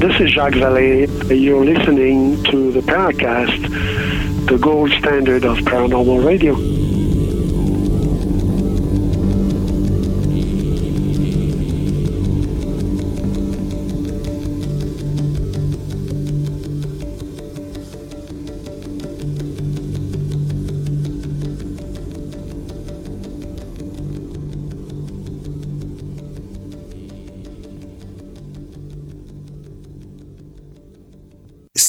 This 0.00 0.18
is 0.18 0.30
Jacques 0.32 0.54
Vallée. 0.54 1.06
You're 1.28 1.62
listening 1.62 2.42
to 2.44 2.72
the 2.72 2.80
Paracast, 2.80 4.46
the 4.46 4.56
gold 4.56 4.90
standard 4.92 5.44
of 5.44 5.58
paranormal 5.58 6.24
radio. 6.24 6.54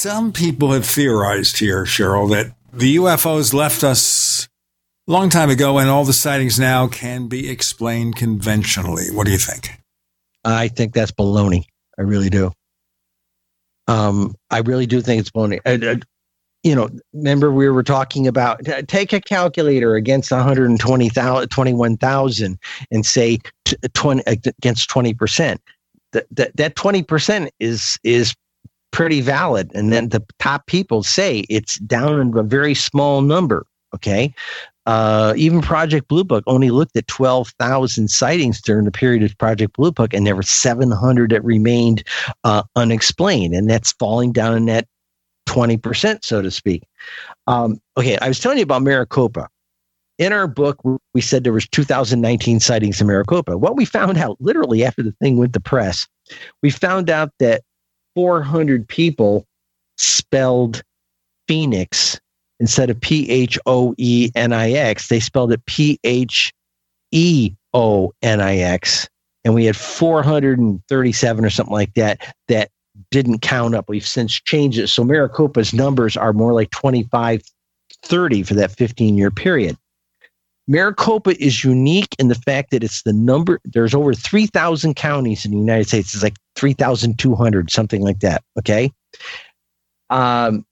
Some 0.01 0.31
people 0.31 0.71
have 0.71 0.87
theorized 0.87 1.59
here, 1.59 1.83
Cheryl, 1.83 2.27
that 2.31 2.55
the 2.73 2.95
UFOs 2.95 3.53
left 3.53 3.83
us 3.83 4.49
a 5.07 5.11
long 5.11 5.29
time 5.29 5.51
ago 5.51 5.77
and 5.77 5.91
all 5.91 6.05
the 6.05 6.11
sightings 6.11 6.59
now 6.59 6.87
can 6.87 7.27
be 7.27 7.47
explained 7.47 8.15
conventionally. 8.15 9.11
What 9.11 9.27
do 9.27 9.31
you 9.31 9.37
think? 9.37 9.77
I 10.43 10.69
think 10.69 10.95
that's 10.95 11.11
baloney. 11.11 11.65
I 11.99 12.01
really 12.01 12.31
do. 12.31 12.51
Um, 13.87 14.33
I 14.49 14.61
really 14.61 14.87
do 14.87 15.01
think 15.01 15.19
it's 15.19 15.29
baloney. 15.29 15.59
Uh, 15.67 15.91
uh, 15.91 15.95
you 16.63 16.73
know, 16.73 16.89
remember 17.13 17.51
we 17.51 17.69
were 17.69 17.83
talking 17.83 18.25
about 18.25 18.65
take 18.87 19.13
a 19.13 19.21
calculator 19.21 19.93
against 19.93 20.31
120,000, 20.31 21.47
21,000 21.47 22.59
and 22.89 23.05
say 23.05 23.37
t- 23.65 23.75
20 23.93 24.23
against 24.25 24.89
20%. 24.89 25.59
That, 26.13 26.25
that, 26.31 26.57
that 26.57 26.75
20% 26.75 27.49
is, 27.59 27.99
is 28.03 28.33
pretty 28.91 29.21
valid. 29.21 29.71
And 29.73 29.91
then 29.91 30.09
the 30.09 30.23
top 30.39 30.67
people 30.67 31.03
say 31.03 31.45
it's 31.49 31.77
down 31.79 32.19
in 32.19 32.37
a 32.37 32.43
very 32.43 32.73
small 32.73 33.21
number. 33.21 33.65
Okay. 33.93 34.33
Uh, 34.85 35.33
even 35.37 35.61
Project 35.61 36.07
Blue 36.07 36.23
Book 36.23 36.43
only 36.47 36.71
looked 36.71 36.95
at 36.97 37.07
12,000 37.07 38.09
sightings 38.09 38.61
during 38.61 38.85
the 38.85 38.91
period 38.91 39.23
of 39.23 39.37
Project 39.37 39.77
Blue 39.77 39.91
Book, 39.91 40.13
and 40.13 40.25
there 40.25 40.35
were 40.35 40.41
700 40.41 41.31
that 41.31 41.43
remained 41.43 42.03
uh, 42.43 42.63
unexplained. 42.75 43.53
And 43.53 43.69
that's 43.69 43.91
falling 43.93 44.31
down 44.31 44.57
in 44.57 44.65
that 44.65 44.87
20%, 45.47 46.23
so 46.23 46.41
to 46.41 46.49
speak. 46.49 46.83
Um, 47.47 47.79
okay. 47.97 48.17
I 48.21 48.27
was 48.27 48.39
telling 48.39 48.57
you 48.57 48.63
about 48.63 48.81
Maricopa. 48.81 49.49
In 50.17 50.33
our 50.33 50.47
book, 50.47 50.79
we 51.13 51.21
said 51.21 51.43
there 51.43 51.53
was 51.53 51.67
2019 51.69 52.59
sightings 52.59 53.01
in 53.01 53.07
Maricopa. 53.07 53.57
What 53.57 53.75
we 53.75 53.85
found 53.85 54.17
out 54.17 54.37
literally 54.39 54.83
after 54.83 55.01
the 55.01 55.13
thing 55.13 55.37
went 55.37 55.53
to 55.53 55.59
press, 55.59 56.07
we 56.61 56.69
found 56.69 57.09
out 57.09 57.31
that 57.39 57.63
400 58.15 58.87
people 58.87 59.45
spelled 59.97 60.83
Phoenix 61.47 62.19
instead 62.59 62.89
of 62.89 62.99
P 63.01 63.29
H 63.29 63.57
O 63.65 63.93
E 63.97 64.31
N 64.35 64.53
I 64.53 64.71
X. 64.71 65.07
They 65.07 65.19
spelled 65.19 65.51
it 65.51 65.65
P 65.65 65.99
H 66.03 66.53
E 67.11 67.51
O 67.73 68.13
N 68.21 68.41
I 68.41 68.57
X. 68.57 69.07
And 69.43 69.55
we 69.55 69.65
had 69.65 69.75
437 69.75 71.45
or 71.45 71.49
something 71.49 71.73
like 71.73 71.93
that 71.95 72.33
that 72.47 72.69
didn't 73.09 73.39
count 73.39 73.73
up. 73.73 73.89
We've 73.89 74.05
since 74.05 74.33
changed 74.33 74.77
it. 74.77 74.87
So 74.87 75.03
Maricopa's 75.03 75.73
numbers 75.73 76.15
are 76.15 76.33
more 76.33 76.53
like 76.53 76.69
25, 76.71 77.41
30 78.03 78.43
for 78.43 78.53
that 78.55 78.71
15 78.71 79.17
year 79.17 79.31
period. 79.31 79.77
Maricopa 80.67 81.41
is 81.43 81.63
unique 81.63 82.15
in 82.19 82.27
the 82.27 82.35
fact 82.35 82.71
that 82.71 82.83
it's 82.83 83.03
the 83.03 83.13
number, 83.13 83.59
there's 83.65 83.93
over 83.93 84.13
3,000 84.13 84.95
counties 84.95 85.45
in 85.45 85.51
the 85.51 85.57
United 85.57 85.87
States. 85.87 86.13
It's 86.13 86.23
like 86.23 86.37
3,200, 86.55 87.71
something 87.71 88.01
like 88.01 88.19
that. 88.19 88.43
Okay. 88.57 88.91
Um, 90.09 90.65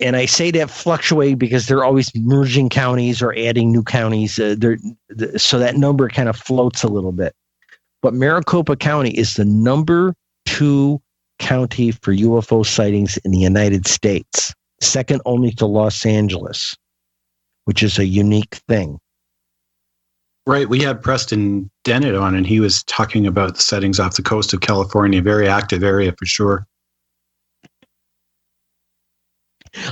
and 0.00 0.16
I 0.16 0.26
say 0.26 0.50
that 0.52 0.70
fluctuate 0.70 1.38
because 1.38 1.66
they're 1.66 1.84
always 1.84 2.12
merging 2.14 2.68
counties 2.68 3.20
or 3.20 3.34
adding 3.36 3.72
new 3.72 3.82
counties. 3.82 4.38
Uh, 4.38 4.56
so 5.36 5.58
that 5.58 5.76
number 5.76 6.08
kind 6.08 6.28
of 6.28 6.36
floats 6.36 6.82
a 6.82 6.88
little 6.88 7.12
bit. 7.12 7.34
But 8.00 8.14
Maricopa 8.14 8.76
County 8.76 9.10
is 9.10 9.34
the 9.34 9.44
number 9.44 10.14
two 10.46 11.00
county 11.40 11.90
for 11.90 12.12
UFO 12.12 12.64
sightings 12.64 13.16
in 13.18 13.32
the 13.32 13.38
United 13.38 13.86
States, 13.86 14.54
second 14.80 15.20
only 15.24 15.50
to 15.52 15.66
Los 15.66 16.06
Angeles 16.06 16.76
which 17.68 17.82
is 17.82 17.98
a 17.98 18.06
unique 18.06 18.54
thing. 18.66 18.98
Right. 20.46 20.66
We 20.66 20.80
had 20.80 21.02
Preston 21.02 21.70
Dennett 21.84 22.14
on, 22.14 22.34
and 22.34 22.46
he 22.46 22.60
was 22.60 22.82
talking 22.84 23.26
about 23.26 23.56
the 23.56 23.60
settings 23.60 24.00
off 24.00 24.16
the 24.16 24.22
coast 24.22 24.54
of 24.54 24.62
California. 24.62 25.20
Very 25.20 25.46
active 25.46 25.82
area 25.82 26.14
for 26.18 26.24
sure. 26.24 26.66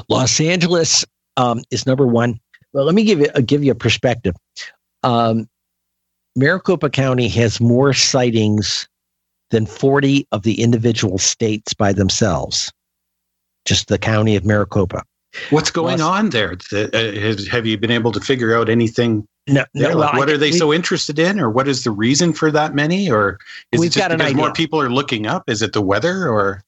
Los 0.08 0.40
Angeles 0.40 1.04
um, 1.36 1.60
is 1.70 1.84
number 1.84 2.06
one. 2.06 2.40
Well, 2.72 2.86
let 2.86 2.94
me 2.94 3.04
give 3.04 3.20
you 3.20 3.28
uh, 3.34 3.42
give 3.44 3.62
you 3.62 3.72
a 3.72 3.74
perspective. 3.74 4.34
Um, 5.02 5.46
Maricopa 6.34 6.88
County 6.88 7.28
has 7.28 7.60
more 7.60 7.92
sightings 7.92 8.88
than 9.50 9.66
40 9.66 10.26
of 10.32 10.44
the 10.44 10.62
individual 10.62 11.18
states 11.18 11.74
by 11.74 11.92
themselves. 11.92 12.72
Just 13.66 13.88
the 13.88 13.98
county 13.98 14.34
of 14.34 14.46
Maricopa. 14.46 15.02
What's 15.50 15.70
going 15.70 16.00
on 16.00 16.30
there? 16.30 16.56
Uh, 16.72 16.88
have 17.50 17.66
you 17.66 17.78
been 17.78 17.90
able 17.90 18.12
to 18.12 18.20
figure 18.20 18.56
out 18.56 18.68
anything? 18.68 19.26
No, 19.46 19.64
no 19.74 19.96
well, 19.96 20.12
what 20.14 20.28
are 20.28 20.38
they 20.38 20.50
we, 20.50 20.58
so 20.58 20.72
interested 20.72 21.18
in, 21.18 21.38
or 21.38 21.50
what 21.50 21.68
is 21.68 21.84
the 21.84 21.90
reason 21.90 22.32
for 22.32 22.50
that 22.50 22.74
many? 22.74 23.10
Or 23.10 23.38
is 23.72 23.82
it 23.82 23.90
just 23.90 24.10
because 24.10 24.34
more 24.34 24.52
people 24.52 24.80
are 24.80 24.90
looking 24.90 25.26
up? 25.26 25.48
Is 25.48 25.62
it 25.62 25.72
the 25.72 25.82
weather, 25.82 26.28
or? 26.28 26.64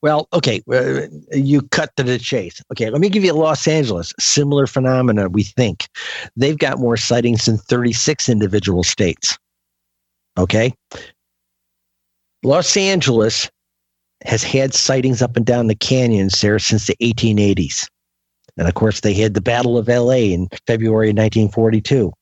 Well, 0.00 0.28
okay, 0.32 0.62
uh, 0.72 1.08
you 1.32 1.62
cut 1.62 1.94
to 1.96 2.04
the 2.04 2.18
chase. 2.18 2.62
Okay, 2.72 2.88
let 2.88 3.00
me 3.00 3.08
give 3.08 3.24
you 3.24 3.32
Los 3.32 3.66
Angeles. 3.66 4.14
Similar 4.18 4.66
phenomena, 4.66 5.28
we 5.28 5.42
think. 5.42 5.88
They've 6.36 6.58
got 6.58 6.78
more 6.78 6.96
sightings 6.96 7.46
than 7.46 7.58
36 7.58 8.28
individual 8.28 8.84
states. 8.84 9.36
Okay. 10.38 10.72
Los 12.44 12.76
Angeles 12.76 13.50
has 14.24 14.42
had 14.42 14.74
sightings 14.74 15.22
up 15.22 15.36
and 15.36 15.46
down 15.46 15.66
the 15.66 15.74
canyons 15.74 16.40
there 16.40 16.58
since 16.58 16.86
the 16.86 16.96
1880s. 17.00 17.88
And 18.56 18.66
of 18.66 18.74
course, 18.74 19.00
they 19.00 19.14
had 19.14 19.34
the 19.34 19.40
Battle 19.40 19.78
of 19.78 19.88
LA 19.88 20.32
in 20.34 20.48
February 20.66 21.10
of 21.10 21.16
1942. 21.16 22.12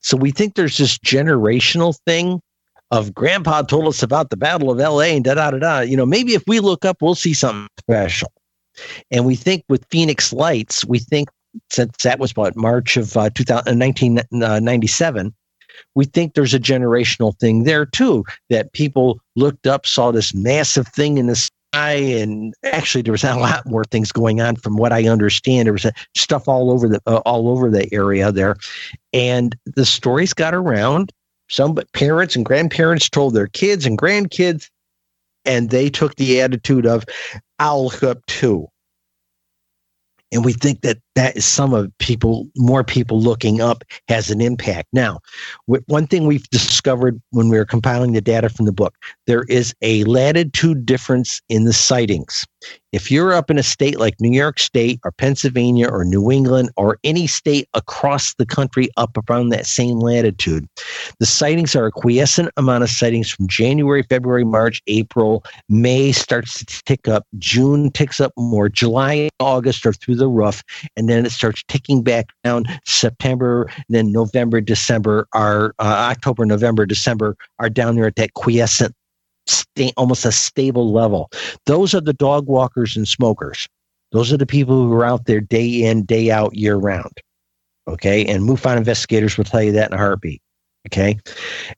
So 0.00 0.16
we 0.16 0.32
think 0.32 0.54
there's 0.54 0.78
this 0.78 0.98
generational 0.98 1.96
thing 2.06 2.40
of 2.90 3.14
grandpa 3.14 3.62
told 3.62 3.86
us 3.86 4.02
about 4.02 4.30
the 4.30 4.36
Battle 4.36 4.70
of 4.70 4.78
LA 4.78 5.14
and 5.14 5.24
da 5.24 5.34
da 5.34 5.52
da 5.52 5.58
da. 5.58 5.80
You 5.80 5.96
know, 5.96 6.06
maybe 6.06 6.34
if 6.34 6.42
we 6.46 6.60
look 6.60 6.84
up, 6.84 6.98
we'll 7.00 7.14
see 7.14 7.34
something 7.34 7.68
special. 7.78 8.32
And 9.10 9.24
we 9.24 9.36
think 9.36 9.64
with 9.68 9.86
Phoenix 9.90 10.32
Lights, 10.32 10.84
we 10.84 10.98
think 10.98 11.28
since 11.70 11.96
that 12.02 12.18
was 12.18 12.34
what 12.34 12.56
March 12.56 12.96
of 12.96 13.16
uh, 13.16 13.30
2000, 13.30 13.78
1997, 13.78 15.34
we 15.94 16.04
think 16.04 16.34
there's 16.34 16.54
a 16.54 16.60
generational 16.60 17.38
thing 17.38 17.64
there 17.64 17.86
too 17.86 18.24
that 18.50 18.72
people 18.72 19.20
looked 19.36 19.66
up 19.66 19.86
saw 19.86 20.10
this 20.10 20.34
massive 20.34 20.86
thing 20.88 21.18
in 21.18 21.26
the 21.26 21.36
sky 21.36 21.94
and 21.94 22.54
actually 22.64 23.02
there 23.02 23.12
was 23.12 23.24
a 23.24 23.36
lot 23.36 23.66
more 23.66 23.84
things 23.84 24.12
going 24.12 24.40
on 24.40 24.56
from 24.56 24.76
what 24.76 24.92
i 24.92 25.08
understand. 25.08 25.66
There 25.66 25.72
was 25.72 25.86
stuff 26.16 26.48
all 26.48 26.70
over 26.70 26.88
the 26.88 27.00
uh, 27.06 27.18
all 27.24 27.48
over 27.48 27.70
the 27.70 27.92
area 27.92 28.30
there. 28.30 28.56
And 29.12 29.56
the 29.64 29.84
stories 29.84 30.32
got 30.32 30.54
around. 30.54 31.12
Some 31.48 31.78
parents 31.92 32.36
and 32.36 32.44
grandparents 32.44 33.08
told 33.08 33.34
their 33.34 33.48
kids 33.48 33.84
and 33.86 33.98
grandkids 33.98 34.68
and 35.44 35.70
they 35.70 35.90
took 35.90 36.16
the 36.16 36.40
attitude 36.40 36.86
of 36.86 37.04
i'll 37.58 37.92
up 38.02 38.24
too 38.26 38.68
and 40.34 40.44
we 40.44 40.52
think 40.52 40.82
that 40.82 40.98
that 41.14 41.36
is 41.36 41.46
some 41.46 41.72
of 41.72 41.96
people, 41.98 42.48
more 42.56 42.82
people 42.82 43.20
looking 43.20 43.60
up 43.60 43.84
has 44.08 44.30
an 44.30 44.40
impact. 44.40 44.88
Now, 44.92 45.20
one 45.86 46.08
thing 46.08 46.26
we've 46.26 46.48
discovered 46.50 47.22
when 47.30 47.48
we 47.48 47.56
were 47.56 47.64
compiling 47.64 48.12
the 48.12 48.20
data 48.20 48.48
from 48.48 48.66
the 48.66 48.72
book, 48.72 48.96
there 49.26 49.44
is 49.44 49.74
a 49.80 50.02
latitude 50.04 50.84
difference 50.84 51.40
in 51.48 51.64
the 51.64 51.72
sightings. 51.72 52.44
If 52.92 53.10
you're 53.10 53.32
up 53.32 53.50
in 53.50 53.58
a 53.58 53.62
state 53.62 53.98
like 53.98 54.20
New 54.20 54.30
York 54.30 54.60
State 54.60 55.00
or 55.04 55.10
Pennsylvania 55.10 55.88
or 55.88 56.04
New 56.04 56.30
England 56.30 56.70
or 56.76 56.98
any 57.02 57.26
state 57.26 57.68
across 57.74 58.34
the 58.34 58.46
country 58.46 58.88
up 58.96 59.18
around 59.28 59.48
that 59.48 59.66
same 59.66 59.98
latitude, 59.98 60.68
the 61.18 61.26
sightings 61.26 61.74
are 61.74 61.86
a 61.86 61.90
quiescent 61.90 62.50
amount 62.56 62.84
of 62.84 62.90
sightings 62.90 63.30
from 63.30 63.48
January, 63.48 64.04
February, 64.04 64.44
March, 64.44 64.80
April, 64.86 65.42
May 65.68 66.12
starts 66.12 66.64
to 66.64 66.82
tick 66.84 67.08
up, 67.08 67.26
June 67.38 67.90
ticks 67.90 68.20
up 68.20 68.32
more, 68.36 68.68
July, 68.68 69.28
August 69.40 69.84
are 69.86 69.92
through 69.92 70.16
the 70.16 70.28
roof, 70.28 70.62
and 70.96 71.08
then 71.08 71.26
it 71.26 71.32
starts 71.32 71.64
ticking 71.66 72.02
back 72.02 72.26
down. 72.44 72.64
September, 72.84 73.68
then 73.88 74.12
November, 74.12 74.60
December 74.60 75.26
are 75.32 75.74
uh, 75.80 76.10
October, 76.10 76.46
November, 76.46 76.86
December 76.86 77.36
are 77.58 77.68
down 77.68 77.96
there 77.96 78.06
at 78.06 78.16
that 78.16 78.34
quiescent 78.34 78.94
almost 79.96 80.24
a 80.24 80.32
stable 80.32 80.92
level. 80.92 81.30
Those 81.66 81.94
are 81.94 82.00
the 82.00 82.12
dog 82.12 82.46
walkers 82.46 82.96
and 82.96 83.06
smokers. 83.06 83.68
Those 84.12 84.32
are 84.32 84.36
the 84.36 84.46
people 84.46 84.86
who 84.86 84.92
are 84.92 85.04
out 85.04 85.26
there 85.26 85.40
day 85.40 85.84
in, 85.84 86.04
day 86.04 86.30
out, 86.30 86.54
year 86.54 86.76
round. 86.76 87.18
Okay. 87.88 88.24
And 88.26 88.44
MUFON 88.44 88.76
investigators 88.76 89.36
will 89.36 89.44
tell 89.44 89.62
you 89.62 89.72
that 89.72 89.90
in 89.90 89.94
a 89.94 89.98
heartbeat. 89.98 90.40
Okay. 90.86 91.18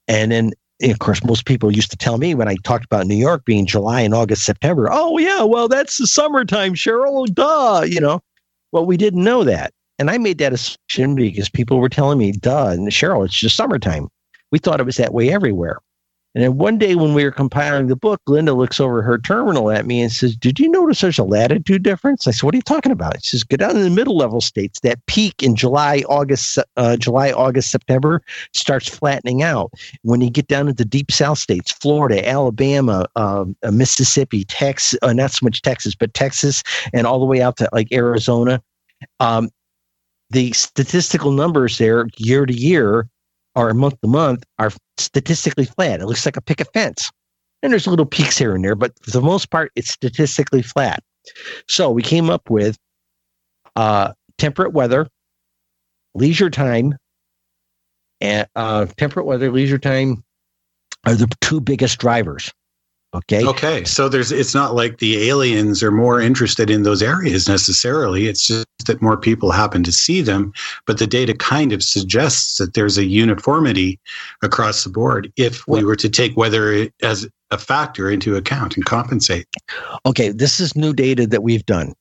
And 0.07 0.33
then, 0.33 0.53
of 0.83 0.99
course, 0.99 1.25
most 1.25 1.47
people 1.47 1.75
used 1.75 1.91
to 1.91 1.97
tell 1.97 2.19
me 2.19 2.35
when 2.35 2.49
I 2.49 2.57
talked 2.65 2.85
about 2.85 3.07
New 3.07 3.17
York 3.17 3.45
being 3.45 3.67
July 3.67 4.03
and 4.03 4.15
August, 4.15 4.45
September, 4.45 4.89
oh, 4.93 5.19
yeah, 5.19 5.43
well, 5.43 5.69
that's 5.69 5.97
the 5.97 6.07
summertime, 6.07 6.75
Cheryl. 6.75 7.27
Duh. 7.33 7.85
You 7.87 8.01
know, 8.01 8.21
well, 8.73 8.85
we 8.85 8.97
didn't 8.97 9.25
know 9.25 9.43
that. 9.45 9.73
And 9.99 10.11
I 10.11 10.19
made 10.19 10.39
that 10.39 10.53
assumption 10.53 11.15
because 11.15 11.49
people 11.49 11.81
were 11.81 11.89
telling 11.89 12.19
me, 12.19 12.33
duh, 12.33 12.69
and 12.69 12.89
Cheryl, 12.89 13.25
it's 13.25 13.39
just 13.39 13.57
summertime. 13.57 14.09
We 14.53 14.59
thought 14.59 14.81
it 14.81 14.87
was 14.87 14.97
that 14.97 15.15
way 15.15 15.33
everywhere. 15.33 15.79
And 16.37 16.45
then 16.45 16.59
one 16.59 16.77
day 16.77 16.97
when 16.97 17.15
we 17.15 17.25
were 17.25 17.31
compiling 17.31 17.87
the 17.87 17.97
book, 17.97 18.21
Linda 18.27 18.53
looks 18.53 18.79
over 18.79 19.01
her 19.01 19.17
terminal 19.17 19.71
at 19.71 19.87
me 19.87 20.03
and 20.03 20.13
says, 20.13 20.37
Did 20.37 20.61
you 20.61 20.69
notice 20.69 21.01
there's 21.01 21.19
a 21.19 21.25
latitude 21.25 21.83
difference? 21.83 22.27
I 22.27 22.31
said, 22.31 22.43
What 22.43 22.53
are 22.53 22.59
you 22.59 22.63
talking 22.63 22.93
about? 22.93 23.25
She 23.25 23.31
says, 23.31 23.43
Go 23.43 23.57
down 23.57 23.71
in 23.71 23.83
the 23.83 23.89
middle 23.89 24.19
level 24.19 24.43
states. 24.43 24.81
That 24.81 24.99
peak 25.07 25.43
in 25.43 25.57
July, 25.57 26.05
August, 26.11 26.59
uh, 26.77 26.99
July, 26.99 27.33
August, 27.33 27.71
September 27.71 28.21
starts 28.53 28.87
flattening 28.87 29.43
out. 29.43 29.73
When 30.03 30.21
you 30.21 30.29
get 30.29 30.47
down 30.47 30.69
into 30.69 30.85
deep 30.85 31.11
south 31.11 31.39
states, 31.39 31.73
Florida, 31.73 32.29
Alabama, 32.29 33.07
uh, 33.17 33.47
Mississippi, 33.73 34.45
Texas, 34.45 34.99
uh, 35.01 35.15
not 35.15 35.31
so 35.31 35.43
much 35.43 35.63
Texas, 35.63 35.95
but 35.95 36.13
Texas, 36.13 36.63
and 36.93 37.07
all 37.07 37.19
the 37.19 37.25
way 37.25 37.41
out 37.41 37.57
to 37.57 37.69
like 37.73 37.91
Arizona, 37.93 38.63
um, 39.21 39.49
the 40.29 40.53
statistical 40.53 41.31
numbers 41.31 41.79
there 41.79 42.09
year 42.19 42.45
to 42.45 42.53
year 42.53 43.09
or 43.57 43.73
month 43.75 44.01
to 44.03 44.07
month 44.09 44.45
are 44.59 44.71
statistically 44.99 45.65
flat. 45.65 46.01
It 46.01 46.07
looks 46.07 46.25
like 46.25 46.37
a 46.37 46.43
picket 46.43 46.69
fence. 46.73 47.11
And 47.63 47.73
there's 47.73 47.87
little 47.87 48.07
peaks 48.07 48.37
here 48.39 48.55
and 48.55 48.63
there, 48.63 48.77
but 48.77 48.93
for 49.03 49.11
the 49.11 49.23
most 49.23 49.51
part, 49.51 49.73
it's 49.75 49.91
statistically 49.91 50.63
flat. 50.63 51.03
So 51.67 51.91
we 51.91 52.03
came 52.03 52.31
up 52.31 52.49
with 52.51 52.77
uh, 53.75 54.13
temperate 54.39 54.73
weather, 54.73 55.09
leisure 56.15 56.51
time, 56.51 56.95
and 58.21 58.47
uh, 58.55 58.87
temperate 58.99 59.27
weather, 59.27 59.51
leisure 59.51 59.79
time 59.79 60.23
are 61.07 61.15
the 61.15 61.29
two 61.41 61.61
biggest 61.61 61.99
drivers. 61.99 62.53
Okay. 63.15 63.45
Okay. 63.47 63.85
So 63.85 64.09
there's 64.09 64.33
it's 64.33 64.55
not 64.55 64.75
like 64.75 64.99
the 64.99 65.29
aliens 65.29 65.83
are 65.83 65.91
more 65.91 66.21
interested 66.21 66.69
in 66.71 66.83
those 66.83 67.03
areas 67.03 67.49
necessarily. 67.49 68.27
It's 68.27 68.47
just 68.47 68.67
that 68.87 69.01
more 69.01 69.17
people 69.17 69.53
happen 69.53 69.83
to 69.85 69.93
see 69.93 70.21
them, 70.21 70.53
but 70.87 70.99
the 70.99 71.07
data 71.07 71.35
kind 71.35 71.73
of 71.73 71.83
suggests 71.83 72.59
that 72.59 72.75
there's 72.75 72.99
a 72.99 73.05
uniformity 73.05 73.99
across 74.43 74.85
the 74.85 74.91
board 74.91 75.33
if 75.37 75.67
we 75.67 75.85
were 75.85 75.97
to 75.97 76.09
take 76.09 76.37
weather 76.37 76.89
as 77.03 77.27
a 77.51 77.59
factor 77.59 78.11
into 78.11 78.37
account 78.37 78.77
and 78.77 78.85
compensate. 78.85 79.47
Okay, 80.05 80.31
this 80.31 80.61
is 80.61 80.77
new 80.77 80.93
data 80.93 81.27
that 81.27 81.43
we've 81.43 81.65
done 81.65 81.95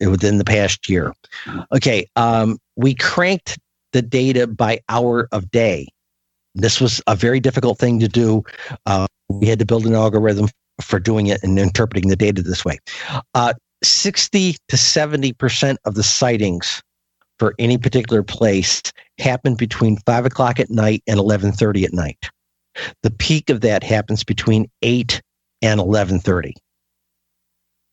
within 0.00 0.38
the 0.38 0.44
past 0.44 0.88
year. 0.88 1.12
Okay, 1.74 2.06
um, 2.16 2.58
we 2.76 2.94
cranked 2.94 3.58
the 3.92 4.02
data 4.02 4.46
by 4.46 4.80
hour 4.88 5.28
of 5.32 5.50
day. 5.50 5.88
This 6.54 6.80
was 6.80 7.00
a 7.06 7.16
very 7.16 7.40
difficult 7.40 7.78
thing 7.78 7.98
to 8.00 8.08
do. 8.08 8.42
Uh, 8.86 9.06
we 9.28 9.46
had 9.46 9.58
to 9.58 9.66
build 9.66 9.86
an 9.86 9.94
algorithm 9.94 10.48
for 10.80 10.98
doing 10.98 11.28
it 11.28 11.42
and 11.42 11.58
interpreting 11.58 12.08
the 12.08 12.16
data 12.16 12.42
this 12.42 12.64
way. 12.64 12.78
Uh, 13.34 13.54
60 13.82 14.56
to 14.68 14.76
70% 14.76 15.76
of 15.84 15.94
the 15.94 16.02
sightings 16.02 16.82
for 17.38 17.54
any 17.58 17.78
particular 17.78 18.22
place 18.22 18.82
happened 19.18 19.58
between 19.58 19.96
5 20.06 20.26
o'clock 20.26 20.60
at 20.60 20.70
night 20.70 21.02
and 21.06 21.18
11.30 21.18 21.84
at 21.84 21.92
night. 21.92 22.18
The 23.02 23.10
peak 23.10 23.50
of 23.50 23.60
that 23.62 23.82
happens 23.82 24.24
between 24.24 24.70
8 24.82 25.20
and 25.60 25.80
11.30. 25.80 26.52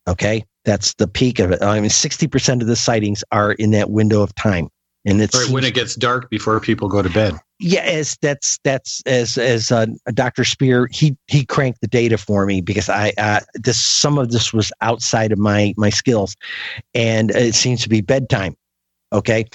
Okay? 0.08 0.46
That's 0.66 0.94
the 0.96 1.08
peak 1.08 1.40
of 1.40 1.52
it. 1.52 1.62
I 1.64 1.80
mean, 1.80 1.90
60% 1.90 2.62
of 2.62 2.68
the 2.68 2.76
sightings 2.76 3.24
are 3.32 3.54
in 3.54 3.72
that 3.72 3.90
window 3.90 4.22
of 4.22 4.36
time. 4.36 4.70
And 5.06 5.22
it's 5.22 5.36
right, 5.36 5.50
when 5.50 5.64
it 5.64 5.74
gets 5.74 5.96
dark 5.96 6.30
before 6.30 6.60
people 6.60 6.90
go 6.90 7.02
to 7.02 7.10
bed. 7.10 7.34
Yeah, 7.62 7.82
as 7.82 8.18
that's 8.22 8.58
that's 8.64 9.02
as 9.06 9.38
as 9.38 9.70
uh, 9.70 9.88
Dr. 10.14 10.46
Spear 10.46 10.88
he 10.92 11.18
he 11.28 11.46
cranked 11.46 11.82
the 11.82 11.88
data 11.88 12.18
for 12.18 12.46
me 12.46 12.62
because 12.62 12.88
I 12.88 13.12
uh, 13.18 13.42
this 13.54 13.78
some 13.82 14.18
of 14.18 14.32
this 14.32 14.54
was 14.54 14.72
outside 14.80 15.34
of 15.34 15.40
my 15.40 15.74
my 15.76 15.90
skills, 15.90 16.38
and 16.94 17.32
it 17.32 17.56
seems 17.56 17.84
to 17.84 17.90
be 17.90 18.00
bedtime. 18.00 18.56
Okay, 19.12 19.46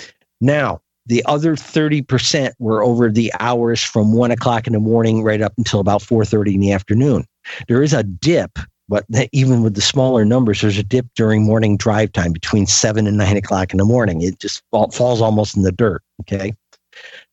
now 0.42 0.82
the 1.06 1.24
other 1.24 1.56
thirty 1.56 2.02
percent 2.02 2.54
were 2.58 2.84
over 2.84 3.10
the 3.10 3.32
hours 3.40 3.82
from 3.82 4.12
one 4.12 4.30
o'clock 4.30 4.66
in 4.66 4.74
the 4.74 4.80
morning 4.80 5.22
right 5.22 5.40
up 5.40 5.54
until 5.56 5.80
about 5.80 6.02
four 6.02 6.26
thirty 6.26 6.54
in 6.54 6.60
the 6.60 6.72
afternoon. 6.72 7.24
There 7.68 7.82
is 7.82 7.94
a 7.94 8.02
dip 8.02 8.58
but 8.86 9.06
even 9.32 9.62
with 9.62 9.74
the 9.74 9.80
smaller 9.80 10.26
numbers, 10.26 10.60
there's 10.60 10.76
a 10.76 10.82
dip 10.82 11.06
during 11.16 11.44
morning 11.44 11.78
drive 11.78 12.12
time 12.12 12.32
between 12.32 12.66
seven 12.66 13.06
and 13.06 13.16
nine 13.16 13.36
o'clock 13.36 13.72
in 13.72 13.78
the 13.78 13.84
morning. 13.84 14.20
It 14.20 14.38
just 14.38 14.62
fall, 14.70 14.90
falls 14.90 15.22
almost 15.22 15.56
in 15.56 15.62
the 15.62 15.72
dirt. 15.72 16.02
Okay. 16.20 16.52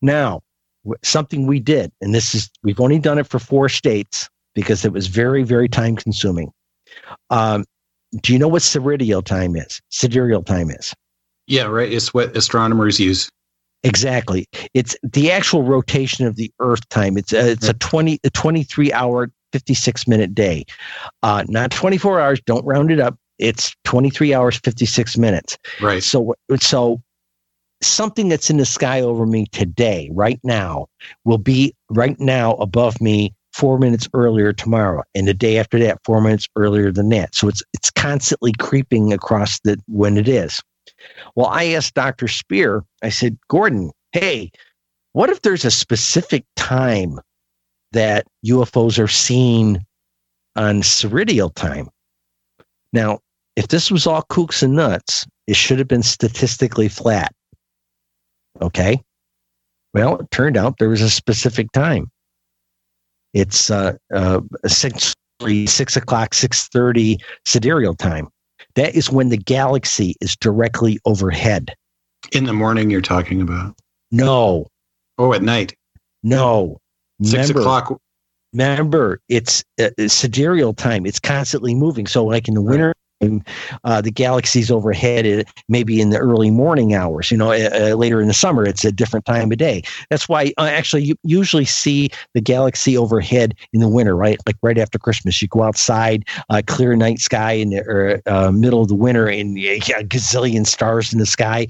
Now, 0.02 0.42
something 1.04 1.48
we 1.48 1.60
did, 1.60 1.92
and 2.02 2.14
this 2.14 2.34
is, 2.36 2.50
we've 2.64 2.80
only 2.80 3.00
done 3.00 3.18
it 3.18 3.28
for 3.28 3.40
four 3.40 3.70
states 3.70 4.30
because 4.54 4.86
it 4.86 4.92
was 4.92 5.08
very, 5.08 5.44
very 5.44 5.70
time 5.70 5.96
consuming. 5.96 6.52
Um, 7.30 7.66
do 8.22 8.34
you 8.34 8.40
know 8.40 8.48
what 8.48 8.62
sidereal 8.62 9.22
time 9.22 9.56
is? 9.56 9.82
Sidereal 9.90 10.44
time 10.44 10.70
is. 10.70 10.94
Yeah, 11.48 11.64
right. 11.64 11.92
It's 11.92 12.14
what 12.14 12.36
astronomers 12.36 13.00
use. 13.00 13.30
Exactly. 13.84 14.48
It's 14.74 14.96
the 15.02 15.32
actual 15.32 15.64
rotation 15.64 16.28
of 16.28 16.36
the 16.36 16.52
Earth 16.60 16.88
time. 16.90 17.18
It's 17.18 17.34
a, 17.34 17.52
it's 17.52 17.68
a 17.68 17.74
20, 17.74 18.20
a 18.24 18.30
23 18.30 18.94
hour 18.94 19.32
56 19.52 20.08
minute 20.08 20.36
day. 20.36 20.66
Uh, 21.24 21.44
not 21.48 21.72
24 21.72 22.20
hours, 22.20 22.42
don't 22.46 22.66
round 22.66 22.92
it 22.92 23.00
up. 23.00 23.18
It's 23.40 23.76
23 23.86 24.34
hours, 24.34 24.58
56 24.58 25.18
minutes. 25.18 25.58
Right. 25.82 26.04
So, 26.04 26.36
so 26.60 27.02
something 27.82 28.30
that's 28.30 28.50
in 28.50 28.58
the 28.58 28.66
sky 28.66 29.02
over 29.02 29.26
me 29.26 29.48
today, 29.52 30.10
right 30.14 30.40
now, 30.44 30.88
will 31.26 31.38
be 31.38 31.74
right 31.90 32.20
now 32.20 32.54
above 32.56 33.00
me 33.02 33.34
four 33.54 33.78
minutes 33.78 34.08
earlier 34.14 34.54
tomorrow, 34.54 35.04
and 35.14 35.28
the 35.28 35.34
day 35.34 35.58
after 35.58 35.78
that, 35.80 36.00
four 36.06 36.22
minutes 36.22 36.48
earlier 36.56 36.92
than 36.92 37.10
that. 37.10 37.36
So 37.36 37.48
it's 37.48 37.64
it's 37.74 37.92
constantly 37.92 38.54
creeping 38.60 39.14
across 39.14 39.60
the 39.62 39.78
when 39.88 40.18
it 40.18 40.28
is. 40.28 40.62
Well, 41.36 41.48
I 41.48 41.66
asked 41.66 41.96
Dr. 41.96 42.28
Spear, 42.28 42.84
I 43.02 43.10
said, 43.10 43.38
Gordon, 43.50 43.92
hey, 44.12 44.52
what 45.14 45.30
if 45.30 45.42
there's 45.42 45.66
a 45.66 45.72
specific 45.72 46.46
time 46.56 47.20
that 47.92 48.26
UFOs 48.46 49.02
are 49.02 49.08
seen 49.08 49.86
on 50.56 50.84
sidereal 50.84 51.50
time. 51.50 51.90
Now, 52.94 53.20
if 53.56 53.68
this 53.68 53.92
was 53.92 54.08
all 54.08 54.24
kooks 54.24 54.64
and 54.64 54.76
nuts, 54.76 55.26
it 55.48 55.56
should 55.56 55.80
have 55.80 55.88
been 55.88 56.04
statistically 56.04 56.88
flat. 56.88 57.34
Okay. 58.62 59.02
Well, 59.94 60.18
it 60.20 60.32
turned 60.32 60.58
out 60.58 60.78
there 60.78 60.90
was 60.90 61.02
a 61.02 61.10
specific 61.10 61.72
time. 61.72 62.10
It's 63.34 63.70
uh, 63.72 63.94
uh, 64.14 64.42
essentially 64.64 65.66
six 65.66 65.96
o'clock, 65.96 66.34
six 66.34 66.68
thirty 66.68 67.18
sidereal 67.46 67.96
time. 67.96 68.28
That 68.76 68.96
is 68.96 69.10
when 69.12 69.30
the 69.30 69.38
galaxy 69.38 70.16
is 70.22 70.36
directly 70.36 71.00
overhead. 71.06 71.74
In 72.32 72.46
the 72.46 72.54
morning, 72.54 72.90
you're 72.90 73.02
talking 73.02 73.42
about? 73.42 73.76
No. 74.12 74.68
Oh, 75.18 75.34
at 75.34 75.42
night? 75.42 75.74
No. 76.24 76.78
Six 77.22 77.50
Remember- 77.50 77.60
o'clock. 77.62 78.02
Remember, 78.54 79.22
it's 79.30 79.64
uh, 79.80 79.92
it's 79.98 80.14
sidereal 80.14 80.74
time. 80.74 81.06
It's 81.06 81.22
constantly 81.22 81.74
moving. 81.74 82.06
So, 82.06 82.26
like 82.26 82.50
in 82.50 82.54
the 82.54 82.62
winter, 82.62 82.94
uh, 83.84 84.02
the 84.02 84.12
galaxy's 84.12 84.72
overhead. 84.72 85.26
It, 85.26 85.48
maybe 85.68 86.02
in 86.02 86.10
the 86.10 86.18
early 86.18 86.52
morning 86.52 86.94
hours. 86.94 87.32
You 87.32 87.38
know, 87.38 87.52
uh, 87.52 87.70
uh, 87.74 87.96
later 87.96 88.22
in 88.22 88.28
the 88.28 88.34
summer, 88.34 88.66
it's 88.66 88.86
a 88.86 88.92
different 88.92 89.26
time 89.26 89.52
of 89.52 89.58
day. 89.58 89.84
That's 90.10 90.28
why, 90.28 90.54
uh, 90.58 90.66
actually, 90.66 91.04
you 91.04 91.16
usually 91.24 91.66
see 91.66 92.10
the 92.34 92.42
galaxy 92.42 92.98
overhead 92.98 93.56
in 93.74 93.80
the 93.80 93.90
winter, 93.90 94.16
right? 94.16 94.40
Like 94.46 94.58
right 94.62 94.78
after 94.78 95.00
Christmas, 95.00 95.42
you 95.42 95.48
go 95.48 95.64
outside, 95.64 96.26
uh, 96.50 96.62
clear 96.66 96.96
night 96.96 97.20
sky 97.20 97.54
in 97.54 97.70
the 97.70 98.22
uh, 98.26 98.52
middle 98.52 98.82
of 98.82 98.88
the 98.88 98.96
winter, 98.96 99.28
and 99.28 99.58
a 99.58 99.80
gazillion 99.80 100.66
stars 100.66 101.14
in 101.14 101.20
the 101.20 101.26
sky. 101.26 101.68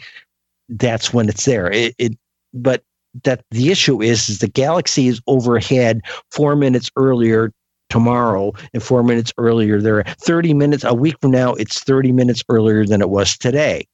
That's 0.70 1.14
when 1.14 1.30
it's 1.30 1.46
there. 1.46 1.72
It, 1.72 1.96
it 1.98 2.18
but 2.54 2.84
that 3.24 3.44
the 3.52 3.72
issue 3.72 4.02
is 4.02 4.30
is 4.30 4.40
the 4.40 4.48
galaxy 4.48 5.08
is 5.08 5.22
overhead 5.28 6.02
four 6.30 6.56
minutes 6.56 6.90
earlier 6.96 7.52
tomorrow, 7.92 8.54
and 8.74 8.82
four 8.82 9.04
minutes 9.04 9.32
earlier, 9.38 9.80
there 9.80 9.98
are 9.98 10.06
30 10.22 10.56
minutes 10.56 10.84
a 10.84 10.96
week 10.96 11.16
from 11.22 11.32
now, 11.32 11.54
it's 11.54 11.84
30 11.84 12.12
minutes 12.12 12.44
earlier 12.50 12.86
than 12.86 13.02
it 13.02 13.10
was 13.10 13.38
today. 13.38 13.86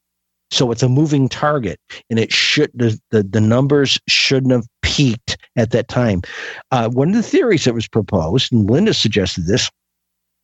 So 0.49 0.71
it's 0.71 0.83
a 0.83 0.87
moving 0.87 1.27
target, 1.27 1.77
and 2.09 2.17
it 2.17 2.31
should 2.31 2.71
the 2.73 2.97
the, 3.11 3.21
the 3.21 3.41
numbers 3.41 3.97
shouldn't 4.07 4.53
have 4.53 4.65
peaked 4.81 5.37
at 5.57 5.71
that 5.71 5.89
time. 5.89 6.21
Uh, 6.71 6.87
one 6.87 7.09
of 7.09 7.15
the 7.15 7.23
theories 7.23 7.65
that 7.65 7.73
was 7.73 7.85
proposed, 7.85 8.53
and 8.53 8.69
Linda 8.69 8.93
suggested 8.93 9.45
this, 9.45 9.69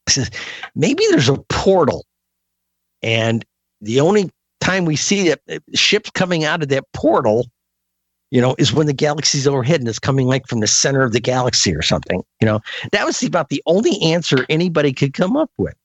says 0.09 0.29
maybe 0.75 1.05
there's 1.09 1.29
a 1.29 1.37
portal, 1.47 2.05
and 3.01 3.45
the 3.79 4.01
only 4.01 4.29
time 4.59 4.83
we 4.83 4.97
see 4.97 5.29
it, 5.29 5.41
ships 5.73 6.09
coming 6.09 6.43
out 6.43 6.61
of 6.61 6.67
that 6.67 6.83
portal, 6.91 7.45
you 8.33 8.41
know, 8.41 8.55
is 8.57 8.73
when 8.73 8.87
the 8.87 8.93
galaxy's 8.93 9.47
overhead 9.47 9.79
and 9.79 9.87
it's 9.87 9.99
coming 9.99 10.25
like 10.25 10.47
from 10.47 10.59
the 10.59 10.65
center 10.65 11.03
of 11.03 11.13
the 11.13 11.19
galaxy 11.19 11.75
or 11.75 11.83
something. 11.83 12.23
You 12.41 12.47
know, 12.47 12.61
that 12.91 13.05
was 13.05 13.21
about 13.21 13.49
the 13.49 13.61
only 13.67 14.01
answer 14.01 14.43
anybody 14.49 14.91
could 14.91 15.13
come 15.13 15.37
up 15.37 15.51
with. 15.59 15.75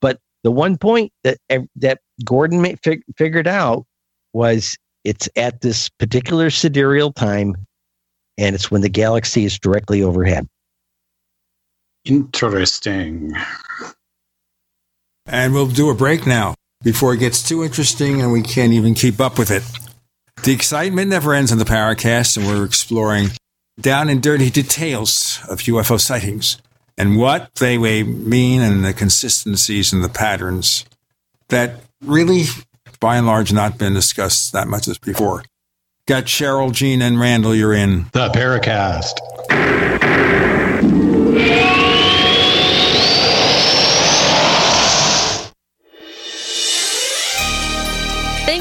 But 0.00 0.18
the 0.42 0.50
one 0.50 0.78
point 0.78 1.12
that 1.22 1.38
that 1.76 2.00
Gordon 2.24 2.76
fig- 2.82 3.04
figured 3.16 3.46
out 3.46 3.86
was 4.32 4.76
it's 5.04 5.28
at 5.36 5.60
this 5.60 5.88
particular 5.88 6.50
sidereal 6.50 7.12
time, 7.12 7.54
and 8.36 8.56
it's 8.56 8.68
when 8.68 8.80
the 8.80 8.88
galaxy 8.88 9.44
is 9.44 9.56
directly 9.56 10.02
overhead. 10.02 10.48
Interesting. 12.04 13.32
And 15.24 15.54
we'll 15.54 15.68
do 15.68 15.88
a 15.90 15.94
break 15.94 16.26
now 16.26 16.56
before 16.82 17.14
it 17.14 17.18
gets 17.18 17.48
too 17.48 17.62
interesting 17.62 18.20
and 18.20 18.32
we 18.32 18.42
can't 18.42 18.72
even 18.72 18.94
keep 18.94 19.20
up 19.20 19.38
with 19.38 19.52
it. 19.52 19.62
The 20.46 20.52
excitement 20.52 21.10
never 21.10 21.34
ends 21.34 21.50
on 21.50 21.58
the 21.58 21.64
Paracast, 21.64 22.36
and 22.36 22.46
we're 22.46 22.64
exploring 22.64 23.30
down 23.80 24.08
and 24.08 24.22
dirty 24.22 24.48
details 24.48 25.40
of 25.48 25.58
UFO 25.62 26.00
sightings 26.00 26.58
and 26.96 27.18
what 27.18 27.52
they 27.56 27.76
may 27.76 28.04
mean 28.04 28.60
and 28.60 28.84
the 28.84 28.92
consistencies 28.92 29.92
and 29.92 30.04
the 30.04 30.08
patterns 30.08 30.84
that 31.48 31.80
really, 32.00 32.44
by 33.00 33.16
and 33.16 33.26
large, 33.26 33.52
not 33.52 33.76
been 33.76 33.92
discussed 33.92 34.52
that 34.52 34.68
much 34.68 34.86
as 34.86 34.98
before. 34.98 35.42
Got 36.06 36.26
Cheryl, 36.26 36.70
Gene, 36.70 37.02
and 37.02 37.18
Randle. 37.18 37.52
You're 37.52 37.74
in 37.74 38.04
the 38.12 38.28
Paracast. 38.28 39.18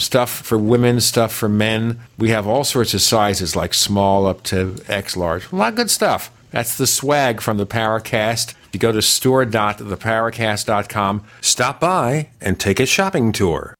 stuff 0.00 0.30
for 0.30 0.58
women, 0.58 1.00
stuff 1.00 1.32
for 1.32 1.48
men. 1.48 2.00
We 2.18 2.30
have 2.30 2.46
all 2.46 2.64
sorts 2.64 2.94
of 2.94 3.02
sizes, 3.02 3.54
like 3.54 3.74
small 3.74 4.26
up 4.26 4.42
to 4.44 4.76
X 4.88 5.16
large. 5.16 5.52
A 5.52 5.56
lot 5.56 5.70
of 5.70 5.76
good 5.76 5.90
stuff. 5.90 6.30
That's 6.50 6.76
the 6.76 6.86
swag 6.86 7.40
from 7.40 7.58
the 7.58 7.66
Paracast. 7.66 8.54
You 8.72 8.80
go 8.80 8.92
to 8.92 9.02
store.theparacast.com, 9.02 11.24
stop 11.40 11.80
by, 11.80 12.30
and 12.40 12.58
take 12.58 12.80
a 12.80 12.86
shopping 12.86 13.32
tour. 13.32 13.74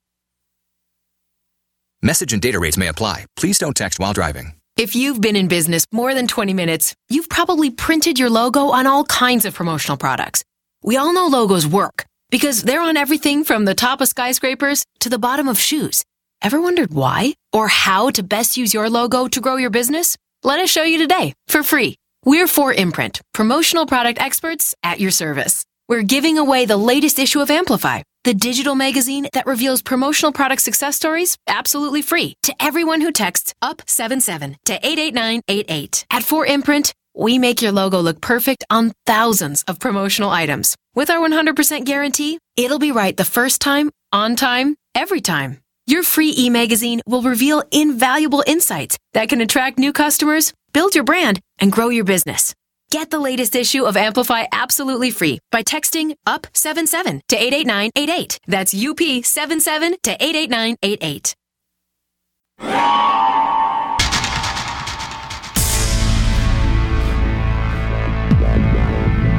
Message 2.02 2.32
and 2.32 2.40
data 2.40 2.58
rates 2.58 2.78
may 2.78 2.88
apply. 2.88 3.26
Please 3.36 3.58
don't 3.58 3.76
text 3.76 4.00
while 4.00 4.12
driving. 4.12 4.54
If 4.76 4.96
you've 4.96 5.20
been 5.20 5.36
in 5.36 5.48
business 5.48 5.84
more 5.92 6.14
than 6.14 6.26
20 6.26 6.54
minutes, 6.54 6.94
you've 7.10 7.28
probably 7.28 7.70
printed 7.70 8.18
your 8.18 8.30
logo 8.30 8.70
on 8.70 8.86
all 8.86 9.04
kinds 9.04 9.44
of 9.44 9.54
promotional 9.54 9.98
products. 9.98 10.42
We 10.82 10.96
all 10.96 11.12
know 11.12 11.26
logos 11.26 11.66
work 11.66 12.06
because 12.30 12.62
they're 12.62 12.80
on 12.80 12.96
everything 12.96 13.44
from 13.44 13.66
the 13.66 13.74
top 13.74 14.00
of 14.00 14.08
skyscrapers 14.08 14.84
to 15.00 15.10
the 15.10 15.18
bottom 15.18 15.48
of 15.48 15.58
shoes. 15.58 16.02
Ever 16.42 16.58
wondered 16.58 16.94
why 16.94 17.34
or 17.52 17.68
how 17.68 18.08
to 18.10 18.22
best 18.22 18.56
use 18.56 18.72
your 18.72 18.88
logo 18.88 19.28
to 19.28 19.40
grow 19.42 19.56
your 19.56 19.68
business? 19.68 20.16
Let 20.42 20.58
us 20.58 20.70
show 20.70 20.82
you 20.82 20.96
today 20.96 21.34
for 21.48 21.62
free. 21.62 21.96
We're 22.24 22.46
4imprint, 22.46 23.20
promotional 23.34 23.84
product 23.84 24.18
experts 24.18 24.74
at 24.82 25.00
your 25.00 25.10
service. 25.10 25.66
We're 25.86 26.02
giving 26.02 26.38
away 26.38 26.64
the 26.64 26.78
latest 26.78 27.18
issue 27.18 27.40
of 27.40 27.50
Amplify, 27.50 28.02
the 28.24 28.32
digital 28.32 28.74
magazine 28.74 29.28
that 29.34 29.46
reveals 29.46 29.82
promotional 29.82 30.32
product 30.32 30.62
success 30.62 30.96
stories 30.96 31.36
absolutely 31.46 32.00
free 32.00 32.32
to 32.44 32.54
everyone 32.58 33.02
who 33.02 33.12
texts 33.12 33.52
UP77 33.62 34.56
to 34.64 34.74
88988. 34.86 36.06
At 36.10 36.22
4imprint, 36.22 36.92
we 37.14 37.38
make 37.38 37.60
your 37.60 37.72
logo 37.72 38.00
look 38.00 38.22
perfect 38.22 38.64
on 38.70 38.92
thousands 39.04 39.62
of 39.64 39.78
promotional 39.78 40.30
items. 40.30 40.74
With 40.94 41.10
our 41.10 41.18
100% 41.18 41.84
guarantee, 41.84 42.38
it'll 42.56 42.78
be 42.78 42.92
right 42.92 43.14
the 43.14 43.26
first 43.26 43.60
time, 43.60 43.90
on 44.10 44.36
time, 44.36 44.76
every 44.94 45.20
time. 45.20 45.58
Your 45.90 46.04
free 46.04 46.32
e-magazine 46.38 47.00
will 47.04 47.22
reveal 47.22 47.64
invaluable 47.72 48.44
insights 48.46 48.96
that 49.12 49.28
can 49.28 49.40
attract 49.40 49.76
new 49.76 49.92
customers, 49.92 50.52
build 50.72 50.94
your 50.94 51.02
brand, 51.02 51.40
and 51.58 51.72
grow 51.72 51.88
your 51.88 52.04
business. 52.04 52.54
Get 52.92 53.10
the 53.10 53.18
latest 53.18 53.56
issue 53.56 53.82
of 53.86 53.96
Amplify 53.96 54.44
absolutely 54.52 55.10
free 55.10 55.40
by 55.50 55.64
texting 55.64 56.14
UP77 56.28 57.22
to 57.26 57.36
88988. 57.36 58.38
That's 58.46 58.72
UP77 58.72 60.00
to 60.04 60.12
88988. 60.12 61.34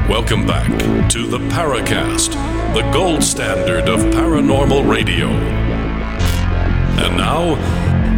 Welcome 0.10 0.46
back 0.46 0.68
to 1.12 1.28
the 1.28 1.40
Paracast, 1.48 2.34
the 2.74 2.82
gold 2.92 3.24
standard 3.24 3.88
of 3.88 4.02
paranormal 4.14 4.90
radio. 4.90 5.61
And 7.00 7.18
now, 7.18 7.56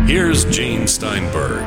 here's 0.06 0.46
Gene 0.46 0.88
Steinberg. 0.88 1.64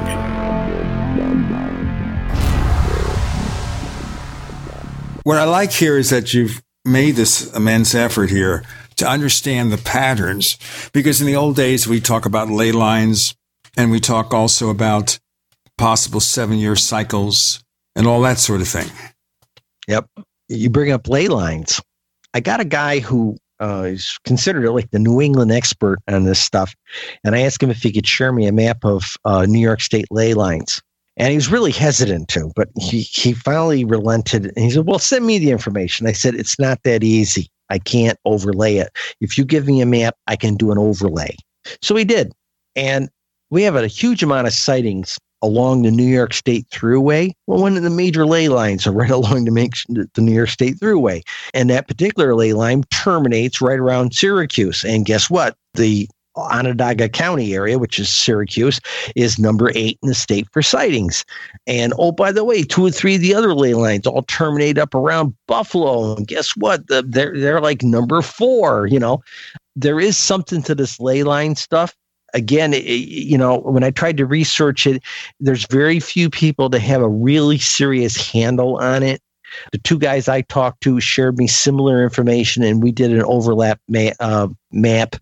What 5.23 5.39
I 5.39 5.45
like 5.45 5.73
here 5.73 5.99
is 5.99 6.11
that 6.11 6.35
you've 6.35 6.63
made 6.85 7.17
this 7.17 7.53
immense 7.55 7.95
effort 7.95 8.31
here 8.31 8.65
to 8.97 9.09
understand 9.09 9.73
the 9.73 9.79
patterns, 9.79 10.57
because 10.93 11.21
in 11.21 11.27
the 11.27 11.37
old 11.37 11.57
days 11.57 11.87
we 11.87 12.01
talk 12.01 12.27
about 12.27 12.49
ley 12.49 12.73
lines 12.73 13.35
and 13.77 13.91
we 13.91 14.01
talk 14.01 14.33
also 14.33 14.71
about 14.71 15.19
possible 15.77 16.21
seven 16.21 16.59
year 16.59 16.77
cycles 16.77 17.63
and 17.95 18.07
all 18.07 18.23
that 18.23 18.39
sort 18.39 18.61
of 18.61 18.69
thing. 18.69 18.89
Yep. 19.89 20.07
You 20.49 20.71
bring 20.71 20.93
up 20.93 21.09
ley 21.09 21.29
lines. 21.29 21.81
I 22.33 22.41
got 22.41 22.61
a 22.61 22.65
guy 22.65 23.01
who 23.01 23.37
uh, 23.61 23.85
is 23.87 24.19
considered 24.25 24.69
like 24.71 24.91
the 24.91 24.99
New 24.99 25.21
England 25.21 25.53
expert 25.53 25.99
on 26.09 26.25
this 26.25 26.41
stuff. 26.41 26.75
And 27.25 27.35
I 27.35 27.41
asked 27.41 27.63
him 27.63 27.71
if 27.71 27.83
he 27.83 27.93
could 27.93 28.07
share 28.07 28.33
me 28.33 28.47
a 28.47 28.53
map 28.53 28.85
of 28.85 29.17
uh, 29.25 29.47
New 29.47 29.61
York 29.61 29.81
State 29.81 30.07
ley 30.11 30.35
lines. 30.35 30.83
And 31.17 31.31
he 31.31 31.37
was 31.37 31.51
really 31.51 31.73
hesitant 31.73 32.29
to, 32.29 32.53
but 32.55 32.69
he, 32.79 33.01
he 33.01 33.33
finally 33.33 33.85
relented. 33.85 34.47
And 34.47 34.59
he 34.59 34.71
said, 34.71 34.87
Well, 34.87 34.99
send 34.99 35.27
me 35.27 35.39
the 35.39 35.51
information. 35.51 36.07
I 36.07 36.13
said, 36.13 36.35
It's 36.35 36.59
not 36.59 36.83
that 36.83 37.03
easy. 37.03 37.49
I 37.71 37.79
can't 37.79 38.19
overlay 38.25 38.77
it. 38.77 38.91
If 39.21 39.39
you 39.39 39.45
give 39.45 39.67
me 39.67 39.81
a 39.81 39.87
map, 39.87 40.17
I 40.27 40.37
can 40.37 40.57
do 40.57 40.71
an 40.71 40.79
overlay. 40.79 41.35
So 41.83 41.97
he 41.97 42.05
did. 42.05 42.33
And 42.77 43.09
we 43.51 43.63
have 43.63 43.77
a 43.77 43.87
huge 43.87 44.23
amount 44.23 44.47
of 44.47 44.53
sightings 44.53 45.19
along 45.43 45.83
the 45.83 45.91
New 45.91 46.07
York 46.07 46.33
State 46.33 46.69
Thruway. 46.71 47.33
Well, 47.47 47.61
one 47.61 47.77
of 47.77 47.83
the 47.83 47.91
major 47.91 48.27
ley 48.27 48.49
lines 48.49 48.87
are 48.87 48.93
right 48.93 49.11
along 49.21 49.45
the, 49.45 50.09
the 50.15 50.21
New 50.21 50.33
York 50.33 50.51
State 50.51 50.77
Thruway. 50.77 51.23
And 51.55 51.71
that 51.71 51.89
particular 51.89 52.35
ley 52.35 52.53
line 52.53 52.85
terminates 52.91 53.61
right 53.61 53.79
around 53.79 54.15
Syracuse. 54.15 54.85
And 54.85 55.05
guess 55.05 55.31
what? 55.31 55.57
The 55.75 56.09
Onondaga 56.37 57.09
County 57.09 57.55
area, 57.55 57.79
which 57.79 57.99
is 57.99 58.09
Syracuse, 58.09 58.81
is 59.15 59.39
number 59.39 59.71
eight 59.75 59.99
in 60.03 60.09
the 60.09 60.15
state 60.15 60.47
for 60.53 60.63
sightings. 60.63 61.25
And 61.67 61.93
oh, 61.99 62.13
by 62.13 62.33
the 62.33 62.45
way, 62.45 62.63
two 62.63 62.85
or 62.85 62.91
three 62.91 63.17
of 63.17 63.21
the 63.21 63.35
other 63.35 63.55
ley 63.55 63.75
lines 63.75 64.07
all 64.07 64.23
terminate 64.23 64.79
up 64.79 64.95
around 64.95 65.35
Buffalo. 65.47 66.17
And 66.17 66.27
guess 66.27 66.57
what? 66.57 66.87
The, 66.89 67.03
they're 67.07 67.39
they're 67.39 67.61
like 67.61 67.83
number 67.83 68.23
four. 68.23 68.87
You 68.87 68.99
know, 68.99 69.23
there 69.75 70.01
is 70.01 70.17
something 70.17 70.63
to 70.65 70.75
this 70.75 71.01
ley 71.01 71.23
line 71.23 71.57
stuff. 71.57 71.95
Again, 72.35 72.75
it, 72.75 72.85
you 72.85 73.39
know, 73.39 73.59
when 73.59 73.85
I 73.85 73.91
tried 73.91 74.17
to 74.19 74.27
research 74.27 74.87
it, 74.87 75.03
there's 75.41 75.67
very 75.67 76.01
few 76.01 76.31
people 76.31 76.69
that 76.71 76.81
have 76.81 77.03
a 77.03 77.09
really 77.09 77.59
serious 77.59 78.17
handle 78.17 78.77
on 78.79 79.03
it. 79.03 79.21
The 79.73 79.79
two 79.79 79.99
guys 79.99 80.29
I 80.29 80.43
talked 80.43 80.83
to 80.83 81.01
shared 81.01 81.39
me 81.39 81.47
similar 81.47 82.03
information, 82.03 82.63
and 82.63 82.83
we 82.83 82.93
did 82.93 83.13
an 83.13 83.23
overlap 83.23 83.81
ma- 83.89 84.11
uh, 84.21 84.49
map 84.73 85.17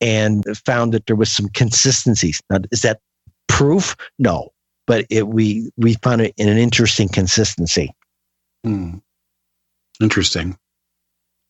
and 0.00 0.44
found 0.64 0.92
that 0.94 1.06
there 1.06 1.16
was 1.16 1.30
some 1.30 1.48
consistencies. 1.50 2.40
Now, 2.50 2.58
is 2.72 2.82
that 2.82 3.00
proof? 3.48 3.94
No, 4.18 4.50
but 4.86 5.04
it, 5.10 5.28
we 5.28 5.70
we 5.76 5.94
found 5.94 6.22
it 6.22 6.34
in 6.36 6.48
an 6.48 6.58
interesting 6.58 7.08
consistency. 7.08 7.92
Hmm. 8.64 8.96
Interesting. 10.00 10.56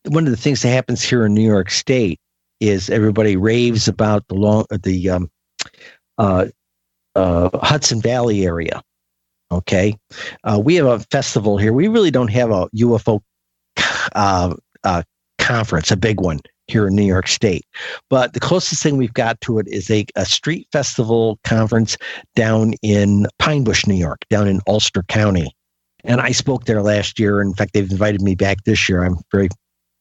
One 0.09 0.25
of 0.25 0.31
the 0.31 0.37
things 0.37 0.63
that 0.63 0.69
happens 0.69 1.03
here 1.03 1.25
in 1.27 1.35
New 1.35 1.47
York 1.47 1.71
State 1.71 2.21
is 2.61 2.91
everybody 2.91 3.37
raves 3.37 3.89
about 3.89 4.27
the 4.29 4.35
long 4.35 4.65
the 4.83 5.11
um, 5.11 5.31
uh, 6.19 6.47
uh, 7.15 7.51
Hudson 7.59 8.01
Valley 8.01 8.45
area. 8.45 8.83
Okay, 9.53 9.97
uh, 10.45 10.61
we 10.63 10.75
have 10.75 10.87
a 10.87 11.01
festival 11.11 11.57
here. 11.57 11.73
We 11.73 11.89
really 11.89 12.11
don't 12.11 12.33
have 12.33 12.51
a 12.51 12.69
UFO 12.77 13.21
uh, 14.15 14.55
uh, 14.83 15.03
conference, 15.39 15.91
a 15.91 15.97
big 15.97 16.21
one 16.21 16.41
here 16.67 16.89
in 16.89 16.97
New 16.97 17.05
York 17.05 17.29
State. 17.29 17.65
But 18.11 18.33
the 18.33 18.41
closest 18.41 18.83
thing 18.83 18.97
we've 18.97 19.15
got 19.15 19.41
to 19.43 19.59
it 19.59 19.69
is 19.69 19.89
a, 19.91 20.05
a 20.17 20.25
street 20.25 20.67
festival 20.73 21.39
conference 21.45 21.97
down 22.35 22.75
in 22.83 23.27
Pine 23.39 23.63
Bush, 23.63 23.87
New 23.87 23.95
York, 23.95 24.23
down 24.31 24.49
in 24.49 24.61
Ulster 24.67 25.05
County. 25.05 25.55
And 26.05 26.21
I 26.21 26.33
spoke 26.33 26.65
there 26.65 26.83
last 26.83 27.19
year. 27.19 27.41
In 27.41 27.55
fact, 27.55 27.73
they've 27.73 27.91
invited 27.91 28.23
me 28.23 28.35
back 28.35 28.65
this 28.65 28.89
year. 28.89 29.05
I'm 29.05 29.19
very 29.31 29.49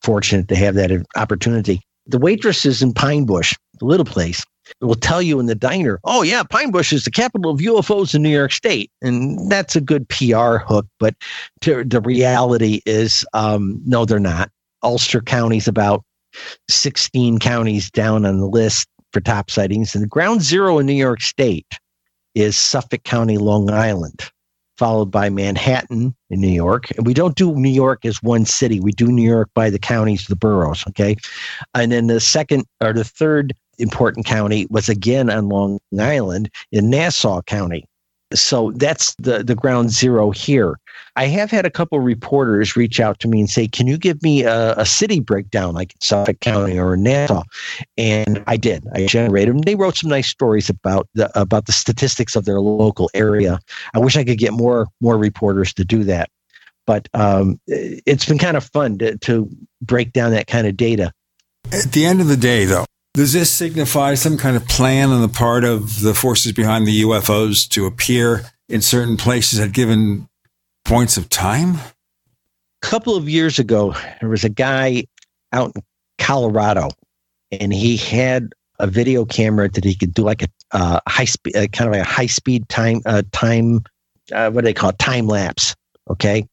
fortunate 0.01 0.47
to 0.49 0.55
have 0.55 0.75
that 0.75 0.91
opportunity. 1.15 1.81
The 2.07 2.19
waitresses 2.19 2.81
in 2.81 2.93
Pine 2.93 3.25
Bush, 3.25 3.53
the 3.79 3.85
little 3.85 4.05
place, 4.05 4.45
will 4.81 4.95
tell 4.95 5.21
you 5.21 5.39
in 5.39 5.45
the 5.45 5.55
diner, 5.55 5.99
oh, 6.03 6.21
yeah, 6.23 6.43
Pine 6.43 6.71
Bush 6.71 6.91
is 6.91 7.03
the 7.03 7.11
capital 7.11 7.51
of 7.51 7.59
UFOs 7.59 8.15
in 8.15 8.21
New 8.21 8.29
York 8.29 8.51
State. 8.51 8.91
And 9.01 9.51
that's 9.51 9.75
a 9.75 9.81
good 9.81 10.07
PR 10.09 10.57
hook. 10.57 10.87
But 10.99 11.15
to, 11.61 11.83
the 11.83 12.01
reality 12.01 12.81
is, 12.85 13.25
um, 13.33 13.81
no, 13.85 14.05
they're 14.05 14.19
not. 14.19 14.51
Ulster 14.83 15.21
County's 15.21 15.67
about 15.67 16.03
16 16.69 17.39
counties 17.39 17.89
down 17.89 18.25
on 18.25 18.39
the 18.39 18.47
list 18.47 18.87
for 19.13 19.21
top 19.21 19.49
sightings. 19.49 19.95
And 19.95 20.09
ground 20.09 20.41
zero 20.41 20.79
in 20.79 20.85
New 20.85 20.93
York 20.93 21.21
State 21.21 21.79
is 22.33 22.57
Suffolk 22.57 23.03
County, 23.03 23.37
Long 23.37 23.71
Island 23.71 24.29
followed 24.77 25.11
by 25.11 25.29
Manhattan 25.29 26.15
in 26.29 26.41
New 26.41 26.47
York. 26.47 26.91
And 26.97 27.05
we 27.05 27.13
don't 27.13 27.35
do 27.35 27.53
New 27.55 27.69
York 27.69 28.05
as 28.05 28.21
one 28.21 28.45
city. 28.45 28.79
We 28.79 28.91
do 28.91 29.07
New 29.07 29.27
York 29.27 29.49
by 29.53 29.69
the 29.69 29.79
counties, 29.79 30.27
the 30.27 30.35
boroughs. 30.35 30.83
Okay. 30.89 31.15
And 31.73 31.91
then 31.91 32.07
the 32.07 32.19
second 32.19 32.65
or 32.81 32.93
the 32.93 33.03
third 33.03 33.53
important 33.77 34.25
county 34.25 34.67
was 34.69 34.89
again 34.89 35.29
on 35.29 35.49
Long 35.49 35.79
Island 35.99 36.49
in 36.71 36.89
Nassau 36.89 37.41
County. 37.41 37.85
So 38.41 38.71
that's 38.75 39.15
the, 39.15 39.43
the 39.43 39.55
ground 39.55 39.91
zero 39.91 40.31
here. 40.31 40.79
I 41.17 41.27
have 41.27 41.49
had 41.49 41.65
a 41.65 41.69
couple 41.69 41.99
reporters 41.99 42.75
reach 42.75 42.99
out 42.99 43.19
to 43.19 43.27
me 43.27 43.39
and 43.39 43.49
say, 43.49 43.67
"Can 43.67 43.87
you 43.87 43.97
give 43.97 44.21
me 44.21 44.43
a, 44.43 44.73
a 44.73 44.85
city 44.85 45.21
breakdown, 45.21 45.73
like 45.73 45.93
Suffolk 46.01 46.41
County 46.41 46.77
or 46.77 46.97
Nassau?" 46.97 47.43
And 47.97 48.43
I 48.47 48.57
did. 48.57 48.85
I 48.93 49.05
generated 49.05 49.55
them. 49.55 49.61
They 49.61 49.75
wrote 49.75 49.95
some 49.95 50.09
nice 50.09 50.27
stories 50.27 50.69
about 50.69 51.07
the 51.13 51.31
about 51.39 51.67
the 51.67 51.71
statistics 51.71 52.35
of 52.35 52.43
their 52.45 52.59
local 52.59 53.09
area. 53.13 53.59
I 53.93 53.99
wish 53.99 54.17
I 54.17 54.25
could 54.25 54.37
get 54.37 54.51
more 54.51 54.87
more 54.99 55.17
reporters 55.17 55.73
to 55.75 55.85
do 55.85 56.03
that, 56.03 56.29
but 56.85 57.07
um, 57.13 57.59
it's 57.67 58.25
been 58.25 58.37
kind 58.37 58.57
of 58.57 58.65
fun 58.65 58.97
to, 58.97 59.17
to 59.19 59.49
break 59.81 60.11
down 60.11 60.31
that 60.31 60.47
kind 60.47 60.67
of 60.67 60.75
data. 60.75 61.13
At 61.71 61.93
the 61.93 62.05
end 62.05 62.19
of 62.19 62.27
the 62.27 62.37
day, 62.37 62.65
though, 62.65 62.85
does 63.15 63.31
this 63.31 63.49
signify 63.49 64.13
some 64.13 64.37
kind 64.37 64.57
of 64.57 64.67
plan 64.67 65.09
on 65.09 65.21
the 65.21 65.29
part 65.29 65.63
of 65.63 66.01
the 66.01 66.13
forces 66.13 66.51
behind 66.51 66.85
the 66.85 67.01
UFOs 67.03 67.67
to 67.69 67.85
appear 67.85 68.43
in 68.67 68.81
certain 68.81 69.15
places 69.15 69.57
at 69.59 69.71
given 69.71 70.27
points 70.83 71.15
of 71.15 71.29
time? 71.29 71.75
A 71.75 72.87
couple 72.87 73.15
of 73.15 73.29
years 73.29 73.57
ago, 73.57 73.95
there 74.19 74.29
was 74.29 74.43
a 74.43 74.49
guy 74.49 75.05
out 75.53 75.71
in 75.75 75.81
Colorado, 76.17 76.89
and 77.51 77.73
he 77.73 77.95
had 77.95 78.51
a 78.79 78.87
video 78.87 79.23
camera 79.23 79.69
that 79.69 79.85
he 79.85 79.95
could 79.95 80.13
do 80.13 80.21
like 80.21 80.43
a 80.43 80.47
uh, 80.73 80.99
high 81.07 81.25
speed, 81.25 81.55
uh, 81.55 81.67
kind 81.67 81.87
of 81.87 81.99
a 81.99 82.03
high 82.03 82.25
speed 82.25 82.67
time, 82.67 83.01
uh, 83.05 83.23
time, 83.31 83.81
uh, 84.33 84.51
what 84.51 84.61
do 84.61 84.65
they 84.65 84.73
call 84.73 84.89
it, 84.89 84.99
time 84.99 85.27
lapse. 85.27 85.73
Okay, 86.09 86.45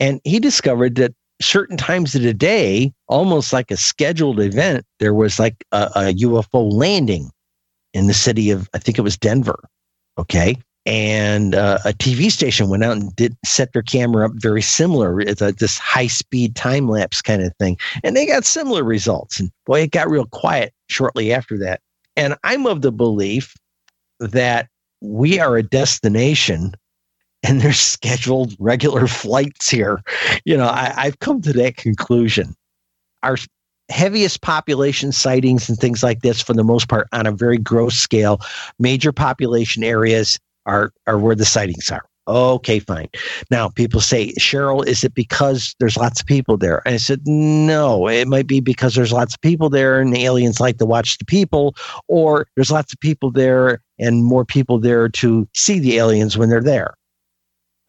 and 0.00 0.22
he 0.24 0.40
discovered 0.40 0.94
that 0.94 1.14
certain 1.42 1.76
times 1.76 2.14
of 2.14 2.22
the 2.22 2.34
day, 2.34 2.92
almost 3.08 3.52
like 3.52 3.70
a 3.70 3.76
scheduled 3.76 4.40
event, 4.40 4.84
there 4.98 5.14
was 5.14 5.38
like 5.38 5.64
a, 5.72 5.90
a 5.94 6.14
UFO 6.14 6.72
landing 6.72 7.30
in 7.92 8.06
the 8.06 8.14
city 8.14 8.50
of, 8.50 8.68
I 8.74 8.78
think 8.78 8.98
it 8.98 9.02
was 9.02 9.16
Denver. 9.16 9.68
Okay. 10.18 10.56
And 10.84 11.54
uh, 11.54 11.78
a 11.84 11.92
TV 11.92 12.30
station 12.30 12.68
went 12.68 12.82
out 12.82 12.96
and 12.96 13.14
did 13.14 13.36
set 13.44 13.72
their 13.72 13.82
camera 13.82 14.26
up 14.26 14.32
very 14.34 14.62
similar. 14.62 15.20
It's 15.20 15.40
a, 15.40 15.52
this 15.52 15.78
high 15.78 16.08
speed 16.08 16.56
time 16.56 16.88
lapse 16.88 17.22
kind 17.22 17.42
of 17.42 17.54
thing. 17.56 17.76
And 18.02 18.16
they 18.16 18.26
got 18.26 18.44
similar 18.44 18.82
results. 18.82 19.38
And 19.38 19.50
boy, 19.64 19.82
it 19.82 19.92
got 19.92 20.10
real 20.10 20.26
quiet 20.26 20.72
shortly 20.88 21.32
after 21.32 21.56
that. 21.58 21.80
And 22.16 22.36
I'm 22.42 22.66
of 22.66 22.82
the 22.82 22.92
belief 22.92 23.54
that 24.18 24.68
we 25.00 25.38
are 25.38 25.56
a 25.56 25.62
destination 25.62 26.74
and 27.42 27.60
there's 27.60 27.80
scheduled 27.80 28.56
regular 28.58 29.06
flights 29.06 29.70
here. 29.70 30.02
You 30.44 30.56
know, 30.56 30.66
I, 30.66 30.92
I've 30.96 31.18
come 31.20 31.42
to 31.42 31.52
that 31.54 31.76
conclusion. 31.76 32.54
Our 33.22 33.36
heaviest 33.88 34.40
population 34.40 35.12
sightings 35.12 35.68
and 35.68 35.78
things 35.78 36.02
like 36.02 36.20
this, 36.22 36.40
for 36.40 36.54
the 36.54 36.64
most 36.64 36.88
part, 36.88 37.08
on 37.12 37.26
a 37.26 37.32
very 37.32 37.58
gross 37.58 37.96
scale, 37.96 38.40
major 38.78 39.12
population 39.12 39.84
areas 39.84 40.38
are 40.66 40.92
are 41.06 41.18
where 41.18 41.34
the 41.34 41.44
sightings 41.44 41.90
are. 41.90 42.04
Okay, 42.28 42.78
fine. 42.78 43.08
Now 43.50 43.68
people 43.68 44.00
say, 44.00 44.32
Cheryl, 44.34 44.86
is 44.86 45.02
it 45.02 45.12
because 45.12 45.74
there's 45.80 45.96
lots 45.96 46.20
of 46.20 46.26
people 46.26 46.56
there? 46.56 46.80
And 46.86 46.94
I 46.94 46.98
said, 46.98 47.20
no, 47.26 48.08
it 48.08 48.28
might 48.28 48.46
be 48.46 48.60
because 48.60 48.94
there's 48.94 49.12
lots 49.12 49.34
of 49.34 49.40
people 49.40 49.68
there 49.68 50.00
and 50.00 50.14
the 50.14 50.24
aliens 50.24 50.60
like 50.60 50.78
to 50.78 50.86
watch 50.86 51.18
the 51.18 51.24
people, 51.24 51.74
or 52.06 52.46
there's 52.54 52.70
lots 52.70 52.92
of 52.92 53.00
people 53.00 53.32
there 53.32 53.82
and 53.98 54.24
more 54.24 54.44
people 54.44 54.78
there 54.78 55.08
to 55.08 55.48
see 55.52 55.80
the 55.80 55.98
aliens 55.98 56.38
when 56.38 56.48
they're 56.48 56.62
there. 56.62 56.94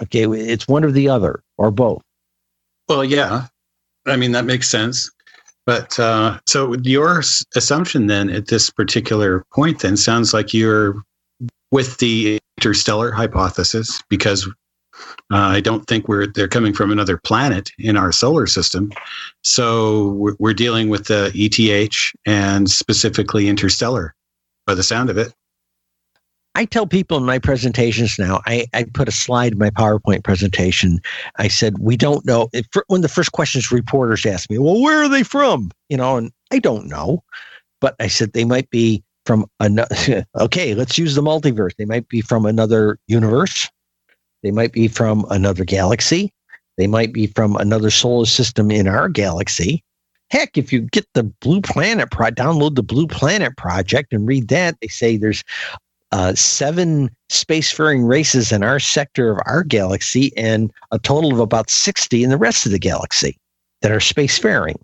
Okay, 0.02 0.26
it's 0.26 0.68
one 0.68 0.84
or 0.84 0.92
the 0.92 1.10
other 1.10 1.44
or 1.58 1.72
both. 1.72 2.02
Well, 2.90 3.04
yeah, 3.04 3.48
I 4.06 4.16
mean 4.16 4.32
that 4.32 4.46
makes 4.46 4.68
sense. 4.68 5.12
But 5.66 5.98
uh, 5.98 6.40
so 6.46 6.76
your 6.84 7.24
assumption 7.56 8.08
then 8.08 8.30
at 8.30 8.48
this 8.48 8.70
particular 8.70 9.46
point 9.54 9.80
then 9.80 9.96
sounds 9.96 10.34
like 10.34 10.54
you're 10.54 11.02
with 11.72 11.98
the 12.00 12.40
interstellar 12.58 13.12
hypothesis 13.12 14.02
because 14.10 14.48
uh, 15.32 15.38
I 15.38 15.62
don't 15.62 15.88
think 15.88 16.08
we're 16.08 16.28
they're 16.28 16.48
coming 16.48 16.74
from 16.74 16.92
another 16.92 17.18
planet 17.18 17.70
in 17.80 17.98
our 17.98 18.12
solar 18.12 18.46
system. 18.46 18.92
So 19.44 20.10
we're, 20.10 20.36
we're 20.40 20.54
dealing 20.54 20.90
with 20.90 21.06
the 21.06 21.32
ETH 21.34 21.98
and 22.26 22.70
specifically 22.70 23.48
interstellar 23.48 24.14
by 24.68 24.76
the 24.76 24.84
sound 24.84 25.10
of 25.10 25.18
it. 25.18 25.34
I 26.56 26.66
tell 26.66 26.86
people 26.86 27.18
in 27.18 27.26
my 27.26 27.40
presentations 27.40 28.20
now, 28.20 28.42
I, 28.46 28.68
I 28.74 28.84
put 28.84 29.08
a 29.08 29.12
slide 29.12 29.54
in 29.54 29.58
my 29.58 29.72
PowerPoint 29.72 30.24
presentation. 30.24 31.00
I 31.38 31.48
said, 31.48 31.80
we 31.80 31.98
don't 31.98 32.24
know. 32.26 32.50
If, 32.54 32.68
when 32.88 33.02
the 33.02 33.10
first 33.10 33.32
questions 33.32 33.72
reporters 33.72 34.26
ask 34.26 34.50
me, 34.50 34.60
well, 34.60 34.80
where 34.80 35.04
are 35.04 35.10
they 35.10 35.24
from? 35.24 35.72
You 35.90 35.98
know, 35.98 36.18
and 36.18 36.32
I 36.52 36.60
don't 36.60 36.88
know. 36.88 37.24
But 37.82 37.96
I 38.00 38.08
said 38.08 38.34
they 38.34 38.46
might 38.46 38.70
be 38.70 39.04
from 39.26 39.46
another. 39.60 40.26
okay, 40.40 40.76
let's 40.76 40.98
use 40.98 41.16
the 41.16 41.24
multiverse. 41.24 41.76
They 41.78 41.86
might 41.86 42.08
be 42.08 42.22
from 42.22 42.46
another 42.46 43.00
universe. 43.08 43.70
They 44.44 44.52
might 44.52 44.74
be 44.74 44.88
from 44.88 45.26
another 45.30 45.66
galaxy. 45.66 46.32
They 46.78 46.88
might 46.88 47.14
be 47.14 47.28
from 47.28 47.56
another 47.56 47.90
solar 47.90 48.26
system 48.26 48.70
in 48.72 48.88
our 48.88 49.10
galaxy. 49.10 49.84
Heck, 50.30 50.58
if 50.58 50.74
you 50.74 50.82
get 50.82 51.06
the 51.14 51.24
Blue 51.24 51.62
Planet 51.62 52.10
pro, 52.10 52.32
download 52.32 52.76
the 52.76 52.84
Blue 52.84 53.06
Planet 53.06 53.56
project 53.56 54.14
and 54.14 54.28
read 54.28 54.48
that, 54.48 54.76
they 54.82 54.88
say 54.88 55.16
there's 55.16 55.44
uh, 56.14 56.36
seven 56.36 57.10
spacefaring 57.32 58.08
races 58.08 58.52
in 58.52 58.62
our 58.62 58.80
sector 58.80 59.32
of 59.32 59.40
our 59.48 59.64
galaxy 59.64 60.32
and 60.38 60.72
a 60.92 61.00
total 61.00 61.34
of 61.34 61.40
about 61.40 61.72
60 61.72 62.24
in 62.24 62.30
the 62.30 62.38
rest 62.38 62.68
of 62.68 62.72
the 62.72 62.78
galaxy 62.78 63.36
that 63.82 63.92
are 63.92 63.98
spacefaring. 63.98 64.76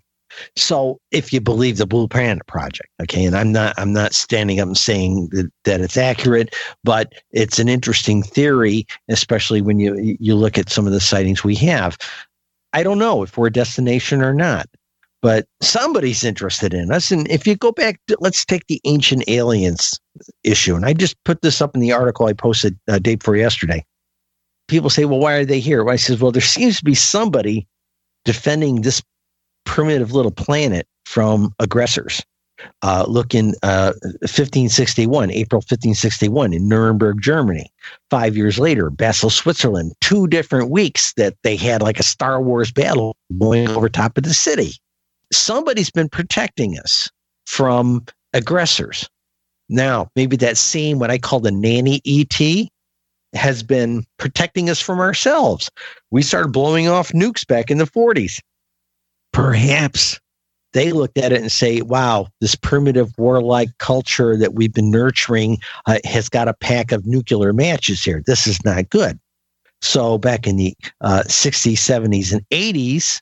So 0.56 0.98
if 1.12 1.32
you 1.32 1.40
believe 1.40 1.76
the 1.76 1.86
Blue 1.86 2.08
Planet 2.08 2.44
Project, 2.48 2.88
okay, 3.00 3.24
and 3.24 3.36
I'm 3.36 3.52
not 3.52 3.74
I'm 3.78 3.92
not 3.92 4.12
standing 4.12 4.58
up 4.58 4.66
and 4.66 4.76
saying 4.76 5.28
that, 5.30 5.50
that 5.64 5.80
it's 5.80 5.96
accurate, 5.96 6.54
but 6.82 7.12
it's 7.30 7.60
an 7.60 7.68
interesting 7.68 8.22
theory, 8.24 8.86
especially 9.08 9.60
when 9.60 9.78
you 9.78 10.16
you 10.20 10.34
look 10.34 10.58
at 10.58 10.68
some 10.68 10.86
of 10.86 10.92
the 10.92 11.00
sightings 11.00 11.44
we 11.44 11.56
have. 11.56 11.96
I 12.72 12.82
don't 12.82 12.98
know 12.98 13.22
if 13.22 13.36
we're 13.36 13.48
a 13.48 13.52
destination 13.52 14.22
or 14.22 14.34
not 14.34 14.68
but 15.22 15.46
somebody's 15.60 16.24
interested 16.24 16.72
in 16.72 16.90
us. 16.90 17.10
And 17.10 17.30
if 17.30 17.46
you 17.46 17.56
go 17.56 17.72
back, 17.72 18.00
to, 18.06 18.16
let's 18.20 18.44
take 18.44 18.66
the 18.66 18.80
ancient 18.84 19.24
aliens 19.28 19.98
issue. 20.44 20.74
And 20.74 20.86
I 20.86 20.92
just 20.92 21.16
put 21.24 21.42
this 21.42 21.60
up 21.60 21.74
in 21.74 21.80
the 21.80 21.92
article 21.92 22.26
I 22.26 22.32
posted 22.32 22.78
uh, 22.88 22.98
day 22.98 23.16
before 23.16 23.36
yesterday. 23.36 23.84
People 24.68 24.90
say, 24.90 25.04
well, 25.04 25.18
why 25.18 25.34
are 25.34 25.44
they 25.44 25.60
here? 25.60 25.84
Well, 25.84 25.92
I 25.92 25.96
says, 25.96 26.20
well, 26.20 26.32
there 26.32 26.40
seems 26.40 26.78
to 26.78 26.84
be 26.84 26.94
somebody 26.94 27.66
defending 28.24 28.82
this 28.82 29.02
primitive 29.64 30.12
little 30.12 30.30
planet 30.30 30.86
from 31.04 31.52
aggressors. 31.58 32.22
Uh, 32.82 33.06
look 33.08 33.34
in 33.34 33.54
uh, 33.62 33.92
1561, 34.20 35.30
April 35.30 35.60
1561 35.60 36.52
in 36.52 36.68
Nuremberg, 36.68 37.20
Germany. 37.20 37.72
Five 38.10 38.36
years 38.36 38.58
later, 38.58 38.90
Basel, 38.90 39.30
Switzerland. 39.30 39.94
Two 40.02 40.26
different 40.26 40.70
weeks 40.70 41.14
that 41.14 41.36
they 41.42 41.56
had 41.56 41.80
like 41.80 41.98
a 41.98 42.02
Star 42.02 42.42
Wars 42.42 42.70
battle 42.70 43.16
going 43.38 43.68
over 43.68 43.88
top 43.88 44.18
of 44.18 44.24
the 44.24 44.34
city. 44.34 44.74
Somebody's 45.32 45.90
been 45.90 46.08
protecting 46.08 46.78
us 46.78 47.08
from 47.46 48.04
aggressors. 48.32 49.08
Now, 49.68 50.10
maybe 50.16 50.36
that 50.38 50.56
same, 50.56 50.98
what 50.98 51.10
I 51.10 51.18
call 51.18 51.40
the 51.40 51.52
nanny 51.52 52.00
ET, 52.04 52.68
has 53.32 53.62
been 53.62 54.04
protecting 54.18 54.68
us 54.68 54.80
from 54.80 54.98
ourselves. 54.98 55.70
We 56.10 56.22
started 56.22 56.52
blowing 56.52 56.88
off 56.88 57.12
nukes 57.12 57.46
back 57.46 57.70
in 57.70 57.78
the 57.78 57.84
40s. 57.84 58.40
Perhaps 59.32 60.18
they 60.72 60.92
looked 60.92 61.18
at 61.18 61.32
it 61.32 61.40
and 61.40 61.52
say, 61.52 61.80
wow, 61.82 62.28
this 62.40 62.54
primitive 62.54 63.16
warlike 63.18 63.70
culture 63.78 64.36
that 64.36 64.54
we've 64.54 64.72
been 64.72 64.90
nurturing 64.90 65.58
uh, 65.86 65.98
has 66.04 66.28
got 66.28 66.48
a 66.48 66.54
pack 66.54 66.92
of 66.92 67.06
nuclear 67.06 67.52
matches 67.52 68.02
here. 68.02 68.22
This 68.26 68.46
is 68.46 68.64
not 68.64 68.90
good. 68.90 69.18
So 69.82 70.18
back 70.18 70.46
in 70.46 70.56
the 70.56 70.74
uh, 71.00 71.22
60s, 71.26 71.74
70s, 71.74 72.32
and 72.32 72.46
80s, 72.50 73.20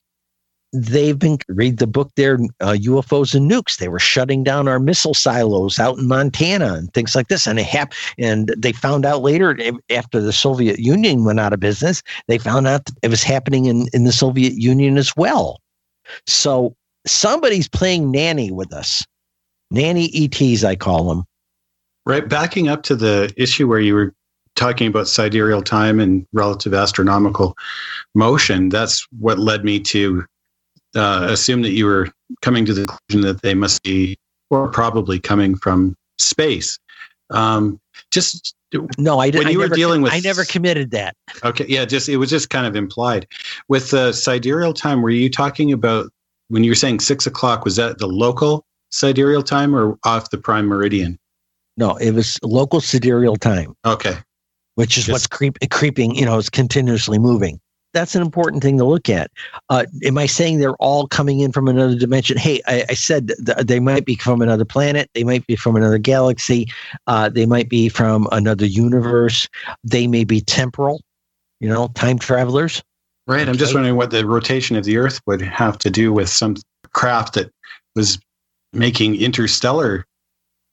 they've 0.72 1.18
been 1.18 1.38
read 1.48 1.78
the 1.78 1.86
book 1.86 2.10
there 2.16 2.34
uh, 2.60 2.76
ufos 2.78 3.34
and 3.34 3.50
nukes. 3.50 3.78
They 3.78 3.88
were 3.88 3.98
shutting 3.98 4.44
down 4.44 4.68
our 4.68 4.78
missile 4.78 5.14
silos 5.14 5.78
out 5.78 5.98
in 5.98 6.06
montana 6.06 6.74
and 6.74 6.92
things 6.92 7.14
like 7.14 7.28
this. 7.28 7.46
And 7.46 7.58
it 7.58 7.66
hap- 7.66 7.94
and 8.18 8.54
they 8.56 8.72
found 8.72 9.04
out 9.04 9.22
later 9.22 9.58
after 9.90 10.20
the 10.20 10.32
soviet 10.32 10.78
union 10.78 11.24
went 11.24 11.40
out 11.40 11.52
of 11.52 11.60
business 11.60 12.02
they 12.26 12.38
found 12.38 12.66
out 12.66 12.88
it 13.02 13.08
was 13.08 13.22
happening 13.22 13.66
in, 13.66 13.88
in 13.92 14.04
the 14.04 14.12
soviet 14.12 14.54
union 14.54 14.98
as 14.98 15.14
well. 15.16 15.60
So 16.26 16.74
somebody's 17.06 17.68
playing 17.68 18.10
nanny 18.10 18.50
with 18.50 18.72
us. 18.72 19.04
Nanny 19.70 20.10
ets 20.14 20.64
i 20.64 20.74
call 20.74 21.08
them 21.08 21.24
right 22.06 22.26
backing 22.26 22.68
up 22.68 22.82
to 22.84 22.96
the 22.96 23.30
issue 23.36 23.68
where 23.68 23.78
you 23.78 23.94
were 23.94 24.14
talking 24.56 24.88
about 24.88 25.06
sidereal 25.06 25.62
time 25.62 26.00
and 26.00 26.26
relative 26.32 26.72
astronomical 26.72 27.54
motion 28.14 28.70
that's 28.70 29.06
what 29.18 29.38
led 29.38 29.62
me 29.62 29.78
to 29.78 30.24
uh, 30.94 31.26
assume 31.30 31.62
that 31.62 31.70
you 31.70 31.86
were 31.86 32.08
coming 32.42 32.64
to 32.64 32.74
the 32.74 32.86
conclusion 32.86 33.28
that 33.28 33.42
they 33.42 33.54
must 33.54 33.82
be, 33.82 34.16
or 34.50 34.68
probably 34.68 35.18
coming 35.18 35.56
from 35.56 35.94
space. 36.18 36.78
Um, 37.30 37.80
just 38.10 38.54
no, 38.98 39.18
I 39.18 39.30
didn't. 39.30 39.40
when 39.40 39.46
I 39.48 39.50
you 39.50 39.58
never, 39.58 39.70
were 39.70 39.76
dealing 39.76 40.02
with. 40.02 40.12
I 40.12 40.20
never 40.20 40.44
committed 40.44 40.90
that. 40.90 41.16
Okay, 41.44 41.64
yeah, 41.68 41.84
just 41.84 42.08
it 42.08 42.18
was 42.18 42.30
just 42.30 42.50
kind 42.50 42.66
of 42.66 42.76
implied 42.76 43.26
with 43.68 43.90
the 43.90 44.08
uh, 44.08 44.12
sidereal 44.12 44.74
time. 44.74 45.02
Were 45.02 45.10
you 45.10 45.30
talking 45.30 45.72
about 45.72 46.10
when 46.48 46.64
you 46.64 46.70
were 46.70 46.76
saying 46.76 47.00
six 47.00 47.26
o'clock? 47.26 47.64
Was 47.64 47.76
that 47.76 47.98
the 47.98 48.06
local 48.06 48.64
sidereal 48.90 49.42
time 49.42 49.74
or 49.74 49.98
off 50.04 50.30
the 50.30 50.38
prime 50.38 50.66
meridian? 50.66 51.18
No, 51.76 51.96
it 51.96 52.12
was 52.12 52.38
local 52.42 52.80
sidereal 52.80 53.36
time. 53.36 53.74
Okay, 53.86 54.16
which 54.74 54.98
is 54.98 55.06
just, 55.06 55.12
what's 55.12 55.26
creep, 55.26 55.58
creeping. 55.70 56.14
You 56.14 56.26
know, 56.26 56.36
is 56.36 56.50
continuously 56.50 57.18
moving 57.18 57.60
that's 57.92 58.14
an 58.14 58.22
important 58.22 58.62
thing 58.62 58.78
to 58.78 58.84
look 58.84 59.08
at. 59.08 59.30
Uh, 59.70 59.86
am 60.04 60.18
I 60.18 60.26
saying 60.26 60.58
they're 60.58 60.76
all 60.76 61.06
coming 61.06 61.40
in 61.40 61.52
from 61.52 61.68
another 61.68 61.94
dimension? 61.94 62.36
Hey, 62.36 62.60
I, 62.66 62.84
I 62.90 62.94
said 62.94 63.32
th- 63.44 63.58
they 63.66 63.80
might 63.80 64.04
be 64.04 64.16
from 64.16 64.42
another 64.42 64.64
planet. 64.64 65.10
They 65.14 65.24
might 65.24 65.46
be 65.46 65.56
from 65.56 65.76
another 65.76 65.98
galaxy. 65.98 66.68
Uh, 67.06 67.28
they 67.28 67.46
might 67.46 67.68
be 67.68 67.88
from 67.88 68.28
another 68.32 68.66
universe. 68.66 69.48
They 69.84 70.06
may 70.06 70.24
be 70.24 70.40
temporal, 70.40 71.00
you 71.60 71.68
know, 71.68 71.88
time 71.88 72.18
travelers. 72.18 72.82
Right. 73.26 73.42
Okay. 73.42 73.50
I'm 73.50 73.56
just 73.56 73.74
wondering 73.74 73.96
what 73.96 74.10
the 74.10 74.26
rotation 74.26 74.76
of 74.76 74.84
the 74.84 74.96
Earth 74.96 75.20
would 75.26 75.42
have 75.42 75.78
to 75.78 75.90
do 75.90 76.12
with 76.12 76.28
some 76.28 76.56
craft 76.92 77.34
that 77.34 77.50
was 77.94 78.18
making 78.72 79.16
interstellar 79.16 80.06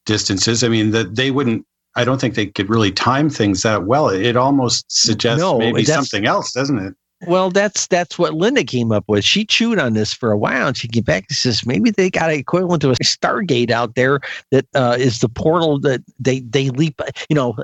distances. 0.06 0.64
I 0.64 0.70
mean, 0.70 0.92
that 0.92 1.16
they 1.16 1.32
wouldn't 1.32 1.66
I 1.96 2.04
don't 2.04 2.20
think 2.20 2.36
they 2.36 2.48
could 2.48 2.70
really 2.70 2.92
time 2.92 3.30
things 3.30 3.62
that 3.64 3.86
well. 3.86 4.10
It 4.10 4.36
almost 4.36 4.86
suggests 4.92 5.40
no, 5.42 5.58
maybe 5.58 5.86
something 5.86 6.26
else, 6.26 6.52
doesn't 6.52 6.78
it? 6.78 6.94
Well, 7.28 7.50
that's 7.50 7.88
that's 7.88 8.18
what 8.18 8.34
Linda 8.34 8.64
came 8.64 8.92
up 8.92 9.06
with. 9.08 9.24
She 9.24 9.46
chewed 9.46 9.80
on 9.80 9.94
this 9.94 10.14
for 10.14 10.32
a 10.32 10.38
while, 10.38 10.68
and 10.68 10.78
she 10.78 10.88
came 10.88 11.04
back 11.04 11.26
and 11.30 11.36
says 11.36 11.66
maybe 11.66 11.92
they 11.92 12.10
got 12.10 12.32
an 12.32 12.40
equivalent 12.40 12.82
to 12.84 12.92
a 12.92 12.96
Stargate 12.96 13.72
out 13.72 13.96
there 13.96 14.20
that 14.52 14.66
uh, 14.76 14.96
is 15.00 15.20
the 15.20 15.30
portal 15.30 15.80
that 15.82 16.04
they 16.20 16.40
they 16.42 16.70
leap. 16.70 17.02
You 17.30 17.36
know, 17.36 17.56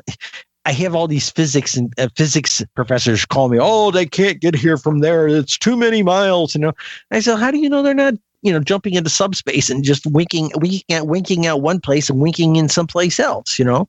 I 0.66 0.72
have 0.74 0.96
all 0.96 1.08
these 1.08 1.30
physics 1.30 1.76
and 1.76 1.94
uh, 1.98 2.10
physics 2.16 2.64
professors 2.76 3.26
call 3.26 3.50
me. 3.50 3.58
Oh, 3.62 3.92
they 3.92 4.06
can't 4.06 4.40
get 4.40 4.56
here 4.56 4.78
from 4.78 5.00
there. 5.00 5.28
It's 5.28 5.58
too 5.58 5.76
many 5.76 6.04
miles. 6.04 6.54
You 6.56 6.62
know, 6.62 6.74
I 7.12 7.20
said, 7.20 7.38
how 7.38 7.52
do 7.52 7.60
you 7.60 7.70
know 7.70 7.82
they're 7.82 7.94
not? 7.94 8.16
You 8.44 8.52
know, 8.52 8.60
jumping 8.60 8.96
into 8.96 9.10
subspace 9.10 9.70
and 9.70 9.84
just 9.84 10.08
winking, 10.08 10.50
winking 10.56 10.96
out, 10.96 11.06
winking 11.06 11.46
out 11.46 11.62
one 11.62 11.80
place 11.80 12.10
and 12.10 12.20
winking 12.20 12.56
in 12.56 12.70
someplace 12.70 13.20
else. 13.20 13.60
You 13.60 13.66
know, 13.66 13.88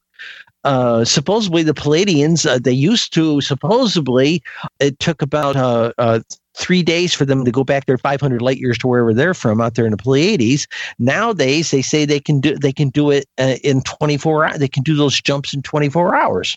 uh, 0.65 1.05
supposedly 1.05 1.63
the 1.63 1.75
Pleiadians, 1.75 2.49
uh, 2.49 2.59
they 2.59 2.73
used 2.73 3.13
to 3.15 3.41
supposedly, 3.41 4.43
it 4.81 4.99
took 4.99 5.23
about 5.23 5.57
uh, 5.57 5.93
uh 5.99 6.21
three 6.55 6.83
days 6.83 7.15
for 7.15 7.25
them 7.25 7.45
to 7.45 7.51
go 7.51 7.65
back 7.65 7.87
there 7.87 7.97
500 7.97 8.43
light 8.43 8.59
years 8.59 8.77
to 8.79 8.87
wherever 8.87 9.15
they're 9.15 9.35
from 9.35 9.61
out 9.61 9.75
there 9.75 9.87
in 9.87 9.91
the 9.91 9.97
Pleiades. 9.97 10.69
Nowadays, 10.99 11.71
they 11.71 11.83
say 11.83 12.05
they 12.05 12.21
can 12.21 12.41
do 12.41 12.57
they 12.57 12.73
can 12.73 12.91
do 12.91 13.11
it 13.11 13.27
uh, 13.39 13.57
in 13.65 13.83
24 13.83 14.45
hours. 14.45 14.59
They 14.59 14.69
can 14.69 14.83
do 14.83 14.95
those 14.95 15.21
jumps 15.21 15.55
in 15.55 15.63
24 15.63 16.15
hours. 16.15 16.57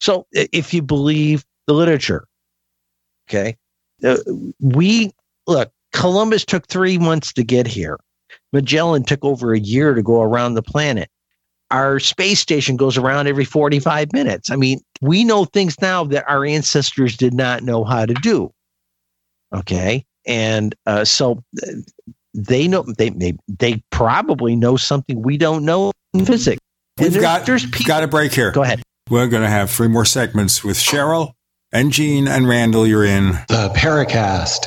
So 0.00 0.26
if 0.32 0.74
you 0.74 0.82
believe 0.82 1.44
the 1.66 1.74
literature, 1.74 2.26
okay, 3.28 3.56
we 4.60 5.12
look. 5.46 5.70
Columbus 5.92 6.44
took 6.44 6.66
three 6.66 6.98
months 6.98 7.32
to 7.32 7.42
get 7.42 7.66
here. 7.66 7.98
Magellan 8.52 9.02
took 9.02 9.24
over 9.24 9.54
a 9.54 9.58
year 9.58 9.94
to 9.94 10.02
go 10.02 10.20
around 10.20 10.54
the 10.54 10.62
planet 10.62 11.08
our 11.70 11.98
space 11.98 12.40
station 12.40 12.76
goes 12.76 12.96
around 12.96 13.26
every 13.26 13.44
45 13.44 14.12
minutes. 14.12 14.50
I 14.50 14.56
mean, 14.56 14.80
we 15.00 15.24
know 15.24 15.44
things 15.44 15.80
now 15.80 16.04
that 16.04 16.28
our 16.28 16.44
ancestors 16.44 17.16
did 17.16 17.34
not 17.34 17.62
know 17.62 17.84
how 17.84 18.06
to 18.06 18.14
do. 18.14 18.52
Okay. 19.54 20.04
And 20.26 20.74
uh, 20.86 21.04
so 21.04 21.42
uh, 21.62 21.66
they 22.34 22.68
know 22.68 22.82
they, 22.82 23.10
they 23.10 23.34
they 23.48 23.82
probably 23.90 24.56
know 24.56 24.76
something 24.76 25.22
we 25.22 25.38
don't 25.38 25.64
know 25.64 25.92
in 26.12 26.24
physics. 26.24 26.60
We've 26.98 27.12
there, 27.12 27.22
got 27.22 27.46
there's 27.46 27.64
people, 27.64 27.86
got 27.86 28.02
a 28.02 28.08
break 28.08 28.32
here. 28.32 28.50
Go 28.52 28.62
ahead. 28.62 28.82
We're 29.08 29.28
going 29.28 29.42
to 29.42 29.48
have 29.48 29.70
three 29.70 29.88
more 29.88 30.04
segments 30.04 30.64
with 30.64 30.76
Cheryl 30.76 31.32
and 31.72 31.92
Gene 31.92 32.26
and 32.26 32.48
Randle. 32.48 32.86
You're 32.86 33.04
in 33.04 33.32
the 33.48 33.72
Paracast. 33.74 34.66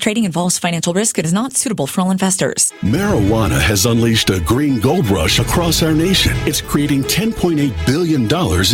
Trading 0.00 0.24
involves 0.24 0.58
financial 0.58 0.94
risk. 0.94 1.18
and 1.18 1.26
is 1.26 1.32
not 1.32 1.52
suitable 1.52 1.86
for 1.86 2.00
all 2.00 2.10
investors. 2.10 2.72
Marijuana 2.80 3.60
has 3.60 3.84
unleashed 3.84 4.30
a 4.30 4.40
green 4.40 4.80
gold 4.80 5.06
rush 5.08 5.38
across 5.38 5.82
our 5.82 5.92
nation. 5.92 6.32
It's 6.46 6.62
creating 6.62 7.02
$10.8 7.04 7.86
billion 7.86 8.22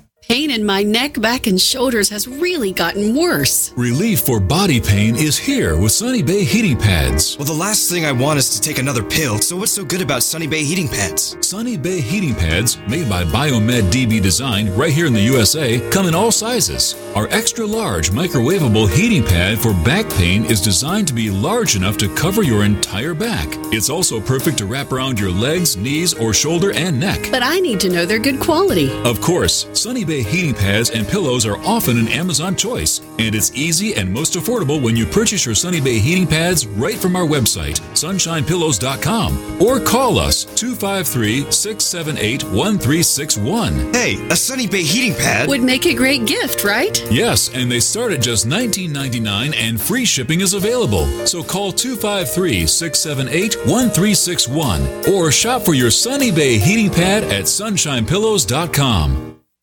Pain 0.27 0.51
in 0.51 0.63
my 0.63 0.81
neck, 0.83 1.19
back, 1.19 1.47
and 1.47 1.59
shoulders 1.59 2.07
has 2.09 2.25
really 2.27 2.71
gotten 2.71 3.15
worse. 3.15 3.73
Relief 3.75 4.21
for 4.21 4.39
body 4.39 4.79
pain 4.79 5.15
is 5.15 5.37
here 5.37 5.75
with 5.77 5.91
Sunny 5.91 6.21
Bay 6.21 6.43
heating 6.45 6.77
pads. 6.77 7.35
Well, 7.37 7.47
the 7.47 7.53
last 7.53 7.89
thing 7.89 8.05
I 8.05 8.11
want 8.13 8.37
is 8.39 8.49
to 8.51 8.61
take 8.61 8.77
another 8.77 9.03
pill, 9.03 9.39
so 9.39 9.57
what's 9.57 9.73
so 9.73 9.83
good 9.83 9.99
about 9.99 10.21
Sunny 10.23 10.47
Bay 10.47 10.63
heating 10.63 10.87
pads? 10.87 11.35
Sunny 11.45 11.75
Bay 11.75 11.99
heating 11.99 12.33
pads, 12.35 12.77
made 12.87 13.09
by 13.09 13.25
Biomed 13.25 13.91
DB 13.91 14.21
Design 14.21 14.73
right 14.75 14.93
here 14.93 15.07
in 15.07 15.13
the 15.13 15.19
USA, 15.19 15.81
come 15.89 16.07
in 16.07 16.15
all 16.15 16.31
sizes. 16.31 16.95
Our 17.15 17.27
extra 17.29 17.65
large 17.65 18.11
microwavable 18.11 18.89
heating 18.89 19.25
pad 19.25 19.57
for 19.59 19.73
back 19.83 20.07
pain 20.11 20.45
is 20.45 20.61
designed 20.61 21.07
to 21.09 21.13
be 21.13 21.29
large 21.29 21.75
enough 21.75 21.97
to 21.97 22.15
cover 22.15 22.41
your 22.43 22.63
entire 22.63 23.15
back. 23.15 23.47
It's 23.73 23.89
also 23.89 24.21
perfect 24.21 24.59
to 24.59 24.65
wrap 24.65 24.93
around 24.93 25.19
your 25.19 25.31
legs, 25.31 25.75
knees, 25.75 26.13
or 26.13 26.31
shoulder 26.33 26.71
and 26.73 26.97
neck. 26.99 27.27
But 27.31 27.43
I 27.43 27.59
need 27.59 27.79
to 27.81 27.89
know 27.89 28.05
they're 28.05 28.19
good 28.19 28.39
quality. 28.39 28.91
Of 29.03 29.19
course, 29.19 29.67
Sunny 29.73 30.05
Bay 30.05 30.10
heating 30.19 30.53
pads 30.53 30.89
and 30.89 31.07
pillows 31.07 31.45
are 31.45 31.57
often 31.59 31.97
an 31.97 32.09
Amazon 32.09 32.55
choice, 32.57 32.99
and 33.19 33.33
it's 33.33 33.51
easy 33.55 33.95
and 33.95 34.11
most 34.11 34.33
affordable 34.33 34.81
when 34.81 34.97
you 34.97 35.05
purchase 35.05 35.45
your 35.45 35.55
Sunny 35.55 35.79
Bay 35.79 35.99
heating 35.99 36.27
pads 36.27 36.67
right 36.67 36.97
from 36.97 37.15
our 37.15 37.25
website, 37.25 37.79
sunshinepillows.com, 37.93 39.61
or 39.61 39.79
call 39.79 40.19
us 40.19 40.43
253 40.43 41.49
678 41.51 42.43
1361. 42.43 43.93
Hey, 43.93 44.27
a 44.29 44.35
Sunny 44.35 44.67
Bay 44.67 44.83
heating 44.83 45.13
pad 45.13 45.47
would 45.47 45.63
make 45.63 45.85
a 45.85 45.93
great 45.93 46.25
gift, 46.25 46.65
right? 46.65 47.01
Yes, 47.09 47.49
and 47.53 47.71
they 47.71 47.79
start 47.79 48.11
at 48.11 48.21
just 48.21 48.45
$19.99 48.47 49.55
and 49.55 49.79
free 49.79 50.03
shipping 50.03 50.41
is 50.41 50.53
available. 50.53 51.05
So 51.25 51.41
call 51.41 51.71
253 51.71 52.67
678 52.67 53.55
1361 53.67 55.13
or 55.13 55.31
shop 55.31 55.61
for 55.61 55.73
your 55.73 55.91
Sunny 55.91 56.31
Bay 56.31 56.57
heating 56.57 56.89
pad 56.89 57.23
at 57.23 57.45
sunshinepillows.com. 57.45 59.30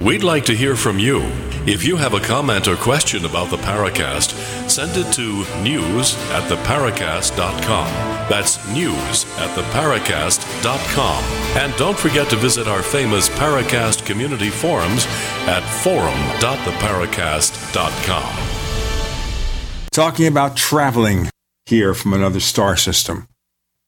We'd 0.00 0.24
like 0.24 0.46
to 0.46 0.56
hear 0.56 0.76
from 0.76 0.98
you. 0.98 1.20
If 1.66 1.84
you 1.84 1.96
have 1.96 2.14
a 2.14 2.20
comment 2.20 2.66
or 2.66 2.74
question 2.76 3.26
about 3.26 3.50
the 3.50 3.58
Paracast, 3.58 4.30
send 4.68 4.96
it 4.96 5.12
to 5.12 5.44
news 5.62 6.14
at 6.30 6.48
theparacast.com. 6.50 7.86
That's 8.30 8.56
news 8.72 9.26
at 9.36 9.54
theparacast.com. 9.56 11.24
And 11.62 11.76
don't 11.76 11.98
forget 11.98 12.30
to 12.30 12.36
visit 12.36 12.66
our 12.66 12.82
famous 12.82 13.28
Paracast 13.28 14.06
community 14.06 14.48
forums 14.48 15.04
at 15.46 15.62
forum.theparacast.com. 15.82 18.46
Talking 19.92 20.26
about 20.28 20.56
traveling 20.56 21.28
here 21.66 21.92
from 21.92 22.14
another 22.14 22.40
star 22.40 22.74
system. 22.76 23.28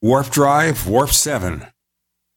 Warp 0.03 0.29
Drive, 0.29 0.87
Warp 0.87 1.09
7. 1.11 1.67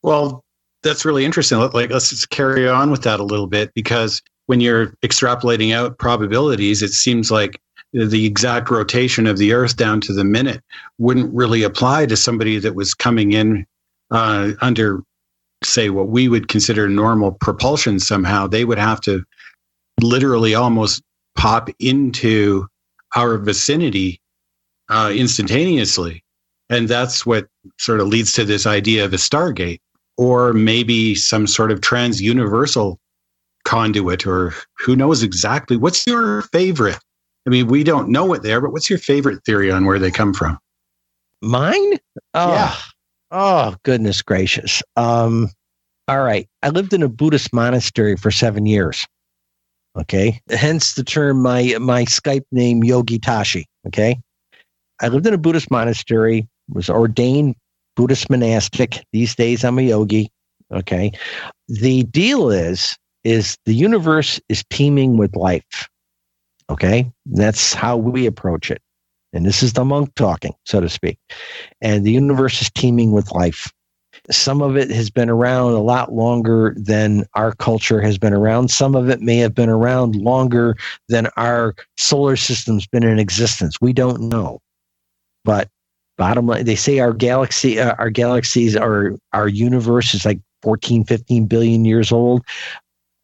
Well, 0.02 0.40
that's 0.86 1.04
really 1.04 1.24
interesting. 1.24 1.58
Like, 1.58 1.90
let's 1.90 2.10
just 2.10 2.30
carry 2.30 2.68
on 2.68 2.90
with 2.90 3.02
that 3.02 3.20
a 3.20 3.24
little 3.24 3.46
bit 3.46 3.72
because 3.74 4.22
when 4.46 4.60
you're 4.60 4.88
extrapolating 5.04 5.74
out 5.74 5.98
probabilities, 5.98 6.82
it 6.82 6.92
seems 6.92 7.30
like 7.30 7.60
the 7.92 8.24
exact 8.24 8.70
rotation 8.70 9.26
of 9.26 9.38
the 9.38 9.52
Earth 9.52 9.76
down 9.76 10.00
to 10.02 10.12
the 10.12 10.24
minute 10.24 10.62
wouldn't 10.98 11.34
really 11.34 11.62
apply 11.62 12.06
to 12.06 12.16
somebody 12.16 12.58
that 12.58 12.74
was 12.74 12.94
coming 12.94 13.32
in 13.32 13.66
uh, 14.10 14.52
under, 14.60 15.02
say, 15.64 15.90
what 15.90 16.08
we 16.08 16.28
would 16.28 16.48
consider 16.48 16.88
normal 16.88 17.32
propulsion 17.32 17.98
somehow. 17.98 18.46
They 18.46 18.64
would 18.64 18.78
have 18.78 19.00
to 19.02 19.24
literally 20.00 20.54
almost 20.54 21.02
pop 21.36 21.68
into 21.80 22.66
our 23.14 23.38
vicinity 23.38 24.20
uh, 24.88 25.12
instantaneously. 25.14 26.22
And 26.68 26.88
that's 26.88 27.24
what 27.24 27.46
sort 27.78 28.00
of 28.00 28.08
leads 28.08 28.32
to 28.34 28.44
this 28.44 28.66
idea 28.66 29.04
of 29.04 29.12
a 29.12 29.16
Stargate 29.16 29.80
or 30.16 30.52
maybe 30.52 31.14
some 31.14 31.46
sort 31.46 31.70
of 31.70 31.80
trans 31.80 32.20
universal 32.22 32.98
conduit, 33.64 34.26
or 34.26 34.54
who 34.78 34.96
knows 34.96 35.22
exactly. 35.22 35.76
What's 35.76 36.06
your 36.06 36.42
favorite? 36.42 36.98
I 37.46 37.50
mean, 37.50 37.66
we 37.66 37.84
don't 37.84 38.08
know 38.08 38.24
what 38.24 38.42
they 38.42 38.52
are, 38.52 38.60
but 38.60 38.72
what's 38.72 38.90
your 38.90 38.98
favorite 38.98 39.44
theory 39.44 39.70
on 39.70 39.84
where 39.84 39.98
they 39.98 40.10
come 40.10 40.32
from? 40.34 40.58
Mine? 41.42 41.98
Oh, 42.34 42.52
yeah. 42.52 42.74
Oh, 43.30 43.76
goodness 43.84 44.22
gracious. 44.22 44.82
Um, 44.96 45.50
all 46.08 46.22
right. 46.22 46.48
I 46.62 46.70
lived 46.70 46.92
in 46.92 47.02
a 47.02 47.08
Buddhist 47.08 47.52
monastery 47.52 48.16
for 48.16 48.30
seven 48.30 48.66
years. 48.66 49.06
Okay. 49.98 50.40
Hence 50.50 50.94
the 50.94 51.04
term 51.04 51.42
my 51.42 51.76
my 51.80 52.04
Skype 52.04 52.44
name 52.52 52.84
Yogi 52.84 53.18
Tashi. 53.18 53.66
Okay. 53.86 54.20
I 55.00 55.08
lived 55.08 55.26
in 55.26 55.34
a 55.34 55.38
Buddhist 55.38 55.70
monastery, 55.70 56.48
was 56.68 56.88
ordained 56.88 57.56
Buddhist 57.96 58.30
monastic. 58.30 59.04
These 59.12 59.34
days 59.34 59.64
I'm 59.64 59.78
a 59.78 59.82
yogi. 59.82 60.30
Okay. 60.72 61.12
The 61.68 62.04
deal 62.04 62.50
is, 62.50 62.96
is 63.24 63.56
the 63.66 63.74
universe 63.74 64.40
is 64.48 64.64
teeming 64.70 65.16
with 65.16 65.34
life. 65.34 65.88
Okay. 66.70 67.10
That's 67.26 67.74
how 67.74 67.96
we 67.96 68.26
approach 68.26 68.70
it. 68.70 68.80
And 69.32 69.44
this 69.44 69.62
is 69.62 69.72
the 69.74 69.84
monk 69.84 70.14
talking, 70.14 70.54
so 70.64 70.80
to 70.80 70.88
speak. 70.88 71.18
And 71.80 72.06
the 72.06 72.12
universe 72.12 72.62
is 72.62 72.70
teeming 72.70 73.12
with 73.12 73.32
life. 73.32 73.72
Some 74.30 74.62
of 74.62 74.76
it 74.76 74.90
has 74.90 75.10
been 75.10 75.28
around 75.28 75.72
a 75.72 75.82
lot 75.82 76.12
longer 76.12 76.74
than 76.76 77.26
our 77.34 77.52
culture 77.52 78.00
has 78.00 78.18
been 78.18 78.32
around. 78.32 78.70
Some 78.70 78.94
of 78.94 79.08
it 79.08 79.20
may 79.20 79.36
have 79.36 79.54
been 79.54 79.68
around 79.68 80.16
longer 80.16 80.76
than 81.08 81.28
our 81.36 81.74
solar 81.96 82.36
system's 82.36 82.86
been 82.86 83.04
in 83.04 83.18
existence. 83.18 83.76
We 83.80 83.92
don't 83.92 84.22
know. 84.22 84.60
But 85.44 85.68
Bottom 86.16 86.46
line, 86.46 86.64
they 86.64 86.76
say 86.76 86.98
our 86.98 87.12
galaxy, 87.12 87.78
uh, 87.78 87.94
our 87.98 88.10
galaxies, 88.10 88.76
our 88.76 89.12
our 89.32 89.48
universe 89.48 90.14
is 90.14 90.24
like 90.24 90.40
14, 90.62 91.04
15 91.04 91.46
billion 91.46 91.84
years 91.84 92.10
old. 92.10 92.42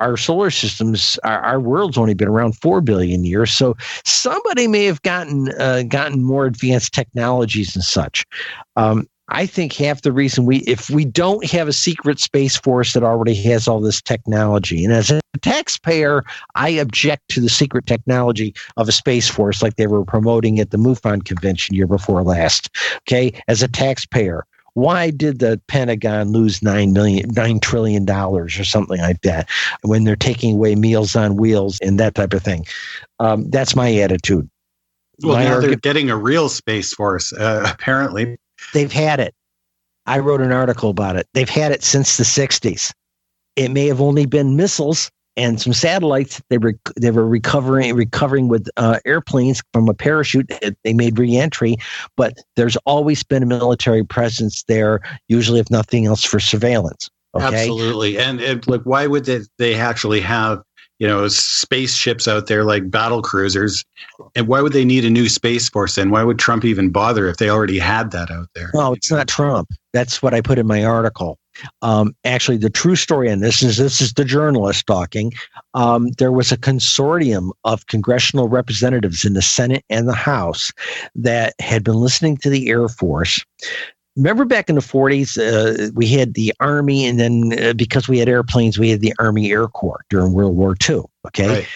Our 0.01 0.17
solar 0.17 0.51
systems, 0.51 1.19
our, 1.23 1.41
our 1.41 1.61
world's 1.61 1.97
only 1.97 2.15
been 2.15 2.29
around 2.29 2.57
four 2.57 2.81
billion 2.81 3.25
years. 3.25 3.53
So 3.53 3.77
somebody 4.05 4.67
may 4.67 4.85
have 4.85 5.01
gotten 5.03 5.53
uh, 5.59 5.85
gotten 5.89 6.23
more 6.23 6.45
advanced 6.45 6.93
technologies 6.93 7.75
and 7.75 7.85
such. 7.85 8.25
Um, 8.77 9.07
I 9.33 9.47
think 9.47 9.73
half 9.73 10.03
the 10.03 10.13
reason 10.13 10.45
we, 10.45 10.59
if 10.59 10.91
we 10.91 11.07
don't 11.07 11.45
have 11.51 11.67
a 11.67 11.73
secret 11.73 12.21
space 12.21 12.57
force 12.57 12.93
that 12.93 13.03
already 13.03 13.35
has 13.35 13.67
all 13.67 13.81
this 13.81 14.03
technology, 14.03 14.85
and 14.85 14.93
as 14.93 15.11
a 15.11 15.21
taxpayer, 15.41 16.23
I 16.55 16.69
object 16.69 17.29
to 17.31 17.41
the 17.41 17.49
secret 17.49 17.87
technology 17.87 18.55
of 18.77 18.89
a 18.89 18.93
space 18.93 19.29
force 19.29 19.63
like 19.63 19.77
they 19.77 19.87
were 19.87 20.05
promoting 20.05 20.61
at 20.61 20.71
the 20.71 20.77
MUFON 20.77 21.25
convention 21.25 21.75
year 21.75 21.87
before 21.87 22.23
last. 22.23 22.69
Okay, 23.09 23.33
as 23.49 23.63
a 23.63 23.69
taxpayer, 23.69 24.45
why 24.75 25.11
did 25.11 25.39
the 25.39 25.61
Pentagon 25.67 26.33
lose 26.33 26.63
nine 26.63 26.93
million, 26.93 27.31
nine 27.31 27.59
trillion 27.59 28.05
dollars 28.05 28.59
or 28.59 28.65
something 28.65 29.01
like 29.01 29.23
that 29.23 29.49
when 29.83 30.05
they're 30.05 30.15
taking 30.15 30.55
away 30.55 30.75
Meals 30.75 31.17
on 31.17 31.37
Wheels 31.37 31.79
and 31.81 31.99
that 31.99 32.15
type 32.15 32.35
of 32.35 32.43
thing? 32.43 32.67
Um, 33.19 33.49
that's 33.51 33.75
my 33.75 33.95
attitude. 33.97 34.49
Well, 35.23 35.37
my 35.37 35.45
now 35.45 35.61
they're 35.61 35.77
getting 35.77 36.11
a 36.11 36.17
real 36.17 36.49
space 36.49 36.93
force, 36.93 37.33
uh, 37.33 37.63
apparently. 37.73 38.37
They've 38.73 38.93
had 38.93 39.21
it. 39.21 39.35
I 40.07 40.19
wrote 40.19 40.41
an 40.41 40.53
article 40.53 40.91
about 40.91 41.17
it. 41.17 41.27
They've 41.35 41.49
had 41.49 41.73
it 41.73 41.83
since 41.83 42.17
the 42.17 42.25
60s. 42.25 42.93
It 43.57 43.71
may 43.71 43.87
have 43.87 44.01
only 44.01 44.27
been 44.27 44.57
missiles 44.57 45.11
and 45.37 45.61
some 45.61 45.73
satellites. 45.73 46.43
They 46.49 46.59
were 46.59 46.75
they 46.97 47.11
were 47.11 47.27
recovering 47.27 47.95
recovering 47.95 48.49
with 48.49 48.69
uh, 48.77 48.99
airplanes 49.05 49.63
from 49.73 49.89
a 49.89 49.95
parachute. 49.95 50.51
They 50.85 50.93
made 50.93 51.19
reentry, 51.19 51.77
but 52.17 52.39
there's 52.57 52.77
always 52.85 53.23
been 53.23 53.43
a 53.43 53.47
military 53.47 54.05
presence 54.05 54.65
there. 54.65 55.01
Usually, 55.29 55.61
if 55.61 55.71
nothing 55.71 56.07
else, 56.07 56.25
for 56.25 56.41
surveillance. 56.41 57.09
Okay? 57.35 57.47
Absolutely, 57.47 58.19
and, 58.19 58.41
and 58.41 58.67
like, 58.69 58.83
why 58.83 59.07
would 59.07 59.25
they, 59.25 59.41
they 59.59 59.75
actually 59.75 60.21
have 60.21 60.63
you 60.99 61.07
know 61.07 61.27
spaceships 61.29 62.29
out 62.29 62.47
there 62.47 62.65
like 62.65 62.91
battle 62.91 63.23
cruisers. 63.23 63.85
And 64.35 64.47
why 64.47 64.61
would 64.61 64.73
they 64.73 64.85
need 64.85 65.05
a 65.05 65.11
new 65.11 65.29
space 65.29 65.69
force 65.69 65.97
then? 65.97 66.11
Why 66.11 66.23
would 66.23 66.39
trump 66.39 66.65
even 66.65 66.91
bother 66.91 67.29
if 67.29 67.39
they 67.39 67.51
already 67.51 67.79
had 67.79 68.11
that 68.13 68.31
out 68.31 68.49
there? 68.55 68.71
No 68.75 68.93
it's 68.93 69.11
not 69.11 69.29
trump. 69.29 69.69
That's 69.93 70.23
what 70.23 70.35
i 70.35 70.41
put 70.41 70.59
in 70.59 70.67
my 70.67 70.85
article. 70.85 71.39
Um, 71.83 72.15
actually 72.25 72.57
the 72.57 72.71
true 72.71 72.97
story 72.97 73.31
on 73.31 73.41
this 73.41 73.63
is 73.63 73.77
this 73.77 74.01
is 74.01 74.15
the 74.15 74.25
journalist 74.25 74.87
talking. 74.87 75.33
Um, 75.75 76.11
there 76.19 76.33
was 76.33 76.51
a 76.51 76.57
consortium 76.57 77.51
of 77.65 77.87
congressional 77.87 78.49
representatives 78.49 79.25
in 79.25 79.35
the 79.35 79.43
senate 79.43 79.85
and 79.91 80.09
the 80.09 80.15
house 80.15 80.73
that 81.15 81.55
had 81.59 81.85
been 81.85 81.97
listening 81.97 82.37
to 82.39 82.51
the 82.51 82.69
air 82.71 82.89
force 82.89 83.45
remember 84.17 84.45
back 84.45 84.69
in 84.69 84.75
the 84.75 84.81
40s 84.81 85.39
uh, 85.39 85.91
we 85.95 86.07
had 86.07 86.35
the 86.35 86.53
army 86.61 87.07
and 87.07 87.19
then 87.19 87.53
uh, 87.63 87.73
because 87.73 88.09
we 88.09 88.19
had 88.19 88.29
airplanes 88.29 88.79
we 88.79 88.91
had 88.91 89.01
the 89.01 89.15
army 89.19 89.53
air 89.53 89.69
corps 89.69 90.05
during 90.11 90.33
world 90.33 90.57
war 90.57 90.77
ii 90.89 91.01
okay 91.27 91.49
right. 91.49 91.69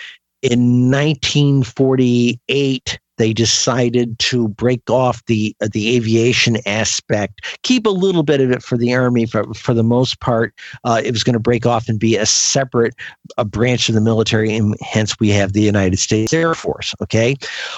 in 0.43 0.91
1948 0.91 2.99
they 3.19 3.33
decided 3.33 4.19
to 4.19 4.49
break 4.49 4.89
off 4.91 5.25
the 5.27 5.55
the 5.61 5.97
aviation 5.97 6.59
aspect, 6.67 7.59
keep 7.63 7.87
a 7.87 7.91
little 7.91 8.23
bit 8.23 8.41
of 8.41 8.51
it 8.51 8.63
for 8.63 8.77
the 8.77 8.95
army. 8.95 9.27
For 9.27 9.53
for 9.55 9.75
the 9.75 9.83
most 9.83 10.21
part, 10.21 10.55
uh, 10.85 11.01
it 11.05 11.13
was 11.13 11.25
going 11.25 11.35
to 11.35 11.41
break 11.41 11.67
off 11.67 11.89
and 11.89 11.99
be 11.99 12.17
a 12.17 12.27
separate 12.27 12.95
a 13.39 13.45
branch 13.45 13.89
of 13.89 13.95
the 13.95 14.01
military, 14.01 14.55
and 14.55 14.77
hence 14.81 15.19
we 15.19 15.31
have 15.31 15.53
the 15.53 15.63
United 15.63 15.99
States 15.99 16.33
Air 16.33 16.55
Force. 16.55 16.95
Okay, 17.03 17.37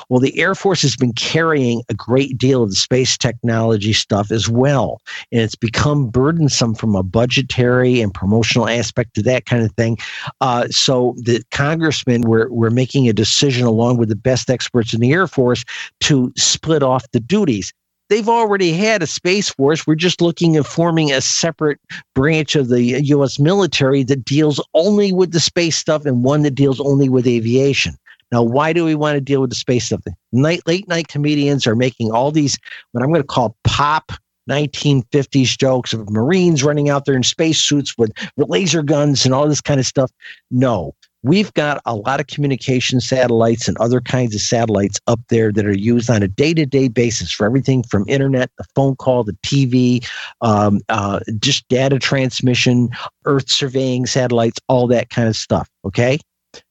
well, 0.09 0.21
the 0.21 0.39
Air 0.39 0.55
Force 0.55 0.83
has 0.83 0.97
been 0.97 1.13
carrying 1.13 1.83
a 1.89 1.95
great 1.95 2.37
deal 2.37 2.63
of 2.63 2.71
the 2.71 2.77
space 2.77 3.17
technology 3.17 3.93
stuff 3.93 4.31
as 4.31 4.49
well, 4.49 5.01
and 5.33 5.41
it's 5.41 5.55
become 5.55 6.09
burdensome 6.09 6.75
from 6.75 6.97
a 6.97 7.03
budgetary 7.03 8.01
and 8.01 8.13
promotional 8.13 8.69
aspect 8.69 9.15
to 9.15 9.23
that 9.23 9.47
kind 9.47 9.65
of 9.65 9.73
thing. 9.73 9.97
Uh, 10.41 10.67
so 10.69 11.15
the 11.19 11.43
congressmen 11.51 12.23
were 12.23 12.51
were 12.51 12.71
making 12.71 13.09
a 13.09 13.13
decision 13.13 13.67
along 13.67 13.99
with 13.99 14.09
the 14.09 14.17
best 14.17 14.51
experts 14.51 14.93
in 14.93 15.01
the 15.01 15.13
Air 15.13 15.28
Force 15.29 15.65
to 16.01 16.33
split 16.37 16.83
off 16.83 17.11
the 17.13 17.21
duties. 17.21 17.73
They've 18.09 18.29
already 18.29 18.73
had 18.73 19.03
a 19.03 19.07
Space 19.07 19.51
Force. 19.51 19.87
We're 19.87 19.95
just 19.95 20.23
looking 20.23 20.57
at 20.57 20.67
forming 20.67 21.13
a 21.13 21.21
separate 21.21 21.79
branch 22.15 22.57
of 22.57 22.69
the 22.69 23.03
U.S. 23.03 23.39
military 23.39 24.03
that 24.05 24.25
deals 24.25 24.65
only 24.73 25.13
with 25.13 25.33
the 25.33 25.41
space 25.41 25.77
stuff 25.77 26.07
and 26.07 26.25
one 26.25 26.43
that 26.43 26.55
deals 26.55 26.81
only 26.81 27.11
with 27.11 27.27
aviation. 27.27 27.97
Now, 28.33 28.43
why 28.43 28.73
do 28.73 28.85
we 28.85 28.95
want 28.95 29.17
to 29.17 29.21
deal 29.21 29.41
with 29.41 29.51
the 29.51 29.57
space 29.57 29.87
stuff? 29.87 30.03
Night, 30.33 30.63
late 30.67 30.89
night 30.89 31.09
comedians 31.09 31.67
are 31.67 31.77
making 31.77 32.11
all 32.11 32.31
these, 32.31 32.59
what 32.93 33.03
I'm 33.03 33.11
going 33.11 33.23
to 33.23 33.27
call 33.27 33.57
pop 33.65 34.13
1950s 34.49 35.59
jokes 35.59 35.93
of 35.93 36.09
Marines 36.11 36.65
running 36.65 36.89
out 36.89 37.05
there 37.05 37.15
in 37.15 37.23
spacesuits 37.23 37.97
with 37.99 38.11
laser 38.37 38.83
guns 38.83 39.25
and 39.25 39.35
all 39.35 39.47
this 39.49 39.61
kind 39.61 39.79
of 39.79 39.87
stuff. 39.87 40.11
No, 40.51 40.95
we've 41.23 41.53
got 41.55 41.81
a 41.85 41.95
lot 41.95 42.21
of 42.21 42.27
communication 42.27 43.01
satellites 43.01 43.67
and 43.67 43.77
other 43.79 44.01
kinds 44.01 44.35
of 44.35 44.41
satellites 44.41 45.01
up 45.07 45.21
there 45.29 45.53
that 45.53 45.67
are 45.67 45.77
used 45.77 46.09
on 46.09 46.23
a 46.23 46.29
day-to-day 46.29 46.89
basis 46.89 47.33
for 47.33 47.47
everything 47.47 47.83
from 47.83 48.05
internet 48.09 48.51
the 48.59 48.65
phone 48.75 48.95
call 48.97 49.25
the 49.25 49.37
tv 49.45 50.07
um, 50.41 50.81
uh, 50.89 51.21
just 51.41 51.67
data 51.69 51.99
transmission 51.99 52.89
earth 53.25 53.51
surveying 53.51 54.07
satellites 54.07 54.59
all 54.69 54.87
that 54.87 55.11
kind 55.11 55.29
of 55.29 55.37
stuff 55.37 55.69
okay? 55.85 56.19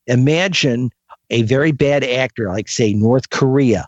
Imagine 0.08 0.90
a 1.30 1.42
very 1.44 1.72
bad 1.72 2.04
actor 2.04 2.48
like 2.48 2.70
say 2.70 2.94
north 2.94 3.30
korea 3.30 3.86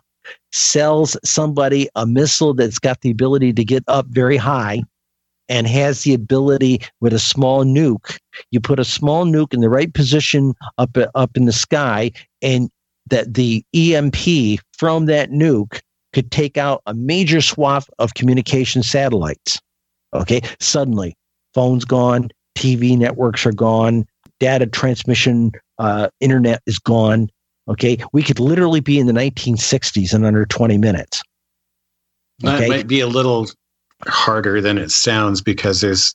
sells 0.52 1.16
somebody 1.24 1.88
a 1.94 2.06
missile 2.06 2.52
that's 2.54 2.78
got 2.78 3.00
the 3.00 3.10
ability 3.10 3.52
to 3.52 3.64
get 3.64 3.82
up 3.88 4.06
very 4.06 4.36
high 4.36 4.82
and 5.50 5.66
has 5.66 6.02
the 6.02 6.14
ability 6.14 6.80
with 7.00 7.12
a 7.12 7.18
small 7.18 7.64
nuke. 7.64 8.16
You 8.52 8.60
put 8.60 8.78
a 8.78 8.84
small 8.84 9.26
nuke 9.26 9.52
in 9.52 9.60
the 9.60 9.68
right 9.68 9.92
position 9.92 10.54
up 10.78 10.96
up 11.14 11.36
in 11.36 11.44
the 11.44 11.52
sky, 11.52 12.12
and 12.40 12.70
that 13.08 13.34
the 13.34 13.62
EMP 13.74 14.60
from 14.78 15.04
that 15.06 15.30
nuke 15.30 15.80
could 16.14 16.30
take 16.30 16.56
out 16.56 16.82
a 16.86 16.94
major 16.94 17.40
swath 17.40 17.90
of 17.98 18.14
communication 18.14 18.82
satellites. 18.82 19.60
Okay, 20.14 20.40
suddenly 20.60 21.14
phones 21.52 21.84
gone, 21.84 22.30
TV 22.56 22.96
networks 22.96 23.44
are 23.44 23.52
gone, 23.52 24.06
data 24.38 24.66
transmission, 24.66 25.52
uh, 25.78 26.08
internet 26.20 26.62
is 26.66 26.78
gone. 26.78 27.28
Okay, 27.68 27.98
we 28.12 28.22
could 28.22 28.40
literally 28.40 28.80
be 28.80 28.98
in 28.98 29.06
the 29.06 29.12
1960s 29.12 30.14
in 30.14 30.24
under 30.24 30.46
20 30.46 30.78
minutes. 30.78 31.22
Okay? 32.44 32.58
That 32.58 32.68
might 32.68 32.86
be 32.86 33.00
a 33.00 33.06
little 33.06 33.48
harder 34.06 34.60
than 34.60 34.78
it 34.78 34.90
sounds 34.90 35.40
because 35.40 35.80
there's 35.80 36.14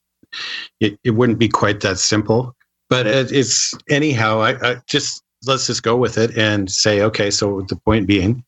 it, 0.79 0.99
it 1.03 1.11
wouldn't 1.11 1.39
be 1.39 1.47
quite 1.47 1.81
that 1.81 1.99
simple. 1.99 2.55
But 2.89 3.07
it, 3.07 3.31
it's 3.31 3.73
anyhow 3.89 4.41
I, 4.41 4.71
I, 4.71 4.75
just 4.87 5.23
let's 5.45 5.67
just 5.67 5.83
go 5.83 5.95
with 5.95 6.17
it 6.17 6.37
and 6.37 6.71
say 6.71 7.01
okay 7.01 7.31
so 7.31 7.61
the 7.67 7.75
point 7.75 8.07
being. 8.07 8.43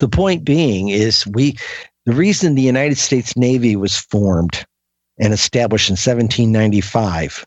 The 0.00 0.08
point 0.08 0.44
being 0.44 0.88
is 0.88 1.26
we 1.28 1.56
the 2.06 2.12
reason 2.12 2.54
the 2.54 2.62
united 2.62 2.98
states 2.98 3.36
navy 3.36 3.76
was 3.76 3.96
formed 3.96 4.64
and 5.18 5.32
established 5.32 5.88
in 5.88 5.94
1795 5.94 7.46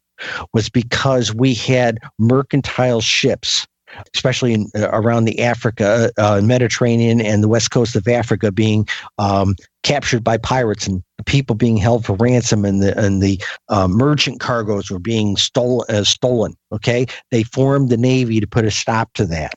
was 0.53 0.69
because 0.69 1.33
we 1.33 1.53
had 1.53 1.99
mercantile 2.17 3.01
ships 3.01 3.67
especially 4.14 4.53
in, 4.53 4.69
uh, 4.76 4.89
around 4.91 5.26
the 5.26 5.41
Africa, 5.41 6.11
uh, 6.18 6.41
Mediterranean, 6.43 7.22
and 7.22 7.43
the 7.43 7.47
west 7.47 7.72
coast 7.72 7.95
of 7.95 8.07
Africa, 8.07 8.51
being 8.51 8.88
um, 9.18 9.55
captured 9.84 10.23
by 10.23 10.38
pirates 10.38 10.88
and 10.88 11.03
people 11.26 11.55
being 11.55 11.77
held 11.77 12.05
for 12.05 12.15
ransom, 12.15 12.65
and 12.65 12.81
the 12.81 12.97
and 12.97 13.22
the 13.22 13.41
uh, 13.69 13.88
merchant 13.88 14.39
cargoes 14.39 14.89
were 14.89 14.99
being 14.99 15.38
stolen. 15.38 15.85
Uh, 15.89 16.03
stolen. 16.03 16.55
Okay, 16.72 17.05
they 17.31 17.43
formed 17.43 17.89
the 17.89 17.97
navy 17.97 18.39
to 18.39 18.47
put 18.47 18.65
a 18.65 18.72
stop 18.72 19.14
to 19.14 19.26
that. 19.26 19.53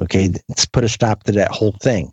Okay, 0.00 0.32
let's 0.48 0.66
put 0.66 0.82
a 0.82 0.88
stop 0.88 1.22
to 1.24 1.32
that 1.32 1.50
whole 1.52 1.76
thing. 1.80 2.12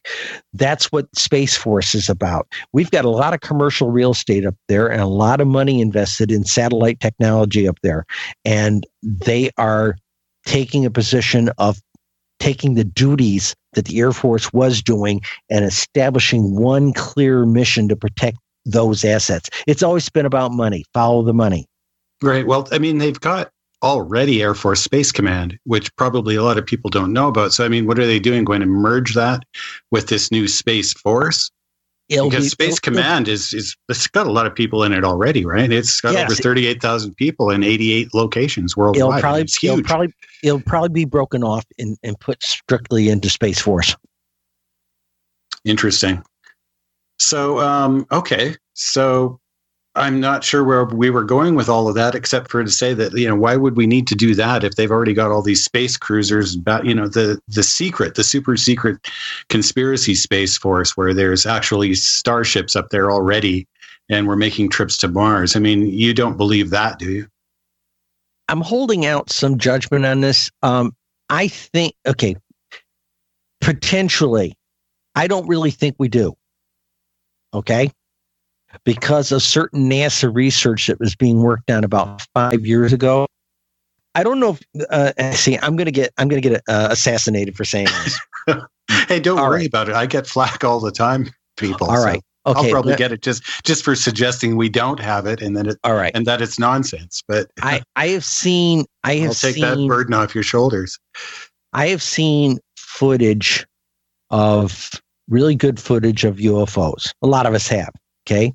That's 0.54 0.92
what 0.92 1.08
Space 1.18 1.58
Force 1.58 1.96
is 1.96 2.08
about. 2.08 2.48
We've 2.72 2.92
got 2.92 3.06
a 3.06 3.10
lot 3.10 3.34
of 3.34 3.40
commercial 3.40 3.90
real 3.90 4.12
estate 4.12 4.46
up 4.46 4.56
there 4.68 4.88
and 4.92 5.02
a 5.02 5.08
lot 5.08 5.42
of 5.42 5.48
money 5.48 5.82
invested 5.82 6.32
in 6.32 6.44
satellite 6.44 7.00
technology 7.00 7.68
up 7.68 7.80
there. 7.82 8.06
And 8.46 8.86
they 9.02 9.50
are 9.58 9.96
taking 10.46 10.86
a 10.86 10.92
position 10.92 11.50
of 11.58 11.80
taking 12.40 12.76
the 12.76 12.84
duties 12.84 13.56
that 13.74 13.86
the 13.86 14.00
Air 14.00 14.12
Force 14.12 14.52
was 14.54 14.82
doing 14.82 15.22
and 15.50 15.66
establishing 15.66 16.56
one 16.56 16.94
clear 16.94 17.46
mission 17.46 17.88
to 17.90 17.96
protect 17.96 18.38
those 18.66 19.04
assets. 19.04 19.50
It's 19.68 19.84
always 19.84 20.10
been 20.10 20.26
about 20.26 20.52
money, 20.52 20.86
follow 20.94 21.24
the 21.24 21.34
money. 21.34 21.66
Right. 22.22 22.46
Well, 22.46 22.68
I 22.72 22.80
mean, 22.80 22.98
they've 22.98 23.20
got 23.20 23.52
already 23.82 24.42
Air 24.42 24.56
Force 24.56 24.82
Space 24.82 25.12
Command, 25.12 25.58
which 25.64 25.94
probably 25.96 26.36
a 26.36 26.44
lot 26.44 26.58
of 26.58 26.66
people 26.66 26.90
don't 26.90 27.14
know 27.14 27.28
about. 27.28 27.54
So, 27.54 27.64
I 27.64 27.70
mean, 27.70 27.88
what 27.88 28.00
are 28.00 28.06
they 28.06 28.20
doing? 28.20 28.44
Going 28.44 28.60
to 28.62 28.66
merge 28.66 29.16
that 29.16 29.44
with 29.92 30.08
this 30.08 30.32
new 30.32 30.48
Space 30.48 30.94
Force? 30.94 31.50
It'll 32.10 32.30
because 32.30 32.46
be, 32.46 32.50
Space 32.50 32.80
Command 32.80 33.28
is 33.28 33.54
is 33.54 33.78
it's 33.88 34.08
got 34.08 34.26
a 34.26 34.32
lot 34.32 34.48
of 34.48 34.56
people 34.56 34.84
in 34.84 34.94
it 34.94 35.04
already, 35.04 35.46
right? 35.46 35.72
It's 35.72 36.02
got 36.02 36.14
yes, 36.14 36.32
over 36.32 36.42
thirty 36.42 36.66
eight 36.66 36.82
thousand 36.82 37.16
people 37.16 37.52
in 37.52 37.64
eighty 37.64 37.94
eight 37.94 38.14
locations 38.16 38.76
worldwide. 38.76 39.00
It'll 39.00 39.20
probably, 39.22 39.42
it's 39.42 39.56
huge. 39.56 39.74
It'll 39.74 39.86
probably 39.86 40.14
it'll 40.44 40.62
probably 40.62 40.90
be 40.90 41.06
broken 41.06 41.44
off 41.44 41.66
and, 41.78 41.98
and 42.04 42.20
put 42.20 42.42
strictly 42.42 43.10
into 43.10 43.30
Space 43.30 43.62
Force. 43.62 43.96
Interesting. 45.66 46.24
So, 47.20 47.60
um, 47.60 48.08
okay. 48.12 48.56
So 48.74 49.40
I'm 50.00 50.20
not 50.20 50.44
sure 50.44 50.64
where 50.64 50.86
we 50.86 51.10
were 51.10 51.24
going 51.24 51.56
with 51.56 51.68
all 51.68 51.90
of 51.90 51.96
that, 51.96 52.16
except 52.16 52.50
for 52.50 52.64
to 52.64 52.72
say 52.72 52.94
that 52.94 53.12
you 53.14 53.28
know 53.28 53.36
why 53.36 53.58
would 53.58 53.76
we 53.76 53.86
need 53.86 54.08
to 54.08 54.16
do 54.16 54.34
that 54.36 54.64
if 54.64 54.76
they've 54.76 54.90
already 54.90 55.14
got 55.14 55.30
all 55.30 55.42
these 55.42 55.64
space 55.64 55.98
cruisers? 55.98 56.56
But 56.56 56.86
you 56.86 56.96
know 56.96 57.08
the 57.08 57.40
the 57.50 57.64
secret, 57.64 58.16
the 58.16 58.24
super 58.24 58.56
secret 58.56 58.98
conspiracy 59.50 60.16
space 60.16 60.58
force, 60.58 60.96
where 60.96 61.14
there's 61.14 61.46
actually 61.46 61.96
starships 61.96 62.76
up 62.76 62.90
there 62.90 63.12
already, 63.12 63.68
and 64.10 64.26
we're 64.26 64.38
making 64.38 64.70
trips 64.70 64.98
to 65.00 65.10
Mars. 65.10 65.56
I 65.56 65.60
mean, 65.60 65.88
you 65.88 66.14
don't 66.14 66.38
believe 66.38 66.70
that, 66.70 66.98
do 66.98 67.12
you? 67.12 67.28
I'm 68.48 68.62
holding 68.62 69.06
out 69.06 69.30
some 69.30 69.58
judgment 69.58 70.06
on 70.06 70.22
this. 70.22 70.50
Um, 70.64 70.96
I 71.30 71.50
think 71.50 71.94
okay, 72.08 72.38
potentially, 73.60 74.56
I 75.16 75.28
don't 75.28 75.48
really 75.48 75.72
think 75.72 75.98
we 76.00 76.08
do. 76.08 76.36
Okay 77.54 77.92
because 78.84 79.32
of 79.32 79.42
certain 79.42 79.90
NASA 79.90 80.34
research 80.34 80.88
that 80.88 81.00
was 81.00 81.16
being 81.16 81.42
worked 81.42 81.70
on 81.70 81.84
about 81.84 82.26
five 82.34 82.66
years 82.66 82.94
ago. 82.94 83.28
I 84.16 84.24
don't 84.24 84.40
know 84.40 84.58
if 84.74 84.86
uh, 84.90 85.32
see. 85.34 85.58
I'm 85.58 85.76
gonna 85.76 85.92
get 85.92 86.12
I'm 86.18 86.28
gonna 86.28 86.42
get 86.42 86.62
uh, 86.68 86.88
assassinated 86.92 87.56
for 87.56 87.64
saying 87.64 87.88
this. 88.04 88.20
hey, 89.08 89.20
don't 89.20 89.38
all 89.38 89.50
worry 89.50 89.60
right. 89.60 89.68
about 89.68 89.90
it. 89.90 89.96
I 89.96 90.06
get 90.06 90.28
flack 90.28 90.64
all 90.64 90.80
the 90.80 90.92
time, 90.92 91.30
people. 91.58 91.88
All 91.88 92.04
right. 92.04 92.22
So 92.46 92.54
okay. 92.54 92.60
I'll 92.68 92.72
probably 92.72 92.96
get 92.96 93.12
it 93.12 93.22
just 93.22 93.44
just 93.64 93.84
for 93.84 93.96
suggesting 93.96 94.58
we 94.58 94.70
don't 94.70 95.00
have 95.00 95.26
it, 95.26 95.42
and 95.42 95.56
then 95.56 95.68
it 95.68 95.78
all 95.84 95.94
right, 95.94 96.12
and 96.16 96.26
that 96.26 96.42
it's 96.42 96.58
nonsense. 96.58 97.24
But 97.28 97.48
I 97.62 97.84
I 97.96 98.08
have 98.08 98.26
seen 98.26 98.86
I 99.04 99.16
have 99.16 99.30
I'll 99.30 99.36
take 99.36 99.56
seen, 99.56 99.64
that 99.64 99.88
burden 99.88 100.14
off 100.14 100.34
your 100.34 100.44
shoulders. 100.44 100.98
I 101.74 101.88
have 101.90 102.02
seen 102.02 102.60
footage 102.78 103.66
of 104.32 104.90
really 105.30 105.56
good 105.56 105.80
footage 105.80 106.24
of 106.26 106.38
UFOs. 106.38 107.12
A 107.22 107.28
lot 107.28 107.46
of 107.46 107.54
us 107.54 107.68
have. 107.68 107.92
Okay. 108.28 108.54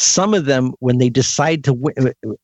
Some 0.00 0.32
of 0.32 0.46
them, 0.46 0.72
when 0.78 0.96
they 0.96 1.10
decide 1.10 1.62
to, 1.64 1.92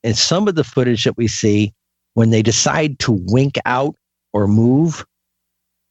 and 0.03 0.15
some 0.15 0.47
of 0.47 0.53
the 0.53 0.63
footage 0.63 1.05
that 1.05 1.17
we 1.17 1.27
see, 1.27 1.73
when 2.13 2.29
they 2.29 2.43
decide 2.43 2.99
to 2.99 3.13
wink 3.25 3.57
out 3.65 3.95
or 4.31 4.47
move, 4.47 5.03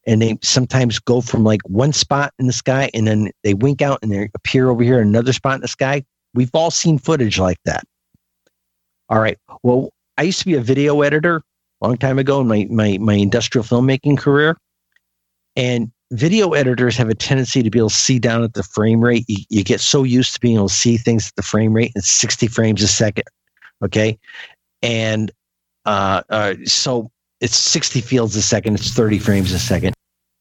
and 0.06 0.22
they 0.22 0.38
sometimes 0.43 1.01
go 1.01 1.20
from 1.20 1.43
like 1.43 1.60
one 1.64 1.93
spot 1.93 2.32
in 2.38 2.47
the 2.47 2.52
sky 2.52 2.88
and 2.94 3.09
then 3.09 3.32
they 3.43 3.55
wink 3.55 3.82
out 3.82 3.98
and 4.01 4.12
they 4.12 4.30
appear 4.36 4.70
over 4.70 4.84
here 4.84 5.01
another 5.01 5.32
spot 5.32 5.56
in 5.56 5.60
the 5.60 5.66
sky. 5.66 6.05
We've 6.34 6.55
all 6.55 6.70
seen 6.70 6.98
footage 6.98 7.40
like 7.40 7.59
that. 7.64 7.82
All 9.09 9.18
right. 9.18 9.36
Well, 9.64 9.90
I 10.18 10.22
used 10.22 10.38
to 10.38 10.44
be 10.44 10.55
a 10.55 10.60
video 10.60 11.02
editor 11.02 11.43
a 11.82 11.86
long 11.88 11.97
time 11.97 12.20
ago 12.20 12.40
in 12.40 12.47
my, 12.47 12.68
my, 12.70 12.98
my 12.98 13.14
industrial 13.14 13.64
filmmaking 13.64 14.18
career. 14.18 14.56
And 15.56 15.90
video 16.11 16.53
editors 16.53 16.97
have 16.97 17.09
a 17.09 17.15
tendency 17.15 17.62
to 17.62 17.70
be 17.70 17.78
able 17.78 17.89
to 17.89 17.95
see 17.95 18.19
down 18.19 18.43
at 18.43 18.55
the 18.55 18.62
frame 18.62 19.01
rate. 19.01 19.24
You, 19.28 19.45
you, 19.49 19.65
get 19.65 19.81
so 19.81 20.05
used 20.05 20.35
to 20.35 20.41
being 20.41 20.57
able 20.57 20.69
to 20.69 20.74
see 20.74 20.97
things 20.97 21.28
at 21.28 21.35
the 21.37 21.43
frame 21.43 21.73
rate 21.73 21.93
and 21.95 22.05
60 22.05 22.47
frames 22.49 22.83
a 22.83 22.89
second. 22.89 23.24
Okay. 23.85 24.19
And 24.83 25.33
uh, 25.85 26.23
uh, 26.31 26.55
so 26.65 27.11
it's 27.41 27.57
60 27.57 28.01
fields 28.01 28.37
a 28.37 28.43
second, 28.43 28.74
it's 28.74 28.93
30 28.93 29.19
frames 29.19 29.53
a 29.53 29.59
second. 29.59 29.95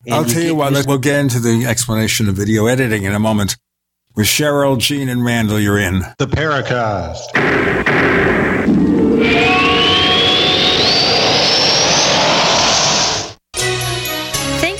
And 0.06 0.16
I'll 0.16 0.28
you 0.28 0.34
tell 0.34 0.44
you 0.44 0.56
what, 0.56 0.86
we'll 0.86 0.98
get 1.00 1.20
into 1.20 1.40
the 1.40 1.66
explanation 1.66 2.30
of 2.30 2.36
video 2.36 2.68
editing 2.68 3.04
in 3.04 3.14
a 3.14 3.20
moment. 3.20 3.58
With 4.16 4.28
Cheryl, 4.28 4.78
Gene, 4.80 5.10
and 5.10 5.26
Randle, 5.26 5.60
you're 5.60 5.78
in 5.78 6.00
the 6.20 6.26
Paracast. 6.26 7.34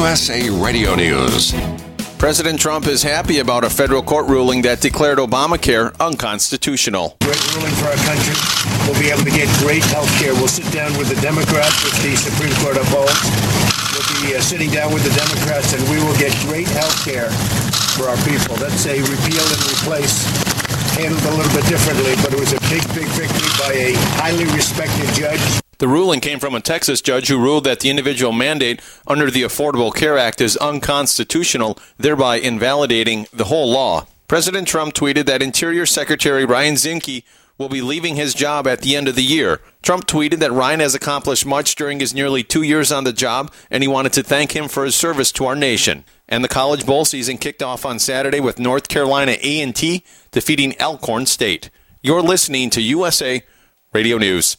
USA 0.00 0.48
Radio 0.48 0.96
News. 0.96 1.52
President 2.16 2.56
Trump 2.56 2.88
is 2.88 3.04
happy 3.04 3.44
about 3.44 3.64
a 3.64 3.68
federal 3.68 4.00
court 4.00 4.24
ruling 4.32 4.64
that 4.64 4.80
declared 4.80 5.20
Obamacare 5.20 5.92
unconstitutional. 6.00 7.20
Great 7.20 7.36
ruling 7.52 7.76
for 7.76 7.92
our 7.92 8.00
country. 8.08 8.32
We'll 8.88 8.96
be 8.96 9.12
able 9.12 9.28
to 9.28 9.36
get 9.36 9.44
great 9.60 9.84
health 9.92 10.08
care. 10.16 10.32
We'll 10.32 10.48
sit 10.48 10.64
down 10.72 10.96
with 10.96 11.12
the 11.12 11.20
Democrats, 11.20 11.76
which 11.84 12.00
the 12.00 12.16
Supreme 12.16 12.56
Court 12.64 12.80
upholds. 12.80 13.12
We'll 13.92 14.08
be 14.24 14.32
uh, 14.32 14.40
sitting 14.40 14.72
down 14.72 14.88
with 14.96 15.04
the 15.04 15.12
Democrats, 15.12 15.76
and 15.76 15.84
we 15.92 16.00
will 16.00 16.16
get 16.16 16.32
great 16.48 16.68
health 16.72 16.96
care 17.04 17.28
for 17.92 18.08
our 18.08 18.16
people. 18.24 18.56
That's 18.56 18.88
a 18.88 19.04
repeal 19.04 19.44
and 19.44 19.60
replace 19.68 20.24
handled 20.96 21.28
a 21.28 21.34
little 21.36 21.52
bit 21.52 21.68
differently, 21.68 22.16
but 22.24 22.32
it 22.32 22.40
was 22.40 22.56
a 22.56 22.60
big, 22.72 22.80
big 22.96 23.08
victory 23.20 23.52
by 23.60 23.76
a 23.76 23.92
highly 24.16 24.48
respected 24.56 25.12
judge. 25.12 25.44
The 25.80 25.88
ruling 25.88 26.20
came 26.20 26.40
from 26.40 26.54
a 26.54 26.60
Texas 26.60 27.00
judge 27.00 27.28
who 27.28 27.38
ruled 27.38 27.64
that 27.64 27.80
the 27.80 27.88
individual 27.88 28.32
mandate 28.32 28.82
under 29.06 29.30
the 29.30 29.44
Affordable 29.44 29.94
Care 29.94 30.18
Act 30.18 30.42
is 30.42 30.58
unconstitutional, 30.58 31.78
thereby 31.96 32.36
invalidating 32.36 33.26
the 33.32 33.46
whole 33.46 33.70
law. 33.70 34.06
President 34.28 34.68
Trump 34.68 34.92
tweeted 34.92 35.24
that 35.24 35.40
Interior 35.40 35.86
Secretary 35.86 36.44
Ryan 36.44 36.74
Zinke 36.74 37.24
will 37.56 37.70
be 37.70 37.80
leaving 37.80 38.16
his 38.16 38.34
job 38.34 38.66
at 38.66 38.82
the 38.82 38.94
end 38.94 39.08
of 39.08 39.14
the 39.14 39.24
year. 39.24 39.62
Trump 39.80 40.04
tweeted 40.06 40.38
that 40.40 40.52
Ryan 40.52 40.80
has 40.80 40.94
accomplished 40.94 41.46
much 41.46 41.74
during 41.76 41.98
his 41.98 42.12
nearly 42.12 42.42
two 42.42 42.62
years 42.62 42.92
on 42.92 43.04
the 43.04 43.12
job, 43.14 43.50
and 43.70 43.82
he 43.82 43.88
wanted 43.88 44.12
to 44.12 44.22
thank 44.22 44.54
him 44.54 44.68
for 44.68 44.84
his 44.84 44.94
service 44.94 45.32
to 45.32 45.46
our 45.46 45.56
nation. 45.56 46.04
And 46.28 46.44
the 46.44 46.48
college 46.48 46.84
bowl 46.84 47.06
season 47.06 47.38
kicked 47.38 47.62
off 47.62 47.86
on 47.86 47.98
Saturday 47.98 48.38
with 48.38 48.58
North 48.58 48.88
Carolina 48.88 49.38
A&T 49.40 50.04
defeating 50.30 50.78
Alcorn 50.78 51.24
State. 51.24 51.70
You're 52.02 52.20
listening 52.20 52.68
to 52.68 52.82
USA 52.82 53.42
Radio 53.94 54.18
News. 54.18 54.58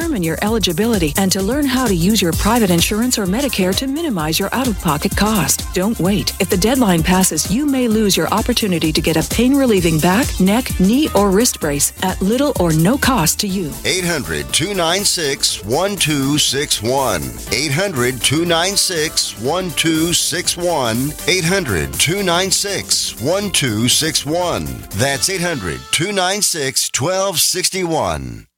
determine 0.00 0.22
your 0.22 0.38
eligibility 0.40 1.12
and 1.18 1.30
to 1.30 1.42
learn 1.42 1.66
how 1.66 1.86
to 1.86 1.94
use 1.94 2.22
your 2.22 2.32
private 2.32 2.70
insurance 2.70 3.18
or 3.18 3.26
Medicare 3.26 3.76
to 3.76 3.86
minimize 3.86 4.38
your 4.38 4.48
out 4.54 4.66
of 4.66 4.80
pocket 4.80 5.14
cost. 5.14 5.62
Don't 5.74 5.98
wait. 6.00 6.32
If 6.40 6.48
the 6.48 6.56
deadline 6.56 7.02
passes, 7.02 7.50
you 7.50 7.66
may 7.66 7.86
lose 7.86 8.16
your 8.16 8.28
opportunity 8.28 8.92
to 8.92 9.02
get 9.02 9.18
a 9.18 9.28
pain 9.28 9.54
relieving 9.54 9.98
back, 10.00 10.26
neck, 10.40 10.68
knee, 10.80 11.10
or 11.14 11.30
wrist 11.30 11.60
brace 11.60 11.92
at 12.02 12.18
little 12.22 12.54
or 12.58 12.72
no 12.72 12.96
cost 12.96 13.38
to 13.40 13.46
you. 13.46 13.70
800 13.84 14.50
296 14.54 15.64
1261. 15.64 17.20
800 17.52 18.22
296 18.22 19.40
1261. 19.42 21.12
800 21.28 21.92
296 21.92 23.20
1261. 23.20 24.64
That's 24.96 25.28
800 25.28 25.78
296 25.92 26.90
1261. 26.98 28.49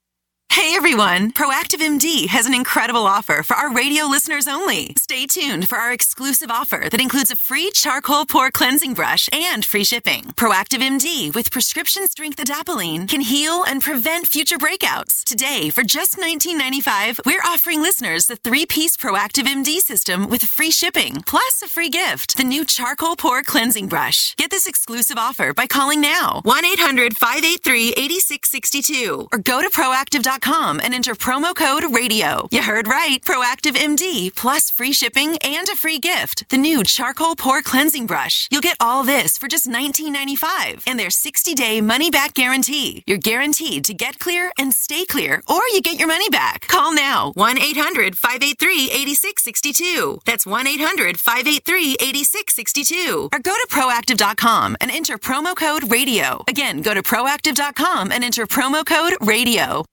Hey 0.52 0.76
everyone! 0.76 1.32
Proactiv 1.32 1.80
MD 1.80 2.26
has 2.26 2.44
an 2.44 2.52
incredible 2.52 3.06
offer 3.06 3.42
for 3.42 3.54
our 3.54 3.72
radio 3.74 4.04
listeners 4.04 4.46
only. 4.46 4.92
Stay 4.98 5.24
tuned 5.24 5.66
for 5.66 5.78
our 5.78 5.94
exclusive 5.94 6.50
offer 6.50 6.88
that 6.90 7.00
includes 7.00 7.30
a 7.30 7.36
free 7.36 7.70
charcoal 7.70 8.26
pore 8.26 8.50
cleansing 8.50 8.92
brush 8.92 9.30
and 9.32 9.64
free 9.64 9.82
shipping. 9.82 10.24
Proactiv 10.36 10.82
MD 10.82 11.34
with 11.34 11.50
prescription 11.50 12.06
strength 12.06 12.36
adapalene 12.36 13.08
can 13.08 13.22
heal 13.22 13.64
and 13.66 13.80
prevent 13.80 14.26
future 14.26 14.58
breakouts. 14.58 15.24
Today, 15.24 15.70
for 15.70 15.82
just 15.82 16.18
$19.95, 16.18 17.20
we're 17.24 17.40
offering 17.46 17.80
listeners 17.80 18.26
the 18.26 18.36
three-piece 18.36 18.98
Proactiv 18.98 19.46
MD 19.46 19.78
system 19.78 20.28
with 20.28 20.42
free 20.42 20.70
shipping, 20.70 21.22
plus 21.22 21.62
a 21.62 21.66
free 21.66 21.88
gift, 21.88 22.36
the 22.36 22.44
new 22.44 22.66
charcoal 22.66 23.16
pore 23.16 23.42
cleansing 23.42 23.88
brush. 23.88 24.34
Get 24.36 24.50
this 24.50 24.66
exclusive 24.66 25.16
offer 25.16 25.54
by 25.54 25.66
calling 25.66 26.02
now 26.02 26.42
1-800-583-8662 26.44 29.28
or 29.32 29.38
go 29.38 29.62
to 29.62 29.70
proactive.com 29.70 30.41
and 30.43 30.93
enter 30.94 31.14
promo 31.14 31.55
code 31.55 31.85
radio. 31.94 32.48
You 32.51 32.62
heard 32.62 32.89
right. 32.89 33.19
Proactiv 33.23 33.77
MD 33.77 34.35
plus 34.35 34.70
free 34.70 34.93
shipping 34.93 35.36
and 35.39 35.69
a 35.69 35.77
free 35.77 35.98
gift. 35.98 36.48
The 36.48 36.56
new 36.56 36.82
charcoal 36.82 37.36
pore 37.36 37.62
cleansing 37.62 38.06
brush. 38.06 38.48
You'll 38.51 38.60
get 38.60 38.77
all 38.81 39.05
this 39.05 39.39
for 39.39 39.48
just 39.48 39.69
$19.95 39.69 40.82
and 40.86 40.98
their 40.98 41.10
60 41.10 41.55
day 41.55 41.81
money 41.81 42.10
back 42.10 42.35
guarantee. 42.35 43.05
You're 43.06 43.19
guaranteed 43.19 43.85
to 43.85 43.94
get 43.94 44.19
clear 44.19 44.51
and 44.59 44.74
stay 44.74 45.05
clear 45.05 45.43
or 45.48 45.60
you 45.73 45.81
get 45.81 45.98
your 45.98 46.09
money 46.09 46.28
back. 46.28 46.66
Call 46.66 46.93
now 46.94 47.32
1 47.35 47.59
800 47.59 48.19
583 48.19 48.90
8662. 48.90 50.20
That's 50.27 50.47
1 50.47 50.66
800 50.66 51.20
583 51.20 51.97
8662. 52.01 53.28
Or 53.32 53.39
go 53.39 53.52
to 53.52 53.66
proactive.com 53.70 54.77
and 54.81 54.90
enter 54.90 55.19
promo 55.19 55.55
code 55.55 55.90
radio. 55.90 56.44
Again, 56.48 56.82
go 56.82 56.94
to 56.94 57.02
proactive.com 57.02 58.10
and 58.10 58.24
enter 58.24 58.47
promo 58.47 58.85
code 58.85 59.16
radio. 59.20 59.85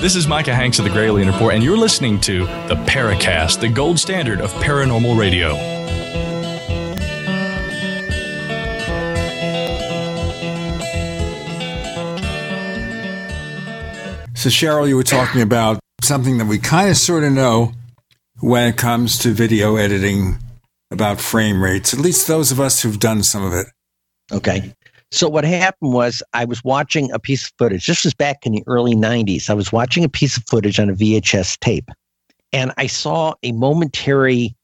This 0.00 0.14
is 0.14 0.28
Micah 0.28 0.54
Hanks 0.54 0.78
of 0.78 0.84
the 0.84 0.92
Gralien 0.92 1.26
Report, 1.26 1.54
and 1.54 1.64
you're 1.64 1.76
listening 1.76 2.20
to 2.20 2.46
the 2.68 2.76
Paracast, 2.86 3.58
the 3.58 3.68
gold 3.68 3.98
standard 3.98 4.40
of 4.40 4.52
paranormal 4.52 5.18
radio. 5.18 5.54
So, 14.34 14.48
Cheryl, 14.48 14.88
you 14.88 14.94
were 14.94 15.02
talking 15.02 15.42
about 15.42 15.80
something 16.00 16.38
that 16.38 16.46
we 16.46 16.58
kind 16.58 16.90
of 16.90 16.96
sort 16.96 17.24
of 17.24 17.32
know 17.32 17.72
when 18.38 18.68
it 18.68 18.76
comes 18.76 19.18
to 19.18 19.32
video 19.32 19.74
editing 19.74 20.38
about 20.92 21.20
frame 21.20 21.60
rates, 21.60 21.92
at 21.92 21.98
least 21.98 22.28
those 22.28 22.52
of 22.52 22.60
us 22.60 22.82
who've 22.82 23.00
done 23.00 23.24
some 23.24 23.42
of 23.42 23.52
it. 23.52 23.66
Okay. 24.30 24.74
So 25.10 25.28
what 25.28 25.44
happened 25.44 25.94
was 25.94 26.22
I 26.34 26.44
was 26.44 26.62
watching 26.62 27.10
a 27.12 27.18
piece 27.18 27.46
of 27.46 27.52
footage. 27.58 27.86
This 27.86 28.04
was 28.04 28.14
back 28.14 28.44
in 28.44 28.52
the 28.52 28.62
early 28.66 28.94
90s. 28.94 29.48
I 29.48 29.54
was 29.54 29.72
watching 29.72 30.04
a 30.04 30.08
piece 30.08 30.36
of 30.36 30.44
footage 30.46 30.78
on 30.78 30.90
a 30.90 30.94
VHS 30.94 31.58
tape 31.60 31.90
and 32.52 32.72
I 32.76 32.86
saw 32.86 33.34
a 33.42 33.52
momentary 33.52 34.54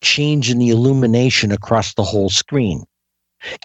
change 0.00 0.50
in 0.50 0.58
the 0.58 0.70
illumination 0.70 1.52
across 1.52 1.94
the 1.94 2.02
whole 2.02 2.30
screen. 2.30 2.84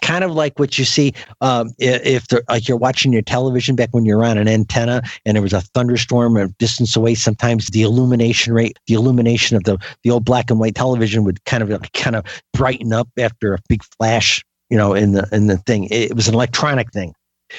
Kind 0.02 0.22
of 0.22 0.30
like 0.30 0.56
what 0.60 0.78
you 0.78 0.84
see 0.84 1.14
um, 1.40 1.72
if 1.78 2.26
like 2.48 2.68
you're 2.68 2.76
watching 2.76 3.12
your 3.12 3.22
television 3.22 3.74
back 3.74 3.88
when 3.90 4.04
you're 4.04 4.24
on 4.24 4.38
an 4.38 4.46
antenna 4.46 5.02
and 5.26 5.34
there 5.34 5.42
was 5.42 5.52
a 5.52 5.62
thunderstorm 5.62 6.36
a 6.36 6.46
distance 6.60 6.94
away. 6.94 7.16
Sometimes 7.16 7.66
the 7.68 7.82
illumination 7.82 8.52
rate, 8.52 8.78
the 8.86 8.94
illumination 8.94 9.56
of 9.56 9.64
the 9.64 9.76
the 10.04 10.10
old 10.10 10.24
black 10.24 10.48
and 10.48 10.60
white 10.60 10.76
television 10.76 11.24
would 11.24 11.44
kind 11.44 11.60
of 11.60 11.92
kind 11.92 12.14
of 12.14 12.24
brighten 12.52 12.92
up 12.92 13.08
after 13.18 13.54
a 13.54 13.58
big 13.68 13.82
flash 13.98 14.44
you 14.74 14.78
know, 14.78 14.92
in 14.92 15.12
the 15.12 15.28
in 15.30 15.46
the 15.46 15.56
thing. 15.58 15.86
It 15.92 16.16
was 16.16 16.26
an 16.26 16.34
electronic 16.34 16.90
thing. 16.90 17.14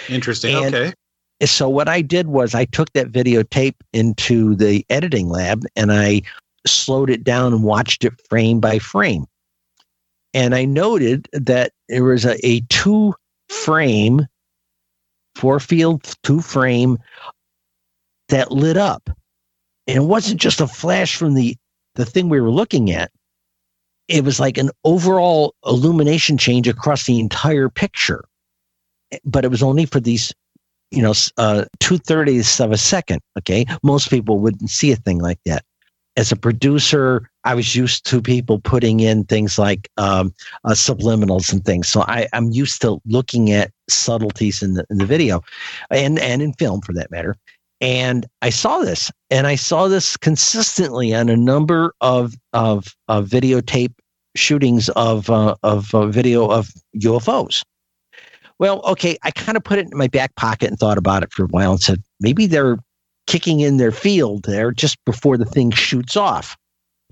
Interesting. 0.10 0.54
And 0.54 0.76
okay. 0.76 0.94
So 1.46 1.70
what 1.70 1.88
I 1.88 2.02
did 2.02 2.28
was 2.28 2.54
I 2.54 2.66
took 2.66 2.92
that 2.92 3.10
videotape 3.10 3.76
into 3.94 4.54
the 4.54 4.86
editing 4.90 5.30
lab 5.30 5.64
and 5.78 5.94
I 5.94 6.24
slowed 6.68 7.10
it 7.10 7.24
down 7.24 7.54
and 7.54 7.64
watched 7.64 8.04
it 8.04 8.12
frame 8.28 8.60
by 8.60 8.80
frame. 8.80 9.28
And 10.34 10.54
I 10.54 10.66
noted 10.66 11.30
that 11.32 11.72
there 11.88 12.04
was 12.04 12.26
a, 12.26 12.36
a 12.46 12.60
two 12.68 13.14
frame, 13.48 14.28
four 15.36 15.62
field 15.62 16.04
two 16.24 16.42
frame 16.42 16.98
that 18.28 18.52
lit 18.52 18.76
up. 18.76 19.10
And 19.88 19.98
it 20.00 20.06
wasn't 20.06 20.42
just 20.42 20.60
a 20.60 20.68
flash 20.68 21.16
from 21.16 21.36
the 21.36 21.56
the 21.94 22.04
thing 22.04 22.28
we 22.28 22.42
were 22.42 22.52
looking 22.52 22.92
at 22.92 23.10
it 24.08 24.24
was 24.24 24.40
like 24.40 24.58
an 24.58 24.70
overall 24.84 25.56
illumination 25.66 26.38
change 26.38 26.68
across 26.68 27.06
the 27.06 27.20
entire 27.20 27.70
picture. 27.70 28.26
But 29.24 29.46
it 29.46 29.52
was 29.52 29.64
only 29.64 29.86
for 29.86 30.00
these 30.00 30.34
you 30.92 31.02
know 31.02 31.14
uh, 31.38 31.66
two 31.80 31.98
thirtieths 31.98 32.64
of 32.64 32.72
a 32.72 32.78
second 32.78 33.22
okay? 33.38 33.66
Most 33.84 34.10
people 34.10 34.40
wouldn't 34.40 34.70
see 34.70 34.92
a 34.92 34.96
thing 34.96 35.20
like 35.20 35.40
that. 35.46 35.64
As 36.18 36.32
a 36.32 36.36
producer 36.36 37.30
i 37.44 37.54
was 37.54 37.76
used 37.76 38.06
to 38.08 38.22
people 38.22 38.60
putting 38.60 39.00
in 39.00 39.24
things 39.26 39.60
like 39.60 39.90
um, 39.98 40.34
uh, 40.64 40.72
subliminals 40.72 41.52
and 41.52 41.64
things. 41.66 41.88
So 41.88 42.02
I, 42.02 42.28
i'm 42.34 42.52
used 42.52 42.82
to 42.82 43.02
looking 43.06 43.52
at 43.52 43.72
subtleties 43.90 44.64
in 44.64 44.74
the, 44.76 44.86
in 44.90 44.98
the 44.98 45.06
video 45.06 45.42
and 45.90 46.20
and 46.20 46.42
in 46.42 46.54
film 46.54 46.82
for 46.82 46.94
that 46.94 47.12
matter 47.12 47.36
and 47.82 48.26
I 48.42 48.50
saw 48.50 48.80
this, 48.80 49.12
and 49.30 49.48
I 49.48 49.56
saw 49.56 49.88
this 49.88 50.18
consistently 50.18 51.14
on 51.14 51.30
a 51.30 51.38
number 51.38 51.94
of 52.02 52.36
of, 52.54 52.96
of 53.08 53.28
videotape 53.28 53.94
shootings 54.36 54.90
of 54.90 55.30
uh, 55.30 55.56
of 55.64 55.94
uh, 55.94 56.08
video 56.08 56.48
of 56.48 56.70
UFOs. 56.98 57.64
Well, 58.58 58.82
okay, 58.86 59.18
I 59.24 59.32
kind 59.32 59.58
of 59.58 59.64
put 59.64 59.80
it 59.80 59.88
in 59.92 59.98
my 59.98 60.08
back 60.08 60.36
pocket 60.36 60.70
and 60.70 60.80
thought 60.80 60.98
about 60.98 61.24
it 61.24 61.34
for 61.34 61.44
a 61.44 61.48
while 61.48 61.72
and 61.72 61.82
said 61.82 62.02
maybe 62.22 62.48
they're 62.48 62.78
kicking 63.28 63.60
in 63.60 63.78
their 63.78 63.92
field 63.92 64.44
there 64.44 64.72
just 64.72 65.04
before 65.06 65.38
the 65.38 65.46
thing 65.46 65.72
shoots 65.72 66.16
off. 66.16 66.56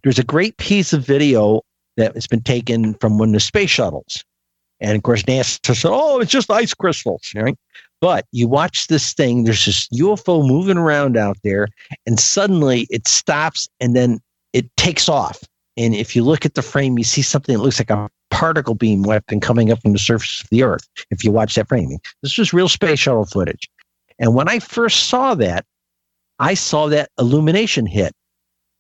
There's 0.04 0.20
a 0.20 0.24
great 0.24 0.58
piece 0.58 0.94
of 0.94 1.06
video 1.06 1.62
that 1.98 2.14
has 2.14 2.28
been 2.28 2.42
taken 2.42 2.94
from 2.96 3.18
one 3.18 3.30
of 3.30 3.34
the 3.34 3.40
space 3.40 3.70
shuttles. 3.70 4.24
And 4.80 4.96
of 4.96 5.04
course, 5.04 5.24
NASA 5.24 5.76
said, 5.76 5.92
oh, 5.92 6.20
it's 6.20 6.32
just 6.32 6.52
ice 6.52 6.74
crystals, 6.74 7.32
right? 7.36 7.56
But 8.04 8.26
you 8.34 8.50
watch 8.50 8.88
this 8.88 9.14
thing, 9.14 9.46
there's 9.46 9.64
this 9.64 9.88
UFO 9.94 10.46
moving 10.46 10.76
around 10.76 11.16
out 11.16 11.38
there, 11.42 11.70
and 12.06 12.20
suddenly 12.20 12.86
it 12.90 13.08
stops 13.08 13.70
and 13.80 13.96
then 13.96 14.20
it 14.52 14.66
takes 14.76 15.08
off. 15.08 15.42
And 15.78 15.96
if 15.96 16.14
you 16.14 16.22
look 16.22 16.46
at 16.46 16.56
the 16.56 16.62
frame, 16.62 16.98
you 16.98 17.06
see 17.06 17.22
something 17.22 17.56
that 17.56 17.62
looks 17.62 17.80
like 17.80 17.90
a 17.90 18.10
particle 18.30 18.76
beam 18.76 19.04
weapon 19.04 19.40
coming 19.40 19.72
up 19.72 19.82
from 19.82 19.94
the 19.94 20.00
surface 20.00 20.42
of 20.42 20.50
the 20.50 20.64
Earth. 20.64 20.86
If 21.12 21.24
you 21.24 21.32
watch 21.32 21.56
that 21.56 21.70
framing, 21.70 22.02
this 22.22 22.38
was 22.38 22.52
real 22.52 22.68
space 22.68 23.00
shuttle 23.00 23.24
footage. 23.24 23.70
And 24.20 24.36
when 24.36 24.50
I 24.50 24.60
first 24.60 25.06
saw 25.06 25.34
that, 25.36 25.64
I 26.40 26.56
saw 26.56 26.88
that 26.88 27.10
illumination 27.18 27.86
hit. 27.86 28.12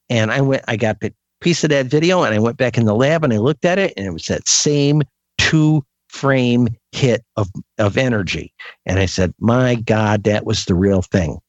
And 0.09 0.33
I 0.33 0.41
went, 0.41 0.65
I 0.67 0.75
got 0.75 0.97
a 1.01 1.13
piece 1.39 1.63
of 1.63 1.69
that 1.69 1.85
video 1.85 2.23
and 2.23 2.35
I 2.35 2.39
went 2.39 2.57
back 2.57 2.77
in 2.77 2.83
the 2.83 2.93
lab 2.93 3.23
and 3.23 3.31
I 3.31 3.37
looked 3.37 3.63
at 3.63 3.79
it 3.79 3.93
and 3.95 4.05
it 4.05 4.11
was 4.11 4.25
that 4.25 4.49
same 4.49 5.01
two 5.37 5.81
frame 6.09 6.67
hit 6.93 7.23
of, 7.37 7.49
of 7.77 7.97
energy. 7.97 8.53
And 8.85 8.99
I 8.99 9.05
said, 9.05 9.33
my 9.39 9.75
God, 9.75 10.23
that 10.23 10.45
was 10.45 10.65
the 10.65 10.75
real 10.75 11.01
thing. 11.01 11.39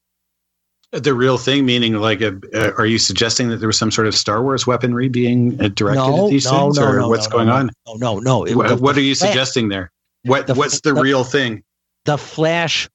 The 0.92 1.14
real 1.14 1.38
thing, 1.38 1.66
meaning 1.66 1.94
like, 1.94 2.20
a, 2.20 2.38
uh, 2.54 2.72
are 2.78 2.86
you 2.86 2.98
suggesting 2.98 3.48
that 3.48 3.56
there 3.56 3.66
was 3.66 3.76
some 3.76 3.90
sort 3.90 4.06
of 4.06 4.14
Star 4.14 4.42
Wars 4.42 4.66
weaponry 4.66 5.08
being 5.08 5.60
uh, 5.60 5.68
directed 5.68 6.00
no, 6.00 6.26
at 6.26 6.30
these 6.30 6.44
no, 6.46 6.60
things, 6.60 6.78
no, 6.78 6.86
or 6.86 6.98
no, 7.00 7.08
what's 7.08 7.26
going 7.26 7.48
on? 7.48 7.70
No, 7.86 7.94
no, 7.94 8.18
no. 8.20 8.44
It, 8.44 8.54
what, 8.54 8.68
the, 8.68 8.76
what 8.76 8.96
are 8.96 9.00
you 9.00 9.14
flash, 9.14 9.30
suggesting 9.30 9.68
there? 9.68 9.90
What 10.24 10.46
the, 10.46 10.54
What's 10.54 10.80
the, 10.80 10.94
the 10.94 11.02
real 11.02 11.24
thing? 11.24 11.64
The 12.04 12.16
flash 12.16 12.88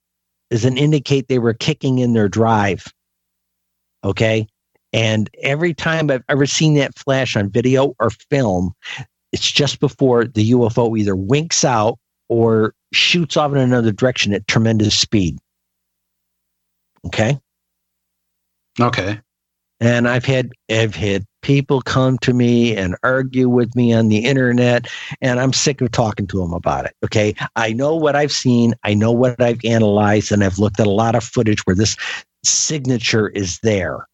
is 0.50 0.66
an 0.66 0.78
indicate 0.78 1.28
they 1.28 1.40
were 1.40 1.54
kicking 1.54 2.00
in 2.00 2.14
their 2.14 2.30
drive. 2.30 2.88
Okay. 4.04 4.48
And 4.94 5.30
every 5.44 5.74
time 5.74 6.10
I've 6.10 6.24
ever 6.30 6.46
seen 6.46 6.76
that 6.76 6.98
flash 6.98 7.36
on 7.36 7.50
video 7.50 7.96
or 8.00 8.10
film, 8.10 8.72
it's 9.32 9.52
just 9.52 9.80
before 9.80 10.26
the 10.26 10.52
UFO 10.52 10.98
either 10.98 11.16
winks 11.16 11.64
out 11.64 12.00
or 12.30 12.74
shoots 12.94 13.36
off 13.36 13.52
in 13.52 13.58
another 13.58 13.92
direction 13.92 14.34
at 14.34 14.48
tremendous 14.48 14.98
speed. 14.98 15.38
Okay. 17.06 17.40
Okay. 18.80 19.20
And 19.82 20.08
I've 20.08 20.26
had 20.26 20.52
I've 20.70 20.96
had 20.96 21.26
people 21.42 21.82
come 21.82 22.18
to 22.20 22.34
me 22.34 22.76
and 22.76 22.96
argue 23.04 23.50
with 23.50 23.76
me 23.76 23.94
on 23.94 24.10
the 24.10 24.26
internet 24.26 24.88
and 25.22 25.40
i'm 25.40 25.54
sick 25.54 25.80
of 25.80 25.90
talking 25.90 26.28
to 26.28 26.38
them 26.38 26.54
about 26.54 26.86
it 26.86 26.94
okay 27.04 27.34
i 27.56 27.72
know 27.72 27.96
what 27.96 28.14
i've 28.14 28.32
seen 28.32 28.74
i 28.84 28.94
know 28.94 29.12
what 29.12 29.42
i've 29.42 29.64
analyzed 29.64 30.32
and 30.34 30.44
i've 30.44 30.60
looked 30.60 30.82
at 30.82 30.88
a 30.88 30.92
lot 30.92 31.16
of 31.16 31.24
footage 31.24 31.66
where 31.66 31.76
this 31.76 31.96
signature 32.44 33.30
is 33.30 33.58
there 33.60 34.06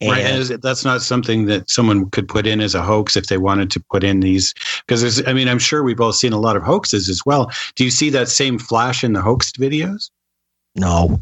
and 0.00 0.10
right, 0.10 0.24
and 0.24 0.62
that's 0.62 0.84
not 0.84 1.02
something 1.02 1.44
that 1.46 1.68
someone 1.68 2.08
could 2.10 2.26
put 2.26 2.46
in 2.46 2.60
as 2.60 2.74
a 2.74 2.82
hoax 2.82 3.16
if 3.16 3.26
they 3.26 3.36
wanted 3.36 3.70
to 3.72 3.80
put 3.90 4.02
in 4.02 4.20
these. 4.20 4.54
Because 4.86 5.02
there's, 5.02 5.26
I 5.26 5.34
mean, 5.34 5.46
I'm 5.46 5.58
sure 5.58 5.82
we've 5.82 6.00
all 6.00 6.12
seen 6.12 6.32
a 6.32 6.40
lot 6.40 6.56
of 6.56 6.62
hoaxes 6.62 7.08
as 7.10 7.24
well. 7.26 7.50
Do 7.74 7.84
you 7.84 7.90
see 7.90 8.08
that 8.10 8.28
same 8.28 8.58
flash 8.58 9.04
in 9.04 9.12
the 9.12 9.20
hoaxed 9.20 9.60
videos? 9.60 10.10
No, 10.74 11.20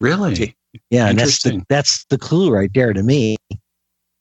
really. 0.00 0.56
Yeah, 0.90 1.08
and 1.08 1.18
that's 1.18 1.42
the 1.42 1.62
that's 1.68 2.04
the 2.06 2.18
clue 2.18 2.50
right 2.50 2.70
there 2.74 2.92
to 2.92 3.02
me. 3.02 3.36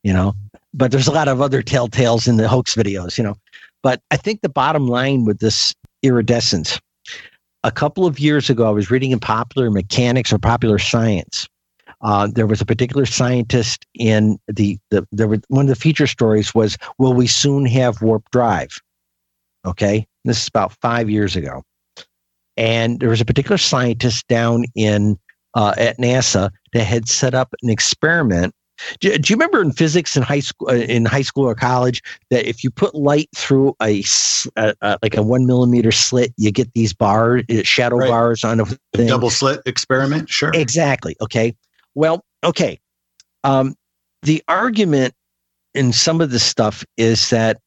You 0.03 0.14
know, 0.14 0.35
but 0.74 0.92
there's 0.92 1.08
a 1.08 1.11
lot 1.11 1.27
of 1.27 1.42
other 1.42 1.64
telltales 1.64 2.27
in 2.27 2.38
the 2.38 2.48
hoax 2.48 2.76
videos. 2.76 3.18
You 3.18 3.24
know, 3.24 3.35
but 3.82 4.01
I 4.11 4.18
think 4.18 4.42
the 4.42 4.50
bottom 4.50 4.88
line 4.88 5.26
with 5.26 5.40
this 5.40 5.74
iridescence. 6.03 6.80
A 7.64 7.72
couple 7.72 8.08
of 8.08 8.19
years 8.19 8.50
ago, 8.50 8.68
I 8.68 8.72
was 8.72 8.90
reading 8.90 9.11
in 9.11 9.19
Popular 9.19 9.69
Mechanics 9.69 10.34
or 10.34 10.40
Popular 10.40 10.80
Science 10.80 11.48
uh, 12.02 12.28
there 12.28 12.48
was 12.48 12.62
a 12.62 12.66
particular 12.66 13.06
scientist 13.06 13.86
in 13.94 14.40
the, 14.48 14.78
the 14.90 15.08
there 15.12 15.28
were 15.28 15.40
one 15.50 15.66
of 15.66 15.70
the 15.70 15.76
feature 15.76 16.08
stories 16.08 16.54
was 16.56 16.78
will 16.98 17.14
we 17.14 17.28
soon 17.28 17.66
have 17.66 18.02
warp 18.02 18.30
drive? 18.32 18.80
Okay? 19.66 20.08
This 20.26 20.42
is 20.42 20.48
about 20.48 20.74
five 20.82 21.10
years 21.10 21.36
ago. 21.36 21.64
And 22.58 23.00
there 23.00 23.10
was 23.10 23.22
a 23.22 23.26
particular 23.26 23.58
scientist 23.58 24.28
down 24.28 24.66
in 24.76 25.18
uh, 25.54 25.74
at 25.78 25.98
nasa 25.98 26.50
that 26.74 26.84
had 26.84 27.08
set 27.08 27.34
up 27.34 27.54
an 27.62 27.70
experiment. 27.70 28.54
Do, 29.00 29.16
do, 29.16 29.32
you 29.32 29.36
remember 29.36 29.62
in 29.62 29.72
physics 29.72 30.18
in 30.18 30.24
high 30.24 30.40
school 30.40 30.70
uh, 30.70 30.74
in 30.74 31.06
high 31.06 31.22
school 31.22 31.46
or 31.46 31.54
college 31.54 32.02
that 32.32 32.48
if 32.48 32.64
you 32.64 32.72
put 32.72 32.96
light 32.96 33.30
through 33.36 33.76
a, 33.80 34.04
a, 34.56 34.74
a 34.82 34.98
like 35.04 35.16
a 35.16 35.22
one 35.22 35.46
millimeter 35.46 35.92
slit 35.92 36.34
you 36.38 36.52
get 36.52 36.74
these 36.74 36.92
bars 36.92 37.44
uh, 37.52 37.62
shadow 37.62 37.98
right. 37.98 38.10
bars 38.10 38.44
on 38.44 38.60
a 38.60 38.66
thing. 38.66 39.06
double 39.06 39.30
slit 39.30 39.62
experiment? 39.68 40.30
Sure. 40.30 40.50
Exactly. 40.56 41.16
Okay 41.22 41.56
well, 41.95 42.24
okay. 42.44 42.80
Um, 43.44 43.76
the 44.22 44.44
argument 44.48 45.14
in 45.74 45.94
some 45.94 46.22
of 46.22 46.32
the 46.32 46.40
stuff 46.40 46.84
is 46.98 47.30
that, 47.30 47.60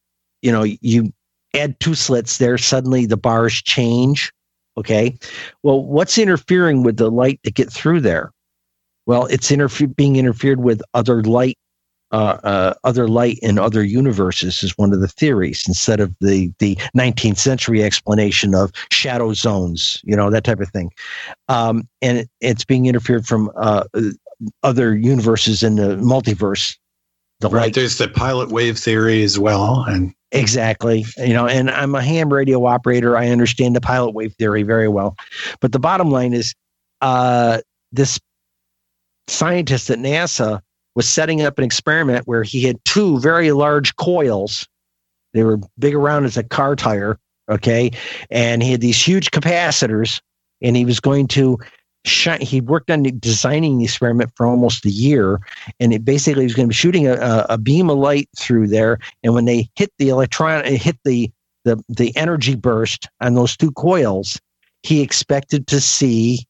you 0.42 0.52
know, 0.52 0.62
you 0.62 1.12
add 1.54 1.78
two 1.80 1.94
slits 1.94 2.38
there, 2.38 2.58
suddenly 2.58 3.06
the 3.06 3.16
bars 3.16 3.54
change. 3.54 4.32
Okay. 4.76 5.16
Well, 5.62 5.84
what's 5.84 6.18
interfering 6.18 6.82
with 6.82 6.96
the 6.96 7.10
light 7.10 7.40
to 7.44 7.50
get 7.50 7.72
through 7.72 8.00
there? 8.00 8.32
Well, 9.06 9.26
it's 9.26 9.50
interfe- 9.50 9.94
being 9.94 10.16
interfered 10.16 10.60
with 10.60 10.82
other 10.94 11.22
light, 11.22 11.58
uh, 12.14 12.38
uh, 12.44 12.74
other 12.84 13.08
light 13.08 13.40
in 13.42 13.58
other 13.58 13.82
universes 13.82 14.62
is 14.62 14.78
one 14.78 14.92
of 14.92 15.00
the 15.00 15.08
theories 15.08 15.64
instead 15.66 15.98
of 15.98 16.14
the 16.20 16.52
the 16.60 16.76
19th 16.96 17.38
century 17.38 17.82
explanation 17.82 18.54
of 18.54 18.70
shadow 18.92 19.32
zones, 19.32 20.00
you 20.04 20.14
know 20.14 20.30
that 20.30 20.44
type 20.44 20.60
of 20.60 20.68
thing. 20.68 20.92
Um, 21.48 21.88
and 22.00 22.18
it, 22.18 22.30
it's 22.40 22.64
being 22.64 22.86
interfered 22.86 23.26
from 23.26 23.50
uh, 23.56 23.82
other 24.62 24.96
universes 24.96 25.64
in 25.64 25.74
the 25.74 25.96
multiverse. 25.96 26.76
The 27.40 27.48
right, 27.48 27.62
light. 27.62 27.74
there's 27.74 27.98
the 27.98 28.06
pilot 28.06 28.50
wave 28.50 28.78
theory 28.78 29.24
as 29.24 29.36
well, 29.36 29.84
and 29.88 30.14
exactly, 30.30 31.04
you 31.16 31.32
know, 31.32 31.48
and 31.48 31.68
I'm 31.68 31.96
a 31.96 32.02
ham 32.02 32.32
radio 32.32 32.64
operator. 32.64 33.16
I 33.16 33.26
understand 33.30 33.74
the 33.74 33.80
pilot 33.80 34.14
wave 34.14 34.34
theory 34.34 34.62
very 34.62 34.86
well, 34.86 35.16
but 35.60 35.72
the 35.72 35.80
bottom 35.80 36.12
line 36.12 36.32
is, 36.32 36.54
uh, 37.00 37.60
this 37.90 38.20
scientist 39.26 39.90
at 39.90 39.98
NASA 39.98 40.60
was 40.94 41.08
setting 41.08 41.42
up 41.42 41.58
an 41.58 41.64
experiment 41.64 42.26
where 42.26 42.42
he 42.42 42.62
had 42.62 42.82
two 42.84 43.18
very 43.20 43.52
large 43.52 43.96
coils. 43.96 44.68
They 45.32 45.42
were 45.42 45.58
big 45.78 45.94
around 45.94 46.24
as 46.24 46.36
a 46.36 46.44
car 46.44 46.76
tire, 46.76 47.18
okay, 47.50 47.90
and 48.30 48.62
he 48.62 48.72
had 48.72 48.80
these 48.80 49.00
huge 49.00 49.30
capacitors, 49.30 50.20
and 50.62 50.76
he 50.76 50.84
was 50.84 51.00
going 51.00 51.28
to 51.28 51.58
he 52.40 52.60
worked 52.60 52.90
on 52.90 53.02
designing 53.18 53.78
the 53.78 53.84
experiment 53.84 54.30
for 54.36 54.46
almost 54.46 54.84
a 54.84 54.90
year 54.90 55.40
and 55.80 55.92
it 55.92 56.04
basically 56.04 56.44
was 56.44 56.54
going 56.54 56.66
to 56.66 56.68
be 56.68 56.74
shooting 56.74 57.06
a, 57.06 57.46
a, 57.48 57.56
beam 57.56 57.88
of 57.88 57.96
light 57.96 58.28
through 58.38 58.68
there 58.68 58.98
and 59.22 59.32
when 59.32 59.46
they 59.46 59.68
hit 59.74 59.90
the 59.98 60.10
electron 60.10 60.62
hit 60.66 60.98
the, 61.04 61.30
the 61.64 61.82
the 61.88 62.14
energy 62.14 62.54
burst 62.56 63.08
on 63.22 63.34
those 63.34 63.56
two 63.56 63.72
coils 63.72 64.38
he 64.82 65.00
expected 65.00 65.66
to 65.66 65.80
see 65.80 66.44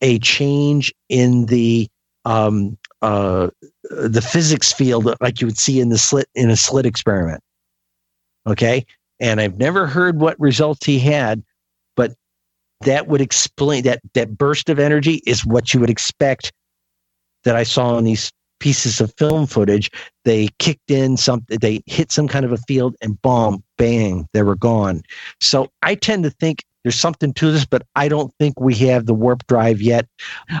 a 0.00 0.18
change 0.20 0.94
in 1.08 1.46
the 1.46 1.88
um, 2.24 2.78
uh, 3.02 3.48
the 3.90 4.22
physics 4.22 4.72
field 4.72 5.12
like 5.20 5.40
you 5.40 5.46
would 5.46 5.58
see 5.58 5.80
in 5.80 5.88
the 5.88 5.98
slit 5.98 6.28
in 6.34 6.50
a 6.50 6.56
slit 6.56 6.86
experiment 6.86 7.42
okay 8.46 8.84
and 9.18 9.40
i've 9.40 9.58
never 9.58 9.86
heard 9.86 10.20
what 10.20 10.38
results 10.40 10.86
he 10.86 10.98
had 10.98 11.42
but 11.96 12.14
that 12.82 13.08
would 13.08 13.20
explain 13.20 13.84
that 13.84 14.00
that 14.14 14.38
burst 14.38 14.68
of 14.68 14.78
energy 14.78 15.22
is 15.26 15.44
what 15.44 15.74
you 15.74 15.80
would 15.80 15.90
expect 15.90 16.52
that 17.44 17.56
I 17.56 17.62
saw 17.62 17.96
in 17.98 18.04
these 18.04 18.32
pieces 18.58 19.00
of 19.00 19.12
film 19.16 19.46
footage. 19.46 19.90
They 20.24 20.48
kicked 20.58 20.90
in 20.90 21.16
something, 21.16 21.58
they 21.58 21.82
hit 21.86 22.12
some 22.12 22.28
kind 22.28 22.44
of 22.44 22.52
a 22.52 22.58
field, 22.58 22.94
and 23.00 23.20
boom, 23.22 23.62
bang, 23.78 24.28
they 24.32 24.42
were 24.42 24.56
gone. 24.56 25.02
So 25.40 25.70
I 25.82 25.94
tend 25.94 26.24
to 26.24 26.30
think 26.30 26.64
there's 26.82 26.98
something 26.98 27.32
to 27.34 27.52
this, 27.52 27.64
but 27.64 27.82
I 27.96 28.08
don't 28.08 28.32
think 28.38 28.58
we 28.58 28.74
have 28.76 29.06
the 29.06 29.14
warp 29.14 29.46
drive 29.46 29.80
yet. 29.80 30.06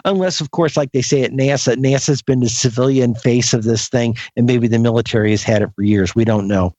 Unless, 0.04 0.40
of 0.40 0.50
course, 0.50 0.76
like 0.76 0.92
they 0.92 1.02
say 1.02 1.22
at 1.22 1.32
NASA, 1.32 1.76
NASA's 1.76 2.22
been 2.22 2.40
the 2.40 2.48
civilian 2.48 3.14
face 3.14 3.54
of 3.54 3.64
this 3.64 3.88
thing, 3.88 4.16
and 4.36 4.46
maybe 4.46 4.68
the 4.68 4.78
military 4.78 5.30
has 5.30 5.42
had 5.42 5.62
it 5.62 5.70
for 5.74 5.82
years. 5.82 6.14
We 6.14 6.24
don't 6.24 6.48
know. 6.48 6.74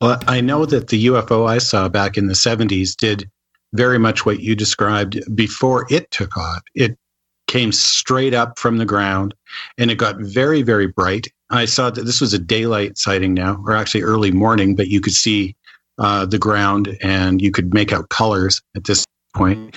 Well, 0.00 0.20
I 0.26 0.40
know 0.40 0.66
that 0.66 0.88
the 0.88 1.06
UFO 1.06 1.48
I 1.48 1.58
saw 1.58 1.88
back 1.88 2.18
in 2.18 2.26
the 2.26 2.34
70s 2.34 2.96
did 2.96 3.30
very 3.72 3.98
much 3.98 4.26
what 4.26 4.40
you 4.40 4.54
described 4.54 5.20
before 5.34 5.86
it 5.90 6.10
took 6.10 6.36
off. 6.36 6.62
It 6.74 6.98
came 7.46 7.72
straight 7.72 8.34
up 8.34 8.58
from 8.58 8.78
the 8.78 8.84
ground 8.84 9.34
and 9.78 9.90
it 9.90 9.96
got 9.96 10.16
very, 10.18 10.62
very 10.62 10.86
bright. 10.86 11.28
I 11.50 11.66
saw 11.66 11.90
that 11.90 12.04
this 12.04 12.20
was 12.20 12.32
a 12.32 12.38
daylight 12.38 12.98
sighting 12.98 13.34
now, 13.34 13.62
or 13.66 13.76
actually 13.76 14.02
early 14.02 14.32
morning, 14.32 14.74
but 14.74 14.88
you 14.88 15.00
could 15.00 15.12
see 15.12 15.54
uh, 16.02 16.26
the 16.26 16.38
ground 16.38 16.98
and 17.00 17.40
you 17.40 17.52
could 17.52 17.72
make 17.72 17.92
out 17.92 18.08
colors 18.08 18.60
at 18.76 18.84
this 18.84 19.06
point. 19.34 19.76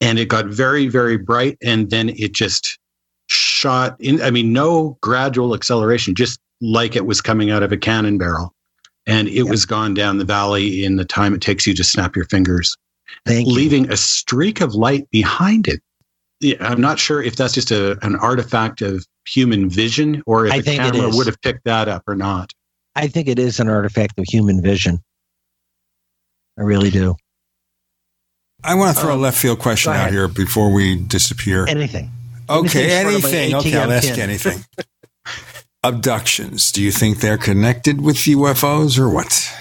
And 0.00 0.18
it 0.18 0.28
got 0.28 0.46
very, 0.46 0.88
very 0.88 1.18
bright. 1.18 1.58
And 1.62 1.90
then 1.90 2.08
it 2.10 2.32
just 2.32 2.78
shot 3.28 3.94
in. 4.00 4.22
I 4.22 4.30
mean, 4.30 4.52
no 4.52 4.96
gradual 5.02 5.54
acceleration, 5.54 6.14
just 6.14 6.40
like 6.62 6.96
it 6.96 7.04
was 7.04 7.20
coming 7.20 7.50
out 7.50 7.62
of 7.62 7.70
a 7.70 7.76
cannon 7.76 8.16
barrel. 8.16 8.54
And 9.06 9.28
it 9.28 9.34
yep. 9.34 9.48
was 9.48 9.66
gone 9.66 9.94
down 9.94 10.18
the 10.18 10.24
valley 10.24 10.84
in 10.84 10.96
the 10.96 11.04
time 11.04 11.34
it 11.34 11.42
takes 11.42 11.66
you 11.66 11.74
to 11.74 11.84
snap 11.84 12.16
your 12.16 12.24
fingers. 12.26 12.74
Thank 13.26 13.46
leaving 13.46 13.84
you. 13.84 13.92
a 13.92 13.96
streak 13.96 14.60
of 14.60 14.74
light 14.74 15.08
behind 15.10 15.68
it. 15.68 15.80
Yeah, 16.40 16.56
I'm 16.60 16.80
not 16.80 16.98
sure 16.98 17.22
if 17.22 17.36
that's 17.36 17.54
just 17.54 17.70
a, 17.70 17.98
an 18.06 18.16
artifact 18.16 18.80
of 18.80 19.04
human 19.26 19.68
vision 19.68 20.22
or 20.26 20.46
if 20.46 20.52
I 20.52 20.56
a 20.56 20.62
camera 20.62 21.10
would 21.10 21.26
have 21.26 21.40
picked 21.42 21.64
that 21.64 21.88
up 21.88 22.04
or 22.06 22.14
not. 22.14 22.52
I 22.94 23.08
think 23.08 23.28
it 23.28 23.38
is 23.38 23.60
an 23.60 23.68
artifact 23.68 24.18
of 24.18 24.24
human 24.26 24.62
vision. 24.62 25.02
I 26.58 26.62
really 26.62 26.90
do. 26.90 27.16
I 28.64 28.74
want 28.74 28.96
to 28.96 29.00
throw 29.00 29.12
um, 29.12 29.20
a 29.20 29.22
left 29.22 29.38
field 29.38 29.60
question 29.60 29.92
out 29.92 30.10
here 30.10 30.26
before 30.26 30.72
we 30.72 30.96
disappear. 30.96 31.66
Anything. 31.68 32.10
Okay, 32.50 32.90
anything. 32.90 33.54
Okay, 33.54 33.76
I'll 33.76 33.92
ask 33.92 34.18
anything. 34.18 34.64
Abductions. 35.84 36.72
Do 36.72 36.82
you 36.82 36.90
think 36.90 37.20
they're 37.20 37.38
connected 37.38 38.00
with 38.00 38.16
UFOs 38.16 38.98
or 38.98 39.08
what? 39.08 39.54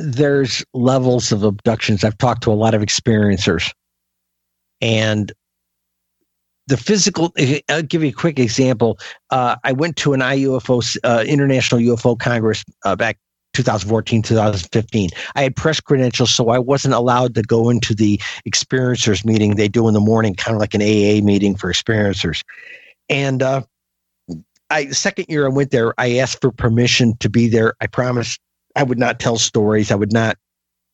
there's 0.00 0.64
levels 0.72 1.32
of 1.32 1.42
abductions. 1.42 2.04
I've 2.04 2.18
talked 2.18 2.42
to 2.44 2.52
a 2.52 2.54
lot 2.54 2.74
of 2.74 2.82
experiencers, 2.82 3.72
and 4.80 5.32
the 6.66 6.76
physical. 6.76 7.32
I'll 7.68 7.82
give 7.82 8.02
you 8.02 8.10
a 8.10 8.12
quick 8.12 8.38
example. 8.38 8.98
Uh, 9.30 9.56
I 9.64 9.72
went 9.72 9.96
to 9.96 10.12
an 10.12 10.20
IUFO 10.20 10.98
uh, 11.04 11.24
International 11.26 11.80
UFO 11.80 12.18
Congress 12.18 12.64
uh, 12.84 12.96
back 12.96 13.18
2014, 13.54 14.22
2015. 14.22 15.10
I 15.34 15.42
had 15.42 15.56
press 15.56 15.80
credentials, 15.80 16.30
so 16.34 16.50
I 16.50 16.58
wasn't 16.58 16.94
allowed 16.94 17.34
to 17.34 17.42
go 17.42 17.70
into 17.70 17.94
the 17.94 18.20
experiencers 18.48 19.24
meeting 19.24 19.56
they 19.56 19.68
do 19.68 19.88
in 19.88 19.94
the 19.94 20.00
morning, 20.00 20.34
kind 20.34 20.54
of 20.54 20.60
like 20.60 20.74
an 20.74 20.82
AA 20.82 21.24
meeting 21.24 21.56
for 21.56 21.72
experiencers. 21.72 22.42
And 23.08 23.42
uh, 23.42 23.62
I, 24.70 24.84
the 24.84 24.94
second 24.94 25.26
year 25.28 25.46
I 25.46 25.48
went 25.48 25.72
there, 25.72 25.94
I 25.98 26.18
asked 26.18 26.40
for 26.40 26.52
permission 26.52 27.16
to 27.18 27.28
be 27.28 27.48
there. 27.48 27.74
I 27.80 27.86
promised 27.86 28.40
I 28.76 28.84
would 28.84 28.98
not 28.98 29.18
tell 29.18 29.36
stories. 29.36 29.90
I 29.90 29.96
would 29.96 30.12
not 30.12 30.36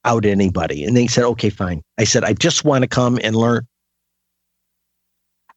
out 0.04 0.24
anybody. 0.24 0.84
And 0.84 0.96
they 0.96 1.06
said, 1.06 1.24
okay, 1.24 1.50
fine. 1.50 1.82
I 1.98 2.04
said, 2.04 2.24
I 2.24 2.32
just 2.32 2.64
want 2.64 2.82
to 2.82 2.88
come 2.88 3.18
and 3.22 3.36
learn. 3.36 3.66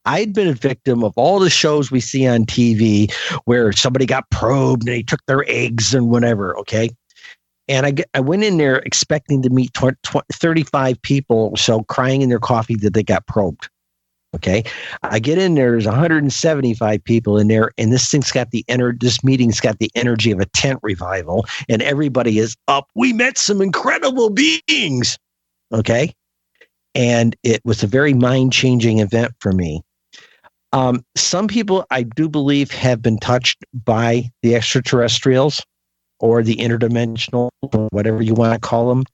I'd 0.06 0.34
been 0.34 0.48
a 0.48 0.54
victim 0.54 1.04
of 1.04 1.14
all 1.18 1.40
the 1.40 1.50
shows 1.50 1.92
we 1.92 2.00
see 2.00 2.28
on 2.28 2.46
TV 2.46 3.14
where 3.46 3.72
somebody 3.72 4.06
got 4.06 4.30
probed 4.30 4.88
and 4.88 4.96
they 4.96 5.04
took 5.04 5.24
their 5.26 5.44
eggs 5.48 5.94
and 5.94 6.10
whatever. 6.10 6.58
Okay. 6.60 6.90
And 7.68 7.86
I, 7.86 7.94
I 8.16 8.20
went 8.20 8.44
in 8.44 8.58
there 8.58 8.78
expecting 8.78 9.44
to 9.44 9.50
meet 9.50 9.74
20, 9.74 9.98
35 10.34 11.02
people 11.04 11.56
so 11.56 11.84
crying 11.84 12.22
in 12.22 12.30
their 12.30 12.40
coffee 12.40 12.76
that 12.78 12.94
they 12.94 13.04
got 13.04 13.28
probed. 13.28 13.70
Okay. 14.36 14.64
I 15.04 15.20
get 15.20 15.38
in 15.40 15.56
there, 15.56 15.72
there's 15.72 15.86
175 15.86 17.04
people 17.04 17.38
in 17.38 17.48
there, 17.48 17.72
and 17.78 17.92
this 17.92 18.10
thing's 18.10 18.32
got 18.32 18.52
the 18.52 18.64
ener- 18.70 19.00
this 19.00 19.24
meeting's 19.24 19.60
got 19.60 19.80
the 19.80 19.90
energy 19.96 20.32
of 20.32 20.40
a 20.40 20.46
tent 20.48 20.80
revival, 20.84 21.48
and 21.68 21.82
everybody 21.82 22.38
is 22.38 22.56
up. 22.68 22.88
We 22.96 23.12
met 23.12 23.40
some 23.40 23.62
incredible 23.62 24.30
beings. 24.30 25.18
Okay. 25.74 26.14
And 26.94 27.36
it 27.44 27.62
was 27.66 27.82
a 27.82 27.88
very 27.88 28.14
mind 28.14 28.54
changing 28.54 29.00
event 29.00 29.34
for 29.40 29.52
me. 29.52 29.82
Um, 30.72 31.04
some 31.16 31.48
people 31.48 31.86
I 31.90 32.04
do 32.04 32.30
believe 32.30 32.72
have 32.72 33.02
been 33.02 33.18
touched 33.18 33.64
by 33.74 34.30
the 34.44 34.56
extraterrestrials 34.56 35.62
or 36.20 36.44
the 36.44 36.56
interdimensional, 36.58 37.50
or 37.62 37.88
whatever 37.92 38.22
you 38.22 38.34
want 38.34 38.54
to 38.54 38.60
call 38.60 38.90
them. 38.90 39.06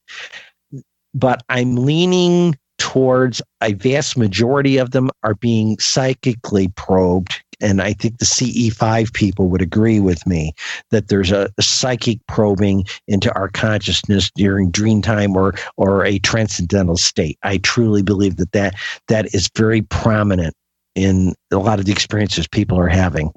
But 1.14 1.44
I'm 1.50 1.76
leaning 1.76 2.58
towards 2.78 3.42
a 3.62 3.74
vast 3.74 4.18
majority 4.18 4.78
of 4.78 4.92
them 4.92 5.10
are 5.24 5.36
being 5.36 5.78
psychically 5.80 6.68
probed. 6.76 7.42
And 7.62 7.82
I 7.82 7.94
think 7.94 8.18
the 8.18 8.26
CE5 8.26 9.14
people 9.14 9.48
would 9.48 9.62
agree 9.62 10.02
with 10.02 10.28
me 10.28 10.54
that 10.92 11.08
there's 11.08 11.32
a, 11.32 11.50
a 11.58 11.62
psychic 11.62 12.20
probing 12.28 12.86
into 13.08 13.34
our 13.34 13.48
consciousness 13.48 14.30
during 14.36 14.72
dream 14.72 15.02
time 15.02 15.38
or, 15.38 15.54
or 15.78 16.04
a 16.04 16.20
transcendental 16.20 16.98
state. 16.98 17.38
I 17.44 17.60
truly 17.60 18.02
believe 18.02 18.36
that, 18.38 18.52
that 18.52 18.76
that 19.08 19.34
is 19.34 19.50
very 19.56 19.84
prominent 19.84 20.54
in 20.96 21.34
a 21.52 21.58
lot 21.58 21.80
of 21.80 21.86
the 21.86 21.92
experiences 21.92 22.48
people 22.48 22.80
are 22.80 22.88
having 22.88 23.32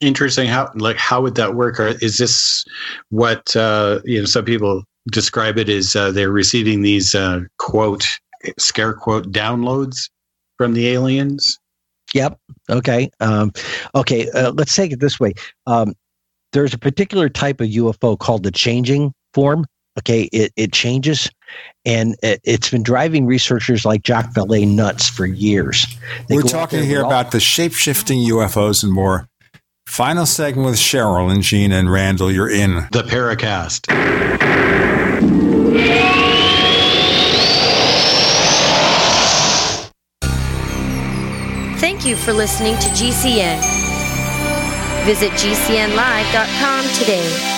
interesting 0.00 0.46
how 0.48 0.70
like 0.74 0.96
how 0.96 1.20
would 1.20 1.34
that 1.34 1.54
work 1.54 1.80
or 1.80 1.88
is 2.00 2.18
this 2.18 2.64
what 3.10 3.54
uh 3.56 4.00
you 4.04 4.18
know 4.18 4.24
some 4.24 4.44
people 4.44 4.84
describe 5.10 5.58
it 5.58 5.68
as 5.68 5.96
uh, 5.96 6.10
they're 6.10 6.30
receiving 6.30 6.82
these 6.82 7.14
uh, 7.14 7.40
quote 7.58 8.04
scare 8.58 8.94
quote 8.94 9.30
downloads 9.30 10.10
from 10.56 10.74
the 10.74 10.88
aliens. 10.88 11.58
Yep. 12.14 12.38
Okay. 12.70 13.10
Um, 13.20 13.52
okay. 13.94 14.30
Uh, 14.30 14.52
let's 14.52 14.74
take 14.74 14.92
it 14.92 15.00
this 15.00 15.20
way. 15.20 15.34
Um, 15.66 15.94
there's 16.52 16.72
a 16.72 16.78
particular 16.78 17.28
type 17.28 17.60
of 17.60 17.68
UFO 17.68 18.18
called 18.18 18.42
the 18.42 18.50
changing 18.50 19.12
form. 19.34 19.66
Okay, 19.98 20.28
it, 20.32 20.52
it 20.56 20.72
changes, 20.72 21.28
and 21.84 22.16
it, 22.22 22.40
has 22.46 22.70
been 22.70 22.82
driving 22.82 23.26
researchers 23.26 23.84
like 23.84 24.02
Jacques 24.04 24.32
Vallée 24.32 24.66
nuts 24.66 25.08
for 25.08 25.26
years. 25.26 25.86
They 26.28 26.36
We're 26.36 26.42
talking 26.42 26.82
here 26.82 27.02
all- 27.02 27.10
about 27.10 27.30
the 27.30 27.40
shape 27.40 27.72
shifting 27.72 28.18
UFOs 28.20 28.82
and 28.82 28.92
more. 28.92 29.28
Final 29.86 30.26
segment 30.26 30.66
with 30.66 30.76
Cheryl 30.76 31.32
and 31.32 31.42
Gene 31.42 31.72
and 31.72 31.90
Randle. 31.90 32.30
You're 32.30 32.50
in 32.50 32.74
the 32.92 33.02
Paracast. 33.02 33.86
Thank 41.80 42.04
you 42.04 42.16
for 42.16 42.32
listening 42.32 42.74
to 42.74 42.88
GCN. 42.90 43.60
Visit 45.04 45.30
GCNlive.com 45.32 46.84
today. 46.94 47.57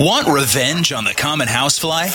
Want 0.00 0.26
revenge 0.26 0.92
on 0.92 1.04
the 1.04 1.14
common 1.14 1.46
housefly? 1.46 2.08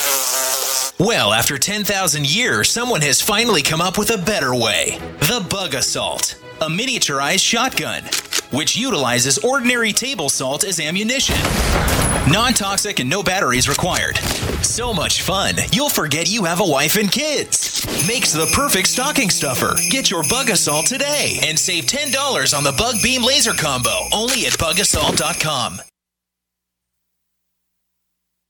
Well, 1.00 1.32
after 1.32 1.58
10,000 1.58 2.30
years, 2.30 2.70
someone 2.70 3.00
has 3.04 3.22
finally 3.22 3.62
come 3.62 3.80
up 3.80 3.98
with 3.98 4.10
a 4.10 4.18
better 4.18 4.54
way. 4.54 4.98
The 5.20 5.48
Bug 5.50 5.74
Assault, 5.76 6.36
a 6.60 6.68
miniaturized 6.68 7.40
shotgun, 7.40 8.04
which 8.52 8.76
utilizes 8.76 9.38
ordinary 9.38 9.94
table 9.94 10.28
salt 10.28 10.66
as 10.66 10.82
ammunition. 10.82 11.38
Non 12.30 12.52
toxic 12.54 13.00
and 13.00 13.10
no 13.10 13.24
batteries 13.24 13.70
required. 13.70 14.18
So 14.62 14.94
much 14.94 15.22
fun, 15.22 15.56
you'll 15.72 15.90
forget 15.90 16.30
you 16.30 16.44
have 16.44 16.60
a 16.60 16.68
wife 16.68 16.98
and 16.98 17.10
kids. 17.10 17.86
Makes 18.06 18.34
the 18.34 18.52
perfect 18.54 18.90
stocking 18.90 19.30
stuffer. 19.30 19.78
Get 19.90 20.12
your 20.12 20.24
Bug 20.30 20.50
Assault 20.50 20.86
today 20.86 21.40
and 21.44 21.58
save 21.58 21.86
$10 21.86 22.58
on 22.58 22.66
the 22.66 22.74
Bug 22.74 22.96
Beam 23.02 23.24
Laser 23.24 23.54
Combo 23.54 24.10
only 24.12 24.48
at 24.48 24.54
bugassault.com. 24.54 25.80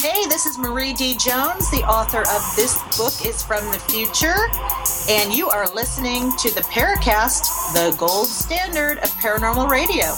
Hey, 0.00 0.26
this 0.26 0.46
is 0.46 0.58
Marie 0.58 0.92
D. 0.92 1.16
Jones, 1.16 1.70
the 1.70 1.84
author 1.88 2.20
of 2.20 2.56
This 2.56 2.78
Book 2.96 3.26
is 3.26 3.42
from 3.42 3.64
the 3.72 3.78
Future, 3.78 4.36
and 5.08 5.32
you 5.32 5.48
are 5.48 5.68
listening 5.74 6.32
to 6.38 6.54
the 6.54 6.60
Paracast, 6.62 7.72
the 7.72 7.96
gold 7.96 8.26
standard 8.26 8.98
of 8.98 9.10
paranormal 9.20 9.68
radio. 9.68 10.14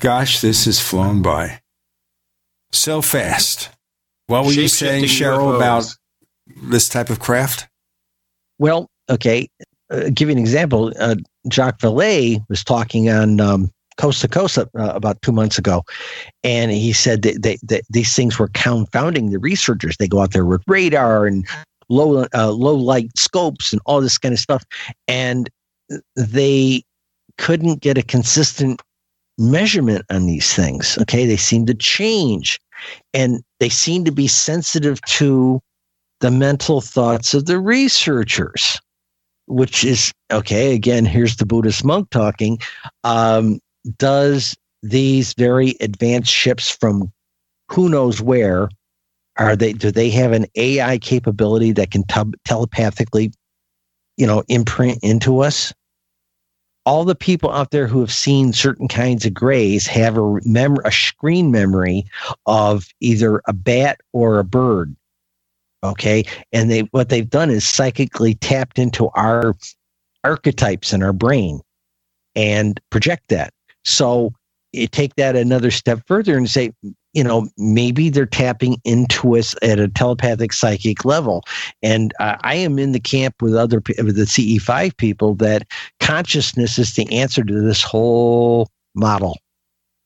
Gosh, 0.00 0.40
this 0.40 0.66
has 0.66 0.80
flown 0.80 1.22
by 1.22 1.60
so 2.72 3.00
fast. 3.00 3.70
What 4.26 4.44
were 4.44 4.52
you 4.52 4.68
saying, 4.68 5.04
Cheryl, 5.04 5.52
UFOs. 5.52 5.56
about 5.56 5.96
this 6.62 6.88
type 6.88 7.10
of 7.10 7.20
craft? 7.20 7.68
Well, 8.58 8.88
okay. 9.10 9.48
Uh, 9.90 10.10
give 10.12 10.28
you 10.28 10.32
an 10.32 10.38
example. 10.38 10.92
Uh, 10.98 11.16
Jacques 11.52 11.80
Vallée 11.80 12.42
was 12.48 12.64
talking 12.64 13.10
on 13.10 13.40
um, 13.40 13.70
Coast 13.96 14.22
to 14.22 14.28
Coast 14.28 14.58
uh, 14.58 14.66
about 14.74 15.20
two 15.22 15.32
months 15.32 15.58
ago, 15.58 15.82
and 16.42 16.70
he 16.70 16.92
said 16.92 17.22
that, 17.22 17.42
they, 17.42 17.58
that 17.62 17.82
these 17.90 18.14
things 18.14 18.38
were 18.38 18.50
confounding 18.54 19.30
the 19.30 19.38
researchers. 19.38 19.96
They 19.96 20.08
go 20.08 20.20
out 20.20 20.32
there 20.32 20.46
with 20.46 20.62
radar 20.66 21.26
and 21.26 21.46
low 21.88 22.26
uh, 22.34 22.50
low 22.50 22.74
light 22.74 23.16
scopes 23.16 23.72
and 23.72 23.82
all 23.84 24.00
this 24.00 24.18
kind 24.18 24.32
of 24.32 24.38
stuff, 24.38 24.64
and 25.06 25.50
they 26.16 26.82
couldn't 27.36 27.80
get 27.80 27.98
a 27.98 28.02
consistent 28.02 28.80
measurement 29.38 30.04
on 30.10 30.26
these 30.26 30.54
things. 30.54 30.96
Okay, 31.02 31.26
they 31.26 31.36
seem 31.36 31.66
to 31.66 31.74
change, 31.74 32.58
and 33.12 33.42
they 33.60 33.68
seem 33.68 34.04
to 34.04 34.12
be 34.12 34.26
sensitive 34.26 35.00
to 35.02 35.60
the 36.20 36.30
mental 36.30 36.80
thoughts 36.80 37.34
of 37.34 37.46
the 37.46 37.58
researchers 37.58 38.80
which 39.46 39.84
is 39.84 40.12
okay 40.32 40.74
again 40.74 41.04
here's 41.04 41.36
the 41.36 41.46
buddhist 41.46 41.84
monk 41.84 42.08
talking 42.10 42.58
um, 43.04 43.58
does 43.98 44.56
these 44.82 45.34
very 45.34 45.74
advanced 45.80 46.32
ships 46.32 46.70
from 46.70 47.12
who 47.70 47.88
knows 47.88 48.20
where 48.20 48.68
are 49.36 49.56
they 49.56 49.72
do 49.72 49.90
they 49.90 50.10
have 50.10 50.32
an 50.32 50.46
ai 50.56 50.98
capability 50.98 51.72
that 51.72 51.90
can 51.90 52.04
tub 52.04 52.34
telepathically 52.44 53.32
you 54.16 54.26
know 54.26 54.42
imprint 54.48 54.98
into 55.02 55.40
us? 55.40 55.72
All 56.86 57.04
the 57.04 57.14
people 57.14 57.50
out 57.50 57.70
there 57.70 57.86
who 57.86 58.00
have 58.00 58.12
seen 58.12 58.52
certain 58.52 58.88
kinds 58.88 59.24
of 59.24 59.32
grays 59.32 59.86
have 59.86 60.18
a 60.18 60.38
mem- 60.44 60.84
a 60.84 60.92
screen 60.92 61.50
memory 61.50 62.04
of 62.46 62.86
either 63.00 63.40
a 63.46 63.54
bat 63.54 64.00
or 64.12 64.38
a 64.38 64.44
bird 64.44 64.94
okay 65.84 66.24
and 66.52 66.70
they 66.70 66.80
what 66.92 67.08
they've 67.10 67.30
done 67.30 67.50
is 67.50 67.66
psychically 67.68 68.34
tapped 68.34 68.78
into 68.78 69.08
our 69.14 69.54
archetypes 70.24 70.92
in 70.92 71.02
our 71.02 71.12
brain 71.12 71.60
and 72.34 72.80
project 72.90 73.28
that 73.28 73.52
so 73.84 74.32
you 74.72 74.88
take 74.88 75.14
that 75.16 75.36
another 75.36 75.70
step 75.70 76.00
further 76.06 76.36
and 76.36 76.50
say 76.50 76.72
you 77.12 77.22
know 77.22 77.48
maybe 77.58 78.08
they're 78.08 78.26
tapping 78.26 78.76
into 78.84 79.36
us 79.36 79.54
at 79.62 79.78
a 79.78 79.88
telepathic 79.88 80.52
psychic 80.52 81.04
level 81.04 81.44
and 81.82 82.12
uh, 82.18 82.36
i 82.42 82.54
am 82.54 82.78
in 82.78 82.92
the 82.92 83.00
camp 83.00 83.34
with 83.42 83.54
other 83.54 83.82
with 83.98 84.16
the 84.16 84.22
ce5 84.24 84.96
people 84.96 85.34
that 85.34 85.66
consciousness 86.00 86.78
is 86.78 86.94
the 86.94 87.10
answer 87.14 87.44
to 87.44 87.60
this 87.60 87.82
whole 87.82 88.68
model 88.94 89.38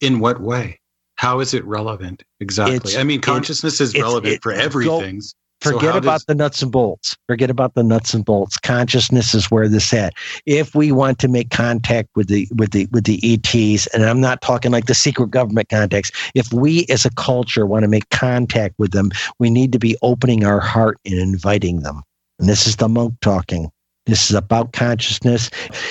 In 0.00 0.18
what 0.18 0.40
way? 0.40 0.80
How 1.16 1.40
is 1.40 1.52
it 1.52 1.64
relevant? 1.64 2.22
Exactly. 2.38 2.76
It's- 2.76 2.96
I 2.96 3.02
mean, 3.02 3.20
consciousness 3.20 3.80
is 3.80 3.90
it's- 3.90 4.02
relevant 4.02 4.34
it- 4.34 4.42
for 4.42 4.52
everything. 4.52 5.20
So 5.60 5.72
Forget 5.72 5.92
how 5.92 5.98
about 5.98 6.12
does- 6.12 6.24
the 6.26 6.34
nuts 6.36 6.62
and 6.62 6.70
bolts. 6.70 7.16
Forget 7.26 7.50
about 7.50 7.74
the 7.74 7.82
nuts 7.82 8.14
and 8.14 8.24
bolts. 8.24 8.56
Consciousness 8.58 9.34
is 9.34 9.50
where 9.50 9.68
this 9.68 9.92
at. 9.92 10.14
If 10.46 10.74
we 10.74 10.92
want 10.92 11.18
to 11.18 11.28
make 11.28 11.50
contact 11.50 12.08
with 12.14 12.28
the 12.28 12.48
with 12.56 12.70
the 12.70 12.86
with 12.92 13.04
the 13.04 13.18
ETs, 13.24 13.88
and 13.88 14.04
I'm 14.04 14.20
not 14.20 14.40
talking 14.40 14.70
like 14.70 14.86
the 14.86 14.94
secret 14.94 15.32
government 15.32 15.68
contacts. 15.68 16.12
If 16.34 16.52
we 16.52 16.86
as 16.88 17.04
a 17.04 17.10
culture 17.10 17.66
want 17.66 17.82
to 17.82 17.88
make 17.88 18.08
contact 18.10 18.76
with 18.78 18.92
them, 18.92 19.10
we 19.40 19.50
need 19.50 19.72
to 19.72 19.80
be 19.80 19.96
opening 20.02 20.44
our 20.44 20.60
heart 20.60 20.98
and 21.04 21.18
inviting 21.18 21.80
them. 21.80 22.02
And 22.38 22.48
this 22.48 22.68
is 22.68 22.76
the 22.76 22.88
monk 22.88 23.14
talking. 23.20 23.68
This 24.06 24.30
is 24.30 24.36
about 24.36 24.72
consciousness. 24.72 25.50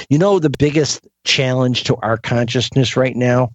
You 0.09 0.17
know, 0.17 0.39
the 0.39 0.49
biggest 0.49 1.05
challenge 1.25 1.83
to 1.83 1.97
our 1.97 2.15
consciousness 2.17 2.95
right 2.95 3.15
now 3.15 3.51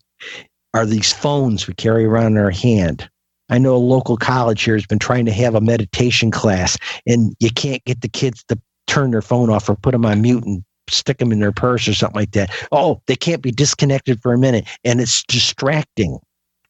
are 0.74 0.86
these 0.86 1.12
phones 1.12 1.66
we 1.66 1.74
carry 1.74 2.05
around 2.05 2.32
in 2.32 2.39
our 2.39 2.50
hand. 2.50 3.08
I 3.52 3.58
know 3.58 3.76
a 3.76 3.76
local 3.76 4.16
college 4.16 4.62
here 4.62 4.74
has 4.74 4.86
been 4.86 4.98
trying 4.98 5.26
to 5.26 5.32
have 5.32 5.55
a 5.55 5.60
meditation 5.60 6.31
class, 6.31 6.78
and 7.06 7.36
you 7.39 7.50
can't 7.50 7.84
get 7.84 8.00
the 8.00 8.08
kids 8.08 8.42
to 8.48 8.58
turn 8.86 9.10
their 9.10 9.20
phone 9.20 9.50
off 9.50 9.68
or 9.68 9.76
put 9.76 9.92
them 9.92 10.06
on 10.06 10.22
mute 10.22 10.42
and 10.44 10.64
stick 10.89 11.18
them 11.18 11.31
in 11.32 11.39
their 11.39 11.52
purse 11.52 11.86
or 11.86 11.92
something 11.92 12.18
like 12.18 12.32
that. 12.32 12.50
Oh, 12.72 13.02
they 13.06 13.14
can't 13.14 13.42
be 13.42 13.50
disconnected 13.52 14.22
for 14.22 14.32
a 14.32 14.39
minute, 14.39 14.66
and 14.84 15.02
it's 15.02 15.22
distracting. 15.24 16.18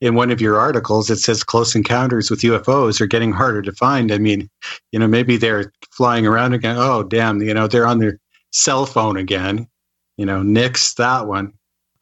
in 0.03 0.17
one 0.17 0.33
of 0.33 0.41
your 0.41 0.59
articles, 0.59 1.09
it 1.11 1.19
says 1.19 1.45
close 1.45 1.77
encounters 1.77 2.29
with 2.29 2.41
UFOs 2.41 3.01
are 3.01 3.07
getting 3.07 3.31
harder 3.31 3.63
to 3.63 3.71
find. 3.71 4.11
I 4.11 4.19
mean, 4.19 4.51
you 4.91 4.99
know, 4.99 5.07
maybe 5.07 5.37
they're 5.37 5.73
flying 5.93 6.27
around 6.27 6.53
again. 6.55 6.75
Oh, 6.77 7.05
damn, 7.05 7.41
you 7.41 7.55
know, 7.55 7.69
they're 7.69 7.87
on 7.87 8.01
their 8.01 8.19
cell 8.51 8.85
phone 8.85 9.17
again. 9.17 9.69
You 10.17 10.27
know, 10.27 10.43
nix 10.43 10.95
that 10.95 11.29
one. 11.29 11.53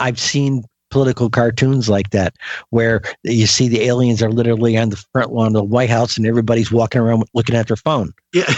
I've 0.00 0.18
seen 0.18 0.65
political 0.91 1.31
cartoons 1.31 1.89
like 1.89 2.10
that 2.10 2.35
where 2.70 3.02
you 3.23 3.47
see 3.47 3.69
the 3.69 3.83
aliens 3.83 4.23
are 4.23 4.31
literally 4.31 4.77
on 4.77 4.91
the 4.91 5.05
front 5.12 5.33
lawn 5.33 5.49
of 5.49 5.52
the 5.55 5.65
White 5.65 5.91
House 5.91 6.17
and 6.17 6.27
everybody's 6.27 6.73
walking 6.73 7.01
around 7.01 7.25
looking 7.35 7.57
at 7.57 7.69
their 7.69 7.77
phone. 7.77 8.12
Yeah, 8.35 8.52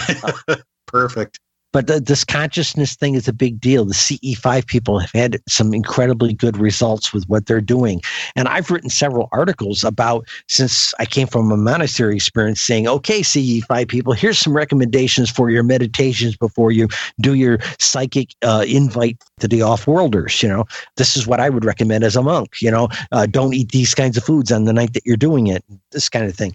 perfect. 0.87 1.39
But 1.73 1.87
the, 1.87 1.99
this 1.99 2.23
consciousness 2.23 2.95
thing 2.95 3.15
is 3.15 3.27
a 3.27 3.33
big 3.33 3.59
deal. 3.59 3.83
The 3.83 3.93
CE5 3.93 4.67
people 4.67 4.99
have 4.99 5.11
had 5.11 5.41
some 5.49 5.73
incredibly 5.73 6.33
good 6.33 6.55
results 6.55 7.11
with 7.11 7.25
what 7.27 7.47
they're 7.47 7.59
doing. 7.59 8.01
And 8.35 8.47
I've 8.47 8.71
written 8.71 8.89
several 8.89 9.27
articles 9.31 9.83
about, 9.83 10.27
since 10.47 10.93
I 10.99 11.05
came 11.05 11.27
from 11.27 11.51
a 11.51 11.57
monastery 11.57 12.15
experience, 12.15 12.61
saying, 12.61 12.87
okay, 12.87 13.21
CE5 13.21 13.87
people, 13.87 14.13
here's 14.13 14.39
some 14.39 14.55
recommendations 14.55 15.29
for 15.29 15.49
your 15.49 15.63
meditations 15.63 16.37
before 16.37 16.71
you 16.71 16.87
do 17.19 17.33
your 17.33 17.57
psychic 17.79 18.29
uh, 18.43 18.63
invite 18.67 19.21
to 19.39 19.47
the 19.47 19.63
off 19.63 19.87
worlders. 19.87 20.41
You 20.43 20.49
know, 20.49 20.65
this 20.97 21.17
is 21.17 21.25
what 21.27 21.39
I 21.39 21.49
would 21.49 21.65
recommend 21.65 22.03
as 22.03 22.15
a 22.15 22.21
monk. 22.21 22.61
You 22.61 22.71
know, 22.71 22.87
uh, 23.11 23.25
don't 23.25 23.53
eat 23.53 23.71
these 23.71 23.95
kinds 23.95 24.15
of 24.15 24.23
foods 24.23 24.51
on 24.51 24.65
the 24.65 24.73
night 24.73 24.93
that 24.93 25.05
you're 25.05 25.17
doing 25.17 25.47
it, 25.47 25.63
this 25.91 26.07
kind 26.07 26.25
of 26.25 26.35
thing. 26.35 26.53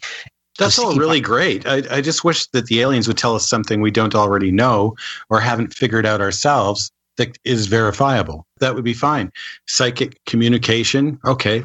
That's 0.58 0.78
all 0.78 0.92
CE5 0.92 0.98
really 0.98 1.20
great. 1.20 1.66
I, 1.66 1.82
I 1.90 2.00
just 2.00 2.24
wish 2.24 2.46
that 2.48 2.66
the 2.66 2.80
aliens 2.80 3.08
would 3.08 3.16
tell 3.16 3.34
us 3.34 3.48
something 3.48 3.80
we 3.80 3.90
don't 3.90 4.14
already 4.14 4.50
know 4.50 4.94
or 5.30 5.40
haven't 5.40 5.72
figured 5.72 6.04
out 6.04 6.20
ourselves 6.20 6.90
that 7.16 7.38
is 7.44 7.66
verifiable. 7.66 8.46
That 8.60 8.74
would 8.74 8.84
be 8.84 8.94
fine. 8.94 9.32
Psychic 9.66 10.24
communication, 10.24 11.18
okay, 11.24 11.64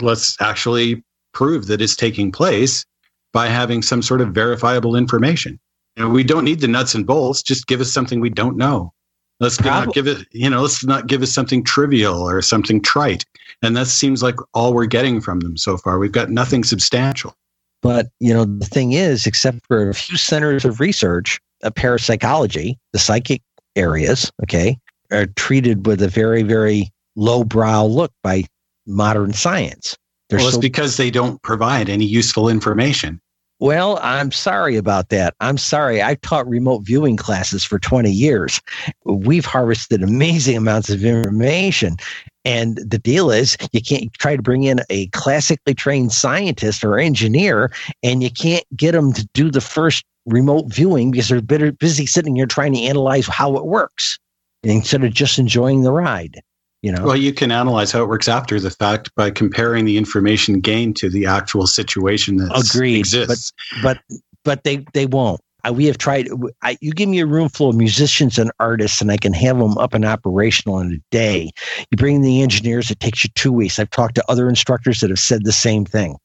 let's 0.00 0.40
actually 0.40 1.02
prove 1.32 1.66
that 1.66 1.80
it's 1.80 1.96
taking 1.96 2.32
place 2.32 2.84
by 3.32 3.46
having 3.46 3.82
some 3.82 4.02
sort 4.02 4.20
of 4.20 4.32
verifiable 4.32 4.96
information. 4.96 5.58
You 5.96 6.04
know, 6.04 6.10
we 6.10 6.24
don't 6.24 6.44
need 6.44 6.60
the 6.60 6.68
nuts 6.68 6.94
and 6.94 7.06
bolts. 7.06 7.42
Just 7.42 7.66
give 7.66 7.80
us 7.80 7.92
something 7.92 8.20
we 8.20 8.30
don't 8.30 8.56
know. 8.56 8.92
Let's 9.40 9.60
not 9.60 9.94
give 9.94 10.06
it, 10.06 10.26
you 10.32 10.50
know, 10.50 10.60
let's 10.60 10.84
not 10.84 11.06
give 11.06 11.22
us 11.22 11.32
something 11.32 11.64
trivial 11.64 12.28
or 12.28 12.42
something 12.42 12.82
trite. 12.82 13.24
And 13.62 13.74
that 13.76 13.86
seems 13.86 14.22
like 14.22 14.36
all 14.52 14.74
we're 14.74 14.86
getting 14.86 15.20
from 15.20 15.40
them 15.40 15.56
so 15.56 15.78
far. 15.78 15.98
We've 15.98 16.12
got 16.12 16.30
nothing 16.30 16.62
substantial. 16.62 17.34
But 17.82 18.08
you 18.20 18.32
know, 18.32 18.44
the 18.44 18.66
thing 18.66 18.92
is, 18.92 19.26
except 19.26 19.66
for 19.66 19.88
a 19.88 19.94
few 19.94 20.16
centers 20.16 20.64
of 20.64 20.80
research, 20.80 21.40
uh, 21.62 21.70
parapsychology, 21.70 22.78
the 22.92 22.98
psychic 22.98 23.42
areas, 23.76 24.30
okay, 24.42 24.78
are 25.10 25.26
treated 25.26 25.86
with 25.86 26.02
a 26.02 26.08
very, 26.08 26.42
very 26.42 26.90
lowbrow 27.16 27.86
look 27.86 28.12
by 28.22 28.44
modern 28.86 29.32
science. 29.32 29.96
They're 30.28 30.38
well, 30.38 30.48
it's 30.48 30.56
so 30.56 30.60
because 30.60 30.96
they 30.96 31.10
don't 31.10 31.42
provide 31.42 31.88
any 31.88 32.04
useful 32.04 32.48
information. 32.48 33.20
Well, 33.58 33.98
I'm 34.00 34.32
sorry 34.32 34.76
about 34.76 35.10
that. 35.10 35.34
I'm 35.40 35.58
sorry. 35.58 36.00
I've 36.00 36.20
taught 36.22 36.48
remote 36.48 36.80
viewing 36.80 37.18
classes 37.18 37.62
for 37.62 37.78
20 37.78 38.10
years. 38.10 38.58
We've 39.04 39.44
harvested 39.44 40.02
amazing 40.02 40.56
amounts 40.56 40.88
of 40.88 41.04
information. 41.04 41.96
And 42.44 42.76
the 42.78 42.98
deal 42.98 43.30
is, 43.30 43.56
you 43.72 43.82
can't 43.82 44.12
try 44.14 44.36
to 44.36 44.42
bring 44.42 44.64
in 44.64 44.80
a 44.88 45.08
classically 45.08 45.74
trained 45.74 46.12
scientist 46.12 46.82
or 46.84 46.98
engineer, 46.98 47.70
and 48.02 48.22
you 48.22 48.30
can't 48.30 48.64
get 48.76 48.92
them 48.92 49.12
to 49.12 49.26
do 49.34 49.50
the 49.50 49.60
first 49.60 50.04
remote 50.26 50.66
viewing 50.72 51.10
because 51.10 51.28
they're 51.28 51.72
busy 51.72 52.06
sitting 52.06 52.36
here 52.36 52.46
trying 52.46 52.72
to 52.74 52.80
analyze 52.82 53.26
how 53.26 53.56
it 53.56 53.66
works 53.66 54.18
instead 54.62 55.04
of 55.04 55.12
just 55.12 55.38
enjoying 55.38 55.82
the 55.82 55.92
ride. 55.92 56.40
You 56.82 56.92
know, 56.92 57.04
well, 57.04 57.16
you 57.16 57.34
can 57.34 57.52
analyze 57.52 57.92
how 57.92 58.02
it 58.02 58.08
works 58.08 58.26
after 58.26 58.58
the 58.58 58.70
fact 58.70 59.14
by 59.14 59.30
comparing 59.30 59.84
the 59.84 59.98
information 59.98 60.60
gained 60.60 60.96
to 60.96 61.10
the 61.10 61.26
actual 61.26 61.66
situation 61.66 62.36
that 62.38 62.96
exists. 62.96 63.52
But 63.82 63.98
but 64.08 64.20
but 64.44 64.64
they 64.64 64.86
they 64.94 65.04
won't. 65.04 65.42
I, 65.64 65.70
we 65.70 65.86
have 65.86 65.98
tried. 65.98 66.28
I, 66.62 66.76
you 66.80 66.92
give 66.92 67.08
me 67.08 67.20
a 67.20 67.26
room 67.26 67.48
full 67.48 67.70
of 67.70 67.76
musicians 67.76 68.38
and 68.38 68.50
artists, 68.60 69.00
and 69.00 69.10
I 69.10 69.16
can 69.16 69.32
have 69.32 69.58
them 69.58 69.78
up 69.78 69.94
and 69.94 70.04
operational 70.04 70.78
in 70.80 70.92
a 70.92 70.98
day. 71.10 71.50
You 71.90 71.96
bring 71.96 72.22
the 72.22 72.42
engineers, 72.42 72.90
it 72.90 73.00
takes 73.00 73.24
you 73.24 73.30
two 73.34 73.52
weeks. 73.52 73.78
I've 73.78 73.90
talked 73.90 74.14
to 74.16 74.30
other 74.30 74.48
instructors 74.48 75.00
that 75.00 75.10
have 75.10 75.18
said 75.18 75.44
the 75.44 75.52
same 75.52 75.84
thing 75.84 76.16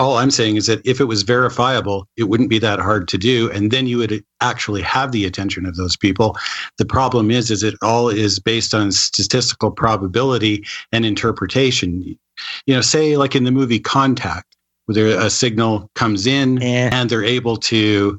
all 0.00 0.16
I'm 0.16 0.30
saying 0.30 0.56
is 0.56 0.66
that 0.66 0.80
if 0.86 0.98
it 0.98 1.04
was 1.04 1.22
verifiable, 1.22 2.08
it 2.16 2.24
wouldn't 2.24 2.48
be 2.48 2.58
that 2.60 2.78
hard 2.78 3.06
to 3.08 3.18
do, 3.18 3.50
and 3.50 3.70
then 3.70 3.86
you 3.86 3.98
would 3.98 4.24
actually 4.40 4.80
have 4.80 5.12
the 5.12 5.26
attention 5.26 5.66
of 5.66 5.76
those 5.76 5.94
people. 5.94 6.38
The 6.78 6.86
problem 6.86 7.30
is, 7.30 7.50
is 7.50 7.62
it 7.62 7.74
all 7.82 8.08
is 8.08 8.38
based 8.38 8.72
on 8.72 8.92
statistical 8.92 9.70
probability 9.70 10.64
and 10.90 11.04
interpretation. 11.04 12.16
You 12.64 12.74
know, 12.74 12.80
say 12.80 13.18
like 13.18 13.36
in 13.36 13.44
the 13.44 13.50
movie 13.50 13.78
Contact, 13.78 14.56
where 14.86 15.20
a 15.20 15.28
signal 15.28 15.90
comes 15.94 16.26
in 16.26 16.62
eh. 16.62 16.88
and 16.90 17.10
they're 17.10 17.22
able 17.22 17.58
to 17.58 18.18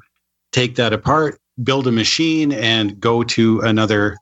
take 0.52 0.76
that 0.76 0.92
apart, 0.92 1.40
build 1.62 1.86
a 1.86 1.92
machine, 1.92 2.52
and 2.52 2.98
go 3.00 3.22
to 3.24 3.60
another 3.60 4.16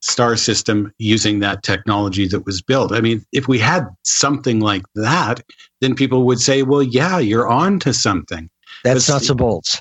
star 0.00 0.36
system 0.36 0.92
using 0.98 1.40
that 1.40 1.62
technology 1.62 2.28
that 2.28 2.44
was 2.44 2.60
built. 2.60 2.92
I 2.92 3.00
mean, 3.00 3.24
if 3.32 3.48
we 3.48 3.58
had 3.58 3.86
something 4.02 4.60
like 4.60 4.82
that, 4.96 5.42
then 5.80 5.94
people 5.94 6.24
would 6.24 6.40
say, 6.40 6.62
well, 6.62 6.82
yeah, 6.82 7.18
you're 7.18 7.48
on 7.48 7.78
to 7.80 7.94
something. 7.94 8.50
That's 8.84 9.08
nuts 9.08 9.30
and 9.30 9.38
bolts. 9.38 9.80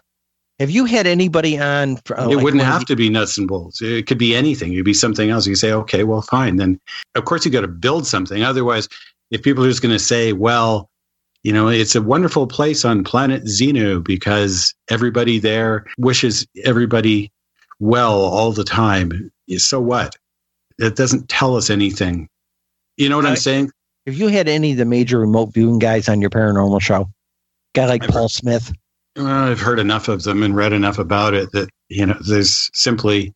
Have 0.59 0.69
you 0.69 0.85
had 0.85 1.07
anybody 1.07 1.59
on? 1.59 1.97
Uh, 2.09 2.29
it 2.29 2.35
like 2.35 2.43
wouldn't 2.43 2.63
have 2.63 2.85
to 2.85 2.95
be 2.95 3.09
nuts 3.09 3.37
and 3.37 3.47
bolts. 3.47 3.81
It 3.81 4.07
could 4.07 4.17
be 4.17 4.33
anything. 4.33 4.71
It 4.71 4.77
could 4.77 4.85
be 4.85 4.93
something 4.93 5.29
else. 5.29 5.45
You 5.45 5.55
say, 5.55 5.73
okay, 5.73 6.03
well, 6.05 6.21
fine. 6.21 6.55
Then, 6.55 6.79
of 7.15 7.25
course, 7.25 7.43
you 7.43 7.51
got 7.51 7.61
to 7.61 7.67
build 7.67 8.07
something. 8.07 8.43
Otherwise, 8.43 8.87
if 9.31 9.41
people 9.41 9.65
are 9.65 9.69
just 9.69 9.81
going 9.81 9.91
to 9.91 9.99
say, 9.99 10.31
well, 10.31 10.89
you 11.43 11.53
know, 11.53 11.67
it's 11.67 11.95
a 11.95 12.01
wonderful 12.01 12.47
place 12.47 12.85
on 12.85 13.03
planet 13.03 13.43
Xenu 13.43 14.03
because 14.03 14.73
everybody 14.89 15.39
there 15.39 15.85
wishes 15.97 16.47
everybody 16.63 17.31
well 17.79 18.21
all 18.21 18.51
the 18.51 18.63
time 18.63 19.31
so 19.57 19.79
what? 19.79 20.15
It 20.79 20.95
doesn't 20.95 21.29
tell 21.29 21.55
us 21.55 21.69
anything. 21.69 22.29
You 22.97 23.09
know 23.09 23.17
what 23.17 23.25
uh, 23.25 23.29
I'm 23.29 23.35
saying? 23.35 23.71
Have 24.05 24.15
you 24.15 24.27
had 24.27 24.47
any 24.47 24.71
of 24.71 24.77
the 24.77 24.85
major 24.85 25.19
remote 25.19 25.53
viewing 25.53 25.79
guys 25.79 26.09
on 26.09 26.21
your 26.21 26.29
paranormal 26.29 26.81
show? 26.81 27.09
Guy 27.73 27.85
like 27.85 28.03
I've 28.03 28.09
Paul 28.09 28.23
heard, 28.23 28.31
Smith? 28.31 28.73
Well, 29.15 29.27
I've 29.27 29.59
heard 29.59 29.79
enough 29.79 30.07
of 30.07 30.23
them 30.23 30.43
and 30.43 30.55
read 30.55 30.73
enough 30.73 30.97
about 30.97 31.33
it 31.33 31.51
that, 31.51 31.69
you 31.89 32.05
know, 32.05 32.17
there's 32.27 32.69
simply 32.73 33.33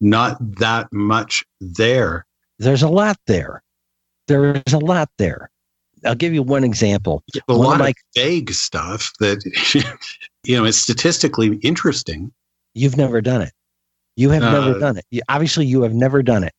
not 0.00 0.38
that 0.58 0.92
much 0.92 1.44
there. 1.60 2.26
There's 2.58 2.82
a 2.82 2.88
lot 2.88 3.18
there. 3.26 3.62
There 4.28 4.62
is 4.66 4.72
a 4.72 4.78
lot 4.78 5.10
there. 5.18 5.50
I'll 6.04 6.14
give 6.14 6.34
you 6.34 6.42
one 6.42 6.64
example. 6.64 7.22
A 7.34 7.40
one 7.56 7.58
lot 7.58 7.74
of, 7.74 7.80
my, 7.80 7.88
of 7.90 7.94
vague 8.14 8.52
stuff 8.52 9.12
that, 9.20 9.44
you 10.44 10.56
know, 10.56 10.64
is 10.64 10.80
statistically 10.80 11.56
interesting. 11.56 12.32
You've 12.74 12.96
never 12.96 13.20
done 13.20 13.42
it. 13.42 13.52
You 14.16 14.30
have 14.30 14.42
uh, 14.42 14.52
never 14.52 14.78
done 14.78 14.98
it. 14.98 15.04
You, 15.10 15.22
obviously, 15.28 15.66
you 15.66 15.82
have 15.82 15.94
never 15.94 16.22
done 16.22 16.44
it. 16.44 16.52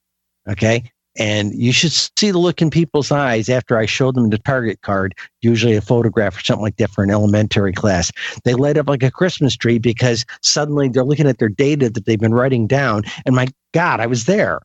Okay. 0.49 0.83
And 1.15 1.53
you 1.53 1.71
should 1.71 1.91
see 1.91 2.31
the 2.31 2.39
look 2.39 2.61
in 2.61 2.71
people's 2.71 3.11
eyes 3.11 3.47
after 3.47 3.77
I 3.77 3.85
showed 3.85 4.15
them 4.15 4.31
the 4.31 4.39
target 4.39 4.81
card, 4.81 5.13
usually 5.41 5.75
a 5.75 5.81
photograph 5.81 6.37
or 6.37 6.41
something 6.41 6.63
like 6.63 6.77
that 6.77 6.89
for 6.89 7.03
an 7.03 7.11
elementary 7.11 7.71
class. 7.71 8.11
They 8.45 8.55
light 8.55 8.77
up 8.77 8.89
like 8.89 9.03
a 9.03 9.11
Christmas 9.11 9.55
tree 9.55 9.77
because 9.77 10.25
suddenly 10.41 10.89
they're 10.89 11.03
looking 11.03 11.27
at 11.27 11.37
their 11.37 11.49
data 11.49 11.91
that 11.91 12.05
they've 12.05 12.19
been 12.19 12.33
writing 12.33 12.65
down. 12.65 13.03
And 13.27 13.35
my 13.35 13.47
God, 13.73 13.99
I 13.99 14.07
was 14.07 14.25
there. 14.25 14.59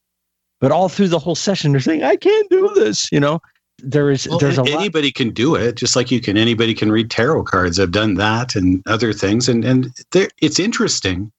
But 0.61 0.73
all 0.73 0.89
through 0.89 1.09
the 1.09 1.19
whole 1.19 1.35
session, 1.35 1.73
they're 1.73 1.81
saying, 1.81 2.03
I 2.03 2.17
can't 2.17 2.51
do 2.51 2.73
this, 2.75 3.13
you 3.13 3.21
know? 3.21 3.41
There 3.81 4.11
is 4.11 4.29
well, 4.29 4.39
there's 4.39 4.59
a 4.59 4.63
anybody 4.63 5.09
lot- 5.09 5.15
can 5.15 5.31
do 5.31 5.55
it 5.55 5.77
just 5.77 5.95
like 5.95 6.11
you 6.11 6.21
can 6.21 6.37
anybody 6.37 6.75
can 6.75 6.91
read 6.91 7.11
tarot 7.11 7.45
cards. 7.45 7.79
I've 7.79 7.93
done 7.93 8.15
that 8.15 8.57
and 8.57 8.83
other 8.87 9.13
things. 9.13 9.49
And 9.49 9.65
and 9.65 9.93
there, 10.13 10.29
it's 10.41 10.59
interesting 10.59 11.33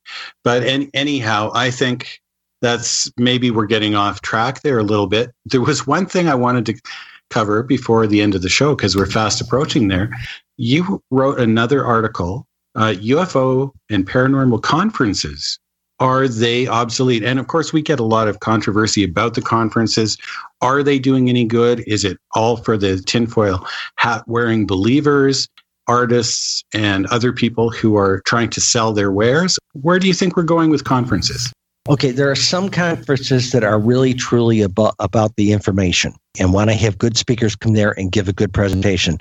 but 0.44 0.64
and 0.64 0.90
anyhow 0.94 1.52
i 1.54 1.70
think 1.70 2.22
that's 2.62 3.12
maybe 3.18 3.52
we're 3.52 3.66
getting 3.66 3.96
off 3.96 4.22
track 4.22 4.62
there 4.64 4.80
a 4.80 4.84
little 4.84 5.08
bit. 5.08 5.32
There 5.46 5.62
was 5.62 5.88
one 5.88 6.06
thing 6.06 6.28
i 6.28 6.36
wanted 6.36 6.66
to 6.68 6.82
cover 7.30 7.64
before 7.64 8.08
the 8.08 8.22
end 8.22 8.36
of 8.36 8.42
the 8.42 8.50
show 8.50 8.76
because 8.76 8.96
we're 8.96 9.06
fast 9.06 9.40
approaching 9.40 9.88
there. 9.88 10.10
You 10.58 11.02
wrote 11.12 11.40
another 11.40 11.86
article 11.86 12.48
uh, 12.76 12.94
ufo 13.00 13.72
and 13.90 14.08
paranormal 14.08 14.62
conferences 14.62 15.60
are 16.00 16.28
they 16.28 16.68
obsolete? 16.68 17.24
And 17.24 17.40
of 17.40 17.48
course, 17.48 17.74
we 17.74 17.82
get 17.82 18.00
a 18.00 18.06
lot 18.06 18.28
of 18.28 18.40
controversy 18.40 19.04
about 19.04 19.34
the 19.34 19.42
conferences. 19.42 20.18
Are 20.62 20.84
they 20.84 21.00
doing 21.00 21.30
any 21.30 21.46
good? 21.46 21.84
Is 21.88 22.06
it 22.06 22.18
all 22.34 22.58
for 22.58 22.78
the 22.78 23.02
tinfoil 23.02 23.66
hat 23.96 24.24
wearing 24.28 24.66
believers, 24.66 25.48
artists, 25.88 26.64
and 26.74 27.06
other 27.08 27.34
people 27.34 27.70
who 27.70 27.98
are 27.98 28.22
trying 28.26 28.50
to 28.52 28.62
sell 28.62 28.94
their 28.94 29.12
wares? 29.12 29.60
Where 29.74 30.00
do 30.00 30.08
you 30.08 30.14
think 30.14 30.38
we're 30.38 30.44
going 30.44 30.70
with 30.70 30.84
conferences? 30.84 31.52
Okay, 31.90 32.12
there 32.12 32.30
are 32.30 32.36
some 32.36 32.70
conferences 32.70 33.52
that 33.52 33.64
are 33.64 33.80
really 33.80 34.14
truly 34.14 34.62
about, 34.62 34.94
about 35.00 35.36
the 35.38 35.52
information 35.52 36.14
and 36.40 36.54
want 36.54 36.70
to 36.70 36.76
have 36.76 37.00
good 37.00 37.18
speakers 37.18 37.56
come 37.56 37.74
there 37.74 37.98
and 37.98 38.12
give 38.12 38.28
a 38.28 38.34
good 38.34 38.54
presentation. 38.54 39.18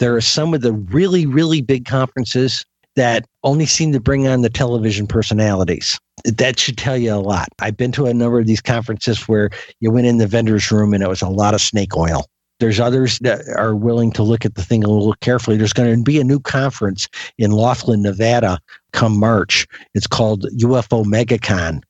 There 0.00 0.14
are 0.14 0.20
some 0.20 0.52
of 0.52 0.60
the 0.60 0.72
really, 0.72 1.24
really 1.24 1.62
big 1.62 1.86
conferences 1.86 2.62
that 2.96 3.24
only 3.44 3.66
seem 3.66 3.92
to 3.92 4.00
bring 4.00 4.26
on 4.26 4.42
the 4.42 4.50
television 4.50 5.06
personalities 5.06 5.98
that 6.24 6.58
should 6.58 6.78
tell 6.78 6.96
you 6.96 7.14
a 7.14 7.16
lot. 7.16 7.48
I've 7.60 7.76
been 7.76 7.92
to 7.92 8.06
a 8.06 8.14
number 8.14 8.38
of 8.38 8.46
these 8.46 8.60
conferences 8.60 9.28
where 9.28 9.50
you 9.80 9.90
went 9.90 10.06
in 10.06 10.18
the 10.18 10.26
vendor's 10.26 10.70
room 10.70 10.92
and 10.94 11.02
it 11.02 11.08
was 11.08 11.22
a 11.22 11.28
lot 11.28 11.54
of 11.54 11.60
snake 11.60 11.96
oil. 11.96 12.26
There's 12.58 12.78
others 12.78 13.18
that 13.20 13.40
are 13.56 13.74
willing 13.74 14.12
to 14.12 14.22
look 14.22 14.44
at 14.44 14.54
the 14.54 14.62
thing 14.62 14.84
a 14.84 14.88
little 14.88 15.14
carefully. 15.20 15.56
There's 15.56 15.72
going 15.72 15.96
to 15.96 16.02
be 16.02 16.20
a 16.20 16.24
new 16.24 16.40
conference 16.40 17.08
in 17.38 17.52
Laughlin, 17.52 18.02
Nevada 18.02 18.58
come 18.92 19.18
March. 19.18 19.66
It's 19.94 20.06
called 20.06 20.44
UFO 20.58 21.04
MegaCon. 21.04 21.82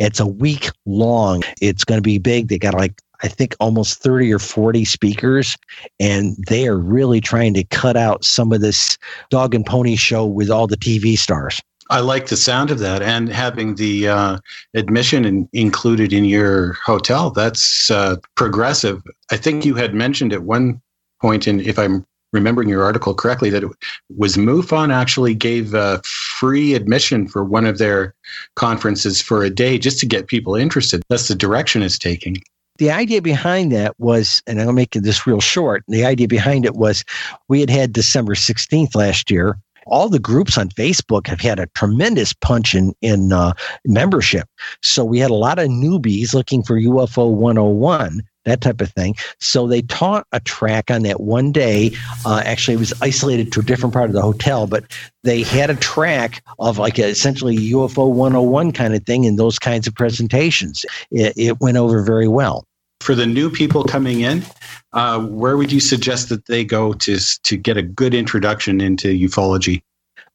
It's 0.00 0.18
a 0.18 0.26
week 0.26 0.70
long. 0.86 1.42
It's 1.60 1.84
going 1.84 1.98
to 1.98 2.02
be 2.02 2.18
big. 2.18 2.48
They 2.48 2.58
got 2.58 2.74
like 2.74 3.00
I 3.22 3.28
think 3.28 3.56
almost 3.60 4.00
30 4.02 4.32
or 4.32 4.38
40 4.38 4.84
speakers, 4.84 5.56
and 5.98 6.36
they 6.48 6.68
are 6.68 6.78
really 6.78 7.20
trying 7.20 7.54
to 7.54 7.64
cut 7.64 7.96
out 7.96 8.24
some 8.24 8.52
of 8.52 8.60
this 8.60 8.96
dog 9.30 9.54
and 9.54 9.66
pony 9.66 9.96
show 9.96 10.24
with 10.24 10.50
all 10.50 10.66
the 10.66 10.76
TV 10.76 11.18
stars. 11.18 11.60
I 11.90 12.00
like 12.00 12.26
the 12.26 12.36
sound 12.36 12.70
of 12.70 12.80
that, 12.80 13.02
and 13.02 13.30
having 13.30 13.76
the 13.76 14.08
uh, 14.08 14.38
admission 14.74 15.24
in, 15.24 15.48
included 15.52 16.12
in 16.12 16.24
your 16.26 16.74
hotel. 16.84 17.30
That's 17.30 17.90
uh, 17.90 18.16
progressive. 18.34 19.02
I 19.30 19.38
think 19.38 19.64
you 19.64 19.74
had 19.74 19.94
mentioned 19.94 20.32
at 20.32 20.42
one 20.42 20.82
point, 21.20 21.48
in 21.48 21.60
if 21.60 21.78
I'm 21.78 22.04
remembering 22.32 22.68
your 22.68 22.84
article 22.84 23.14
correctly, 23.14 23.48
that 23.50 23.64
it 23.64 23.70
was 24.14 24.36
MUFON 24.36 24.92
actually 24.92 25.34
gave 25.34 25.74
uh, 25.74 26.00
free 26.04 26.74
admission 26.74 27.26
for 27.26 27.42
one 27.42 27.64
of 27.64 27.78
their 27.78 28.14
conferences 28.54 29.22
for 29.22 29.42
a 29.42 29.50
day 29.50 29.78
just 29.78 29.98
to 30.00 30.06
get 30.06 30.26
people 30.26 30.54
interested. 30.54 31.02
That's 31.08 31.28
the 31.28 31.34
direction 31.34 31.82
it's 31.82 31.98
taking. 31.98 32.36
The 32.78 32.90
idea 32.90 33.20
behind 33.20 33.72
that 33.72 33.98
was, 33.98 34.42
and 34.46 34.60
I'll 34.60 34.72
make 34.72 34.92
this 34.92 35.26
real 35.26 35.40
short. 35.40 35.84
The 35.88 36.04
idea 36.04 36.28
behind 36.28 36.64
it 36.64 36.74
was 36.74 37.04
we 37.48 37.60
had 37.60 37.70
had 37.70 37.92
December 37.92 38.34
16th 38.34 38.94
last 38.94 39.30
year 39.30 39.58
all 39.90 40.10
the 40.10 40.18
groups 40.18 40.58
on 40.58 40.68
Facebook 40.68 41.26
have 41.26 41.40
had 41.40 41.58
a 41.58 41.66
tremendous 41.68 42.34
punch 42.34 42.74
in 42.74 42.94
in 43.00 43.32
uh, 43.32 43.54
membership. 43.86 44.46
So 44.82 45.02
we 45.02 45.18
had 45.18 45.30
a 45.30 45.34
lot 45.34 45.58
of 45.58 45.68
newbies 45.68 46.34
looking 46.34 46.62
for 46.62 46.78
UFO 46.78 47.32
101 47.32 48.22
that 48.48 48.60
type 48.60 48.80
of 48.80 48.90
thing. 48.92 49.14
So 49.40 49.66
they 49.66 49.82
taught 49.82 50.26
a 50.32 50.40
track 50.40 50.90
on 50.90 51.02
that 51.02 51.20
one 51.20 51.52
day. 51.52 51.92
Uh, 52.24 52.42
actually, 52.44 52.74
it 52.74 52.80
was 52.80 52.94
isolated 53.00 53.52
to 53.52 53.60
a 53.60 53.62
different 53.62 53.92
part 53.92 54.08
of 54.08 54.14
the 54.14 54.22
hotel, 54.22 54.66
but 54.66 54.84
they 55.22 55.42
had 55.42 55.70
a 55.70 55.74
track 55.76 56.42
of 56.58 56.78
like 56.78 56.98
a, 56.98 57.04
essentially 57.04 57.56
UFO 57.56 58.10
101 58.10 58.72
kind 58.72 58.94
of 58.94 59.04
thing 59.04 59.24
in 59.24 59.36
those 59.36 59.58
kinds 59.58 59.86
of 59.86 59.94
presentations. 59.94 60.84
It, 61.10 61.34
it 61.36 61.60
went 61.60 61.76
over 61.76 62.02
very 62.02 62.28
well. 62.28 62.64
For 63.00 63.14
the 63.14 63.26
new 63.26 63.50
people 63.50 63.84
coming 63.84 64.20
in, 64.20 64.44
uh, 64.92 65.20
where 65.20 65.56
would 65.56 65.72
you 65.72 65.80
suggest 65.80 66.28
that 66.28 66.46
they 66.46 66.64
go 66.64 66.92
to 66.92 67.18
to 67.44 67.56
get 67.56 67.76
a 67.76 67.82
good 67.82 68.14
introduction 68.14 68.80
into 68.80 69.08
ufology? 69.08 69.82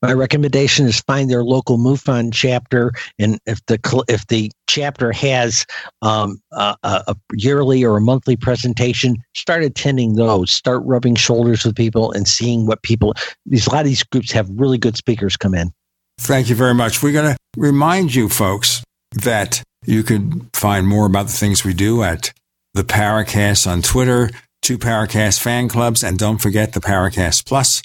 My 0.02 0.12
recommendation 0.12 0.86
is 0.86 1.00
find 1.00 1.30
their 1.30 1.46
local 1.46 1.78
MUFON 1.78 2.34
chapter, 2.34 2.92
and 3.20 3.40
if 3.46 3.66
the 3.68 4.04
if 4.10 4.28
the 4.28 4.52
chapter 4.68 5.14
has 5.14 5.66
um, 6.02 6.42
a, 6.52 6.76
a, 6.84 7.16
yearly 7.34 7.86
or 7.86 7.96
a 7.96 8.02
monthly 8.02 8.36
presentation, 8.36 9.16
start 9.34 9.64
attending 9.64 10.16
those. 10.16 10.52
Start 10.52 10.82
rubbing 10.84 11.16
shoulders 11.16 11.64
with 11.64 11.78
people 11.78 12.12
and 12.12 12.28
seeing 12.28 12.66
what 12.66 12.84
people. 12.84 13.14
These 13.46 13.68
a 13.68 13.70
lot 13.70 13.80
of 13.82 13.86
these 13.86 14.04
groups 14.04 14.30
have 14.34 14.50
really 14.50 14.78
good 14.78 14.98
speakers 14.98 15.38
come 15.38 15.54
in. 15.54 15.72
Thank 16.20 16.50
you 16.50 16.56
very 16.56 16.74
much. 16.74 17.02
We're 17.02 17.14
going 17.14 17.34
to 17.34 17.38
remind 17.56 18.14
you, 18.14 18.28
folks, 18.28 18.84
that 19.24 19.64
you 19.86 20.04
can 20.04 20.50
find 20.54 20.86
more 20.86 21.06
about 21.06 21.28
the 21.28 21.34
things 21.34 21.64
we 21.64 21.74
do 21.74 22.04
at 22.04 22.34
the 22.74 22.84
Paracast 22.84 23.66
on 23.66 23.82
Twitter, 23.82 24.30
two 24.62 24.78
Paracast 24.78 25.40
fan 25.40 25.68
clubs, 25.68 26.04
and 26.04 26.18
don't 26.18 26.40
forget 26.40 26.74
the 26.74 26.82
Paracast 26.82 27.46
Plus 27.46 27.82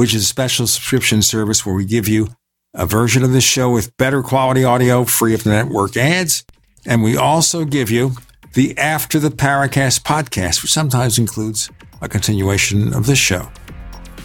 which 0.00 0.14
is 0.14 0.22
a 0.22 0.24
special 0.24 0.66
subscription 0.66 1.20
service 1.20 1.66
where 1.66 1.74
we 1.74 1.84
give 1.84 2.08
you 2.08 2.26
a 2.72 2.86
version 2.86 3.22
of 3.22 3.32
the 3.32 3.40
show 3.42 3.70
with 3.70 3.94
better 3.98 4.22
quality 4.22 4.64
audio, 4.64 5.04
free 5.04 5.34
of 5.34 5.44
the 5.44 5.50
network 5.50 5.94
ads. 5.94 6.42
And 6.86 7.02
we 7.02 7.18
also 7.18 7.66
give 7.66 7.90
you 7.90 8.12
the 8.54 8.76
After 8.78 9.18
the 9.18 9.28
Paracast 9.28 10.00
podcast, 10.00 10.62
which 10.62 10.72
sometimes 10.72 11.18
includes 11.18 11.70
a 12.00 12.08
continuation 12.08 12.94
of 12.94 13.04
this 13.04 13.18
show. 13.18 13.50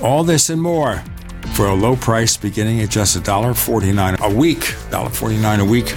All 0.02 0.24
this 0.24 0.50
and 0.50 0.62
more 0.62 1.04
for 1.56 1.66
a 1.66 1.74
low 1.74 1.98
price 1.98 2.38
beginning 2.38 2.80
at 2.80 2.90
just 2.90 3.18
$1.49 3.18 4.20
a 4.20 4.34
week, 4.34 4.60
$1.49 4.60 5.60
a 5.60 5.66
week, 5.66 5.88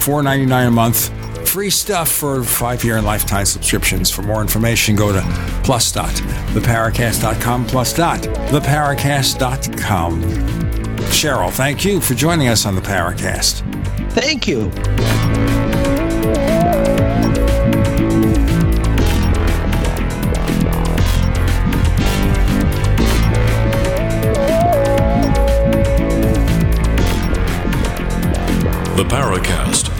$4.99 0.00 0.66
a 0.66 0.70
month 0.72 1.29
Free 1.50 1.68
stuff 1.68 2.08
for 2.08 2.44
five 2.44 2.84
year 2.84 2.96
and 2.96 3.04
lifetime 3.04 3.44
subscriptions. 3.44 4.08
For 4.08 4.22
more 4.22 4.40
information, 4.40 4.94
go 4.94 5.12
to 5.12 5.20
plus 5.64 5.90
dot 5.90 6.14
theparacast.com 6.54 7.66
plus 7.66 7.92
dot 7.92 8.20
theparacast.com. 8.20 10.22
Cheryl, 11.10 11.50
thank 11.50 11.84
you 11.84 12.00
for 12.00 12.14
joining 12.14 12.46
us 12.46 12.66
on 12.66 12.76
the 12.76 12.80
Paracast. 12.80 13.62
Thank 14.12 14.46
you. 14.46 14.70
The 28.94 29.04
Paracast 29.08 29.99